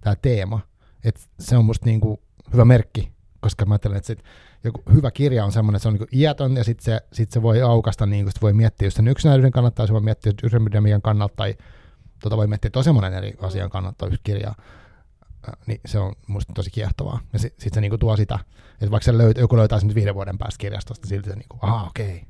tämä 0.00 0.16
teema. 0.22 0.60
Et 1.04 1.20
se 1.40 1.56
on 1.56 1.64
musta 1.64 1.86
niin 1.86 2.00
kuin 2.00 2.20
hyvä 2.52 2.64
merkki, 2.64 3.12
koska 3.40 3.66
mä 3.66 3.74
ajattelen, 3.74 3.96
että 3.96 4.06
sit 4.06 4.22
joku 4.64 4.82
hyvä 4.94 5.10
kirja 5.10 5.44
on 5.44 5.52
semmoinen, 5.52 5.76
että 5.76 5.82
se 5.82 5.88
on 5.88 5.94
niin 5.94 6.20
iätön 6.20 6.56
ja 6.56 6.64
sitten 6.64 6.84
se, 6.84 7.00
sit 7.12 7.30
se 7.30 7.42
voi 7.42 7.62
aukasta, 7.62 8.06
niin 8.06 8.24
kuin 8.24 8.32
sit 8.32 8.42
voi 8.42 8.52
miettiä 8.52 8.86
just 8.86 8.96
sen 8.96 9.08
yksinäisyyden 9.08 9.52
kannalta, 9.52 9.74
tai 9.74 9.86
se 9.86 9.92
voi 9.92 10.00
miettiä 10.00 10.32
ydinamian 10.42 11.02
kannalta, 11.02 11.36
tai 11.36 11.54
tota 12.22 12.36
voi 12.36 12.46
miettiä 12.46 12.70
tosi 12.70 12.92
monen 12.92 13.14
eri 13.14 13.34
asian 13.42 13.70
kannalta 13.70 14.06
yhtä 14.06 14.20
kirjaa. 14.24 14.54
Niin 15.66 15.80
se 15.86 15.98
on 15.98 16.12
musta 16.26 16.52
tosi 16.52 16.70
kiehtovaa. 16.70 17.20
Ja 17.32 17.38
sitten 17.38 17.64
sit 17.64 17.74
se 17.74 17.80
niinku 17.80 17.98
tuo 17.98 18.16
sitä, 18.16 18.38
että 18.72 18.90
vaikka 18.90 19.04
se 19.04 19.18
löyt, 19.18 19.36
joku 19.38 19.56
löytää 19.56 19.80
sen 19.80 19.94
viiden 19.94 20.14
vuoden 20.14 20.38
päästä 20.38 20.58
kirjastosta, 20.58 21.08
silti 21.08 21.30
se 21.30 21.36
niinku, 21.36 21.58
aha 21.62 21.86
okei. 21.86 22.16
Okay. 22.16 22.20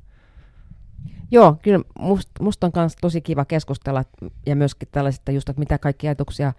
Joo, 1.31 1.57
kyllä 1.61 1.79
musta 1.99 2.43
must 2.43 2.63
on 2.63 2.71
myös 2.75 2.95
tosi 3.01 3.21
kiva 3.21 3.45
keskustella 3.45 4.03
ja 4.45 4.55
myöskin 4.55 4.87
tällaisista 4.91 5.31
just, 5.31 5.49
että 5.49 5.59
mitä 5.59 5.77
kaikki 5.77 6.07
ajatuksia 6.07 6.53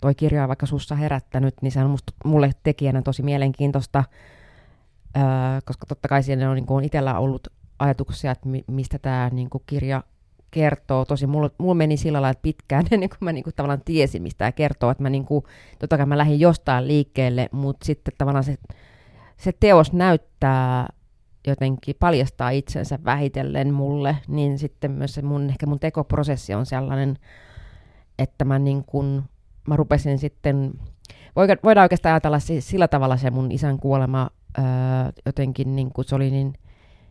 toi 0.00 0.14
kirja 0.14 0.42
on 0.42 0.48
vaikka 0.48 0.66
sussa 0.66 0.94
herättänyt, 0.94 1.54
niin 1.62 1.72
se 1.72 1.84
on 1.84 1.90
musta, 1.90 2.12
mulle 2.24 2.50
tekijänä 2.62 3.02
tosi 3.02 3.22
mielenkiintoista, 3.22 4.04
koska 5.64 5.86
totta 5.86 6.08
kai 6.08 6.22
siinä 6.22 6.50
on, 6.50 6.56
niin 6.56 6.84
itsellä 6.84 7.18
ollut 7.18 7.48
ajatuksia, 7.78 8.30
että 8.30 8.48
mi, 8.48 8.64
mistä 8.66 8.98
tämä 8.98 9.30
niin 9.32 9.48
kirja 9.66 10.02
kertoo. 10.54 11.04
Tosi 11.04 11.26
mulla, 11.26 11.50
mulla 11.58 11.74
meni 11.74 11.96
sillä 11.96 12.22
lailla 12.22 12.40
pitkään 12.42 12.84
ennen 12.90 13.08
kuin 13.08 13.18
mä 13.20 13.32
niin 13.32 13.44
kuin 13.44 13.54
tavallaan 13.56 13.82
tiesin, 13.84 14.22
mistä 14.22 14.38
tämä 14.38 14.52
kertoo. 14.52 14.90
Että 14.90 15.02
mä 15.02 15.10
niin 15.10 15.24
kuin, 15.24 15.44
totta 15.78 15.96
kai 15.96 16.06
mä 16.06 16.18
lähdin 16.18 16.40
jostain 16.40 16.88
liikkeelle, 16.88 17.48
mutta 17.52 17.86
sitten 17.86 18.14
tavallaan 18.18 18.44
se, 18.44 18.56
se 19.36 19.52
teos 19.60 19.92
näyttää 19.92 20.88
jotenkin 21.46 21.96
paljastaa 22.00 22.50
itsensä 22.50 22.98
vähitellen 23.04 23.74
mulle, 23.74 24.16
niin 24.28 24.58
sitten 24.58 24.90
myös 24.90 25.14
se 25.14 25.22
mun, 25.22 25.48
ehkä 25.48 25.66
mun 25.66 25.80
tekoprosessi 25.80 26.54
on 26.54 26.66
sellainen, 26.66 27.18
että 28.18 28.44
mä, 28.44 28.58
niin 28.58 28.84
kuin, 28.84 29.22
mä 29.68 29.76
rupesin 29.76 30.18
sitten, 30.18 30.72
voidaan 31.64 31.84
oikeastaan 31.84 32.12
ajatella 32.12 32.38
sillä 32.60 32.88
tavalla 32.88 33.16
se 33.16 33.30
mun 33.30 33.52
isän 33.52 33.78
kuolema 33.78 34.30
öö, 34.58 34.64
jotenkin, 35.26 35.76
niin 35.76 35.92
kuin 35.92 36.04
se 36.04 36.14
oli 36.14 36.30
niin 36.30 36.54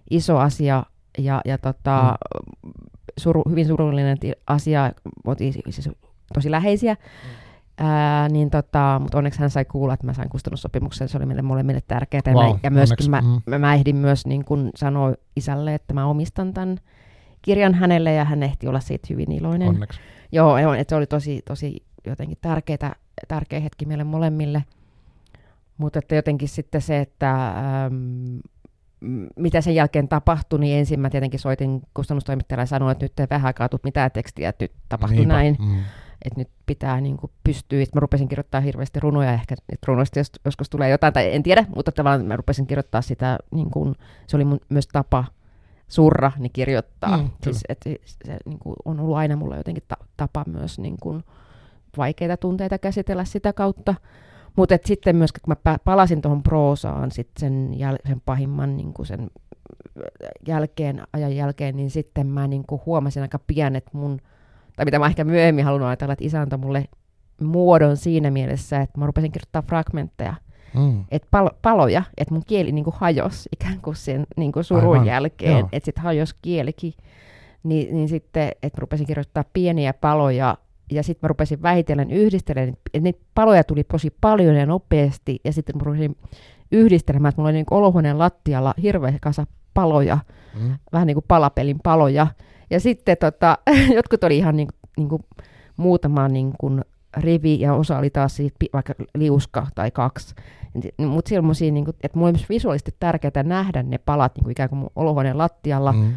iso 0.10 0.38
asia 0.38 0.84
ja, 1.18 1.42
ja 1.46 1.58
tota, 1.58 2.18
mm. 2.66 2.72
suru, 3.18 3.44
hyvin 3.50 3.68
surullinen 3.68 4.18
asia, 4.48 4.92
oltiin 5.26 5.54
siis 5.54 5.90
tosi 6.34 6.52
läheisiä, 6.52 6.94
mm 6.94 7.44
Ää, 7.78 8.30
niin 8.30 8.50
tota, 8.50 8.98
mutta 9.02 9.18
onneksi 9.18 9.40
hän 9.40 9.50
sai 9.50 9.66
kuulla, 9.66 9.94
että 9.94 10.06
mä 10.06 10.14
sain 10.14 10.30
kustannussopimuksen, 10.30 11.10
se 11.10 11.18
oli 11.18 11.26
meille 11.26 11.42
molemmille 11.42 11.82
tärkeää. 11.88 12.22
Wow, 12.34 12.58
ja 12.64 12.72
myöskin 12.72 13.10
mä, 13.10 13.22
mm. 13.22 13.42
mä, 13.46 13.60
mä 13.60 13.74
ehdin 13.74 13.96
myös 13.96 14.26
niin 14.26 14.46
kun 14.46 14.70
sanoa 14.76 15.14
isälle, 15.36 15.74
että 15.74 15.94
mä 15.94 16.06
omistan 16.06 16.54
tämän 16.54 16.78
kirjan 17.42 17.74
hänelle, 17.74 18.14
ja 18.14 18.26
hän 18.26 18.44
ehti 18.44 18.68
olla 18.68 18.80
siitä 18.80 19.08
hyvin 19.10 19.32
iloinen. 19.32 19.68
Onneksi. 19.68 20.00
Joo, 20.32 20.58
että 20.58 20.92
se 20.92 20.96
oli 20.96 21.08
tosi, 21.08 21.42
tosi 21.48 21.84
jotenkin 22.08 22.38
tärkeä, 22.42 22.78
tärkeä 23.28 23.60
hetki 23.60 23.86
meille 23.86 24.04
molemmille. 24.04 24.64
Mutta 25.78 26.00
että 26.00 26.16
jotenkin 26.16 26.50
sitten 26.50 26.82
se, 26.82 27.00
että 27.00 27.48
äm, 27.86 28.40
mitä 29.36 29.62
sen 29.62 29.76
jälkeen 29.76 30.08
tapahtui, 30.08 30.60
niin 30.60 30.78
ensin 30.80 31.00
mä 31.00 31.10
tietenkin 31.10 31.40
soitin 31.40 31.82
kustannustoimittajalle 31.94 32.62
ja 32.62 32.66
sanoin, 32.66 32.92
että 32.92 33.06
nyt 33.06 33.20
ei 33.20 33.28
vähän 33.30 33.48
aikaa 33.48 33.70
mitään 33.84 34.12
tekstiä, 34.12 34.50
että 34.50 34.64
nyt 34.64 34.72
tapahtui 34.90 35.18
Niinpä. 35.18 35.34
näin. 35.34 35.58
Mm 35.60 35.84
että 36.26 36.40
nyt 36.40 36.50
pitää 36.66 37.02
niin 37.02 37.18
kuin 37.18 37.32
pystyä, 37.44 37.84
että 37.84 37.96
mä 37.96 38.00
rupesin 38.00 38.28
kirjoittaa 38.28 38.62
hirveästi 38.62 39.00
runoja, 39.00 39.34
ehkä 39.34 39.56
että 39.70 39.86
runoista 39.88 40.20
jos, 40.20 40.32
joskus 40.46 40.70
tulee 40.70 40.90
jotain, 40.90 41.14
tai 41.14 41.36
en 41.36 41.44
tiedä, 41.44 41.66
mutta 41.76 41.92
tavallaan 41.92 42.26
mä 42.26 42.36
rupesin 42.36 42.68
kirjoittaa 42.68 43.02
sitä, 43.02 43.38
niin 43.52 43.72
kuin, 43.72 43.96
se 44.28 44.38
oli 44.38 44.46
mun 44.46 44.60
myös 44.70 44.88
tapa 44.88 45.26
surra, 45.88 46.32
niin 46.38 46.52
kirjoittaa. 46.54 47.18
Mm, 47.18 47.30
siis, 47.44 47.62
että 47.70 47.90
se 48.26 48.38
niin 48.46 48.60
kuin, 48.60 48.76
on 48.86 49.00
ollut 49.00 49.18
aina 49.18 49.36
mulla 49.36 49.58
jotenkin 49.58 49.84
ta- 49.88 50.06
tapa 50.18 50.44
myös 50.48 50.80
niin 50.80 50.98
kuin, 51.02 51.24
vaikeita 51.98 52.38
tunteita 52.38 52.78
käsitellä 52.78 53.26
sitä 53.26 53.54
kautta. 53.54 53.96
Mutta 54.56 54.78
sitten 54.86 55.16
myös, 55.16 55.32
kun 55.32 55.56
mä 55.66 55.78
palasin 55.86 56.22
tuohon 56.22 56.44
proosaan 56.44 57.12
sit 57.12 57.30
sen, 57.40 57.72
jäl- 57.74 58.08
sen 58.08 58.22
pahimman 58.26 58.78
niin 58.78 58.94
kuin 58.94 59.06
sen 59.06 59.32
jälkeen, 60.48 61.04
ajan 61.14 61.36
jälkeen, 61.36 61.76
niin 61.76 61.92
sitten 61.92 62.28
mä 62.28 62.48
niin 62.48 62.64
kuin 62.68 62.82
huomasin 62.86 63.22
aika 63.22 63.40
pian, 63.48 63.76
että 63.76 63.92
mun– 63.94 64.20
tai 64.76 64.86
mitä 64.86 65.00
mä 65.00 65.06
ehkä 65.06 65.24
myöhemmin 65.24 65.66
halunnut 65.66 65.88
ajatella, 65.88 66.14
että 66.14 66.26
isä 66.26 66.42
antoi 66.42 66.60
mulle 66.60 66.86
muodon 67.42 67.98
siinä 67.98 68.32
mielessä, 68.32 68.82
että 68.82 69.00
mä 69.00 69.06
rupesin 69.06 69.32
kirjoittaa 69.32 69.62
fragmentteja, 69.62 70.34
mm. 70.76 71.06
että 71.12 71.28
palo, 71.32 71.50
paloja, 71.62 72.04
että 72.18 72.34
mun 72.34 72.44
kieli 72.48 72.72
niin 72.72 72.84
kuin 72.84 72.96
hajosi 72.98 73.50
ikään 73.52 73.82
kuin 73.82 73.96
sen 73.96 74.28
niin 74.38 74.52
kuin 74.52 74.64
surun 74.64 74.94
Aivan. 74.94 75.08
jälkeen, 75.08 75.66
että 75.72 75.86
sitten 75.86 76.04
hajosi 76.04 76.36
kielikin. 76.42 76.94
Ni, 77.64 77.90
niin 77.92 78.10
sitten, 78.10 78.48
että 78.48 78.78
mä 78.78 78.82
rupesin 78.82 79.08
kirjoittaa 79.08 79.44
pieniä 79.54 79.94
paloja, 79.94 80.58
ja 80.92 81.04
sitten 81.04 81.20
mä 81.22 81.28
rupesin 81.28 81.62
vähitellen 81.62 82.12
yhdistelemään, 82.12 82.70
että 82.70 83.00
niitä 83.00 83.20
paloja 83.36 83.64
tuli 83.64 83.84
tosi 83.84 84.14
paljon 84.22 84.56
ja 84.56 84.66
nopeasti, 84.66 85.40
ja 85.44 85.54
sitten 85.54 85.78
mä 85.78 85.84
rupesin 85.84 86.18
yhdistelemään, 86.72 87.30
että 87.30 87.42
mulla 87.42 87.50
oli 87.50 87.58
niin 87.58 87.66
olohuoneen 87.72 88.20
lattialla 88.20 88.74
hirveä 88.82 89.14
kasa 89.22 89.48
paloja, 89.74 90.18
mm. 90.60 90.76
vähän 90.94 91.08
niin 91.08 91.16
kuin 91.16 91.26
palapelin 91.28 91.80
paloja, 91.84 92.28
ja 92.70 92.80
sitten 92.80 93.18
tota, 93.20 93.58
jotkut 93.96 94.24
oli 94.24 94.38
ihan 94.38 94.56
niin, 94.58 94.68
niin 94.98 95.10
kuin 95.10 95.26
muutama 95.78 96.28
niin 96.28 96.54
kuin 96.60 96.82
rivi 97.18 97.60
ja 97.60 97.74
osa 97.74 97.98
oli 97.98 98.10
taas 98.10 98.36
siitä, 98.36 98.66
vaikka 98.74 98.94
liuska 99.16 99.68
tai 99.76 99.92
kaksi. 99.92 100.36
Mutta 100.98 101.30
semmoisia, 101.30 101.72
niin 101.72 101.86
kuin, 101.86 101.96
että 102.04 102.18
mulla 102.18 102.30
oli 102.30 102.38
myös 102.38 102.50
visuaalisesti 102.50 102.96
tärkeää 103.00 103.44
nähdä 103.44 103.84
ne 103.84 103.98
palat 103.98 104.36
niin 104.36 104.44
kuin 104.44 104.52
ikään 104.52 104.70
kuin 104.70 104.80
mun 104.80 104.92
olohuoneen 104.96 105.38
lattialla. 105.38 105.92
Mm. 105.92 106.14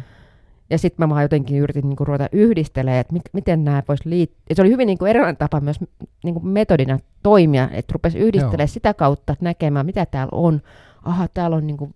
Ja 0.69 0.77
sitten 0.77 1.07
mä 1.07 1.09
vaan 1.09 1.21
jotenkin 1.21 1.57
yritin 1.57 1.89
niin 1.89 1.95
kuin, 1.95 2.07
ruveta 2.07 2.29
yhdistelemään, 2.31 2.99
että 2.99 3.13
mi- 3.13 3.19
miten 3.33 3.63
nämä 3.63 3.83
voisi 3.87 4.09
liittyä. 4.09 4.55
Se 4.55 4.61
oli 4.61 4.71
hyvin 4.71 4.85
niin 4.85 4.97
kuin, 4.97 5.09
erilainen 5.09 5.37
tapa 5.37 5.59
myös 5.59 5.79
niin 6.23 6.33
kuin 6.33 6.47
metodina 6.47 6.99
toimia, 7.23 7.69
että 7.73 7.93
rupesi 7.93 8.17
yhdistelemään 8.19 8.67
sitä 8.67 8.93
kautta 8.93 9.35
näkemään, 9.41 9.85
mitä 9.85 10.05
täällä 10.05 10.31
on. 10.31 10.61
Aha, 11.03 11.27
täällä 11.27 11.57
on 11.57 11.67
niin 11.67 11.77
kuin, 11.77 11.95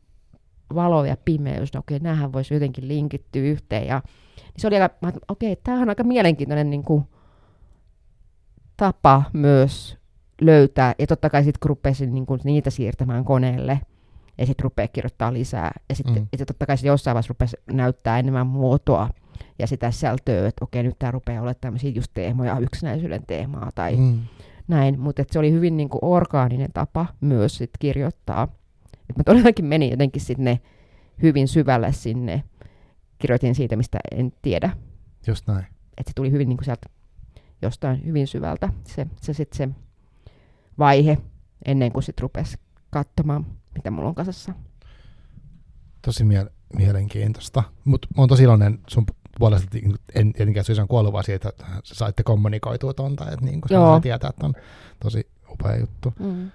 valo 0.76 1.05
ja 1.05 1.17
pimeys. 1.26 1.74
No 1.74 1.80
okei, 1.80 1.97
okay, 1.97 2.03
näähän 2.03 2.34
voisi 2.34 2.53
jotenkin 2.53 2.88
linkittyä 2.88 3.41
yhteen. 3.41 3.88
Ja 3.88 4.01
niin 4.38 4.53
se 4.57 4.67
oli 4.67 4.82
aika, 4.82 4.95
okei, 5.28 5.51
okay, 5.51 5.61
tämähän 5.63 5.84
on 5.84 5.89
aika 5.89 6.03
mielenkiintoinen 6.03 6.69
niin 6.69 6.84
kuin, 6.84 7.03
tapa 8.78 9.24
myös 9.34 9.97
löytää. 10.41 10.95
Ja 10.99 11.07
totta 11.07 11.30
kai 11.30 11.43
sitten 11.43 11.59
kun 11.59 11.69
rupesin 11.69 12.13
niin 12.13 12.26
kuin, 12.26 12.41
niitä 12.43 12.69
siirtämään 12.69 13.26
koneelle, 13.26 13.80
ja 14.38 14.45
sitten 14.45 14.63
rupeaa 14.63 14.88
kirjoittaa 14.88 15.34
lisää. 15.34 15.71
Ja 15.89 15.95
sitten 15.95 16.15
mm. 16.15 16.27
ja 16.39 16.45
totta 16.45 16.65
kai 16.65 16.77
sit 16.77 16.86
jossain 16.86 17.15
vaiheessa 17.15 17.32
rupesi 17.32 17.57
näyttää 17.71 18.19
enemmän 18.19 18.47
muotoa 18.47 19.09
ja 19.59 19.67
sitä 19.67 19.91
sisältöä, 19.91 20.47
että 20.47 20.65
okei, 20.65 20.84
nyt 20.84 20.99
tämä 20.99 21.11
rupeaa 21.11 21.41
olemaan 21.41 21.55
tämmöisiä 21.61 21.89
just 21.89 22.11
teemoja, 22.13 22.59
yksinäisyyden 22.59 23.25
teemaa 23.27 23.69
tai 23.75 23.95
mm. 23.95 24.19
näin. 24.67 24.99
Mutta 24.99 25.23
se 25.32 25.39
oli 25.39 25.51
hyvin 25.51 25.77
niin 25.77 25.89
kuin 25.89 25.99
orgaaninen 26.05 26.73
tapa 26.73 27.05
myös 27.21 27.57
sit 27.57 27.69
kirjoittaa. 27.79 28.47
Et 29.09 29.17
mä 29.17 29.23
todellakin 29.23 29.65
menin 29.65 29.91
jotenkin 29.91 30.21
sinne 30.21 30.59
hyvin 31.21 31.47
syvälle 31.47 31.93
sinne 31.93 32.43
kirjoitin 33.17 33.55
siitä, 33.55 33.75
mistä 33.75 33.99
en 34.11 34.34
tiedä. 34.41 34.69
Just 35.27 35.47
näin. 35.47 35.65
Että 35.97 36.09
se 36.09 36.13
tuli 36.15 36.32
hyvin 36.32 36.49
niin 36.49 36.57
kuin 36.57 36.65
sieltä 36.65 36.89
jostain 37.61 38.05
hyvin 38.05 38.27
syvältä 38.27 38.69
se, 38.84 39.07
se, 39.21 39.34
sit 39.34 39.53
se 39.53 39.69
vaihe, 40.79 41.17
ennen 41.65 41.91
kuin 41.91 42.03
sitten 42.03 42.21
rupesi 42.21 42.57
katsomaan, 42.91 43.45
mitä 43.75 43.91
mulla 43.91 44.09
on 44.09 44.15
kasassa. 44.15 44.53
Tosi 46.01 46.23
mie- 46.23 46.51
mielenkiintoista. 46.75 47.63
Mutta 47.85 48.07
olen 48.17 48.29
tosi 48.29 48.43
iloinen 48.43 48.79
sun 48.87 49.05
puolesta, 49.39 49.77
en 50.15 50.33
tietenkään 50.33 50.65
Susan 50.65 50.87
kuollut, 50.87 51.13
vaan 51.13 51.23
siitä, 51.23 51.49
että 51.49 51.65
saitte 51.83 52.23
kommunikoitua 52.23 52.93
tuonta, 52.93 53.31
että 53.31 53.45
niin 53.45 53.61
kuin 53.61 54.01
tietää, 54.01 54.29
että 54.29 54.45
on 54.45 54.53
tosi 54.99 55.27
upea 55.51 55.77
juttu. 55.77 56.13
Mm. 56.19 56.51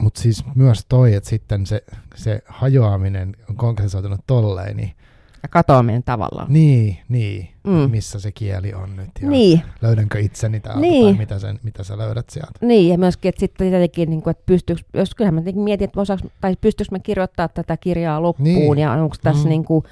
Mutta 0.00 0.20
siis 0.20 0.44
myös 0.54 0.86
toi, 0.88 1.14
että 1.14 1.30
sitten 1.30 1.66
se, 1.66 1.84
se 2.14 2.42
hajoaminen 2.46 3.36
on 3.50 3.56
konkretisoitunut 3.56 4.20
tolleen, 4.26 4.76
niin 4.76 4.96
ja 5.42 5.48
katoaminen 5.48 6.02
tavallaan. 6.02 6.52
Niin, 6.52 6.98
niin. 7.08 7.48
Mm. 7.64 7.90
Missä 7.90 8.20
se 8.20 8.32
kieli 8.32 8.74
on 8.74 8.96
nyt 8.96 9.10
ja 9.22 9.30
niin. 9.30 9.62
löydänkö 9.82 10.20
itseni 10.20 10.60
täältä 10.60 10.80
niin. 10.80 11.04
tai 11.04 11.18
mitä, 11.18 11.38
sen, 11.38 11.58
mitä 11.62 11.84
sä 11.84 11.98
löydät 11.98 12.30
sieltä. 12.30 12.52
Niin, 12.60 12.88
ja 12.88 12.98
myöskin, 12.98 13.28
että 13.28 13.40
sitten 13.40 13.70
tietenkin, 13.70 14.10
niin 14.10 14.22
kuin, 14.22 14.30
että 14.30 14.42
pystyykö, 14.46 14.82
jos 14.94 15.14
kyllähän 15.14 15.34
mä 15.34 15.42
mietin, 15.54 15.84
että 15.84 16.00
osaaks, 16.00 16.22
tai 16.40 16.56
pystyykö 16.60 16.88
mä 16.90 16.98
kirjoittaa 16.98 17.48
tätä 17.48 17.76
kirjaa 17.76 18.22
loppuun 18.22 18.76
niin. 18.76 18.78
ja 18.78 18.92
onko 18.92 19.16
tässä 19.22 19.44
mm. 19.44 19.48
niin 19.48 19.64
kuin, 19.64 19.84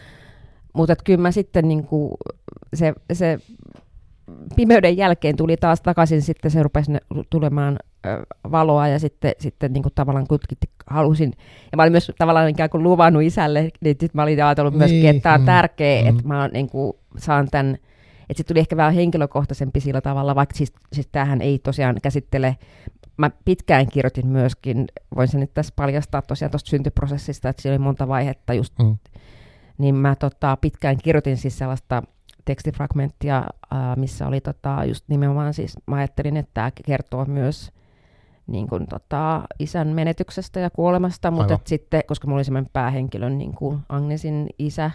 mutta 0.73 0.93
että 0.93 1.05
kyllä 1.05 1.21
mä 1.21 1.33
sitten 1.33 1.69
niin 1.69 1.85
kuin, 1.85 2.13
se, 2.75 2.95
se 3.13 3.39
pimeyden 4.57 4.97
jälkeen 4.97 5.37
tuli 5.37 5.57
taas 5.57 5.81
takaisin, 5.81 6.23
sitten 6.23 6.51
se 6.51 6.63
rupesi 6.63 6.93
tulemaan 7.31 7.79
valoa 8.51 8.89
ja 8.89 8.99
sitten, 8.99 9.33
sitten 9.39 9.73
niin 9.73 9.83
kuin 9.83 9.93
tavallaan 9.95 10.27
kutkitti, 10.27 10.71
halusin, 10.87 11.33
ja 11.73 11.77
mä 11.77 11.83
olin 11.83 11.93
myös 11.93 12.13
tavallaan 12.19 12.49
ikään 12.49 12.71
kuin 12.71 12.83
luvannut 12.83 13.23
isälle, 13.23 13.61
niin 13.61 13.97
sitten 14.01 14.11
mä 14.15 14.23
olin 14.23 14.45
ajatellut 14.45 14.75
niin, 14.75 14.79
myöskin, 14.79 15.07
että 15.07 15.23
tämä 15.23 15.35
on 15.35 15.41
mm, 15.41 15.47
tärkeää, 15.47 16.03
mm. 16.03 16.09
että 16.09 16.29
mä 16.29 16.49
niin 16.49 16.69
kuin, 16.69 16.93
saan 17.17 17.49
tämän 17.51 17.79
Että 18.31 18.39
sitten 18.39 18.55
tuli 18.55 18.61
ehkä 18.61 18.77
vähän 18.77 18.95
henkilökohtaisempi 18.95 19.81
sillä 19.81 20.01
tavalla, 20.01 20.35
vaikka 20.35 20.57
siis, 20.57 20.73
siis 20.93 21.09
tämähän 21.13 21.41
ei 21.41 21.59
tosiaan 21.59 21.97
käsittele, 22.03 22.57
mä 23.17 23.31
pitkään 23.45 23.87
kirjoitin 23.87 24.27
myöskin, 24.27 24.87
voin 25.17 25.29
sen 25.29 25.41
nyt 25.41 25.55
tässä 25.55 25.73
paljastaa 25.77 26.23
tosiaan 26.23 26.51
tuosta 26.51 26.71
syntyprosessista, 26.71 27.49
että 27.49 27.63
siinä 27.63 27.73
oli 27.73 27.85
monta 27.85 28.09
vaihetta 28.09 28.55
just, 28.55 28.79
mm. 28.79 28.97
niin 29.79 29.95
mä 29.95 30.15
tota, 30.15 30.57
pitkään 30.61 30.97
kirjoitin 30.97 31.37
siis 31.37 31.59
sellaista 31.59 32.03
tekstifragmenttia, 32.45 33.39
äh, 33.39 33.97
missä 33.97 34.27
oli 34.27 34.41
tota, 34.41 34.85
just 34.85 35.05
nimenomaan 35.09 35.55
siis, 35.55 35.77
mä 35.87 35.97
ajattelin, 35.97 36.37
että 36.37 36.51
tämä 36.55 36.71
kertoo 36.87 37.25
myös 37.25 37.73
niin 38.47 38.69
kuin, 38.69 38.87
tota, 38.87 39.43
isän 39.59 39.89
menetyksestä 39.89 40.61
ja 40.61 40.71
kuolemasta, 40.71 41.31
mutta 41.31 41.59
sitten, 41.65 42.03
koska 42.07 42.27
mulla 42.27 42.39
oli 42.39 42.45
semmoinen 42.45 42.71
päähenkilön 42.73 43.39
niin 43.39 43.55
kuin 43.55 43.79
Agnesin 43.89 44.47
isä, 44.59 44.91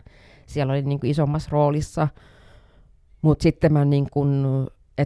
siellä 0.46 0.74
oli 0.74 0.82
niin 0.82 1.00
kuin 1.00 1.12
isommassa 1.12 1.50
roolissa, 1.52 2.08
mutta 3.22 3.44
sitten 3.44 3.74
mä 3.74 3.86
niin 3.86 4.08
kuin, 4.12 4.46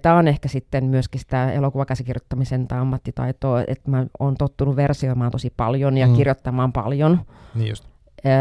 tämä 0.01 0.15
on 0.15 0.27
ehkä 0.27 0.47
sitten 0.47 0.83
myöskin 0.83 1.19
sitä 1.21 1.51
elokuvakäsikirjoittamisen 1.51 2.67
tai 2.67 2.79
ammattitaitoa, 2.79 3.63
että 3.67 3.91
mä 3.91 4.05
oon 4.19 4.35
tottunut 4.37 4.75
versioimaan 4.75 5.31
tosi 5.31 5.53
paljon 5.57 5.97
ja 5.97 6.07
mm. 6.07 6.15
kirjoittamaan 6.15 6.73
paljon. 6.73 7.19
Niin 7.55 7.69
just. 7.69 7.85
Öö, 8.25 8.31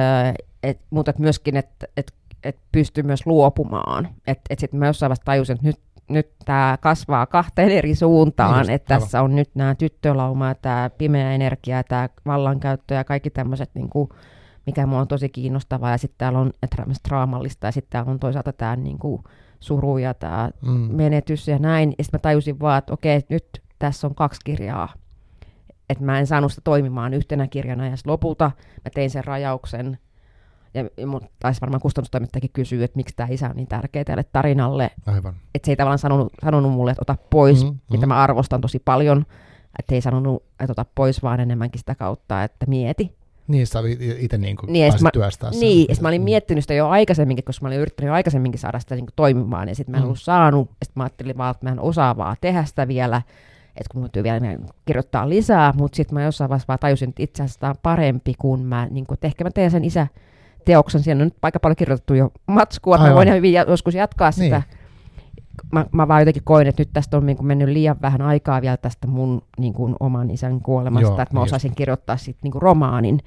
et, 0.62 0.80
mutta 0.90 1.11
et 1.11 1.18
myöskin, 1.18 1.57
että 1.57 1.86
et, 1.96 2.14
et 2.44 2.59
pystyy 2.72 3.02
myös 3.05 3.26
luopumaan. 3.26 4.09
Että 4.26 4.42
et 4.50 4.59
sitten 4.59 4.80
mä 4.80 4.86
jossain 4.86 5.09
vaiheessa 5.09 5.24
tajusin, 5.24 5.55
että 5.55 5.66
nyt 5.66 5.80
nyt 6.09 6.28
tämä 6.44 6.78
kasvaa 6.80 7.26
kahteen 7.26 7.70
eri 7.70 7.94
suuntaan, 7.94 8.66
niin 8.66 8.74
että 8.74 8.98
tässä 8.98 9.22
on 9.22 9.36
nyt 9.36 9.50
nämä 9.55 9.74
tyttölauma, 9.74 10.55
tämä 10.55 10.90
pimeä 10.98 11.32
energia, 11.32 11.84
tämä 11.84 12.09
vallankäyttö 12.26 12.94
ja 12.94 13.05
kaikki 13.05 13.30
tämmöiset, 13.30 13.70
niin 13.74 13.88
kuin, 13.88 14.09
mikä 14.66 14.86
mua 14.86 15.00
on 15.00 15.09
tosi 15.09 15.28
kiinnostavaa, 15.28 15.90
ja 15.90 15.98
sitten 15.98 16.18
täällä 16.18 16.38
on 16.38 16.52
draamallista, 17.09 17.66
ja 17.66 17.72
sitten 17.72 17.90
täällä 17.90 18.11
on 18.11 18.20
toisaalta 18.20 18.52
tämä 18.52 18.76
niin 18.76 18.98
kuin, 18.98 19.22
suru 19.61 19.98
ja 19.98 20.14
tämä 20.14 20.50
mm. 20.62 20.70
menetys 20.70 21.48
ja 21.48 21.59
näin, 21.59 21.94
ja 21.98 22.05
sitten 22.05 22.18
mä 22.18 22.22
tajusin 22.22 22.61
vaan, 22.61 22.78
että 22.78 22.92
okei, 22.92 23.20
nyt 23.28 23.62
tässä 23.78 24.07
on 24.07 24.14
kaksi 24.14 24.40
kirjaa, 24.44 24.92
että 25.88 26.05
mä 26.05 26.18
en 26.18 26.26
saanut 26.26 26.52
sitä 26.52 26.62
toimimaan 26.64 27.14
yhtenä 27.14 27.48
kirjana, 27.48 27.86
ja 27.86 27.96
lopulta 28.07 28.50
mä 28.84 28.90
tein 28.94 29.11
sen 29.11 29.24
rajauksen, 29.24 29.98
ja 30.75 31.07
mun 31.07 31.20
taisi 31.39 31.61
varmaan 31.61 31.81
kustannustoimittajakin 31.81 32.51
kysyä, 32.53 32.85
että 32.85 32.97
miksi 32.97 33.16
tämä 33.16 33.29
isä 33.31 33.49
on 33.49 33.57
niin 33.57 33.66
tärkeä 33.66 34.05
tälle 34.05 34.25
tarinalle. 34.33 34.91
Aivan. 35.07 35.35
Että 35.55 35.66
se 35.66 35.72
ei 35.72 35.77
tavallaan 35.77 35.99
sanonut, 35.99 36.33
sanonut 36.45 36.72
mulle, 36.72 36.91
että 36.91 37.03
ota 37.03 37.16
pois, 37.31 37.64
mm-hmm. 37.64 37.79
mitä 37.91 38.07
mä 38.07 38.16
arvostan 38.16 38.61
tosi 38.61 38.79
paljon. 38.85 39.27
Että 39.79 39.95
ei 39.95 40.01
sanonut, 40.01 40.43
että 40.61 40.72
ota 40.72 40.87
pois, 40.95 41.22
vaan 41.22 41.41
enemmänkin 41.41 41.79
sitä 41.79 41.95
kautta, 41.95 42.45
että 42.45 42.66
mieti. 42.66 43.14
Niin, 43.49 43.66
sä 43.66 43.79
itse 44.18 44.39
niin 44.39 44.57
kuin 44.57 44.72
niin, 44.72 44.93
mä, 45.01 45.11
työstää 45.12 45.53
sen. 45.53 45.61
Niin, 45.61 45.87
ja 45.89 45.95
mä 46.01 46.09
olin 46.09 46.22
miettinyt 46.22 46.64
sitä 46.64 46.75
jo 46.75 46.89
aikaisemminkin, 46.89 47.45
koska 47.45 47.64
mä 47.64 47.68
olin 47.68 47.81
yrittänyt 47.81 48.09
jo 48.09 48.14
aikaisemminkin 48.14 48.61
saada 48.61 48.79
sitä 48.79 48.95
niin 48.95 49.07
kuin 49.07 49.14
toimimaan, 49.16 49.68
ja 49.68 49.75
sitten 49.75 49.91
mä 49.93 49.97
en 49.97 50.03
mm. 50.03 50.05
ollut 50.05 50.20
saanut, 50.20 50.68
ja 50.68 50.85
sitten 50.85 51.01
mä 51.01 51.05
ajattelin 51.05 51.39
vaan, 51.39 51.51
että 51.51 51.66
mä 51.66 51.72
en 51.72 51.81
osaa 51.81 52.16
vaan 52.16 52.37
tehdä 52.41 52.64
sitä 52.64 52.89
vielä, 52.89 53.22
että 53.68 53.89
kun 53.93 54.03
täytyy 54.03 54.22
vielä 54.22 54.41
kirjoittaa 54.87 55.29
lisää, 55.29 55.72
mutta 55.77 55.97
sitten 55.97 56.14
mä 56.14 56.22
jossain 56.22 56.49
vaiheessa 56.49 56.68
vaan 56.68 56.79
tajusin, 56.79 57.09
että 57.09 57.22
itse 57.22 57.43
asiassa 57.43 57.61
tämä 57.61 57.70
on 57.70 57.77
parempi, 57.83 58.35
kun 58.39 58.64
mä, 58.64 58.89
niin 58.91 59.07
kuin, 59.07 59.16
että 59.16 59.27
ehkä 59.27 59.45
mä 59.45 59.51
teen 59.51 59.70
sen 59.70 59.85
isä, 59.85 60.07
teoksen. 60.65 61.03
Siellä 61.03 61.23
on 61.23 61.27
nyt 61.27 61.37
aika 61.43 61.61
paljon 61.61 61.77
kirjoitettu 61.77 62.15
jo 62.15 62.33
matskua, 62.47 62.97
että 62.97 63.09
mä 63.09 63.15
voin 63.15 63.33
hyvin 63.33 63.53
joskus 63.53 63.95
jatkaa 63.95 64.31
niin. 64.31 64.35
sitä. 64.35 64.62
Mä, 65.73 65.87
mä 65.93 66.09
vaan 66.09 66.21
jotenkin 66.21 66.43
koin, 66.45 66.67
että 66.67 66.81
nyt 66.81 66.91
tästä 66.93 67.17
on 67.17 67.27
niin 67.27 67.37
kuin 67.37 67.47
mennyt 67.47 67.69
liian 67.69 67.97
vähän 68.03 68.23
aikaa 68.23 68.62
vielä 68.62 68.77
tästä 68.77 69.07
mun 69.07 69.43
niin 69.59 69.73
kuin, 69.73 69.97
oman 70.01 70.31
isän 70.31 70.61
kuolemasta, 70.61 71.09
Joo, 71.09 71.23
että 71.23 71.35
mä 71.35 71.41
niin 71.41 71.45
osaisin 71.45 71.69
just. 71.69 71.77
kirjoittaa 71.77 72.17
sitten 72.17 72.41
niin 72.43 72.53
kuin 72.53 72.62
romaanin. 72.62 73.19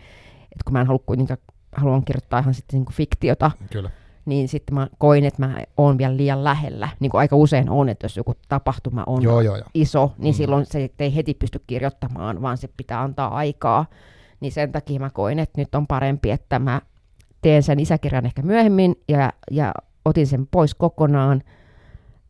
Että 0.41 0.63
kun 0.65 0.73
mä 0.73 0.81
en 0.81 0.87
halua 0.87 1.03
kuitenkaan, 1.05 1.37
haluan 1.75 2.05
kirjoittaa 2.05 2.39
ihan 2.39 2.53
sitten 2.53 2.77
niin 2.77 2.85
kuin 2.85 2.95
fiktiota. 2.95 3.51
Kyllä 3.71 3.89
niin 4.27 4.47
sitten 4.47 4.75
mä 4.75 4.87
koin, 4.97 5.25
että 5.25 5.45
mä 5.45 5.57
oon 5.77 5.97
vielä 5.97 6.17
liian 6.17 6.43
lähellä. 6.43 6.89
Niin 6.99 7.11
kuin 7.11 7.19
aika 7.19 7.35
usein 7.35 7.69
on, 7.69 7.89
että 7.89 8.05
jos 8.05 8.17
joku 8.17 8.33
tapahtuma 8.49 9.03
on 9.07 9.23
joo, 9.23 9.41
joo, 9.41 9.55
joo. 9.55 9.67
iso, 9.73 10.11
niin 10.17 10.33
mm. 10.33 10.37
silloin 10.37 10.65
se 10.65 10.89
ei 10.99 11.15
heti 11.15 11.33
pysty 11.33 11.61
kirjoittamaan, 11.67 12.41
vaan 12.41 12.57
se 12.57 12.69
pitää 12.77 13.01
antaa 13.01 13.35
aikaa. 13.35 13.85
Niin 14.39 14.51
sen 14.51 14.71
takia 14.71 14.99
mä 14.99 15.09
koin, 15.09 15.39
että 15.39 15.61
nyt 15.61 15.75
on 15.75 15.87
parempi, 15.87 16.31
että 16.31 16.59
mä 16.59 16.81
teen 17.47 17.63
sen 17.63 17.79
isäkirjan 17.79 18.25
ehkä 18.25 18.41
myöhemmin 18.41 18.95
ja, 19.09 19.33
ja 19.51 19.73
otin 20.05 20.27
sen 20.27 20.47
pois 20.47 20.75
kokonaan. 20.75 21.43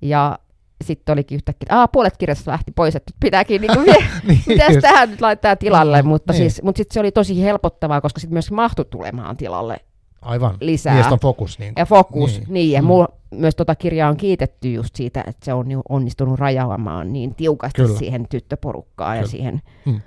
Ja 0.01 0.39
sitten 0.84 1.13
olikin 1.13 1.36
yhtäkkiä, 1.36 1.65
että 1.65 1.88
puolet 1.88 2.18
kirjasta 2.18 2.51
lähti 2.51 2.72
pois, 2.72 2.95
että 2.95 3.13
pitääkin 3.20 3.61
niin 3.61 3.86
vie, 3.86 3.95
niin, 4.28 4.43
mitäs 4.47 4.78
tähän 4.82 5.09
nyt 5.09 5.22
laittaa 5.22 5.55
tilalle, 5.55 6.01
mm, 6.01 6.07
mutta, 6.07 6.34
niin. 6.34 6.38
siis, 6.38 6.63
mutta 6.63 6.78
sitten 6.78 6.93
se 6.93 6.99
oli 6.99 7.11
tosi 7.11 7.43
helpottavaa, 7.43 8.01
koska 8.01 8.20
sitten 8.20 8.34
myös 8.36 8.51
mahtui 8.51 8.86
tulemaan 8.86 9.38
tilalle 9.38 9.78
Aivan. 10.22 10.57
lisää. 10.61 10.93
Niin, 10.93 11.13
on 11.13 11.20
fokus. 11.20 11.59
Niin 11.59 11.74
ja 11.78 11.86
fokus, 11.86 12.39
niin. 12.39 12.53
niin 12.53 12.72
ja 12.72 12.82
mm. 12.82 12.88
mulla 12.88 13.07
myös 13.32 13.55
tota 13.55 13.76
kirjaa 13.76 14.09
on 14.09 14.18
kiitetty 14.18 14.72
just 14.72 14.95
siitä, 14.95 15.24
että 15.28 15.45
se 15.45 15.53
on 15.53 15.68
onnistunut 15.89 16.39
rajaamaan 16.39 17.13
niin 17.13 17.36
tiukasti 17.36 17.82
Kyllä. 17.82 17.97
siihen 17.97 18.28
tyttöporukkaan 18.30 19.11
Kyllä. 19.11 19.24
ja 19.24 19.28
siihen 19.28 19.61
mm. 19.86 20.01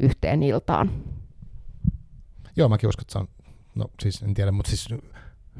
yhteen 0.00 0.42
iltaan. 0.42 0.90
Joo, 2.56 2.68
mäkin 2.68 2.88
uskon, 2.88 3.02
että 3.02 3.12
se 3.12 3.18
on 3.18 3.28
no 3.74 3.86
siis 4.00 4.22
en 4.22 4.34
tiedä, 4.34 4.52
mutta 4.52 4.68
siis 4.68 4.88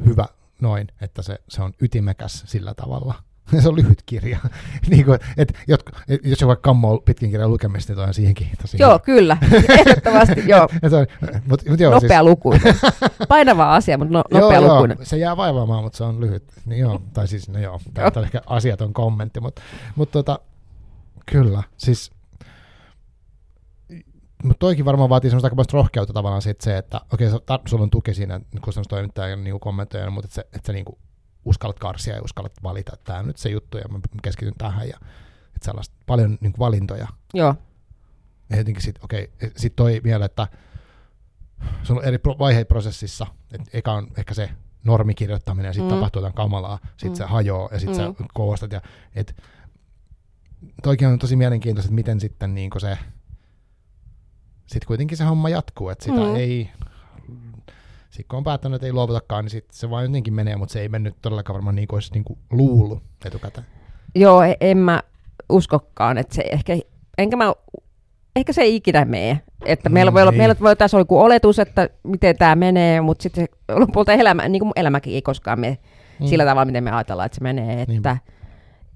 hyvä 0.06 0.26
noin, 0.60 0.88
että 1.00 1.22
se, 1.22 1.38
se 1.48 1.62
on 1.62 1.72
ytimekäs 1.80 2.44
sillä 2.46 2.74
tavalla. 2.74 3.14
se 3.62 3.68
on 3.68 3.76
lyhyt 3.76 4.02
kirja. 4.06 4.38
niin 4.90 5.04
kuin, 5.04 5.18
et, 5.36 5.58
jotka, 5.68 5.92
et, 6.08 6.20
jos 6.24 6.38
se 6.38 6.46
vaikka 6.46 6.68
kammoo 6.68 6.98
pitkin 6.98 7.30
kirjan 7.30 7.50
lukemista, 7.50 7.92
niin 7.92 8.08
on 8.08 8.14
siihenkin 8.14 8.50
tosi 8.62 8.76
Joo, 8.80 8.98
kyllä. 8.98 9.36
Ehdottomasti, 9.78 10.44
joo. 10.46 10.68
on, 10.82 11.06
mut, 11.46 11.68
mut 11.68 11.80
joo 11.80 11.94
nopea 11.94 12.08
siis... 12.08 12.22
luku. 12.22 12.54
Painava 13.28 13.74
asia, 13.74 13.98
mutta 13.98 14.12
no, 14.12 14.24
nopea 14.30 14.58
joo, 14.58 14.74
lukuinen. 14.74 14.96
Joo, 14.98 15.04
se 15.04 15.16
jää 15.16 15.36
vaivaamaan, 15.36 15.84
mutta 15.84 15.96
se 15.96 16.04
on 16.04 16.20
lyhyt. 16.20 16.44
Niin 16.66 16.80
joo, 16.80 17.02
tai 17.12 17.28
siis, 17.28 17.48
no 17.48 17.58
joo, 17.58 17.80
tämä 17.94 18.10
on 18.16 18.24
ehkä 18.24 18.42
asiaton 18.46 18.92
kommentti, 18.92 19.40
mutta, 19.40 19.62
mutta 19.96 20.12
tota, 20.12 20.38
kyllä, 21.26 21.62
siis 21.76 22.12
mutta 24.44 24.58
toikin 24.58 24.84
varmaan 24.84 25.08
vaatii 25.08 25.30
semmoista 25.30 25.46
aika 25.46 25.56
paljon 25.56 25.82
rohkeutta 25.82 26.12
tavallaan 26.12 26.42
sit 26.42 26.60
se, 26.60 26.78
että 26.78 27.00
okei, 27.12 27.28
okay, 27.32 27.58
sulla 27.66 27.82
on 27.82 27.90
tuki 27.90 28.14
siinä 28.14 28.40
kustannustoimittajan 28.60 29.44
niin 29.44 29.60
kommentoijana, 29.60 30.10
mutta 30.10 30.26
että, 30.26 30.34
se, 30.34 30.40
että 30.40 30.66
sä 30.66 30.72
niin 30.72 30.84
kuin 30.84 30.98
uskallat 31.44 31.78
karsia 31.78 32.14
ja 32.14 32.22
uskallat 32.22 32.52
valita, 32.62 32.92
että 32.94 33.04
tämä 33.04 33.18
on 33.18 33.26
nyt 33.26 33.36
se 33.36 33.48
juttu 33.48 33.78
ja 33.78 33.84
mä 33.88 33.98
keskityn 34.22 34.54
tähän 34.58 34.88
ja 34.88 34.96
että 35.46 35.64
sellaista 35.64 35.94
paljon 36.06 36.38
niin 36.40 36.54
valintoja. 36.58 37.08
Joo. 37.34 37.54
Ja 38.50 38.56
jotenkin 38.56 38.82
sitten, 38.82 39.04
okei, 39.04 39.24
okay, 39.34 39.50
sitten 39.56 39.76
toi 39.76 40.00
vielä, 40.04 40.24
että 40.24 40.48
sun 41.82 41.98
on 41.98 42.04
eri 42.04 42.18
vaiheet 42.38 42.68
prosessissa, 42.68 43.26
että 43.52 43.70
eka 43.72 43.92
on 43.92 44.06
ehkä 44.18 44.34
se 44.34 44.50
normikirjoittaminen 44.84 45.68
ja 45.68 45.72
sitten 45.72 45.92
mm. 45.92 45.94
tapahtuu 45.94 46.20
jotain 46.20 46.34
kamalaa, 46.34 46.78
sitten 46.82 47.10
mm. 47.10 47.16
se 47.16 47.24
hajoaa 47.24 47.68
ja 47.72 47.80
sitten 47.80 48.06
mm. 48.06 48.14
sä 48.16 48.24
koostat 48.34 48.72
ja 48.72 48.80
et, 49.14 49.42
toikin 50.82 51.08
on 51.08 51.18
tosi 51.18 51.36
mielenkiintoista, 51.36 51.86
että 51.86 51.94
miten 51.94 52.20
sitten 52.20 52.54
niin 52.54 52.70
se 52.78 52.98
sitten 54.66 54.86
kuitenkin 54.86 55.16
se 55.16 55.24
homma 55.24 55.48
jatkuu, 55.48 55.88
että 55.88 56.04
sitä 56.04 56.20
mm. 56.20 56.36
ei, 56.36 56.70
sitten 58.10 58.28
kun 58.28 58.36
on 58.36 58.44
päättänyt, 58.44 58.76
että 58.76 58.86
ei 58.86 58.92
luovutakaan, 58.92 59.44
niin 59.44 59.50
sit 59.50 59.70
se 59.70 59.90
vaan 59.90 60.04
jotenkin 60.04 60.34
menee, 60.34 60.56
mutta 60.56 60.72
se 60.72 60.80
ei 60.80 60.88
mennyt 60.88 61.16
todellakaan 61.22 61.54
varmaan 61.54 61.74
niin 61.74 61.88
kuin 61.88 61.96
olisi 61.96 62.12
niin 62.12 62.24
kuin 62.24 62.38
luullut 62.50 63.02
etukäteen. 63.24 63.66
Joo, 64.14 64.42
e- 64.42 64.56
en 64.60 64.78
mä 64.78 65.02
uskokaan, 65.48 66.18
että 66.18 66.34
se 66.34 66.44
ehkä, 66.52 66.78
enkä 67.18 67.36
mä, 67.36 67.52
ehkä 68.36 68.52
se 68.52 68.62
ei 68.62 68.76
ikinä 68.76 69.04
mene. 69.04 69.40
Että 69.64 69.88
meillä, 69.88 70.12
voi 70.12 70.22
olla, 70.22 70.30
niin. 70.30 70.38
meillä 70.38 70.56
voi 70.60 70.76
tässä 70.76 70.96
olla 70.96 71.00
joku 71.00 71.20
oletus, 71.20 71.58
että 71.58 71.88
miten 72.02 72.36
tämä 72.36 72.54
menee, 72.56 73.00
mutta 73.00 73.22
sitten 73.22 73.46
lopulta 73.68 74.12
elämä, 74.12 74.48
niin 74.48 74.60
kuin 74.60 74.72
elämäkin 74.76 75.14
ei 75.14 75.22
koskaan 75.22 75.60
mene 75.60 75.78
mm. 76.20 76.26
sillä 76.26 76.44
tavalla, 76.44 76.64
miten 76.64 76.84
me 76.84 76.90
ajatellaan, 76.90 77.26
että 77.26 77.36
se 77.36 77.42
menee. 77.42 77.82
Että, 77.82 78.16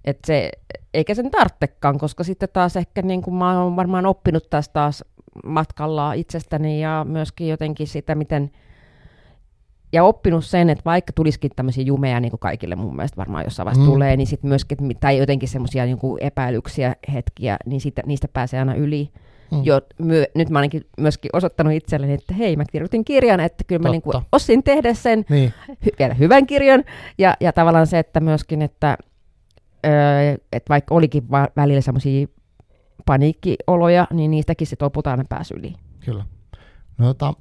että 0.05 0.27
se, 0.27 0.51
eikä 0.95 1.15
sen 1.15 1.31
tarvitsekaan, 1.31 1.99
koska 1.99 2.25
sitten 2.25 2.49
taas 2.53 2.77
ehkä 2.77 3.03
niin 3.03 3.23
kuin 3.23 3.35
mä 3.35 3.63
oon 3.63 3.77
varmaan 3.77 4.07
oppinut 4.07 4.51
tästä 4.51 4.73
taas 4.73 5.05
matkalla 5.45 6.13
itsestäni 6.13 6.81
ja 6.81 7.07
myöskin 7.09 7.49
jotenkin 7.49 7.87
sitä, 7.87 8.15
miten 8.15 8.51
ja 9.93 10.05
oppinut 10.05 10.45
sen, 10.45 10.71
että 10.71 10.85
vaikka 10.85 11.13
tulisikin 11.13 11.51
tämmöisiä 11.57 11.85
jumeja, 11.85 12.21
niin 12.21 12.31
kuin 12.31 12.41
kaikille 12.41 12.77
mun 12.77 12.97
mielestä 12.97 13.17
varmaan 13.17 13.45
jossain 13.45 13.65
vaiheessa 13.65 13.87
mm. 13.87 13.93
tulee, 13.93 14.17
niin 14.17 14.27
sitten 14.27 14.49
myöskin, 14.49 14.79
tai 15.01 15.19
jotenkin 15.19 15.49
semmoisia 15.49 15.85
niin 15.85 15.99
epäilyksiä, 16.21 16.97
hetkiä, 17.13 17.57
niin 17.67 17.81
siitä, 17.81 18.03
niistä 18.07 18.29
pääsee 18.33 18.61
aina 18.61 18.75
yli. 18.75 19.11
Mm. 19.51 19.65
Jo, 19.65 19.81
myö, 19.99 20.27
nyt 20.35 20.51
mä 20.51 20.59
ainakin 20.59 20.87
myöskin 20.99 21.31
osoittanut 21.33 21.73
itselleni, 21.73 22.13
että 22.13 22.35
hei, 22.35 22.57
mä 22.57 22.65
kirjoitin 22.73 23.05
kirjan, 23.05 23.41
että 23.41 23.65
kyllä 23.67 23.83
mä 23.83 23.89
niin 23.89 24.03
kuin 24.03 24.23
osin 24.33 24.63
tehdä 24.63 24.95
sen, 24.95 25.25
niin. 25.29 25.53
hy, 25.69 25.91
vielä 25.99 26.15
hyvän 26.15 26.47
kirjan, 26.47 26.85
ja, 27.19 27.37
ja 27.41 27.53
tavallaan 27.53 27.87
se, 27.87 27.99
että 27.99 28.21
myöskin, 28.21 28.63
että, 28.63 28.99
öö, 29.87 30.37
että 30.53 30.69
vaikka 30.69 30.95
olikin 30.95 31.31
va- 31.31 31.49
välillä 31.57 31.81
semmoisia 31.81 32.27
paniikkioloja, 33.07 34.07
niin 34.13 34.31
niistäkin 34.31 34.67
sitten 34.67 34.87
lopulta 34.87 35.11
aina 35.11 35.25
pääsi 35.29 35.55
yli. 35.55 35.75
Kyllä. 36.05 36.25
No 36.99 37.07
tota, 37.07 37.35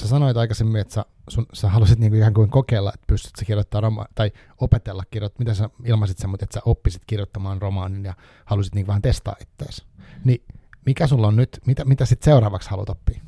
sä 0.00 0.08
sanoit 0.08 0.36
aikaisemmin, 0.36 0.80
että 0.80 0.94
sä, 0.94 1.04
sun, 1.28 1.46
sä 1.52 1.68
halusit 1.68 1.98
niinku 1.98 2.16
ihan 2.16 2.34
kuin 2.34 2.50
kokeilla, 2.50 2.92
että 2.94 3.06
pystyt 3.06 3.32
sä 3.38 3.44
kirjoittamaan 3.44 3.92
roma- 3.92 4.08
tai 4.14 4.32
opetella 4.60 5.02
kirjoittamaan, 5.10 5.50
mitä 5.50 5.54
sä 5.54 5.70
ilmaisit 5.84 6.18
sen, 6.18 6.30
mutta 6.30 6.44
että 6.44 6.54
sä 6.54 6.60
oppisit 6.64 7.02
kirjoittamaan 7.06 7.62
romaanin 7.62 8.04
ja 8.04 8.14
halusit 8.44 8.74
niinku 8.74 8.88
vähän 8.88 9.02
testaa 9.02 9.36
itseäsi. 9.40 9.84
Niin 10.24 10.44
mikä 10.86 11.06
sulla 11.06 11.26
on 11.26 11.36
nyt, 11.36 11.58
mitä, 11.66 11.84
mitä 11.84 12.04
sitten 12.04 12.24
seuraavaksi 12.24 12.70
haluat 12.70 12.88
oppia? 12.88 13.20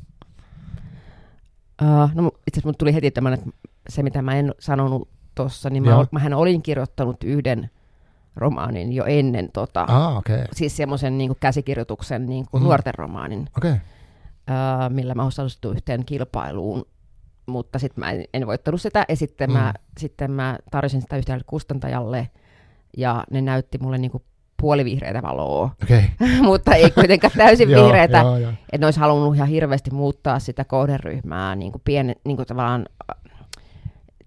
Uh, 1.81 2.11
no 2.13 2.31
itse 2.47 2.59
asiassa 2.59 2.77
tuli 2.77 2.93
heti 2.93 3.11
tämmöinen, 3.11 3.39
että 3.39 3.51
se 3.89 4.03
mitä 4.03 4.21
mä 4.21 4.35
en 4.35 4.53
sanonut 4.59 5.09
tuossa, 5.35 5.69
niin 5.69 5.83
mä, 5.83 5.89
Joo. 5.89 6.07
mähän 6.11 6.33
olin 6.33 6.61
kirjoittanut 6.61 7.23
yhden 7.23 7.69
romaanin 8.35 8.93
jo 8.93 9.05
ennen, 9.05 9.49
tota, 9.53 9.85
Ah. 9.89 10.17
Okay. 10.17 10.43
siis 10.53 10.77
semmoisen 10.77 11.17
niin 11.17 11.31
käsikirjoituksen 11.39 12.25
niin 12.25 12.45
kuin 12.51 12.61
Mhm. 12.61 12.67
nuorten 12.67 12.93
romaanin. 12.95 13.47
Okay. 13.57 13.75
ää, 14.47 14.89
millä 14.89 15.15
mä 15.15 15.25
osallistuin 15.25 15.75
yhteen 15.75 16.05
kilpailuun, 16.05 16.85
mutta 17.45 17.79
sitten 17.79 17.99
mä 18.03 18.11
en, 18.11 18.25
en 18.33 18.47
voittanut 18.47 18.81
sitä, 18.81 19.05
ja 19.09 19.15
sitten, 19.15 19.49
mm. 19.49 19.53
mä, 19.57 19.73
Mm. 19.77 19.83
sitten 19.99 20.31
mä 20.31 20.57
tarjosin 20.71 21.01
sitä 21.01 21.17
yhdelle 21.17 21.43
kustantajalle, 21.47 22.29
ja 22.97 23.23
ne 23.31 23.41
näytti 23.41 23.77
mulle 23.77 23.97
niin 23.97 24.11
kuin 24.11 24.23
puolivihreitä 24.61 25.21
valoa, 25.21 25.69
Okei. 25.83 26.03
mutta 26.43 26.75
ei 26.75 26.91
kuitenkaan 26.91 27.33
täysin 27.37 27.67
vihreitä. 27.75 28.17
joo, 28.17 28.37
joo. 28.37 28.51
Että 28.51 28.77
ne 28.77 28.85
olisi 28.87 28.99
halunnut 28.99 29.35
ihan 29.35 29.47
hirveästi 29.47 29.91
muuttaa 29.91 30.39
sitä 30.39 30.65
kohderyhmää 30.65 31.55
niin 31.55 31.71
kuin 31.71 31.81
piene, 31.85 32.15
niin 32.25 32.37
kuin 32.37 32.47
tavallaan 32.47 32.85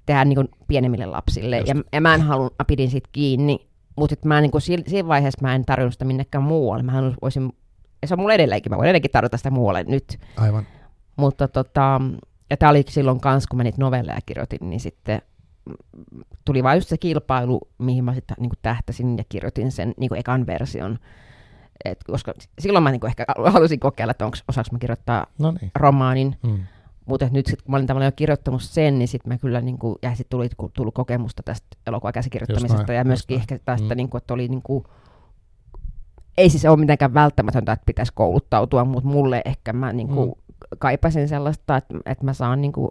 tehdä 0.07 0.25
niin 0.25 0.37
kuin 0.37 0.49
pienemmille 0.69 1.07
lapsille. 1.07 1.57
Just. 1.59 1.69
Ja, 1.69 1.75
ja 1.93 2.01
mä 2.01 2.15
en 2.15 2.23
halun, 2.23 2.51
mä 2.59 2.65
pidin 2.65 2.91
siitä 2.91 3.09
kiinni, 3.13 3.67
mutta 3.97 4.17
mä 4.25 4.41
niin 4.41 4.51
kuin 4.51 4.63
si- 4.63 4.85
siinä 4.87 5.09
vaiheessa 5.09 5.39
mä 5.43 5.55
en 5.55 5.65
tarjonnut 5.65 5.93
sitä 5.93 6.05
minnekään 6.05 6.45
muualle. 6.45 6.83
Mä 6.83 6.93
voisin, 7.23 7.53
ja 8.03 8.09
se 8.09 8.15
on 8.15 8.21
mulla 8.21 8.35
edelleenkin, 8.35 8.73
mä 8.73 8.77
voin 8.77 8.87
edelleenkin 8.87 9.11
tarjota 9.11 9.37
sitä 9.37 9.51
muualle 9.51 9.85
nyt. 9.89 10.19
Aivan. 10.37 10.67
Mutta 11.17 11.49
tota, 11.49 12.01
ja 12.51 12.57
tämä 12.57 12.71
oli 12.71 12.85
silloin 12.89 13.21
kans, 13.21 13.47
kun 13.47 13.57
mä 13.57 13.63
niitä 13.65 13.81
novelleja 13.81 14.19
kirjoitin, 14.27 14.71
niin 14.71 14.81
sitten 14.81 15.23
tuli 16.45 16.63
vain 16.63 16.77
just 16.77 16.89
se 16.89 16.99
kilpailu, 16.99 17.61
mihin 17.79 18.05
mä 18.05 18.15
sitten 18.15 18.37
niin 18.41 18.51
tähtäsin 18.63 19.19
ja 19.19 19.25
kirjoitin 19.29 19.73
sen 19.73 19.95
niin 19.97 20.17
ekan 20.17 20.47
version. 20.47 20.99
Et 21.85 22.05
koska 22.05 22.33
silloin 22.59 22.83
mä 22.83 22.91
niin 22.91 23.07
ehkä 23.07 23.25
halusin 23.53 23.81
kokeilla, 23.81 24.11
että 24.11 24.25
onko, 24.25 24.37
osaanko 24.49 24.69
mä 24.73 24.79
kirjoittaa 24.79 25.27
No 25.39 25.51
niin. 25.61 25.71
romaanin, 25.75 26.37
Mm. 26.43 26.59
Mutta 27.07 27.29
nyt 27.31 27.47
sitten 27.47 27.65
kun 27.65 27.71
mä 27.73 27.77
olin 27.77 27.87
tavallaan 27.87 28.07
jo 28.07 28.13
kirjoittanut 28.17 28.63
sen, 28.63 28.99
niin 28.99 29.09
sitten 29.09 29.33
mä 29.33 29.39
kyllä, 29.39 29.61
niin 29.61 29.79
kuin, 29.79 29.97
ja 30.03 30.11
sitten 30.11 30.31
tuli 30.39 30.49
tullut 30.73 30.95
kokemusta 30.95 31.43
tästä 31.43 31.67
elokuvan 31.87 32.13
käsikirjoittamisesta, 32.13 32.77
Just 32.77 32.89
näin, 32.89 32.97
ja 32.99 33.05
myöskin 33.05 33.37
ehkä 33.37 33.59
tästä, 33.65 33.95
Mm. 33.95 33.97
niin 33.97 34.09
kuin, 34.09 34.19
että 34.19 34.35
oli 34.35 34.49
niin 34.49 34.63
kuin, 34.63 34.85
ei 36.39 36.51
siis 36.51 36.65
ole 36.65 36.77
mitenkään 36.77 37.15
välttämätöntä, 37.15 37.73
että 37.73 37.87
pitäisi 37.87 38.13
kouluttautua, 38.15 38.85
mutta 38.85 39.09
mulle 39.09 39.43
ehkä 39.45 39.73
mä 39.73 39.93
niin 39.93 40.09
kuin, 40.09 40.29
Mm. 40.29 40.35
kaipasin 40.79 41.29
sellaista, 41.29 41.77
että, 41.77 41.95
että 42.07 42.25
mä 42.25 42.33
saan 42.33 42.61
niin 42.61 42.73
kuin, 42.73 42.91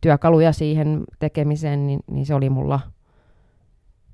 työkaluja 0.00 0.52
siihen 0.52 1.04
tekemiseen, 1.18 1.86
niin, 1.86 2.00
niin 2.10 2.26
se 2.26 2.34
oli 2.34 2.50
mulla 2.50 2.80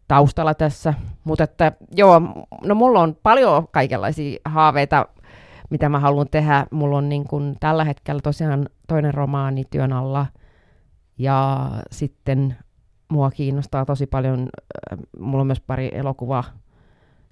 taustalla 0.09 0.55
tässä. 0.55 0.95
Mutta 1.25 1.45
että 1.45 1.73
joo, 1.97 2.21
no 2.65 2.75
mulla 2.75 3.01
on 3.01 3.17
paljon 3.23 3.69
kaikenlaisia 3.71 4.39
haaveita, 4.45 5.07
mitä 5.71 5.89
mä 5.89 6.01
haluan 6.01 6.29
tehdä. 6.31 6.67
Mulla 6.71 6.99
on 6.99 7.09
niin 7.09 7.25
kun 7.25 7.57
tällä 7.61 7.85
hetkellä 7.85 8.21
tosiaan 8.21 8.69
toinen 8.89 9.15
romaani 9.15 9.65
työn 9.71 9.93
alla. 9.93 10.27
Ja 11.19 11.71
sitten 11.91 12.57
mua 13.09 13.31
kiinnostaa 13.31 13.85
tosi 13.85 14.07
paljon, 14.07 14.49
äh, 14.93 14.99
mulla 15.19 15.41
on 15.41 15.47
myös 15.47 15.61
pari 15.61 15.91
elokuvaa 15.93 16.45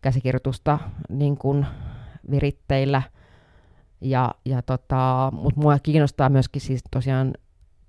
käsikirjoitusta 0.01 0.79
niin 1.09 1.37
kun 1.37 1.67
viritteillä. 2.31 3.03
Ja, 4.01 4.35
ja 4.45 4.63
tota, 4.63 5.33
mutta 5.33 5.61
mua 5.61 5.79
kiinnostaa 5.79 6.29
myöskin 6.29 6.63
siis 6.63 6.85
tosiaan 6.91 7.35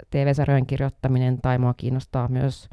TV-sarjojen 0.10 0.66
kirjoittaminen 0.66 1.42
tai 1.42 1.58
mua 1.58 1.74
kiinnostaa 1.74 2.28
myös 2.28 2.70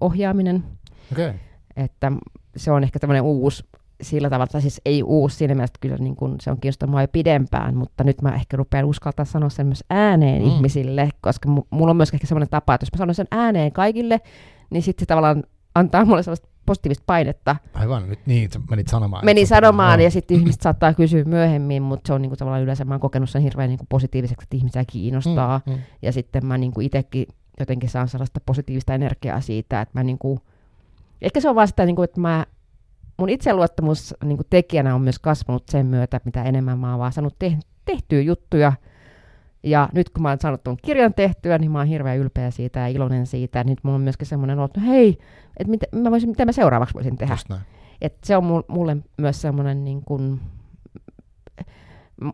ohjaaminen. 0.00 0.64
Okay. 1.12 1.32
Että 1.76 2.12
se 2.56 2.70
on 2.72 2.82
ehkä 2.82 2.98
tämmöinen 2.98 3.22
uusi 3.22 3.64
sillä 4.02 4.30
tavalla, 4.30 4.46
tai 4.46 4.60
siis 4.60 4.80
ei 4.84 5.02
uusi 5.02 5.36
siinä 5.36 5.54
mielessä, 5.54 5.70
että 5.74 5.78
kyllä 5.88 5.96
niin 5.96 6.16
kuin 6.16 6.36
se 6.40 6.50
on 6.50 6.60
kiinnostanut 6.60 6.90
mua 6.90 7.02
jo 7.02 7.08
pidempään, 7.08 7.76
mutta 7.76 8.04
nyt 8.04 8.22
mä 8.22 8.34
ehkä 8.34 8.56
rupean 8.56 8.84
uskaltaa 8.84 9.24
sanoa 9.24 9.48
sen 9.50 9.66
myös 9.66 9.84
ääneen 9.90 10.42
Mm. 10.42 10.48
ihmisille, 10.48 11.08
koska 11.20 11.48
mu- 11.48 11.66
mulla 11.70 11.90
on 11.90 11.96
myös 11.96 12.10
ehkä 12.14 12.26
semmoinen 12.26 12.48
tapa, 12.50 12.74
että 12.74 12.84
jos 12.84 12.92
mä 12.92 12.98
sanon 12.98 13.14
sen 13.14 13.26
ääneen 13.30 13.72
kaikille, 13.72 14.20
niin 14.70 14.82
sitten 14.82 15.02
se 15.02 15.06
tavallaan 15.06 15.44
antaa 15.74 16.04
mulle 16.04 16.22
sellaista 16.22 16.48
positiivista 16.66 17.04
painetta. 17.06 17.56
Aivan. 17.74 18.08
Nyt 18.08 18.18
niin, 18.26 18.50
menit 18.70 18.88
sanomaan. 18.88 19.24
Menin 19.24 19.46
sanomaan 19.46 20.00
joo. 20.00 20.04
ja 20.04 20.10
sitten 20.10 20.36
ihmiset 20.36 20.60
saattaa 20.62 20.94
kysyä 20.94 21.24
myöhemmin, 21.24 21.82
mutta 21.82 22.06
se 22.08 22.12
on 22.12 22.22
niin 22.22 22.30
kuin 22.30 22.38
tavallaan 22.38 22.62
yleensä, 22.62 22.84
mä 22.84 22.94
oon 22.94 23.00
kokenut 23.00 23.30
sen 23.30 23.42
hirveän 23.42 23.68
niin 23.68 23.78
kuin 23.78 23.86
positiiviseksi, 23.88 24.44
että 24.44 24.56
ihmisiä 24.56 24.84
kiinnostaa. 24.92 25.60
Mm, 25.66 25.72
mm. 25.72 25.78
Ja 26.02 26.12
sitten 26.12 26.46
mä 26.46 26.58
niin 26.58 26.72
kuin 26.72 26.86
itsekin 26.86 27.26
jotenkin 27.60 27.88
saan 27.90 28.08
sellaista 28.08 28.40
positiivista 28.46 28.94
energiaa 28.94 29.40
siitä, 29.40 29.80
että 29.80 29.98
mä 29.98 30.04
niin 30.04 30.18
kuin, 30.18 30.40
ehkä 31.22 31.40
se 31.40 31.48
on 31.48 31.54
vaan 31.54 31.68
sitä, 31.68 31.86
niin 31.86 31.96
kuin, 31.96 32.04
että 32.04 32.20
mä, 32.20 32.46
mun 33.20 33.28
itseluottamus 33.28 34.14
niin 34.24 34.36
kuin 34.36 34.46
tekijänä 34.50 34.94
on 34.94 35.00
myös 35.00 35.18
kasvanut 35.18 35.68
sen 35.68 35.86
myötä, 35.86 36.20
mitä 36.24 36.42
enemmän 36.42 36.78
mä 36.78 36.90
oon 36.90 36.98
vaan 36.98 37.12
saanut 37.12 37.38
te- 37.38 37.58
tehtyä 37.84 38.20
juttuja. 38.20 38.72
Ja 39.62 39.88
nyt 39.92 40.10
kun 40.10 40.22
mä 40.22 40.28
oon 40.28 40.38
saanut 40.40 40.64
tuon 40.64 40.76
kirjan 40.82 41.14
tehtyä, 41.14 41.58
niin 41.58 41.70
mä 41.70 41.78
oon 41.78 41.86
hirveän 41.86 42.18
ylpeä 42.18 42.50
siitä 42.50 42.80
ja 42.80 42.86
iloinen 42.86 43.26
siitä. 43.26 43.64
Nyt 43.64 43.78
mulla 43.82 43.96
on 43.96 44.02
myöskin 44.02 44.26
semmoinen 44.26 44.58
olo, 44.58 44.66
että 44.66 44.80
no 44.80 44.86
hei, 44.86 45.18
että 45.56 45.70
mitä 45.70 45.86
mä, 45.96 46.10
voisin, 46.10 46.30
mitä 46.30 46.44
mä 46.44 46.52
seuraavaksi 46.52 46.94
voisin 46.94 47.16
tehdä. 47.16 47.36
Et 48.00 48.16
se 48.24 48.36
on 48.36 48.44
mul- 48.44 48.74
mulle 48.74 48.96
myös 49.18 49.42
semmoinen 49.42 49.84
niin 49.84 50.02
kuin, 50.04 50.40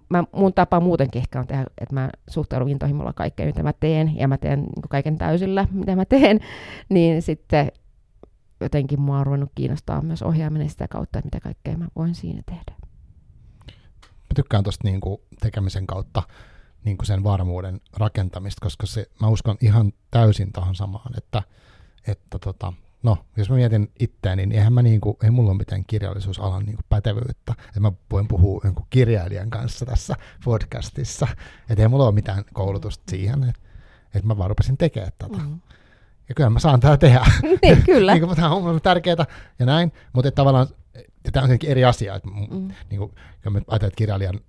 mä, 0.09 0.25
mun 0.33 0.55
tapa 0.55 0.81
muutenkin 0.81 1.19
ehkä 1.19 1.41
on 1.41 1.47
tehdä, 1.47 1.65
että 1.81 1.95
mä 1.95 2.11
suhtaudun 2.29 2.69
intohimolla 2.69 3.13
kaikkeen, 3.13 3.49
mitä 3.49 3.63
mä 3.63 3.73
teen, 3.81 4.17
ja 4.17 4.29
mä 4.29 4.39
teen 4.39 4.61
niin 4.61 4.89
kaiken 4.89 5.19
täysillä, 5.19 5.67
mitä 5.73 5.97
mä 5.97 6.05
teen, 6.05 6.41
niin 6.89 7.23
sitten 7.23 7.73
jotenkin 8.61 9.01
mua 9.01 9.19
on 9.19 9.27
ruvennut 9.27 9.53
kiinnostaa 9.55 10.03
myös 10.03 10.23
ohjaaminen 10.23 10.71
sitä 10.71 10.89
kautta, 10.89 11.19
että 11.19 11.27
mitä 11.27 11.41
kaikkea 11.41 11.77
mä 11.77 11.89
voin 11.97 12.15
siinä 12.15 12.43
tehdä. 12.47 12.77
Mä 14.03 14.35
tykkään 14.35 14.65
tuosta 14.65 14.89
niinku 14.89 15.23
tekemisen 15.41 15.87
kautta 15.87 16.23
niinku 16.85 17.05
sen 17.05 17.25
varmuuden 17.25 17.81
rakentamista, 17.97 18.61
koska 18.61 18.87
se, 18.87 19.07
mä 19.21 19.29
uskon 19.29 19.57
ihan 19.61 19.93
täysin 20.11 20.53
tähän 20.53 20.75
samaan, 20.75 21.19
että, 21.19 21.43
että 22.07 22.39
tota, 22.39 22.73
no, 23.03 23.19
jos 23.37 23.51
mä 23.51 23.57
mietin 23.57 23.93
itseäni, 24.01 24.47
niin 24.47 24.59
eihän 24.59 24.73
mä 24.73 24.83
niinku, 24.83 25.19
ei 25.23 25.31
mulla 25.31 25.51
ole 25.51 25.59
mitään 25.59 25.85
kirjallisuusalan 25.87 26.65
niinku 26.65 26.83
pätevyyttä, 26.89 27.55
että 27.67 27.81
mä 27.81 27.93
voin 28.11 28.29
puhua 28.29 28.61
jonkun 28.65 28.87
kirjailijan 28.91 29.51
kanssa 29.51 29.87
tässä 29.87 30.17
podcastissa, 30.45 31.29
että 31.71 31.83
ei 31.83 31.89
mulla 31.89 32.05
ole 32.05 32.15
mitään 32.15 32.45
koulutusta 32.53 33.05
siihen, 33.11 33.45
että, 33.45 33.61
että 34.15 34.27
mä 34.27 34.39
vaan 34.39 34.51
rupesin 34.51 34.77
tekemään 34.77 35.13
tätä. 35.19 35.39
Mm. 35.39 35.61
Ja 36.29 36.35
kyllä 36.35 36.51
mä 36.51 36.59
saan 36.59 36.81
tää 36.81 36.97
tehdä. 36.97 37.27
niin, 37.63 37.83
kyllä. 37.83 38.13
niin 38.15 38.27
kuin, 38.27 38.37
tämä 38.37 38.51
on 38.51 38.81
tärkeää 38.81 39.27
ja 39.59 39.67
näin, 39.67 39.93
mutta 40.13 40.29
että 40.29 40.37
tavallaan 40.37 40.67
ja 41.25 41.33
tämä 41.33 41.43
on 41.43 41.49
tietenkin 41.49 41.71
eri 41.71 41.85
asia, 41.85 42.15
että 42.15 42.29
mm. 42.29 42.69
Niin 42.91 42.99
kuin, 42.99 43.11
kun 43.43 43.53
mä 43.53 43.59
ajattelen, 43.59 43.89
että 43.89 43.97
kirjailijan 43.99 44.41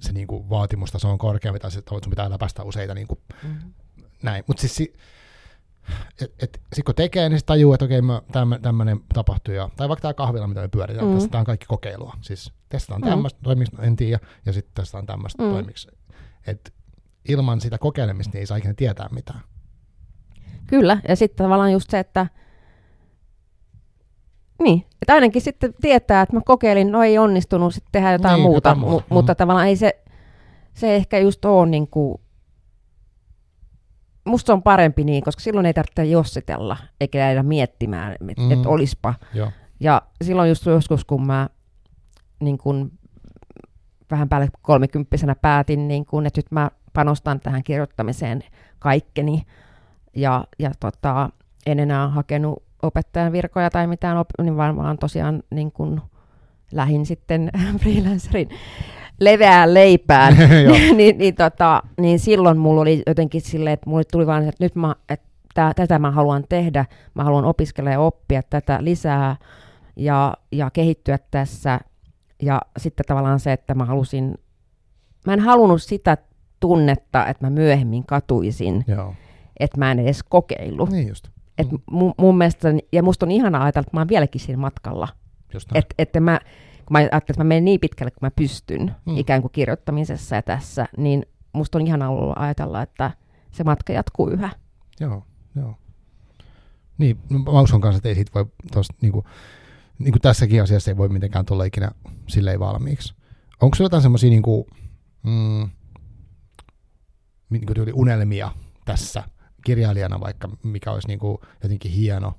se 0.00 0.12
niin 0.12 0.26
kuin, 0.26 0.50
vaatimustaso 0.50 1.10
on 1.10 1.18
korkeampi, 1.18 1.58
tai 1.60 1.70
se, 1.70 1.78
että 1.78 1.90
sun 1.90 2.10
pitää 2.10 2.30
läpäistä 2.30 2.62
useita 2.62 2.94
niin 2.94 3.06
kuin, 3.06 3.20
Mm. 3.42 3.56
näin. 4.22 4.44
Mutta 4.46 4.60
siis 4.60 4.74
si, 4.76 4.94
et, 6.20 6.34
et, 6.42 6.60
sit 6.72 6.84
kun 6.84 6.94
tekee, 6.94 7.28
niin 7.28 7.38
sitten 7.38 7.52
tajuu, 7.54 7.72
että 7.72 7.84
okei, 7.84 8.02
mä, 8.02 8.22
tämmöinen 8.62 9.00
tapahtuu. 9.14 9.54
Ja, 9.54 9.68
tai 9.76 9.88
vaikka 9.88 10.02
tämä 10.02 10.14
kahvila, 10.14 10.46
mitä 10.46 10.60
me 10.60 10.68
pyöritään, 10.68 11.06
Mm. 11.06 11.12
mm. 11.22 11.30
tämä 11.30 11.40
on 11.40 11.46
kaikki 11.46 11.66
kokeilua. 11.66 12.14
Siis 12.20 12.52
testataan 12.68 13.00
Mm. 13.02 13.08
tämmöistä, 13.08 13.40
toimiks, 13.42 13.70
en 13.80 13.96
tiedä, 13.96 14.18
ja 14.46 14.52
sitten 14.52 14.74
testataan 14.74 15.06
tämmöistä, 15.06 15.42
Mm. 15.42 15.48
mm. 15.48 15.52
toimiks. 15.54 15.88
Et 16.46 16.74
ilman 17.28 17.60
sitä 17.60 17.78
kokeilemista 17.78 18.30
niin 18.32 18.40
ei 18.40 18.46
saa 18.46 18.56
ikinä 18.56 18.74
tietää 18.74 19.08
mitään. 19.10 19.40
Kyllä, 20.66 20.98
ja 21.08 21.16
sitten 21.16 21.44
tavallaan 21.44 21.72
just 21.72 21.90
se, 21.90 21.98
että 21.98 22.26
niin, 24.62 24.84
että 25.02 25.14
ainakin 25.14 25.42
sitten 25.42 25.74
tietää, 25.80 26.22
että 26.22 26.36
mä 26.36 26.40
kokeilin, 26.44 26.92
no 26.92 27.02
ei 27.02 27.18
onnistunut, 27.18 27.74
sitten 27.74 27.92
tehdään 27.92 28.12
jotain 28.12 28.34
Niin, 28.34 28.42
muuta, 28.42 28.68
jotain 28.68 28.78
muuta. 28.78 29.04
Mu- 29.04 29.14
mutta 29.14 29.32
Mm. 29.32 29.36
tavallaan 29.36 29.66
ei 29.66 29.76
se, 29.76 30.02
se 30.74 30.96
ehkä 30.96 31.18
just 31.18 31.44
ole 31.44 31.66
niin 31.68 31.88
kuin, 31.88 32.18
musta 34.24 34.46
se 34.46 34.52
on 34.52 34.62
parempi 34.62 35.04
niin, 35.04 35.22
koska 35.24 35.40
silloin 35.40 35.66
ei 35.66 35.74
tarvitse 35.74 36.04
jossitella, 36.04 36.76
eikä 37.00 37.18
jäädä 37.18 37.42
miettimään, 37.42 38.12
että 38.12 38.42
Mm. 38.42 38.52
et 38.52 38.66
olispa. 38.66 39.14
Joo. 39.34 39.50
Ja 39.80 40.02
silloin 40.22 40.48
just 40.48 40.66
joskus, 40.66 41.04
kun 41.04 41.26
mä 41.26 41.48
niin 42.40 42.58
kun, 42.58 42.92
vähän 44.10 44.28
päälle 44.28 44.48
kolmikymppisenä 44.62 45.34
päätin, 45.34 45.88
niin 45.88 46.06
kun, 46.06 46.26
että 46.26 46.38
nyt 46.38 46.50
mä 46.50 46.70
panostan 46.92 47.40
tähän 47.40 47.62
kirjoittamiseen 47.64 48.42
kaikkeni, 48.78 49.42
ja, 50.16 50.44
ja 50.58 50.70
tota, 50.80 51.30
en 51.66 51.78
enää 51.80 52.08
hakenut 52.08 52.62
opettajan 52.82 53.32
virkoja 53.32 53.70
tai 53.70 53.86
mitään, 53.86 54.18
op- 54.18 54.28
niin 54.42 54.56
vaan, 54.56 54.76
vaan 54.76 54.98
tosiaan 54.98 55.42
niin 55.50 55.72
kun 55.72 56.00
lähin 56.72 57.06
sitten 57.06 57.50
freelancerin 57.82 58.48
leveään 59.20 59.74
leipään, 59.74 60.36
Joo. 60.64 60.76
niin, 60.96 61.18
niin, 61.18 61.34
tota, 61.34 61.82
niin 62.00 62.18
silloin 62.18 62.58
mulla 62.58 62.80
oli 62.80 63.02
jotenkin 63.06 63.40
silleen, 63.40 63.74
että 63.74 63.90
mulle 63.90 64.04
tuli 64.04 64.26
vaan, 64.26 64.48
että 64.48 64.64
nyt 64.64 64.74
mä, 64.74 64.96
että 65.08 65.26
tää, 65.54 65.74
tätä 65.74 65.98
mä 65.98 66.10
haluan 66.10 66.44
tehdä, 66.48 66.84
mä 67.14 67.24
haluan 67.24 67.44
opiskella 67.44 67.90
ja 67.90 68.00
oppia 68.00 68.42
tätä 68.42 68.78
lisää 68.80 69.36
ja, 69.96 70.34
ja 70.52 70.70
kehittyä 70.70 71.18
tässä. 71.30 71.80
Ja 72.42 72.60
sitten 72.78 73.06
tavallaan 73.06 73.40
se, 73.40 73.52
että 73.52 73.74
mä 73.74 73.84
halusin, 73.84 74.34
mä 75.26 75.32
en 75.32 75.40
halunnut 75.40 75.82
sitä 75.82 76.16
tunnetta, 76.60 77.26
että 77.26 77.46
mä 77.46 77.50
myöhemmin 77.50 78.06
katuisin, 78.06 78.84
Joo. 78.86 79.14
Että 79.60 79.78
mä 79.78 79.90
en 79.92 79.98
edes 79.98 80.22
kokeillut. 80.22 80.90
Niin 80.90 81.08
just. 81.08 81.28
Et 81.58 81.72
Mm. 81.72 81.78
mun, 81.90 82.14
mun 82.18 82.38
mielestä, 82.38 82.68
ja 82.92 83.02
musta 83.02 83.26
on 83.26 83.30
ihana 83.30 83.62
ajatella, 83.64 83.82
että 83.86 83.96
mä 83.96 84.00
oon 84.00 84.08
vieläkin 84.08 84.40
siinä 84.40 84.60
matkalla. 84.60 85.08
Että 85.74 85.94
et 85.98 86.10
mä, 86.20 86.40
kun 86.86 86.92
mä 86.92 86.98
ajattelin, 86.98 87.22
että 87.34 87.44
mä 87.44 87.48
menen 87.48 87.64
niin 87.64 87.80
pitkälle, 87.80 88.10
kun 88.10 88.26
mä 88.26 88.30
pystyn 88.30 88.94
Mm. 89.06 89.16
ikään 89.16 89.40
kuin 89.42 89.52
kirjoittamisessa 89.52 90.36
ja 90.36 90.42
tässä, 90.42 90.86
niin 90.96 91.26
musta 91.52 91.78
on 91.78 91.86
ihana 91.86 92.10
ollut 92.10 92.36
ajatella, 92.38 92.82
että 92.82 93.10
se 93.52 93.64
matka 93.64 93.92
jatkuu 93.92 94.28
yhä. 94.30 94.50
Joo, 95.00 95.22
joo. 95.56 95.74
Niin, 96.98 97.18
no 97.30 97.38
mä 97.38 97.60
uskon 97.60 97.80
kanssa, 97.80 97.96
että 97.96 98.08
ei 98.08 98.14
siitä 98.14 98.30
voi 98.34 98.46
tosta, 98.72 98.94
niin 99.00 99.12
kuin, 99.12 99.24
niin 99.98 100.12
kuin 100.12 100.22
tässäkin 100.22 100.62
asiassa 100.62 100.90
ei 100.90 100.96
voi 100.96 101.08
mitenkään 101.08 101.46
tulla 101.46 101.64
ikinä 101.64 101.90
silleen 102.28 102.60
valmiiksi. 102.60 103.14
Onko 103.60 103.74
sulla 103.74 103.86
jotain 103.86 104.02
semmoisia 104.02 104.30
niin 104.30 104.42
mm, 105.22 105.68
niin 107.50 107.94
unelmia 107.94 108.50
tässä 108.84 109.22
kirjailijana 109.66 110.20
vaikka, 110.20 110.48
mikä 110.62 110.92
olisi 110.92 111.08
niin 111.08 111.18
kuin 111.18 111.38
jotenkin 111.62 111.90
hieno 111.90 112.34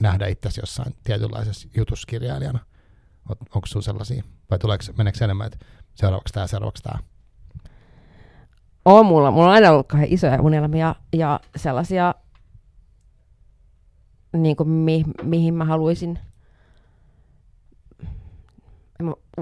nähdä 0.00 0.26
itsesi 0.26 0.60
jossain 0.60 0.94
tietynlaisessa 1.04 1.68
jutuskirjailijana? 1.76 2.58
Onko 3.28 3.66
sinulla 3.66 3.84
sellaisia? 3.84 4.22
Vai 4.50 4.58
tuleeko, 4.58 4.84
meneekö 4.98 5.24
enemmän, 5.24 5.46
että 5.46 5.66
seuraavaksi 5.94 6.34
tämä, 6.34 6.46
seuraavaksi 6.46 6.82
tämä? 6.82 6.98
On 8.84 9.06
mulla. 9.06 9.30
Mulla 9.30 9.46
on 9.46 9.52
aina 9.52 9.70
ollut 9.70 9.86
isoja 10.06 10.42
unelmia 10.42 10.94
ja 11.12 11.40
sellaisia, 11.56 12.14
niin 14.32 14.56
kuin 14.56 14.68
mi, 14.68 15.04
mihin 15.22 15.54
mä 15.54 15.64
haluaisin 15.64 16.18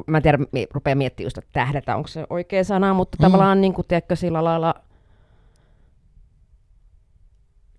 mä 0.07 0.17
en 0.17 0.23
tiedä, 0.23 0.39
rupeaa 0.73 0.95
miettimään 0.95 1.27
just, 1.27 1.39
että 1.39 1.51
tähdätä, 1.53 1.97
onko 1.97 2.09
se 2.09 2.27
oikea 2.31 2.65
sana, 2.65 2.95
mutta 2.95 3.19
mm. 3.19 3.23
tavallaan 3.23 3.61
niin 3.61 3.73
kuin, 3.73 3.87
tiedätkö, 3.89 4.17
sillä 4.17 4.45
lailla, 4.45 4.75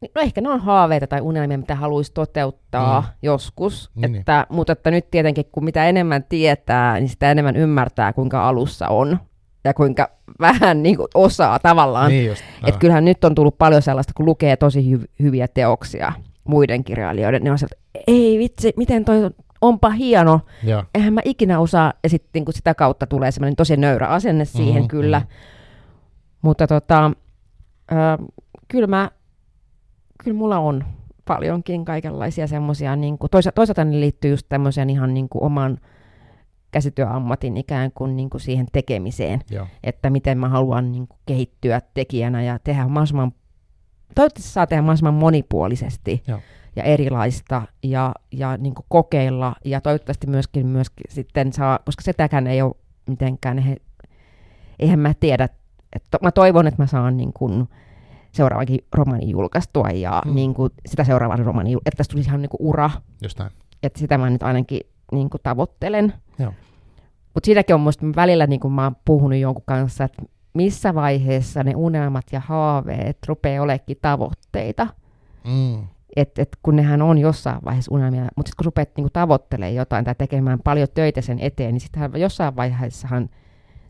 no 0.01 0.21
ehkä 0.21 0.41
ne 0.41 0.49
on 0.49 0.59
haaveita 0.59 1.07
tai 1.07 1.21
unelmia, 1.21 1.57
mitä 1.57 1.75
haluaisi 1.75 2.13
toteuttaa 2.13 3.01
mm. 3.01 3.07
joskus, 3.21 3.91
niin, 3.95 4.11
niin. 4.11 4.19
että, 4.19 4.47
mutta 4.49 4.73
että 4.73 4.91
nyt 4.91 5.11
tietenkin, 5.11 5.45
kun 5.51 5.63
mitä 5.63 5.85
enemmän 5.85 6.23
tietää, 6.23 6.99
niin 6.99 7.09
sitä 7.09 7.31
enemmän 7.31 7.55
ymmärtää, 7.55 8.13
kuinka 8.13 8.47
alussa 8.47 8.87
on 8.87 9.19
ja 9.63 9.73
kuinka 9.73 10.09
vähän 10.39 10.83
niin 10.83 10.97
kuin, 10.97 11.07
osaa 11.13 11.59
tavallaan. 11.59 12.09
Niin 12.09 12.27
just, 12.27 12.43
että 12.67 12.79
kyllähän 12.79 13.05
nyt 13.05 13.23
on 13.23 13.35
tullut 13.35 13.57
paljon 13.57 13.81
sellaista, 13.81 14.13
kun 14.15 14.25
lukee 14.25 14.55
tosi 14.55 14.95
hy- 14.95 15.07
hyviä 15.19 15.47
teoksia 15.47 16.13
muiden 16.43 16.83
kirjailijoiden, 16.83 17.43
niin 17.43 17.51
on 17.51 17.57
sieltä, 17.57 17.75
ei 18.07 18.37
vitsi, 18.37 18.73
miten 18.77 19.05
toi 19.05 19.31
onpa 19.61 19.89
hieno. 19.89 20.39
Ja. 20.63 20.83
Eihän 20.95 21.13
mä 21.13 21.21
ikinä 21.25 21.59
osaa, 21.59 21.93
ja 22.03 22.09
sitten 22.09 22.43
niin 22.43 22.53
sitä 22.53 22.75
kautta 22.75 23.07
tulee 23.07 23.31
semmoinen 23.31 23.55
tosi 23.55 23.77
nöyrä 23.77 24.07
asenne 24.07 24.45
siihen 24.45 24.73
mm-hmm. 24.73 24.87
kyllä. 24.87 25.19
Mm. 25.19 25.27
Mutta 26.41 26.67
tota, 26.67 27.11
äh, 27.91 28.27
kyllä 28.67 28.87
mä, 28.87 29.11
kyllä 30.23 30.38
mulla 30.38 30.57
on 30.57 30.85
paljonkin 31.26 31.85
kaikenlaisia 31.85 32.48
semmoisia, 32.48 32.95
niin 32.95 33.18
kuin, 33.18 33.30
toisa, 33.30 33.52
toisaalta 33.52 33.85
ne 33.85 33.99
liittyy 33.99 34.31
just 34.31 34.45
tämmöiseen 34.49 34.89
ihan 34.89 35.14
niin 35.14 35.30
kuin 35.30 35.44
oman 35.44 35.77
käsityöammatin 36.72 37.57
ikään 37.57 37.91
kuin, 37.95 38.15
niin 38.15 38.30
kuin 38.30 38.41
siihen 38.41 38.65
tekemiseen, 38.72 39.41
ja. 39.52 39.68
että 39.84 40.10
miten 40.10 40.38
mä 40.38 40.49
haluan 40.49 40.91
niin 40.91 41.07
kuin, 41.07 41.19
kehittyä 41.26 41.81
tekijänä 41.94 42.44
ja 42.44 42.60
tehdä 42.64 42.88
mahdollisimman, 42.88 43.31
toivottavasti 44.15 44.52
saa 44.52 44.68
tehdä 44.68 44.81
mahdollisimman 44.81 45.14
monipuolisesti. 45.14 46.23
Ja 46.27 46.39
ja 46.77 46.84
erilaista 46.84 47.61
ja, 47.84 48.14
ja 48.31 48.57
niin 48.57 48.73
kokeilla 48.89 49.56
ja 49.65 49.81
toivottavasti 49.81 50.27
myöskin, 50.27 50.68
myöskin 50.68 51.06
sitten 51.10 51.53
saa, 51.53 51.80
koska 51.85 52.02
sitäkään 52.02 52.48
ei 52.48 52.61
ole 52.61 52.76
mitenkään, 53.07 53.57
he, 53.57 53.77
eihän 54.80 54.99
mä 54.99 55.14
tiedä, 55.19 55.49
että 55.94 56.18
mä 56.22 56.31
toivon, 56.31 56.68
että 56.68 56.84
mä 56.84 56.88
saan 56.88 57.18
niin 57.18 57.34
kuin 57.34 57.68
seuraavankin 58.38 58.80
romanin 58.93 59.30
julkaistua 59.30 59.89
ja 59.89 60.22
hmm. 60.26 60.35
niin 60.35 60.53
kuin 60.53 60.73
sitä 60.85 61.03
seuraavan 61.03 61.39
romanin, 61.39 61.77
että 61.85 61.97
tästä 61.97 62.11
tulisi 62.11 62.30
ihan 62.30 62.41
niin 62.41 62.49
kuin 62.49 62.61
ura. 62.61 62.89
Just 63.23 63.39
näin. 63.39 63.51
Että 63.84 63.99
sitä 63.99 64.18
mä 64.18 64.30
nyt 64.30 64.43
ainakin 64.43 64.81
niin 65.11 65.30
kuin 65.30 65.41
tavoittelen. 65.43 66.14
Mutta 67.34 67.45
siitäkin 67.45 67.76
on 67.76 67.81
musta 67.81 68.05
välillä, 68.15 68.47
niin 68.47 68.59
kuin 68.59 68.73
mä 68.73 68.84
oon 68.84 68.95
puhunut 69.05 69.39
jonkun 69.39 69.64
kanssa, 69.65 70.03
että 70.03 70.22
missä 70.53 70.95
vaiheessa 70.95 71.64
ne 71.64 71.73
unelmat 71.76 72.26
ja 72.31 72.39
haaveet 72.39 73.18
rupeaa 73.27 73.64
olekin 73.64 73.97
tavoitteita. 74.01 74.88
Mm 75.47 75.88
että 76.18 76.41
et 76.41 76.57
kun 76.64 76.76
nehän 76.76 77.01
on 77.01 77.18
jossain 77.18 77.59
vaiheessa 77.65 77.93
unelmia, 77.93 78.22
mutta 78.35 78.49
sitten 78.49 78.57
kun 78.57 78.65
rupeat 78.65 78.89
niinku 78.97 79.09
tavoittelemaan 79.09 79.76
jotain 79.76 80.05
tai 80.05 80.15
tekemään 80.18 80.59
paljon 80.64 80.88
töitä 80.93 81.22
sen 81.22 81.39
eteen, 81.39 81.73
niin 81.73 81.81
sitten 81.81 82.11
jossain 82.15 82.55
vaiheessahan 82.55 83.30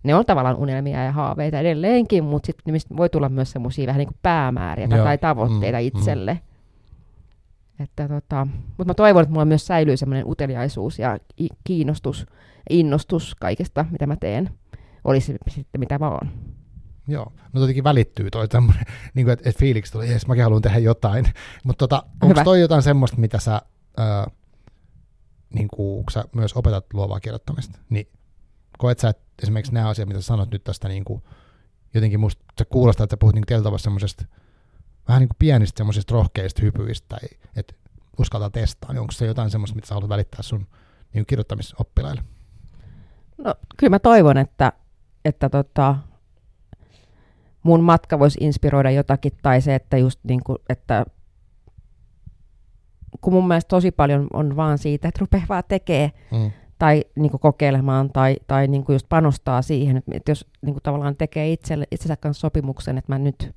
ne 0.04 0.16
on 0.16 0.26
tavallaan 0.26 0.56
unelmia 0.56 1.04
ja 1.04 1.12
haaveita 1.12 1.60
edelleenkin, 1.60 2.24
mutta 2.24 2.48
sitten 2.48 2.98
voi 2.98 3.10
tulla 3.10 3.30
myös 3.30 3.52
semmoisia 3.52 3.88
vähän 3.88 4.00
niin 4.00 4.08
kuin 4.08 4.20
päämääriä 4.22 4.88
Joo. 4.92 5.04
tai 5.04 5.18
tavoitteita 5.18 5.78
mm, 5.78 5.84
mm. 5.84 5.88
itselle. 5.88 6.34
Mm. 6.34 7.84
Että 7.84 8.08
tota, 8.08 8.48
mutta 8.68 8.86
mä 8.86 8.94
toivon, 8.94 9.24
että 9.24 9.34
mulla 9.34 9.46
myös 9.46 9.68
säilyy 9.68 9.98
semmoinen 9.98 10.28
uteliaisuus 10.28 11.00
ja 11.00 11.18
kiinnostus, 11.64 12.26
innostus 12.70 13.36
kaikesta, 13.36 13.86
mitä 13.92 14.08
mä 14.08 14.16
teen. 14.16 14.50
Olisi 15.04 15.38
sitten 15.48 15.80
mitä 15.80 16.00
vaan. 16.00 16.32
Joo, 17.08 17.32
no 17.54 17.60
tietenkin 17.60 17.84
välittyy 17.84 18.30
toi 18.30 18.48
tämmöinen, 18.48 18.86
niin 19.16 19.30
että 19.30 19.50
et 19.50 19.58
fiiliksi 19.58 19.92
tulee, 19.92 20.12
jes, 20.12 20.28
mäkin 20.28 20.44
haluan 20.44 20.62
tehdä 20.62 20.80
jotain. 20.80 21.26
Mutta 21.66 21.88
tota, 21.88 22.04
onko 22.22 22.44
toi 22.44 22.62
jotain 22.62 22.82
semmoista, 22.82 23.18
mitä 23.18 23.40
sä, 23.40 23.62
ää, 23.98 24.28
niin 25.54 25.68
kuin, 25.68 26.04
kun 26.06 26.12
sä 26.12 26.24
myös 26.36 26.54
opetat 26.54 26.86
luovaa 26.94 27.20
kirjoittamista, 27.20 27.80
niin 27.90 28.08
koet 28.78 29.00
sä, 29.00 29.10
että 29.10 29.24
esimerkiksi 29.44 29.74
nämä 29.74 29.90
asiat, 29.90 30.08
mitä 30.08 30.22
sanot 30.22 30.52
nyt 30.52 30.64
tästä, 30.64 30.88
niin 30.88 31.06
kuin, 31.06 31.24
jotenkin 31.94 32.20
musta 32.20 32.44
se 32.58 32.66
kuulostaa, 32.66 33.04
että 33.04 33.14
sä 33.14 33.18
puhut 33.18 33.36
niin 33.36 33.46
tietyllä 33.48 33.78
semmoisesta 33.78 34.26
vähän 35.08 35.20
niin 35.20 35.30
kuin 35.30 35.38
pienistä 35.40 35.78
semmoisista 35.78 36.14
rohkeista 36.14 36.62
hypyistä, 36.62 37.08
tai 37.08 37.30
että 37.56 37.74
uskaltaa 38.20 38.50
testaa, 38.50 38.94
niin 38.94 39.02
onko 39.02 39.12
se 39.12 39.26
jotain 39.26 39.50
semmoista, 39.50 39.76
mitä 39.76 39.88
sä 39.88 39.94
haluat 39.94 40.10
välittää 40.10 40.42
sun 40.42 40.68
niin 41.14 41.26
kirjoittamisoppilaille? 41.26 42.24
No 43.38 43.56
kyllä 43.78 43.92
mä 43.92 44.00
toivon, 44.00 44.38
että, 44.38 44.74
että 45.26 45.50
tota, 45.50 45.96
mun 47.64 47.84
matka 47.84 48.20
voisi 48.20 48.38
inspiroida 48.42 48.92
jotakin, 48.92 49.32
tai 49.42 49.62
se, 49.62 49.76
että 49.76 49.98
just 49.98 50.20
niin 50.24 50.44
kuin, 50.44 50.58
että 50.70 51.06
kun 53.22 53.34
mun 53.34 53.48
mielestä 53.48 53.68
tosi 53.68 53.92
paljon 53.92 54.28
on 54.34 54.56
vaan 54.56 54.78
siitä, 54.78 55.08
että 55.08 55.20
rupeaa 55.20 55.46
vaan 55.50 55.64
tekee 55.68 56.12
mm. 56.32 56.52
Tai 56.80 57.04
niin 57.16 57.32
kuin 57.32 57.42
kokeilemaan 57.42 58.10
tai, 58.10 58.38
tai 58.48 58.68
niin 58.68 58.84
kuin 58.84 58.94
just 58.94 59.10
panostaa 59.10 59.62
siihen, 59.62 60.04
että 60.12 60.32
jos 60.32 60.46
niin 60.62 60.74
kuin 60.74 60.84
tavallaan 60.84 61.16
tekee 61.18 61.52
itselle, 61.52 61.86
itsensä 61.92 62.16
kanssa 62.16 62.42
sopimuksen, 62.42 62.98
että 62.98 63.14
mä 63.14 63.20
nyt 63.20 63.56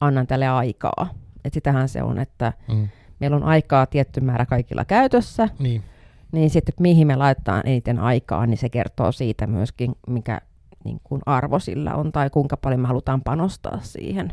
annan 0.00 0.26
tälle 0.26 0.48
aikaa. 0.48 1.08
Että 1.44 1.54
sitähän 1.54 1.88
se 1.88 2.02
on, 2.02 2.18
että 2.18 2.52
mm. 2.68 2.88
meillä 3.20 3.36
on 3.36 3.44
aikaa 3.44 3.86
tietty 3.86 4.20
määrä 4.20 4.46
kaikilla 4.46 4.84
käytössä, 4.84 5.48
niin, 5.58 5.82
niin 6.32 6.50
sitten 6.50 6.74
mihin 6.80 7.06
me 7.06 7.16
laitetaan 7.16 7.62
eniten 7.64 7.98
aikaa, 7.98 8.46
niin 8.46 8.58
se 8.58 8.68
kertoo 8.68 9.12
siitä 9.12 9.46
myöskin, 9.46 9.94
mikä 10.08 10.40
niin 10.84 11.00
kuin 11.04 11.22
arvo 11.26 11.58
sillä 11.58 11.94
on 11.94 12.12
tai 12.12 12.30
kuinka 12.30 12.56
paljon 12.56 12.80
me 12.80 12.88
halutaan 12.88 13.22
panostaa 13.22 13.78
siihen. 13.82 14.32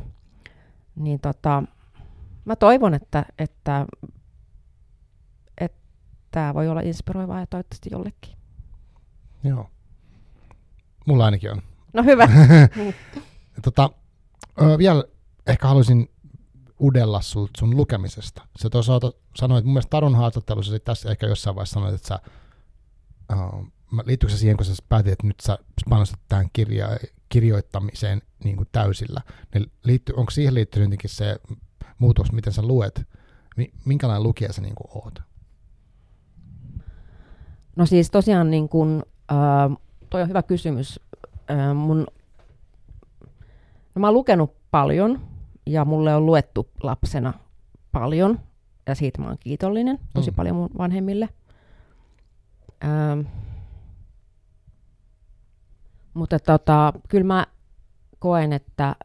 Niin 0.96 1.20
tota, 1.20 1.64
mä 2.46 2.56
toivon, 2.56 2.94
että, 2.94 3.26
että, 3.40 3.82
että 3.82 3.86
tämä 6.36 6.54
voi 6.54 6.68
olla 6.68 6.82
inspiroivaa 6.82 7.40
ja 7.40 7.48
toivottavasti 7.48 7.90
jollekin. 7.92 8.36
Joo. 9.44 9.70
Mulla 11.06 11.26
ainakin 11.26 11.52
on. 11.52 11.62
No 11.94 12.04
hyvä. 12.04 12.30
tota, 13.64 13.90
ö, 14.62 14.78
vielä 14.78 15.04
ehkä 15.48 15.68
haluaisin 15.68 16.10
udella 16.82 17.22
sul, 17.22 17.48
sun 17.58 17.78
lukemisesta. 17.78 18.48
Sä 18.62 18.70
tuossa 18.70 19.00
sanoit, 19.36 19.66
mun 19.66 19.74
mielestä 19.74 19.90
Tarun 19.90 20.16
haastattelussa 20.16 20.80
tässä 20.80 21.12
ehkä 21.12 21.28
jossain 21.28 21.56
vaiheessa 21.56 21.74
sanoit, 21.74 21.96
että 21.96 22.08
sä 22.08 22.20
uh, 23.34 23.68
liittyykö 24.06 24.34
se 24.34 24.40
siihen, 24.40 24.58
kun 24.58 24.66
sä 24.66 24.74
päätit, 24.90 25.14
että 25.14 25.28
nyt 25.28 25.40
sä 25.40 25.58
panostat 25.90 26.20
tähän 26.28 26.50
kirja, 26.54 26.90
kirjoittamiseen 27.30 28.22
niin 28.44 28.58
kuin 28.58 28.70
täysillä, 28.72 29.22
niin 29.54 29.72
liitty, 29.84 30.14
onko 30.18 30.32
siihen 30.32 30.54
liittynyt 30.54 30.86
jotenkin 30.86 31.10
se 31.10 31.38
muutos, 31.98 32.32
miten 32.32 32.54
sä 32.54 32.62
luet? 32.62 33.02
Minkälainen 33.86 34.24
lukija 34.24 34.54
sä 34.54 34.62
niin 34.62 34.76
kuin 34.76 35.04
oot? 35.04 35.35
No 37.76 37.86
siis 37.86 38.12
tosiaan, 38.12 38.52
niin 38.52 38.70
kuin, 38.70 39.04
äh, 39.32 39.78
toi 40.10 40.22
on 40.22 40.30
hyvä 40.30 40.44
kysymys. 40.44 41.00
Äh, 41.52 41.76
mun, 41.76 42.08
no 43.96 44.00
mä 44.00 44.08
oon 44.08 44.14
lukenut 44.14 44.56
paljon 44.72 45.22
ja 45.66 45.86
mulle 45.86 46.16
on 46.16 46.26
luettu 46.26 46.70
lapsena 46.84 47.34
paljon 47.92 48.40
ja 48.88 48.96
siitä 48.96 49.22
mä 49.22 49.28
oon 49.28 49.38
kiitollinen 49.40 50.00
tosi 50.14 50.32
mm. 50.32 50.36
paljon 50.36 50.56
mun 50.56 50.70
vanhemmille. 50.78 51.30
Ähm, 52.84 53.22
mutta 56.14 56.40
tota, 56.40 56.94
kyllä 57.08 57.24
mä 57.24 57.48
koen, 58.20 58.54
että 58.54 58.96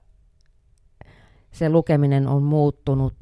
se 1.53 1.69
lukeminen 1.71 2.29
on 2.29 2.43
muuttunut. 2.43 3.15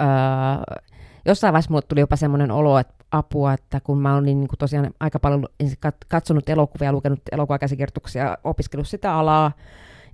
Öö, 0.00 0.80
jossain 1.24 1.52
vaiheessa 1.52 1.70
mulle 1.70 1.82
tuli 1.82 2.00
jopa 2.00 2.16
semmoinen 2.16 2.50
olo, 2.50 2.78
että 2.78 2.99
apua, 3.12 3.52
että 3.52 3.80
kun 3.80 3.98
mä 3.98 4.16
olin 4.16 4.40
niin 4.40 4.48
kuin 4.48 4.58
tosiaan 4.58 4.90
aika 5.00 5.18
paljon 5.18 5.46
katsonut 6.08 6.48
elokuvia, 6.48 6.92
lukenut 6.92 7.20
elokuvakäsikirjoituksia, 7.32 8.38
opiskellut 8.44 8.88
sitä 8.88 9.14
alaa, 9.14 9.52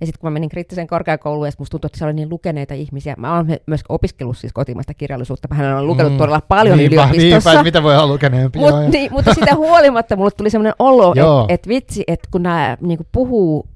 ja 0.01 0.05
sitten 0.05 0.19
kun 0.21 0.29
mä 0.29 0.33
menin 0.33 0.49
kriittiseen 0.49 0.87
korkeakouluun, 0.87 1.47
ja 1.47 1.51
musta 1.59 1.71
tuntui, 1.71 1.87
että 1.87 1.97
siellä 1.97 2.09
oli 2.09 2.15
niin 2.15 2.29
lukeneita 2.29 2.73
ihmisiä. 2.73 3.15
Mä 3.17 3.35
oon 3.35 3.47
myös 3.67 3.81
opiskellut 3.89 4.37
siis 4.37 4.53
kotimaista 4.53 4.93
kirjallisuutta. 4.93 5.47
Mä 5.55 5.75
olen 5.75 5.87
lukenut 5.87 6.11
mm, 6.11 6.17
todella 6.17 6.41
paljon 6.41 6.77
niinpä, 6.77 6.95
yliopistossa. 6.95 7.49
Niinpä, 7.49 7.63
mitä 7.63 7.83
voi 7.83 7.95
olla 7.95 8.13
lukeneempi. 8.13 8.59
Mut, 8.59 8.73
niin, 8.91 9.13
mutta 9.13 9.33
sitä 9.33 9.55
huolimatta 9.55 10.15
mulle 10.15 10.31
tuli 10.31 10.49
sellainen 10.49 10.73
olo, 10.79 11.11
että 11.11 11.53
et 11.53 11.67
vitsi, 11.67 12.03
että 12.07 12.27
kun 12.31 12.43
nämä 12.43 12.77
niin 12.81 12.99
puhuu 13.11 13.67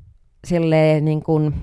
silleen 0.47 1.05
niin 1.05 1.23
kuin, 1.23 1.53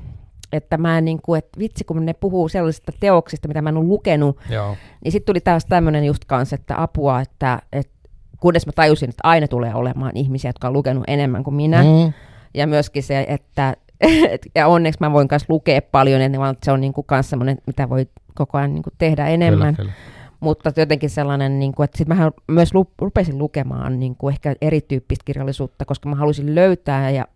että 0.53 0.79
mä 0.79 0.99
en 0.99 1.05
niin 1.05 1.23
kuin, 1.23 1.39
että 1.39 1.59
vitsi 1.59 1.85
kun 1.85 2.07
ne 2.07 2.12
puhuu 2.12 2.49
sellaisista 2.49 2.93
teoksista, 3.01 3.49
mitä 3.49 3.62
mä 3.62 3.69
en 3.69 3.77
ole 3.77 3.87
lukenut, 3.87 4.39
Joo. 4.51 4.77
niin 5.05 5.12
sitten 5.12 5.27
tuli 5.27 5.41
taas 5.41 5.66
tämmöinen 5.66 6.05
just 6.05 6.25
kanssa, 6.25 6.55
että 6.55 6.83
apua, 6.83 7.20
että, 7.20 7.62
että 7.73 7.93
kunnes 8.41 8.66
mä 8.66 8.73
tajusin, 8.73 9.09
että 9.09 9.20
aina 9.25 9.49
tulee 9.49 9.75
olemaan 9.75 10.12
ihmisiä, 10.15 10.49
jotka 10.49 10.69
on 10.69 10.73
lukenut 10.73 11.05
enemmän 11.07 11.45
kuin 11.45 11.55
minä, 11.55 11.83
mm. 11.83 12.12
Ja 12.55 12.66
myöskin 12.66 13.03
se, 13.03 13.27
että 13.29 13.77
et, 14.31 14.47
ja 14.55 14.66
onneksi 14.66 15.01
mä 15.01 15.12
voin 15.12 15.29
myös 15.31 15.45
lukea 15.49 15.83
paljon, 15.83 16.20
ja 16.20 16.29
se 16.62 16.73
on 16.73 16.81
niin 16.81 16.93
kuin 16.93 17.07
semmoinen, 17.20 17.59
mitä 17.66 17.89
voi 17.89 18.07
koko 18.35 18.59
ajan 18.59 18.75
niin 18.75 18.83
kuin 18.83 18.95
tehdä 18.99 19.27
enemmän. 19.27 19.77
Kyllä, 19.77 19.93
kyllä. 19.93 19.93
Mutta 20.41 20.73
jotenkin 20.77 21.11
sellainen, 21.11 21.59
niin 21.59 21.73
kuin, 21.73 21.85
että 21.85 21.99
sitten 21.99 22.16
mä 22.16 22.31
myös 22.49 22.75
lu- 22.75 22.93
rupesin 22.99 23.39
lukemaan 23.39 23.99
niin 23.99 24.16
kuin 24.16 24.33
ehkä 24.33 24.55
erityyppistä 24.61 25.25
kirjallisuutta, 25.25 25.85
koska 25.85 26.09
mä 26.09 26.16
halusin 26.16 26.55
löytää 26.55 27.11
ja 27.11 27.27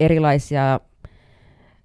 erilaisia 0.00 0.80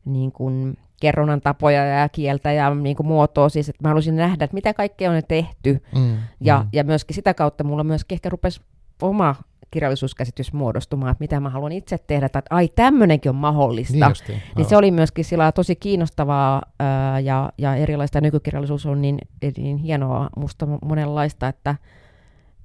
niin 0.05 0.31
kuin, 0.31 0.77
kerronnan 1.01 1.41
tapoja 1.41 1.85
ja 1.85 2.09
kieltä 2.09 2.51
ja 2.51 2.75
niin 2.75 2.95
kuin, 2.95 3.07
muotoa, 3.07 3.49
siis 3.49 3.69
että 3.69 3.83
mä 3.83 3.89
halusin 3.89 4.15
nähdä, 4.15 4.45
että 4.45 4.55
mitä 4.55 4.73
kaikkea 4.73 5.11
on 5.11 5.21
tehty. 5.27 5.83
Mm. 5.95 6.17
Ja, 6.41 6.59
mm. 6.59 6.69
ja 6.73 6.83
myöskin 6.83 7.15
sitä 7.15 7.33
kautta 7.33 7.63
mulla 7.63 7.83
myöskin 7.83 8.15
ehkä 8.15 8.29
rupesi 8.29 8.61
oma 9.01 9.35
kirjallisuuskäsitys 9.71 10.53
muodostumaan, 10.53 11.11
että 11.11 11.21
mitä 11.21 11.39
mä 11.39 11.49
haluan 11.49 11.71
itse 11.71 11.97
tehdä, 11.97 12.25
että 12.25 12.41
ai 12.49 12.67
tämmöinenkin 12.67 13.29
on 13.29 13.35
mahdollista. 13.35 13.93
Niin 13.93 14.09
justiin. 14.09 14.41
Niin 14.57 14.65
se 14.65 14.77
oli 14.77 14.91
myöskin 14.91 15.25
sillä 15.25 15.51
tosi 15.51 15.75
kiinnostavaa 15.75 16.61
ää, 16.79 17.19
ja, 17.19 17.51
ja 17.57 17.75
erilaista 17.75 18.17
ja 18.17 18.21
nykykirjallisuus 18.21 18.85
on 18.85 19.01
niin, 19.01 19.17
niin 19.57 19.77
hienoa 19.77 20.29
musta 20.37 20.65
mo- 20.65 20.85
monenlaista, 20.85 21.47
että, 21.47 21.75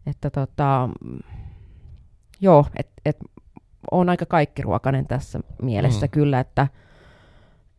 että 0.06 0.30
tota, 0.30 0.88
joo, 2.40 2.66
että 2.76 2.92
et, 3.04 3.16
on 3.90 4.08
aika 4.08 4.26
kaikkiruokainen 4.26 5.06
tässä 5.06 5.40
mielessä 5.62 6.06
mm. 6.06 6.10
kyllä, 6.10 6.40
että 6.40 6.68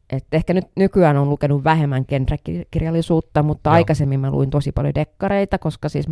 et 0.09 0.25
ehkä 0.31 0.53
nyt 0.53 0.65
nykyään 0.75 1.17
on 1.17 1.29
lukenut 1.29 1.63
vähemmän 1.63 2.05
genrekirjallisuutta, 2.07 3.43
mutta 3.43 3.69
Joo. 3.69 3.73
aikaisemmin 3.73 4.19
mä 4.19 4.31
luin 4.31 4.49
tosi 4.49 4.71
paljon 4.71 4.95
dekkareita, 4.95 5.57
koska 5.57 5.89
siis 5.89 6.05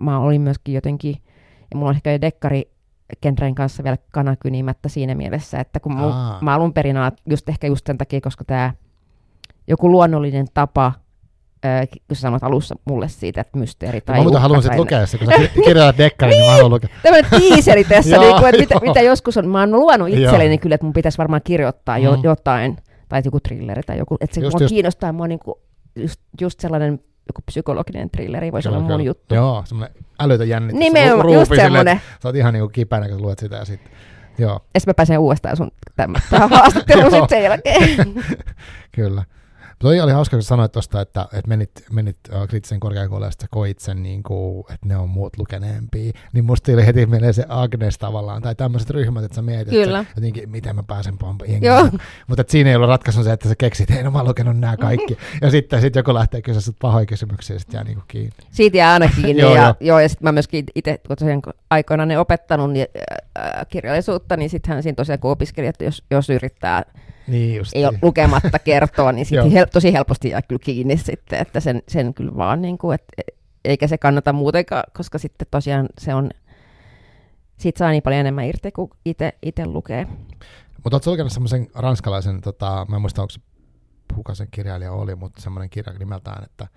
mä 0.00 0.18
olin 0.20 0.40
myöskin 0.40 0.74
jotenkin, 0.74 1.16
ja 1.70 1.76
mulla 1.76 1.88
on 1.90 1.94
ehkä 1.96 2.20
dekkari 2.20 2.70
genren 3.22 3.54
kanssa 3.54 3.84
vielä 3.84 3.96
kanakynimättä 4.12 4.88
siinä 4.88 5.14
mielessä, 5.14 5.58
että 5.60 5.80
kun 5.80 5.96
mul, 5.96 6.10
Aa. 6.10 6.38
mä 6.40 6.54
alun 6.54 6.72
perin 6.72 6.96
just 7.30 7.48
ehkä 7.48 7.66
just 7.66 7.86
sen 7.86 7.98
takia, 7.98 8.20
koska 8.20 8.44
tämä 8.44 8.72
joku 9.68 9.90
luonnollinen 9.90 10.46
tapa, 10.54 10.92
kun 12.08 12.16
sä 12.16 12.20
sanoit 12.20 12.44
alussa 12.44 12.74
mulle 12.84 13.08
siitä, 13.08 13.40
että 13.40 13.58
mysteeri 13.58 14.00
tai 14.00 14.16
mä 14.16 14.22
muuten 14.22 14.40
haluan 14.40 14.62
sit 14.62 14.68
tai- 14.70 14.78
lukea 14.78 15.06
se, 15.06 15.18
kun 15.18 15.26
sä 15.26 15.32
ki- 15.38 15.62
kirjoitat 15.64 15.98
dekkarin, 15.98 16.32
niin 16.36 16.46
mä 16.46 16.52
haluan 16.52 16.70
lukea. 16.70 16.90
Tämmöinen 17.02 17.30
tiiseri 17.30 17.84
tässä, 17.84 18.18
niin 18.20 18.36
kuin, 18.36 18.46
että 18.48 18.60
mitä, 18.60 18.74
mitä 18.86 19.00
joskus 19.00 19.36
on, 19.36 19.48
mä 19.48 19.60
oon 19.60 19.72
luonut 19.72 20.08
itselleni 20.08 20.58
kyllä, 20.58 20.74
että 20.74 20.84
mun 20.84 20.92
pitäisi 20.92 21.18
varmaan 21.18 21.40
kirjoittaa 21.44 21.98
jo, 21.98 22.16
Mm. 22.16 22.22
jotain, 22.24 22.76
tai 23.08 23.22
joku 23.24 23.40
trilleri 23.40 23.82
tai 23.82 23.98
joku, 23.98 24.16
että 24.20 24.34
se 24.34 24.40
Just, 24.40 24.54
mua 24.54 24.64
just. 24.64 24.74
kiinnostaa 24.74 25.12
mua 25.12 25.28
niin 25.28 25.38
kuin, 25.38 25.54
just, 25.96 26.20
just 26.40 26.60
sellainen 26.60 26.92
joku 27.28 27.42
psykologinen 27.46 28.10
trilleri 28.10 28.52
voisi 28.52 28.68
olla 28.68 28.80
mun 28.80 29.04
juttu. 29.04 29.34
Joo, 29.34 29.62
semmoinen 29.66 29.96
älytön 30.20 30.48
jännitys. 30.48 30.78
Nimenomaan, 30.78 31.24
Ruupi 31.24 31.38
just 31.38 31.54
semmoinen. 31.56 32.00
Sä 32.22 32.28
oot 32.28 32.36
ihan 32.36 32.52
niinku 32.54 32.68
kipeänä, 32.68 33.08
kun 33.08 33.22
luet 33.22 33.38
sitä 33.38 33.56
ja 33.56 33.64
sitten. 33.64 33.92
Joo, 34.38 34.60
Ja 34.74 34.80
mä 34.86 34.94
pääsen 34.94 35.18
uudestaan 35.18 35.56
sun 35.56 35.70
tämän, 35.96 36.22
tähän 36.30 36.50
haastatteluun 36.58 37.10
sitten 37.10 37.28
sen 37.28 37.42
jälkeen. 37.42 38.14
kyllä. 38.96 39.24
Toi 39.78 40.00
oli 40.00 40.12
hauska, 40.12 40.36
kun 40.36 40.42
sanoit 40.42 40.72
tosta, 40.72 41.00
että, 41.00 41.22
että 41.32 41.48
menit, 41.48 41.70
menit 41.92 42.16
uh, 42.32 42.48
kriittisen 42.48 42.80
korkeakouluun 42.80 43.26
ja 43.26 43.30
sitten 43.30 43.48
koit 43.50 43.78
sen, 43.78 44.02
niin 44.02 44.22
kuin, 44.22 44.64
että 44.74 44.88
ne 44.88 44.96
on 44.96 45.08
muut 45.08 45.38
lukeneempia. 45.38 46.12
Niin 46.32 46.44
musta 46.44 46.72
tuli 46.72 46.86
heti 46.86 47.06
mieleen 47.06 47.34
se 47.34 47.44
Agnes 47.48 47.98
tavallaan, 47.98 48.42
tai 48.42 48.54
tämmöiset 48.54 48.90
ryhmät, 48.90 49.24
että 49.24 49.34
sä 49.34 49.42
mietit, 49.42 49.68
Kyllä. 49.68 50.00
että 50.00 50.12
jotenkin, 50.16 50.50
miten 50.50 50.76
mä 50.76 50.82
pääsen 50.82 51.18
pompa 51.18 51.44
Joo. 51.60 51.88
Mutta 52.26 52.44
siinä 52.48 52.70
ei 52.70 52.76
ollut 52.76 52.88
ratkaisu 52.88 53.24
se, 53.24 53.32
että 53.32 53.48
sä 53.48 53.54
keksit, 53.58 53.90
hei 53.90 54.02
no 54.02 54.10
mä 54.10 54.18
oon 54.18 54.28
lukenut 54.28 54.58
nämä 54.58 54.76
kaikki. 54.76 55.18
Ja 55.42 55.50
sitten 55.50 55.80
sit 55.80 55.96
joku 55.96 56.14
lähtee 56.14 56.42
kysyä 56.42 56.60
sut 56.60 56.76
pahoja 56.80 57.06
kysymyksiä 57.06 57.56
ja 57.56 57.60
sitten 57.60 57.78
jää 57.78 57.84
niinku 57.84 58.02
kiinni. 58.08 58.32
Siitä 58.50 58.76
jää 58.76 58.92
aina 58.92 59.08
kiinni. 59.16 59.42
Joo, 59.42 59.54
ja, 59.56 59.62
joo. 59.62 59.74
joo, 59.80 60.00
ja 60.00 60.08
sitten 60.08 60.24
mä 60.24 60.32
myöskin 60.32 60.64
itse, 60.74 61.00
kun 61.06 61.16
tosiaan 61.16 61.42
aikoinaan 61.70 62.08
ne 62.08 62.18
opettanut 62.18 62.72
niin, 62.72 62.86
äh, 63.38 63.66
kirjallisuutta, 63.68 64.36
niin 64.36 64.50
sittenhän 64.50 64.82
siinä 64.82 64.96
tosiaan 64.96 65.18
kun 65.18 65.30
opiskelijat, 65.30 65.80
jos, 65.80 66.02
jos 66.10 66.30
yrittää 66.30 66.82
Niin 67.28 67.56
just. 67.56 67.72
ei 67.74 67.86
ole 67.86 67.98
lukematta 68.02 68.58
kertoa, 68.58 69.12
niin 69.12 69.26
sitten 69.26 69.50
hel- 69.52 69.68
tosi 69.72 69.92
helposti 69.92 70.28
jää 70.28 70.42
kyllä 70.42 70.60
kiinni 70.64 70.96
sitten, 70.96 71.38
että 71.38 71.60
sen, 71.60 71.82
sen 71.88 72.14
kyllä 72.14 72.36
vaan, 72.36 72.62
niin 72.62 72.78
kuin, 72.78 72.94
että, 72.94 73.32
eikä 73.64 73.86
se 73.86 73.98
kannata 73.98 74.32
muutenkaan, 74.32 74.84
koska 74.96 75.18
sitten 75.18 75.48
tosiaan 75.50 75.88
se 75.98 76.14
on, 76.14 76.30
siitä 77.56 77.78
saa 77.78 77.90
niin 77.90 78.02
paljon 78.02 78.20
enemmän 78.20 78.44
irti, 78.44 78.72
kun 78.72 78.90
itse 79.42 79.66
lukee. 79.66 80.06
Mutta 80.84 80.96
ootko 80.96 81.10
lukenut 81.10 81.32
semmoisen 81.32 81.66
ranskalaisen, 81.74 82.40
tota, 82.40 82.86
mä 82.88 82.96
en 82.96 83.00
muista 83.00 83.22
onko 83.22 83.30
se 83.30 83.40
kuka 84.14 84.34
sen 84.34 84.48
kirjailija 84.50 84.92
oli, 84.92 85.14
mutta 85.14 85.42
semmoinen 85.42 85.70
kirja 85.70 85.92
nimeltään, 85.92 86.44
että 86.44 86.68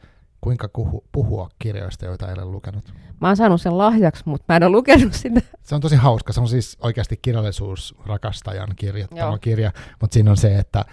kuinka 0.42 0.68
kuhu, 0.68 1.04
puhua 1.12 1.50
kirjoista, 1.60 2.06
joita 2.06 2.28
ei 2.28 2.34
ole 2.34 2.46
lukenut. 2.46 2.94
Mä 3.22 3.28
oon 3.28 3.38
saanut 3.38 3.62
sen 3.62 3.78
lahjaksi, 3.78 4.24
mutta 4.26 4.46
mä 4.50 4.56
en 4.56 4.64
ole 4.64 4.72
lukenut 4.72 5.14
sitä. 5.14 5.42
Se 5.64 5.76
on 5.76 5.82
tosi 5.82 5.96
hauska. 5.96 6.34
Se 6.34 6.42
on 6.42 6.48
siis 6.48 6.78
oikeasti 6.82 7.18
kirjallisuusrakastajan 7.18 8.70
kirjoittama 8.76 9.22
Joo. 9.22 9.38
kirja, 9.42 9.72
mutta 10.02 10.14
siinä 10.14 10.32
on 10.32 10.38
se, 10.38 10.60
että 10.60 10.86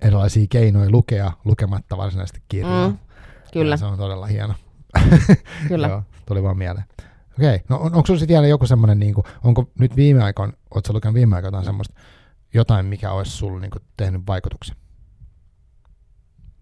erilaisia 0.00 0.46
keinoja 0.50 0.90
lukea 0.90 1.32
lukematta 1.44 1.96
varsinaisesti 1.96 2.42
kirjaa. 2.48 2.88
Mm, 2.88 2.98
kyllä, 3.52 3.72
Ja 3.72 3.76
se 3.76 3.84
on 3.84 3.98
todella 3.98 4.26
hieno. 4.26 4.54
kyllä. 5.68 5.88
Joo, 5.88 6.02
tuli 6.26 6.42
vaan 6.42 6.58
mieleen. 6.58 6.84
Okei, 7.38 7.60
no 7.68 7.76
on, 7.76 7.94
onko 7.94 8.06
sinulla 8.06 8.28
vielä 8.28 8.46
joku 8.46 8.66
semmoinen, 8.66 8.98
niin 8.98 9.14
onko 9.44 9.70
nyt 9.78 9.96
viime 9.96 10.22
aikoina, 10.22 10.52
oletko 10.74 10.92
lukenut 10.92 11.14
viime 11.14 11.36
aikoina 11.36 11.56
jotain 11.58 11.64
semmoista, 11.64 11.94
jotain, 12.54 12.86
mikä 12.86 13.12
olisi 13.12 13.30
sulla 13.30 13.60
niin 13.60 13.70
tehnyt 13.96 14.22
vaikutuksen? 14.26 14.76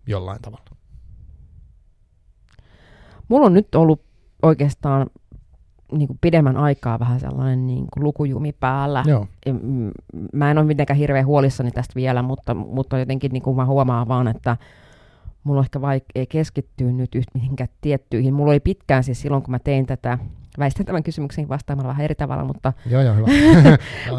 Jollain 0.06 0.42
tavalla. 0.42 0.73
Mulla 3.28 3.46
on 3.46 3.54
nyt 3.54 3.74
ollut 3.74 4.02
oikeastaan 4.42 5.06
niin 5.92 6.06
kuin 6.06 6.18
pidemmän 6.20 6.56
aikaa 6.56 6.98
vähän 6.98 7.20
sellainen 7.20 7.66
niin 7.66 7.86
kuin 7.94 8.04
lukujumi 8.04 8.52
päällä. 8.52 9.04
Joo, 9.06 9.26
Mä 10.32 10.50
en 10.50 10.58
ole 10.58 10.66
mitenkään 10.66 10.98
hirveän 10.98 11.26
huolissani 11.26 11.70
tästä 11.70 11.94
vielä, 11.94 12.22
mutta, 12.22 12.54
mutta 12.54 12.98
jotenkin 12.98 13.32
niin 13.32 13.42
kuin 13.42 13.56
mä 13.56 13.66
huomaan 13.66 14.08
vaan, 14.08 14.28
että 14.28 14.56
mulla 15.44 15.58
on 15.60 15.64
ehkä 15.64 15.80
vaikea 15.80 16.26
keskittyä 16.28 16.92
nyt 16.92 17.14
yht- 17.14 17.30
mihinkään 17.34 17.68
tiettyihin. 17.80 18.34
Mulla 18.34 18.50
oli 18.50 18.60
pitkään 18.60 19.04
siis 19.04 19.20
silloin, 19.20 19.42
kun 19.42 19.50
mä 19.50 19.58
tein 19.58 19.86
tätä, 19.86 20.18
väistän 20.58 20.86
tämän 20.86 21.02
kysymyksen 21.02 21.48
vastaamalla 21.48 21.88
vähän 21.88 22.04
eri 22.04 22.14
tavalla, 22.14 22.44
mutta, 22.44 22.72
joo, 22.90 23.02
joo 23.02 23.14
hyvä. 23.14 23.26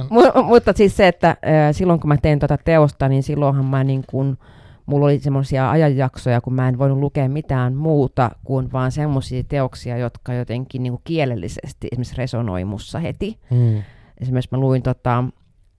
Mutta 0.50 0.74
siis 0.76 0.98
se, 0.98 1.08
että 1.08 1.30
äh, 1.30 1.38
silloin 1.72 2.00
kun 2.00 2.08
mä 2.08 2.18
tein 2.18 2.40
tätä 2.40 2.58
teosta, 2.66 3.10
niin 3.10 3.24
silloinhan 3.24 3.66
mä 3.66 3.84
niin 3.84 4.04
kuin, 4.08 4.38
mulla 4.86 5.06
oli 5.06 5.20
semmoisia 5.20 5.72
ajanjaksoja, 5.72 6.42
kun 6.42 6.54
mä 6.54 6.68
en 6.68 6.78
voinut 6.78 7.00
lukea 7.00 7.30
mitään 7.30 7.76
muuta 7.76 8.32
kuin 8.44 8.72
vaan 8.72 8.92
semmoisia 8.92 9.44
teoksia, 9.44 9.98
jotka 9.98 10.34
jotenkin 10.34 10.84
niin 10.84 10.94
kuin 10.94 11.02
kielellisesti 11.04 11.88
esimerkiksi 11.92 12.18
resonoi 12.18 12.66
mussa 12.66 13.00
heti. 13.00 13.40
mm, 13.52 13.84
Esimerkiksi 14.22 14.50
mä 14.52 14.58
luin 14.58 14.82
tota, 14.84 15.24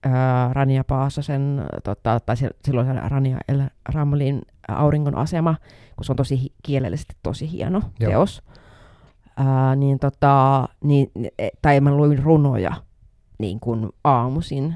ää, 0.03 0.53
Rania 0.53 0.83
Paasosen, 0.83 1.61
tota, 1.83 2.19
tai 2.19 2.35
silloin 2.65 2.87
Rania 3.07 3.37
El 3.47 3.61
Ramlin 3.93 4.41
Auringon 4.67 5.15
asema, 5.17 5.55
kun 5.95 6.05
se 6.05 6.11
on 6.11 6.15
tosi 6.15 6.53
kielellisesti 6.63 7.15
tosi 7.23 7.51
hieno 7.51 7.79
Joo. 7.79 7.89
Joo. 7.99 8.09
teos. 8.11 8.43
Ää, 9.37 9.75
niin, 9.75 9.99
tota, 9.99 10.67
niin, 10.83 11.11
e- 11.39 11.49
tai 11.61 11.79
mä 11.79 11.95
luin 11.95 12.23
runoja 12.23 12.71
niin 13.39 13.59
kuin 13.59 13.89
aamuisin, 14.03 14.75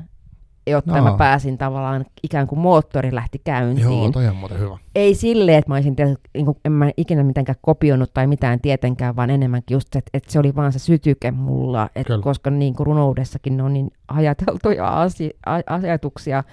jotta 0.67 0.93
Aa. 0.93 1.01
mä 1.01 1.17
pääsin 1.17 1.57
tavallaan 1.57 2.05
ikään 2.23 2.47
kuin 2.47 2.59
moottori 2.59 3.15
lähti 3.15 3.41
käyntiin. 3.43 3.87
joo, 3.87 4.11
toi 4.11 4.27
on 4.27 4.35
muuten 4.35 4.59
hyvä. 4.59 4.77
Ei 4.95 5.15
silleen, 5.15 5.57
että 5.57 5.71
mä 5.71 5.75
olisin, 5.75 5.95
tiedä, 5.95 6.15
niin 6.33 6.45
kuin, 6.45 6.57
en 6.65 6.71
mä 6.71 6.91
ikinä 6.97 7.23
mitenkään 7.23 7.55
kopioinut 7.61 8.13
tai 8.13 8.27
mitään 8.27 8.61
tietenkään, 8.61 9.15
vaan 9.15 9.29
enemmänkin 9.29 9.75
just, 9.75 9.95
että, 9.95 10.09
että 10.13 10.31
se 10.31 10.39
oli 10.39 10.55
vaan 10.55 10.73
se 10.73 10.79
sytyke 10.79 11.31
mulla, 11.31 11.89
että 11.95 12.03
Kyllä. 12.07 12.23
koska 12.23 12.49
niin 12.49 12.73
kuin 12.75 12.87
runoudessakin 12.87 13.57
ne 13.57 13.63
on 13.63 13.73
niin 13.73 13.91
ajateltuja 14.07 15.01
asi, 15.01 15.31
a, 15.45 15.59
ajatuksia 15.67 16.43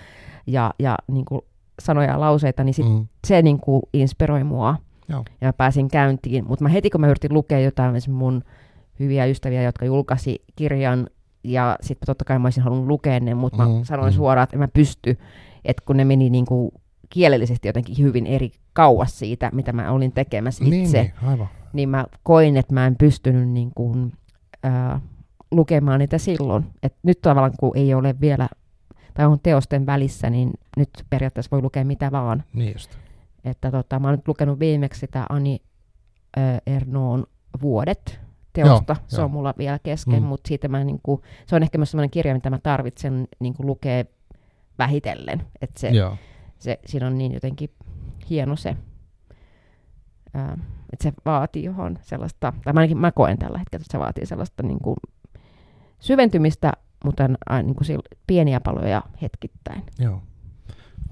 ja, 0.47 0.75
ja 0.79 0.97
niin 1.13 1.25
kuin 1.25 1.41
sanoja 1.83 2.11
ja 2.11 2.21
lauseita, 2.21 2.65
niin 2.65 2.75
sit 2.75 2.89
Mm, 2.89 3.07
se 3.27 3.43
niin 3.43 3.61
kuin 3.61 3.83
inspiroi 3.93 4.45
mua 4.45 4.77
Joo. 5.09 5.25
ja 5.41 5.49
mä 5.49 5.53
pääsin 5.53 5.89
käyntiin. 5.89 6.45
Mutta 6.49 6.63
mä 6.63 6.69
heti 6.69 6.91
kun 6.91 7.01
mä 7.01 7.09
yritin 7.09 7.35
lukea 7.35 7.61
jotain 7.61 7.95
mun 8.09 8.43
hyviä 9.01 9.25
ystäviä, 9.27 9.63
jotka 9.63 9.85
julkaisi 9.85 10.43
kirjan, 10.57 11.07
ja 11.45 11.77
sitten 11.81 12.07
totta 12.07 12.25
kai 12.25 12.39
mä 12.39 12.47
olisin 12.47 12.63
halunnut 12.63 12.87
lukea 12.89 13.21
ne, 13.21 13.35
mutta 13.35 13.65
Mm, 13.67 13.71
mä 13.71 13.85
sanoin 13.85 14.13
mm. 14.13 14.17
suoraan, 14.17 14.45
että 14.45 14.57
en 14.57 14.61
mä 14.61 14.69
pysty, 14.69 15.19
että 15.65 15.83
kun 15.87 15.97
ne 15.97 16.05
meni 16.05 16.31
niin 16.31 16.47
kuin 16.47 16.71
kielellisesti 17.11 17.69
jotenkin 17.69 17.99
hyvin 17.99 18.27
eri 18.27 18.51
kauas 18.73 19.19
siitä, 19.19 19.51
mitä 19.53 19.73
mä 19.73 19.91
olin 19.91 20.13
tekemässä 20.13 20.65
itse, 20.65 20.77
Niin, 20.77 20.93
niin, 20.93 21.29
aivan. 21.31 21.49
niin 21.73 21.89
mä 21.89 22.05
koin, 22.23 22.57
että 22.57 22.75
mä 22.75 22.87
en 22.87 22.97
pystynyt 22.97 23.49
niin 23.49 23.71
kuin, 23.75 24.13
ää, 24.63 25.01
lukemaan 25.51 25.99
niitä 25.99 26.19
silloin. 26.19 26.65
Et 26.83 26.95
nyt 27.03 27.21
tavallaan 27.21 27.53
kun 27.61 27.77
ei 27.77 27.95
ole 27.95 28.15
vielä, 28.21 28.49
tai 29.15 29.27
on 29.27 29.41
teosten 29.43 29.87
välissä, 29.87 30.31
niin 30.31 30.51
nyt 30.77 30.91
periaatteessa 31.11 31.51
voi 31.51 31.63
lukea 31.63 31.85
mitä 31.85 32.13
vaan. 32.13 32.45
Niin 32.53 32.73
just. 32.73 32.91
Että 33.45 33.71
tota, 33.71 33.99
mä 33.99 34.09
oon 34.09 34.17
nyt 34.17 34.29
lukenut 34.29 34.59
viimeksi 34.59 35.01
sitä 35.01 35.27
Ani 35.29 35.61
ää, 36.37 36.59
Ernoon 36.67 37.25
Vuodet 37.63 38.21
teosta. 38.65 38.93
Joo, 38.99 39.05
se 39.09 39.17
joo. 39.17 39.25
on 39.25 39.31
mulla 39.31 39.55
vielä 39.59 39.79
kesken, 39.83 40.23
Mm. 40.23 40.27
mutta 40.29 40.49
siitä 40.49 40.69
mä 40.69 40.85
niinku, 40.85 41.23
se 41.47 41.57
on 41.57 41.63
ehkä 41.63 41.79
myös 41.79 41.91
sellainen 41.91 42.11
kirja, 42.11 42.35
mitä 42.35 42.51
mä 42.51 42.59
tarvitsen 42.59 43.29
niinku 43.41 43.67
lukea 43.67 44.05
vähitellen. 44.79 45.43
Että 45.63 45.81
se, 45.81 45.89
Joo. 45.89 46.17
se, 46.59 46.79
siinä 46.87 47.07
on 47.07 47.19
niin 47.19 47.33
jotenkin 47.33 47.71
hieno 48.31 48.57
se, 48.57 48.77
ää, 50.35 50.59
että 50.93 51.03
se 51.03 51.13
vaatii 51.25 51.65
johon 51.65 51.99
sellaista, 52.03 52.53
tai 52.65 52.73
ainakin 52.77 52.99
mä 52.99 53.13
koen 53.13 53.39
tällä 53.39 53.59
hetkellä, 53.59 53.83
että 53.83 53.93
se 53.93 53.99
vaatii 53.99 54.27
sellaista 54.27 54.63
niin 54.63 54.79
kuin 54.83 54.97
syventymistä, 56.01 56.73
mutta 57.05 57.29
niin 57.63 57.75
kuin 57.75 57.99
pieniä 58.27 58.61
paloja 58.61 59.03
hetkittäin. 59.23 59.83
Joo. 59.99 60.23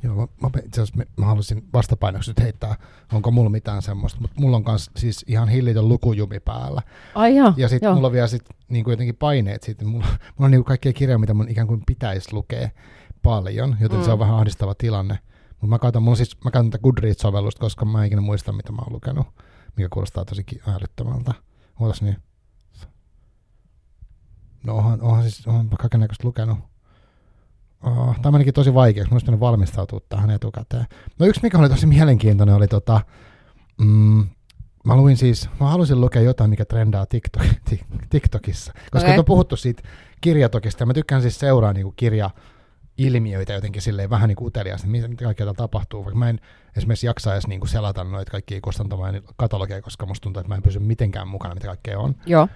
Joo, 0.02 0.28
mä, 0.42 0.50
itse 0.64 0.82
asiassa 0.82 1.04
mä 1.16 1.26
haluaisin 1.26 1.68
vastapainoksi 1.72 2.30
nyt 2.30 2.40
heittää, 2.40 2.76
onko 3.12 3.30
mulla 3.30 3.50
mitään 3.50 3.82
semmoista, 3.82 4.20
mutta 4.20 4.40
mulla 4.40 4.56
on 4.56 4.64
myös 4.66 4.90
siis 4.96 5.24
ihan 5.28 5.48
hillitön 5.48 5.88
lukujumi 5.88 6.40
päällä. 6.40 6.82
Ai 7.14 7.36
joo, 7.36 7.52
ja 7.56 7.68
sitten 7.68 7.94
mulla 7.94 8.06
on 8.06 8.12
vielä 8.12 8.26
sit, 8.26 8.44
niin 8.68 8.84
kuin 8.84 8.92
jotenkin 8.92 9.16
paineet 9.16 9.62
siitä, 9.62 9.84
mulla, 9.84 10.06
mulla 10.06 10.18
on 10.38 10.50
niin 10.50 10.58
kuin 10.58 10.64
kaikkia 10.64 10.92
kirjoja, 10.92 11.18
mitä 11.18 11.34
mun 11.34 11.48
ikään 11.48 11.66
kuin 11.66 11.82
pitäisi 11.86 12.32
lukea 12.32 12.68
paljon, 13.22 13.76
joten 13.80 13.98
mm. 13.98 14.04
se 14.04 14.10
on 14.10 14.18
mm. 14.18 14.20
vähän 14.20 14.36
ahdistava 14.36 14.74
tilanne. 14.74 15.18
Mutta 15.50 15.66
mä 15.66 15.78
käytän, 15.78 16.02
mulla 16.02 16.16
siis, 16.16 16.44
mä 16.44 16.50
käytän 16.50 16.70
tätä 16.70 16.82
Goodreads-sovellusta, 16.82 17.60
koska 17.60 17.84
mä 17.84 18.00
en 18.00 18.06
ikinä 18.06 18.20
muista, 18.20 18.52
mitä 18.52 18.72
mä 18.72 18.82
oon 18.82 18.92
lukenut, 18.92 19.26
mikä 19.76 19.88
kuulostaa 19.92 20.24
tosi 20.24 20.44
älyttömältä. 20.66 21.34
Ootas 21.80 22.02
niin. 22.02 22.16
No 24.64 24.76
onhan, 24.76 25.02
onhan 25.02 25.22
siis, 25.22 25.46
onhan 25.46 25.68
kaikenlaista 25.68 26.26
lukenut 26.26 26.58
Oh, 27.82 28.16
tämä 28.22 28.32
menikin 28.32 28.54
tosi 28.54 28.74
vaikeaksi, 28.74 29.12
mun 29.12 29.20
olisi 29.28 29.40
valmistautua 29.40 30.00
tähän 30.08 30.30
etukäteen. 30.30 30.86
No 31.18 31.26
yksi, 31.26 31.40
mikä 31.42 31.58
oli 31.58 31.68
tosi 31.68 31.86
mielenkiintoinen, 31.86 32.54
oli 32.54 32.68
tota, 32.68 33.00
mm, 33.80 34.26
mä 34.84 34.96
luin 34.96 35.16
siis, 35.16 35.48
mä 35.60 35.70
halusin 35.70 36.00
lukea 36.00 36.22
jotain, 36.22 36.50
mikä 36.50 36.64
trendaa 36.64 37.06
TikTok, 37.06 37.42
TikTokissa, 38.10 38.72
koska 38.90 39.08
okay. 39.08 39.18
on 39.18 39.24
puhuttu 39.24 39.56
siitä 39.56 39.82
kirjatokista, 40.20 40.82
ja 40.82 40.86
mä 40.86 40.94
tykkään 40.94 41.22
siis 41.22 41.38
seuraa 41.38 41.72
niin 41.72 41.92
kirja, 41.96 42.30
ilmiöitä 42.98 43.52
jotenkin 43.52 43.82
silleen 43.82 44.10
vähän 44.10 44.28
niin 44.28 44.36
uteliaasti, 44.40 44.88
mitä, 44.88 45.08
mitä 45.08 45.24
kaikkea 45.24 45.46
täällä 45.46 45.56
tapahtuu, 45.56 46.04
vaikka 46.04 46.18
mä 46.18 46.28
en 46.28 46.40
esimerkiksi 46.76 47.06
jaksa 47.06 47.32
edes 47.32 47.46
niin 47.46 47.60
kuin 47.60 47.68
selata 47.68 48.04
noita 48.04 48.30
kaikkia 48.30 48.60
kustantamaan 48.62 49.22
katalogeja, 49.36 49.82
koska 49.82 50.06
musta 50.06 50.22
tuntuu, 50.22 50.40
että 50.40 50.48
mä 50.48 50.54
en 50.54 50.62
pysy 50.62 50.78
mitenkään 50.78 51.28
mukana, 51.28 51.54
mitä 51.54 51.66
kaikkea 51.66 51.98
on. 51.98 52.14
Joo. 52.26 52.48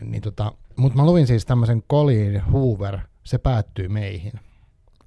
Niin 0.00 0.22
tota, 0.22 0.52
mutta 0.76 0.98
mä 0.98 1.06
luin 1.06 1.26
siis 1.26 1.46
tämmöisen 1.46 1.82
Colin 1.82 2.40
Hoover, 2.40 2.98
se 3.24 3.38
päättyy 3.38 3.88
meihin. 3.88 4.32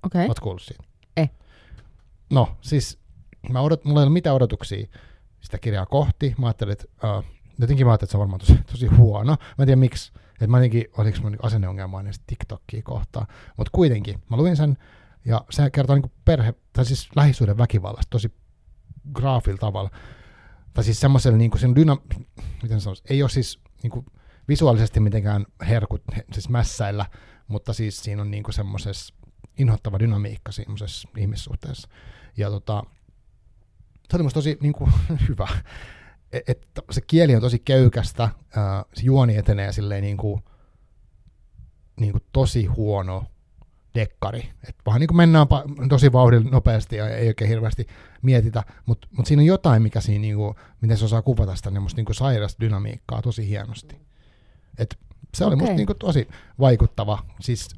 Okei. 0.04 0.20
Okay. 0.20 0.26
Oletko 0.26 0.44
kuullut 0.44 0.62
siitä? 0.62 0.84
Ei. 1.18 1.30
No, 2.30 2.58
siis 2.62 3.00
mä 3.50 3.62
odot, 3.62 3.86
mulla 3.86 4.02
ei 4.02 4.06
ole 4.06 4.14
mitään 4.14 4.36
odotuksia 4.36 4.88
sitä 5.42 5.58
kirjaa 5.58 5.86
kohti. 5.86 6.36
Mä 6.38 6.48
ajattelin, 6.48 6.72
että 6.72 6.86
uh, 7.04 7.24
jotenkin 7.60 7.86
mä 7.86 7.92
ajattelin, 7.92 8.08
että 8.08 8.12
se 8.12 8.18
on 8.18 8.20
varmaan 8.20 8.40
tosi, 8.40 8.60
tosi 8.72 8.88
huono. 8.88 9.32
Mä 9.32 9.64
en 9.64 9.66
tiedä 9.66 9.80
miksi. 9.80 10.14
Että 10.34 10.48
mä 10.48 10.58
jotenkin, 10.58 10.86
oliko 10.98 11.18
mun 11.22 11.32
niinku 11.32 11.48
asenneongelmainen 11.48 12.14
TikTokia 12.28 12.82
kohtaan. 12.84 13.28
Mutta 13.58 13.70
kuitenkin, 13.72 14.24
mä 14.30 14.38
luin 14.38 14.58
sen, 14.58 14.78
ja 15.26 15.46
se 15.50 15.70
kertoo 15.70 15.96
niin 15.96 16.12
perhe, 16.26 16.54
tai 16.74 16.86
siis 16.86 17.10
lähisuuden 17.16 17.58
väkivallasta 17.58 18.10
tosi 18.10 18.34
graafilla 19.14 19.58
tavalla. 19.58 19.90
Tai 20.74 20.84
siis 20.84 21.00
semmoisella 21.00 21.38
niin 21.38 21.60
sen 21.60 21.76
dyna, 21.76 21.98
miten 22.64 22.82
sanoisi, 22.82 23.04
ei 23.10 23.24
ole 23.24 23.30
siis 23.30 23.60
niin 23.84 23.92
kuin 23.92 24.06
visuaalisesti 24.48 25.00
mitenkään 25.00 25.46
herkut, 25.68 26.02
siis 26.32 26.50
mässäillä, 26.50 27.06
mutta 27.48 27.74
siis 27.74 28.04
siinä 28.04 28.22
on 28.22 28.32
niin 28.32 28.44
semmoisessa 28.50 29.16
inhottava 29.58 30.00
dynamiikka 30.00 30.52
semmoisessa 30.52 31.10
ihmissuhteessa. 31.18 31.88
Ja 32.38 32.50
tota, 32.50 32.84
se 34.10 34.18
oli 34.18 34.24
musta 34.24 34.38
tosi 34.38 34.58
niin 34.62 34.74
kuin, 34.74 34.92
hyvä. 35.30 35.48
Et, 36.32 36.50
et, 36.50 36.68
se 36.92 37.02
kieli 37.02 37.36
on 37.36 37.42
tosi 37.42 37.60
köykästä, 37.60 38.30
ää, 38.56 38.86
se 38.94 39.04
juoni 39.04 39.38
etenee 39.38 39.72
silleen 39.72 40.04
niin 40.04 40.18
kuin, 40.18 40.44
niin 42.00 42.12
kuin 42.12 42.24
tosi 42.32 42.66
huono 42.66 43.26
dekkari. 43.96 44.50
Et 44.70 44.76
vaan 44.86 45.00
niin 45.00 45.08
kuin 45.08 45.18
mennään 45.18 45.48
pa- 45.48 45.88
tosi 45.90 46.12
vauhdilla 46.12 46.50
nopeasti 46.50 46.96
ja 46.96 47.10
ei 47.10 47.28
oikein 47.28 47.50
hirveästi 47.50 47.88
mietitä, 48.22 48.64
mutta 48.86 49.08
mut 49.12 49.26
siinä 49.26 49.42
on 49.42 49.46
jotain, 49.46 49.82
mikä 49.82 50.02
siinä, 50.02 50.22
niin 50.22 50.36
kuin, 50.36 50.56
miten 50.82 50.98
se 50.98 51.06
osaa 51.06 51.22
kuvata 51.22 51.56
sitä 51.56 51.72
niin 51.72 52.06
kuin 52.06 52.16
sairasta 52.16 52.60
dynamiikkaa 52.60 53.22
tosi 53.22 53.48
hienosti. 53.48 54.02
Et 54.78 55.00
se 55.34 55.46
oli 55.46 55.54
okay. 55.54 55.62
musta 55.62 55.76
niin 55.76 55.88
kuin 55.88 56.00
tosi 56.00 56.28
vaikuttava. 56.60 57.26
Siis 57.42 57.70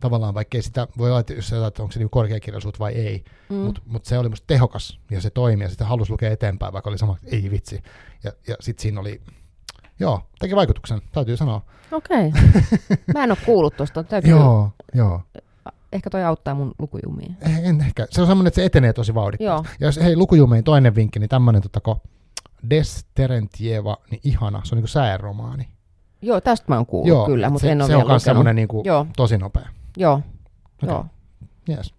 tavallaan, 0.00 0.34
vaikkei 0.34 0.62
sitä 0.62 0.88
voi 0.98 1.10
olla, 1.10 1.24
jos 1.36 1.52
että 1.52 1.82
onko 1.82 1.92
se 1.92 1.98
niin 1.98 2.10
korkeakirjallisuutta 2.10 2.78
vai 2.78 2.92
ei, 2.92 3.24
mm. 3.48 3.56
mutta 3.56 3.80
mut 3.86 4.04
se 4.04 4.18
oli 4.18 4.28
musta 4.28 4.46
tehokas 4.46 4.98
ja 5.10 5.20
se 5.20 5.30
toimi 5.30 5.64
ja 5.64 5.70
sitä 5.70 5.84
halusi 5.84 6.12
lukea 6.12 6.30
eteenpäin, 6.30 6.72
vaikka 6.72 6.90
oli 6.90 6.98
sama, 6.98 7.16
ei 7.24 7.50
vitsi. 7.50 7.82
Ja, 8.24 8.32
ja 8.48 8.56
sitten 8.60 8.82
siinä 8.82 9.00
oli, 9.00 9.20
joo, 9.98 10.22
teki 10.38 10.56
vaikutuksen, 10.56 11.00
täytyy 11.12 11.36
sanoa. 11.36 11.62
Okei. 11.92 12.28
Okay. 12.28 12.40
Mä 13.14 13.24
en 13.24 13.30
ole 13.30 13.38
kuullut 13.46 13.76
tuosta. 13.76 14.04
Täytyy... 14.04 14.30
joo, 14.30 14.70
joo. 14.94 15.22
Ehkä 15.92 16.10
toi 16.10 16.24
auttaa 16.24 16.54
mun 16.54 16.74
lukujumiin. 16.78 17.36
Eh, 17.40 17.68
en 17.68 17.80
ehkä. 17.80 18.06
Se 18.10 18.20
on 18.20 18.26
semmoinen, 18.26 18.48
että 18.48 18.60
se 18.60 18.64
etenee 18.64 18.92
tosi 18.92 19.14
vauhdikkaasti. 19.14 19.68
Ja 19.80 19.86
jos, 19.86 19.96
hei, 19.96 20.16
lukujumiin 20.16 20.64
toinen 20.64 20.94
vinkki, 20.94 21.18
niin 21.18 21.28
tämmöinen 21.28 21.62
tota, 21.62 21.96
Des 22.70 23.06
Terentieva, 23.14 23.96
niin 24.10 24.20
ihana, 24.24 24.60
se 24.64 24.74
on 24.74 24.76
niin 24.76 24.82
kuin 24.82 24.88
sääromaani. 24.88 25.68
Joo, 26.22 26.40
tästä 26.40 26.64
mä 26.68 26.76
oon 26.76 26.86
kuullut 26.86 27.08
Joo, 27.08 27.26
kyllä, 27.26 27.50
mutta 27.50 27.66
se, 27.66 27.72
en 27.72 27.82
ole 27.82 27.88
se 27.88 27.96
on 27.96 28.06
myös 28.06 28.22
semmoinen 28.22 28.56
niin 28.56 28.68
kuin, 28.68 28.84
tosi 29.16 29.38
nopea. 29.38 29.68
Joo, 29.96 30.14
okay. 30.14 30.88
joo. 30.88 31.06
Yes. 31.68 31.94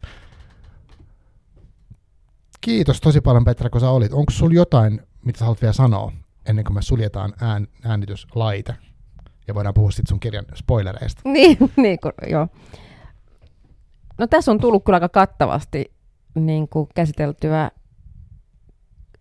Kiitos 2.61 3.01
tosi 3.01 3.21
paljon 3.21 3.45
Petra, 3.45 3.69
kun 3.69 3.81
sä 3.81 3.89
olit. 3.89 4.13
Onko 4.13 4.31
sulla 4.31 4.53
jotain, 4.53 5.01
mitä 5.25 5.39
sä 5.39 5.45
haluat 5.45 5.61
vielä 5.61 5.73
sanoa, 5.73 6.11
ennen 6.45 6.65
kuin 6.65 6.75
me 6.75 6.81
suljetaan 6.81 7.33
ään, 7.41 7.67
äänityslaite? 7.83 8.75
Ja 9.47 9.55
voidaan 9.55 9.73
puhua 9.73 9.91
sitten 9.91 10.09
sun 10.09 10.19
kirjan 10.19 10.45
spoilereista. 10.55 11.21
niin, 11.29 11.57
niin 11.77 11.99
kun, 11.99 12.11
joo. 12.29 12.47
No 14.17 14.27
tässä 14.27 14.51
on 14.51 14.59
tullut 14.59 14.83
kyllä 14.85 14.95
aika 14.95 15.09
kattavasti 15.09 15.93
niin 16.35 16.67
kuin 16.69 16.89
käsiteltyä 16.95 17.71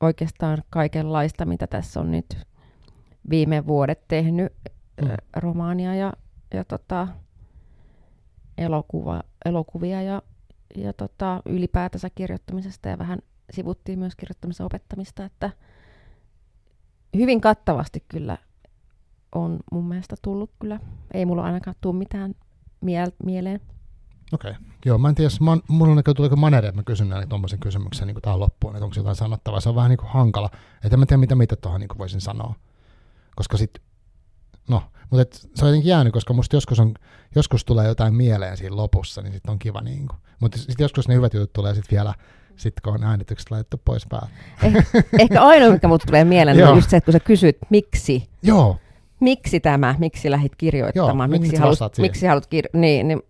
oikeastaan 0.01 0.63
kaikenlaista, 0.71 1.45
mitä 1.45 1.67
tässä 1.67 2.01
on 2.01 2.11
nyt 2.11 2.39
viime 3.31 3.67
vuodet 3.67 4.09
tehnyt, 4.09 4.53
mm. 5.03 5.09
romaania 5.37 5.95
ja, 5.95 6.13
ja 6.55 6.65
tota, 6.65 7.09
elokuva, 8.61 9.23
elokuvia 9.45 10.03
ja, 10.03 10.23
ja 10.77 10.93
tota, 10.93 11.43
ylipäätänsä 11.47 12.11
kirjoittamisesta 12.15 12.89
ja 12.89 12.99
vähän 12.99 13.19
sivuttiin 13.53 13.99
myös 13.99 14.17
kirjoittamisen 14.17 14.67
opettamista, 14.67 15.25
että 15.25 15.51
hyvin 17.17 17.41
kattavasti 17.41 18.05
kyllä 18.09 18.39
on 19.35 19.59
mun 19.73 19.89
mielestä 19.89 20.17
tullut 20.23 20.51
kyllä. 20.59 20.81
Ei 21.15 21.27
mulla 21.27 21.43
ainakaan 21.43 21.77
tule 21.81 21.97
mitään 21.97 22.35
miel- 22.85 23.25
mieleen. 23.25 23.61
Okei. 24.33 24.51
Okay. 24.51 24.63
Joo, 24.85 24.99
mä 24.99 25.09
en 25.09 25.15
tiedä, 25.15 25.31
man, 25.41 25.63
mulla 25.69 25.93
on 25.93 26.15
tuleeko 26.17 26.37
manere, 26.37 26.69
että 26.69 26.81
mä 26.81 26.83
kysyn 26.83 27.09
näin 27.09 27.29
tuommoisen 27.29 27.59
kysymyksen 27.59 28.07
niin 28.07 28.23
tähän 28.23 28.41
loppuun, 28.41 28.77
että 28.77 28.85
onko 28.85 28.97
jotain 28.97 29.17
sanottavaa. 29.17 29.61
Se 29.61 29.69
on 29.69 29.75
vähän 29.75 29.89
niin 29.89 29.99
kuin 29.99 30.11
hankala. 30.11 30.51
Että 30.85 30.97
mä 30.97 31.07
tiedä, 31.07 31.21
mitä, 31.21 31.35
mitä 31.35 31.57
tuohon 31.57 31.81
niin 31.81 31.99
voisin 31.99 32.21
sanoa. 32.21 32.55
Koska 33.37 33.57
sitten 33.57 33.83
No, 34.71 34.83
mutta 35.11 35.23
et, 35.23 35.33
se 35.55 35.65
on 35.65 35.69
jotenkin 35.69 35.89
jäänyt, 35.89 36.13
koska 36.13 36.35
musta 36.35 36.57
joskus, 36.57 36.81
on, 36.81 36.95
joskus 37.35 37.65
tulee 37.65 37.89
jotain 37.89 38.15
mieleen 38.15 38.57
siinä 38.57 38.77
lopussa, 38.77 39.23
niin 39.23 39.33
sitten 39.33 39.53
on 39.53 39.59
kiva 39.59 39.81
niin 39.81 40.09
kuin. 40.09 40.19
Mutta 40.41 40.59
sitten 40.59 40.85
joskus 40.85 41.09
ne 41.09 41.15
hyvät 41.15 41.35
jutut 41.35 41.53
tulee 41.53 41.75
sitten 41.75 41.97
vielä, 41.97 42.15
sit 42.57 42.81
kun 42.81 42.95
on 42.95 43.05
äänitykset 43.05 43.51
laitettu 43.51 43.81
pois 43.85 44.07
päältä. 44.07 44.29
Eh, 44.63 44.75
ehkä 45.19 45.43
ainoa, 45.43 45.71
mikä 45.71 45.89
mulle 45.89 46.03
tulee 46.07 46.25
mieleen, 46.25 46.69
on 46.69 46.77
just 46.77 46.91
se, 46.91 46.97
että 46.97 47.05
kun 47.05 47.13
sä 47.13 47.21
kysyt, 47.21 47.59
miksi. 47.71 48.29
Joo. 48.43 48.79
Miksi 49.21 49.61
tämä, 49.61 49.95
miksi 49.99 50.31
lähdit 50.31 50.57
kirjoittamaan, 50.57 51.31
Joo, 51.31 51.41
miksi, 51.41 51.57
haluat, 51.57 51.99
miksi 51.99 52.27
haluat 52.27 52.47
kir- 52.47 52.79
niin, 52.79 53.09
niin, 53.09 53.23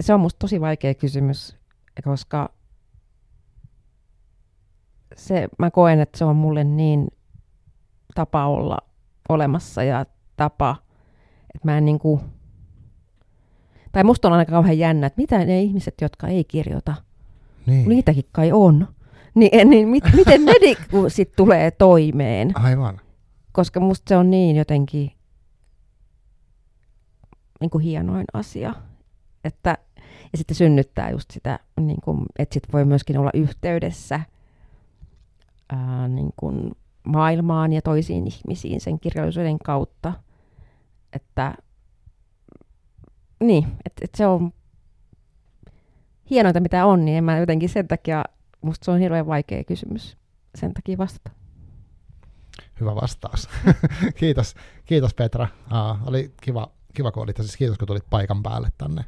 se 0.00 0.14
on 0.14 0.20
musta 0.20 0.38
tosi 0.38 0.60
vaikea 0.60 0.94
kysymys, 0.94 1.56
koska 2.04 2.52
se, 5.16 5.48
mä 5.58 5.70
koen, 5.70 6.00
että 6.00 6.18
se 6.18 6.24
on 6.24 6.36
mulle 6.36 6.64
niin 6.64 7.08
tapa 8.14 8.46
olla 8.46 8.78
olemassa 9.28 9.82
ja 9.82 10.06
tapa, 10.36 10.76
että 11.54 11.68
mä 11.68 11.78
en 11.78 11.84
niin 11.84 11.98
kuin, 11.98 12.20
tai 13.92 14.04
musta 14.04 14.28
on 14.28 14.34
aina 14.34 14.44
kauhean 14.44 14.78
jännä, 14.78 15.06
että 15.06 15.20
mitä 15.20 15.44
ne 15.44 15.62
ihmiset, 15.62 15.94
jotka 16.00 16.28
ei 16.28 16.44
kirjoita, 16.44 16.94
niin. 17.66 17.88
niitäkin 17.88 18.24
kai 18.32 18.52
on, 18.52 18.88
niin, 19.34 19.70
niin 19.70 19.88
mit, 19.88 20.04
miten 20.16 20.44
ne 20.44 20.52
niinku 20.60 21.04
sit 21.08 21.36
tulee 21.36 21.70
toimeen? 21.70 22.50
Aivan. 22.54 23.00
Koska 23.52 23.80
musta 23.80 24.08
se 24.08 24.16
on 24.16 24.30
niin 24.30 24.56
jotenkin 24.56 25.12
niin 27.60 27.70
kuin 27.70 27.84
hienoin 27.84 28.24
asia, 28.32 28.74
että 29.44 29.78
ja 30.32 30.38
sitten 30.38 30.54
synnyttää 30.54 31.10
just 31.10 31.30
sitä, 31.30 31.58
niin 31.80 32.00
kuin, 32.04 32.26
että 32.38 32.54
sit 32.54 32.72
voi 32.72 32.84
myöskin 32.84 33.18
olla 33.18 33.30
yhteydessä 33.34 34.20
ää, 35.70 36.08
niin 36.08 36.32
kuin 36.36 36.72
maailmaan 37.04 37.72
ja 37.72 37.82
toisiin 37.82 38.26
ihmisiin 38.26 38.80
sen 38.80 39.00
kirjallisuuden 39.00 39.58
kautta. 39.58 40.12
Että 41.12 41.54
niin, 43.40 43.64
että 43.84 44.04
et 44.04 44.14
se 44.14 44.26
on 44.26 44.52
hienointa 46.30 46.60
mitä 46.60 46.86
on, 46.86 47.04
niin 47.04 47.18
en 47.18 47.24
mä 47.24 47.38
jotenkin 47.38 47.68
sen 47.68 47.88
takia, 47.88 48.24
musta 48.62 48.84
se 48.84 48.90
on 48.90 48.98
hirveän 48.98 49.26
vaikea 49.26 49.64
kysymys 49.64 50.16
sen 50.54 50.74
takia 50.74 50.98
vastata. 50.98 51.30
Hyvä 52.80 52.94
vastaus. 52.94 53.48
kiitos, 54.18 54.54
kiitos 54.84 55.14
Petra. 55.14 55.48
Uh, 55.66 56.08
oli 56.08 56.32
kiva, 56.40 56.70
kiva 56.94 57.12
kun 57.12 57.22
olit, 57.22 57.36
siis 57.36 57.56
kiitos 57.56 57.78
kun 57.78 57.88
tulit 57.88 58.10
paikan 58.10 58.42
päälle 58.42 58.68
tänne. 58.78 59.04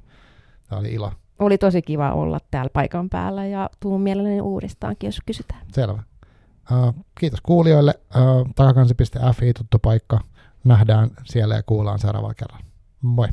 Tämä 0.69 0.81
oli 0.81 0.93
ilo, 0.93 1.13
oli 1.39 1.59
tosi 1.59 1.83
kiva 1.83 2.13
olla 2.13 2.39
täällä 2.51 2.71
paikan 2.73 3.11
päällä 3.11 3.47
ja 3.47 3.71
tuun 3.81 4.01
mielelläni 4.01 4.41
uudestaankin, 4.41 5.09
jos 5.09 5.21
kysytään. 5.27 5.61
Selvä. 5.73 6.03
Uh, 6.73 7.05
kiitos 7.21 7.41
kuulijoille. 7.41 7.95
Uh, 8.17 8.55
takakansi.fi 8.55 9.53
tuttu 9.53 9.79
paikka. 9.79 10.21
Nähdään 10.65 11.11
siellä 11.25 11.55
ja 11.55 11.63
kuullaan 11.63 11.99
seuraavalla 11.99 12.35
kerralla. 12.35 12.65
Moi. 13.03 13.29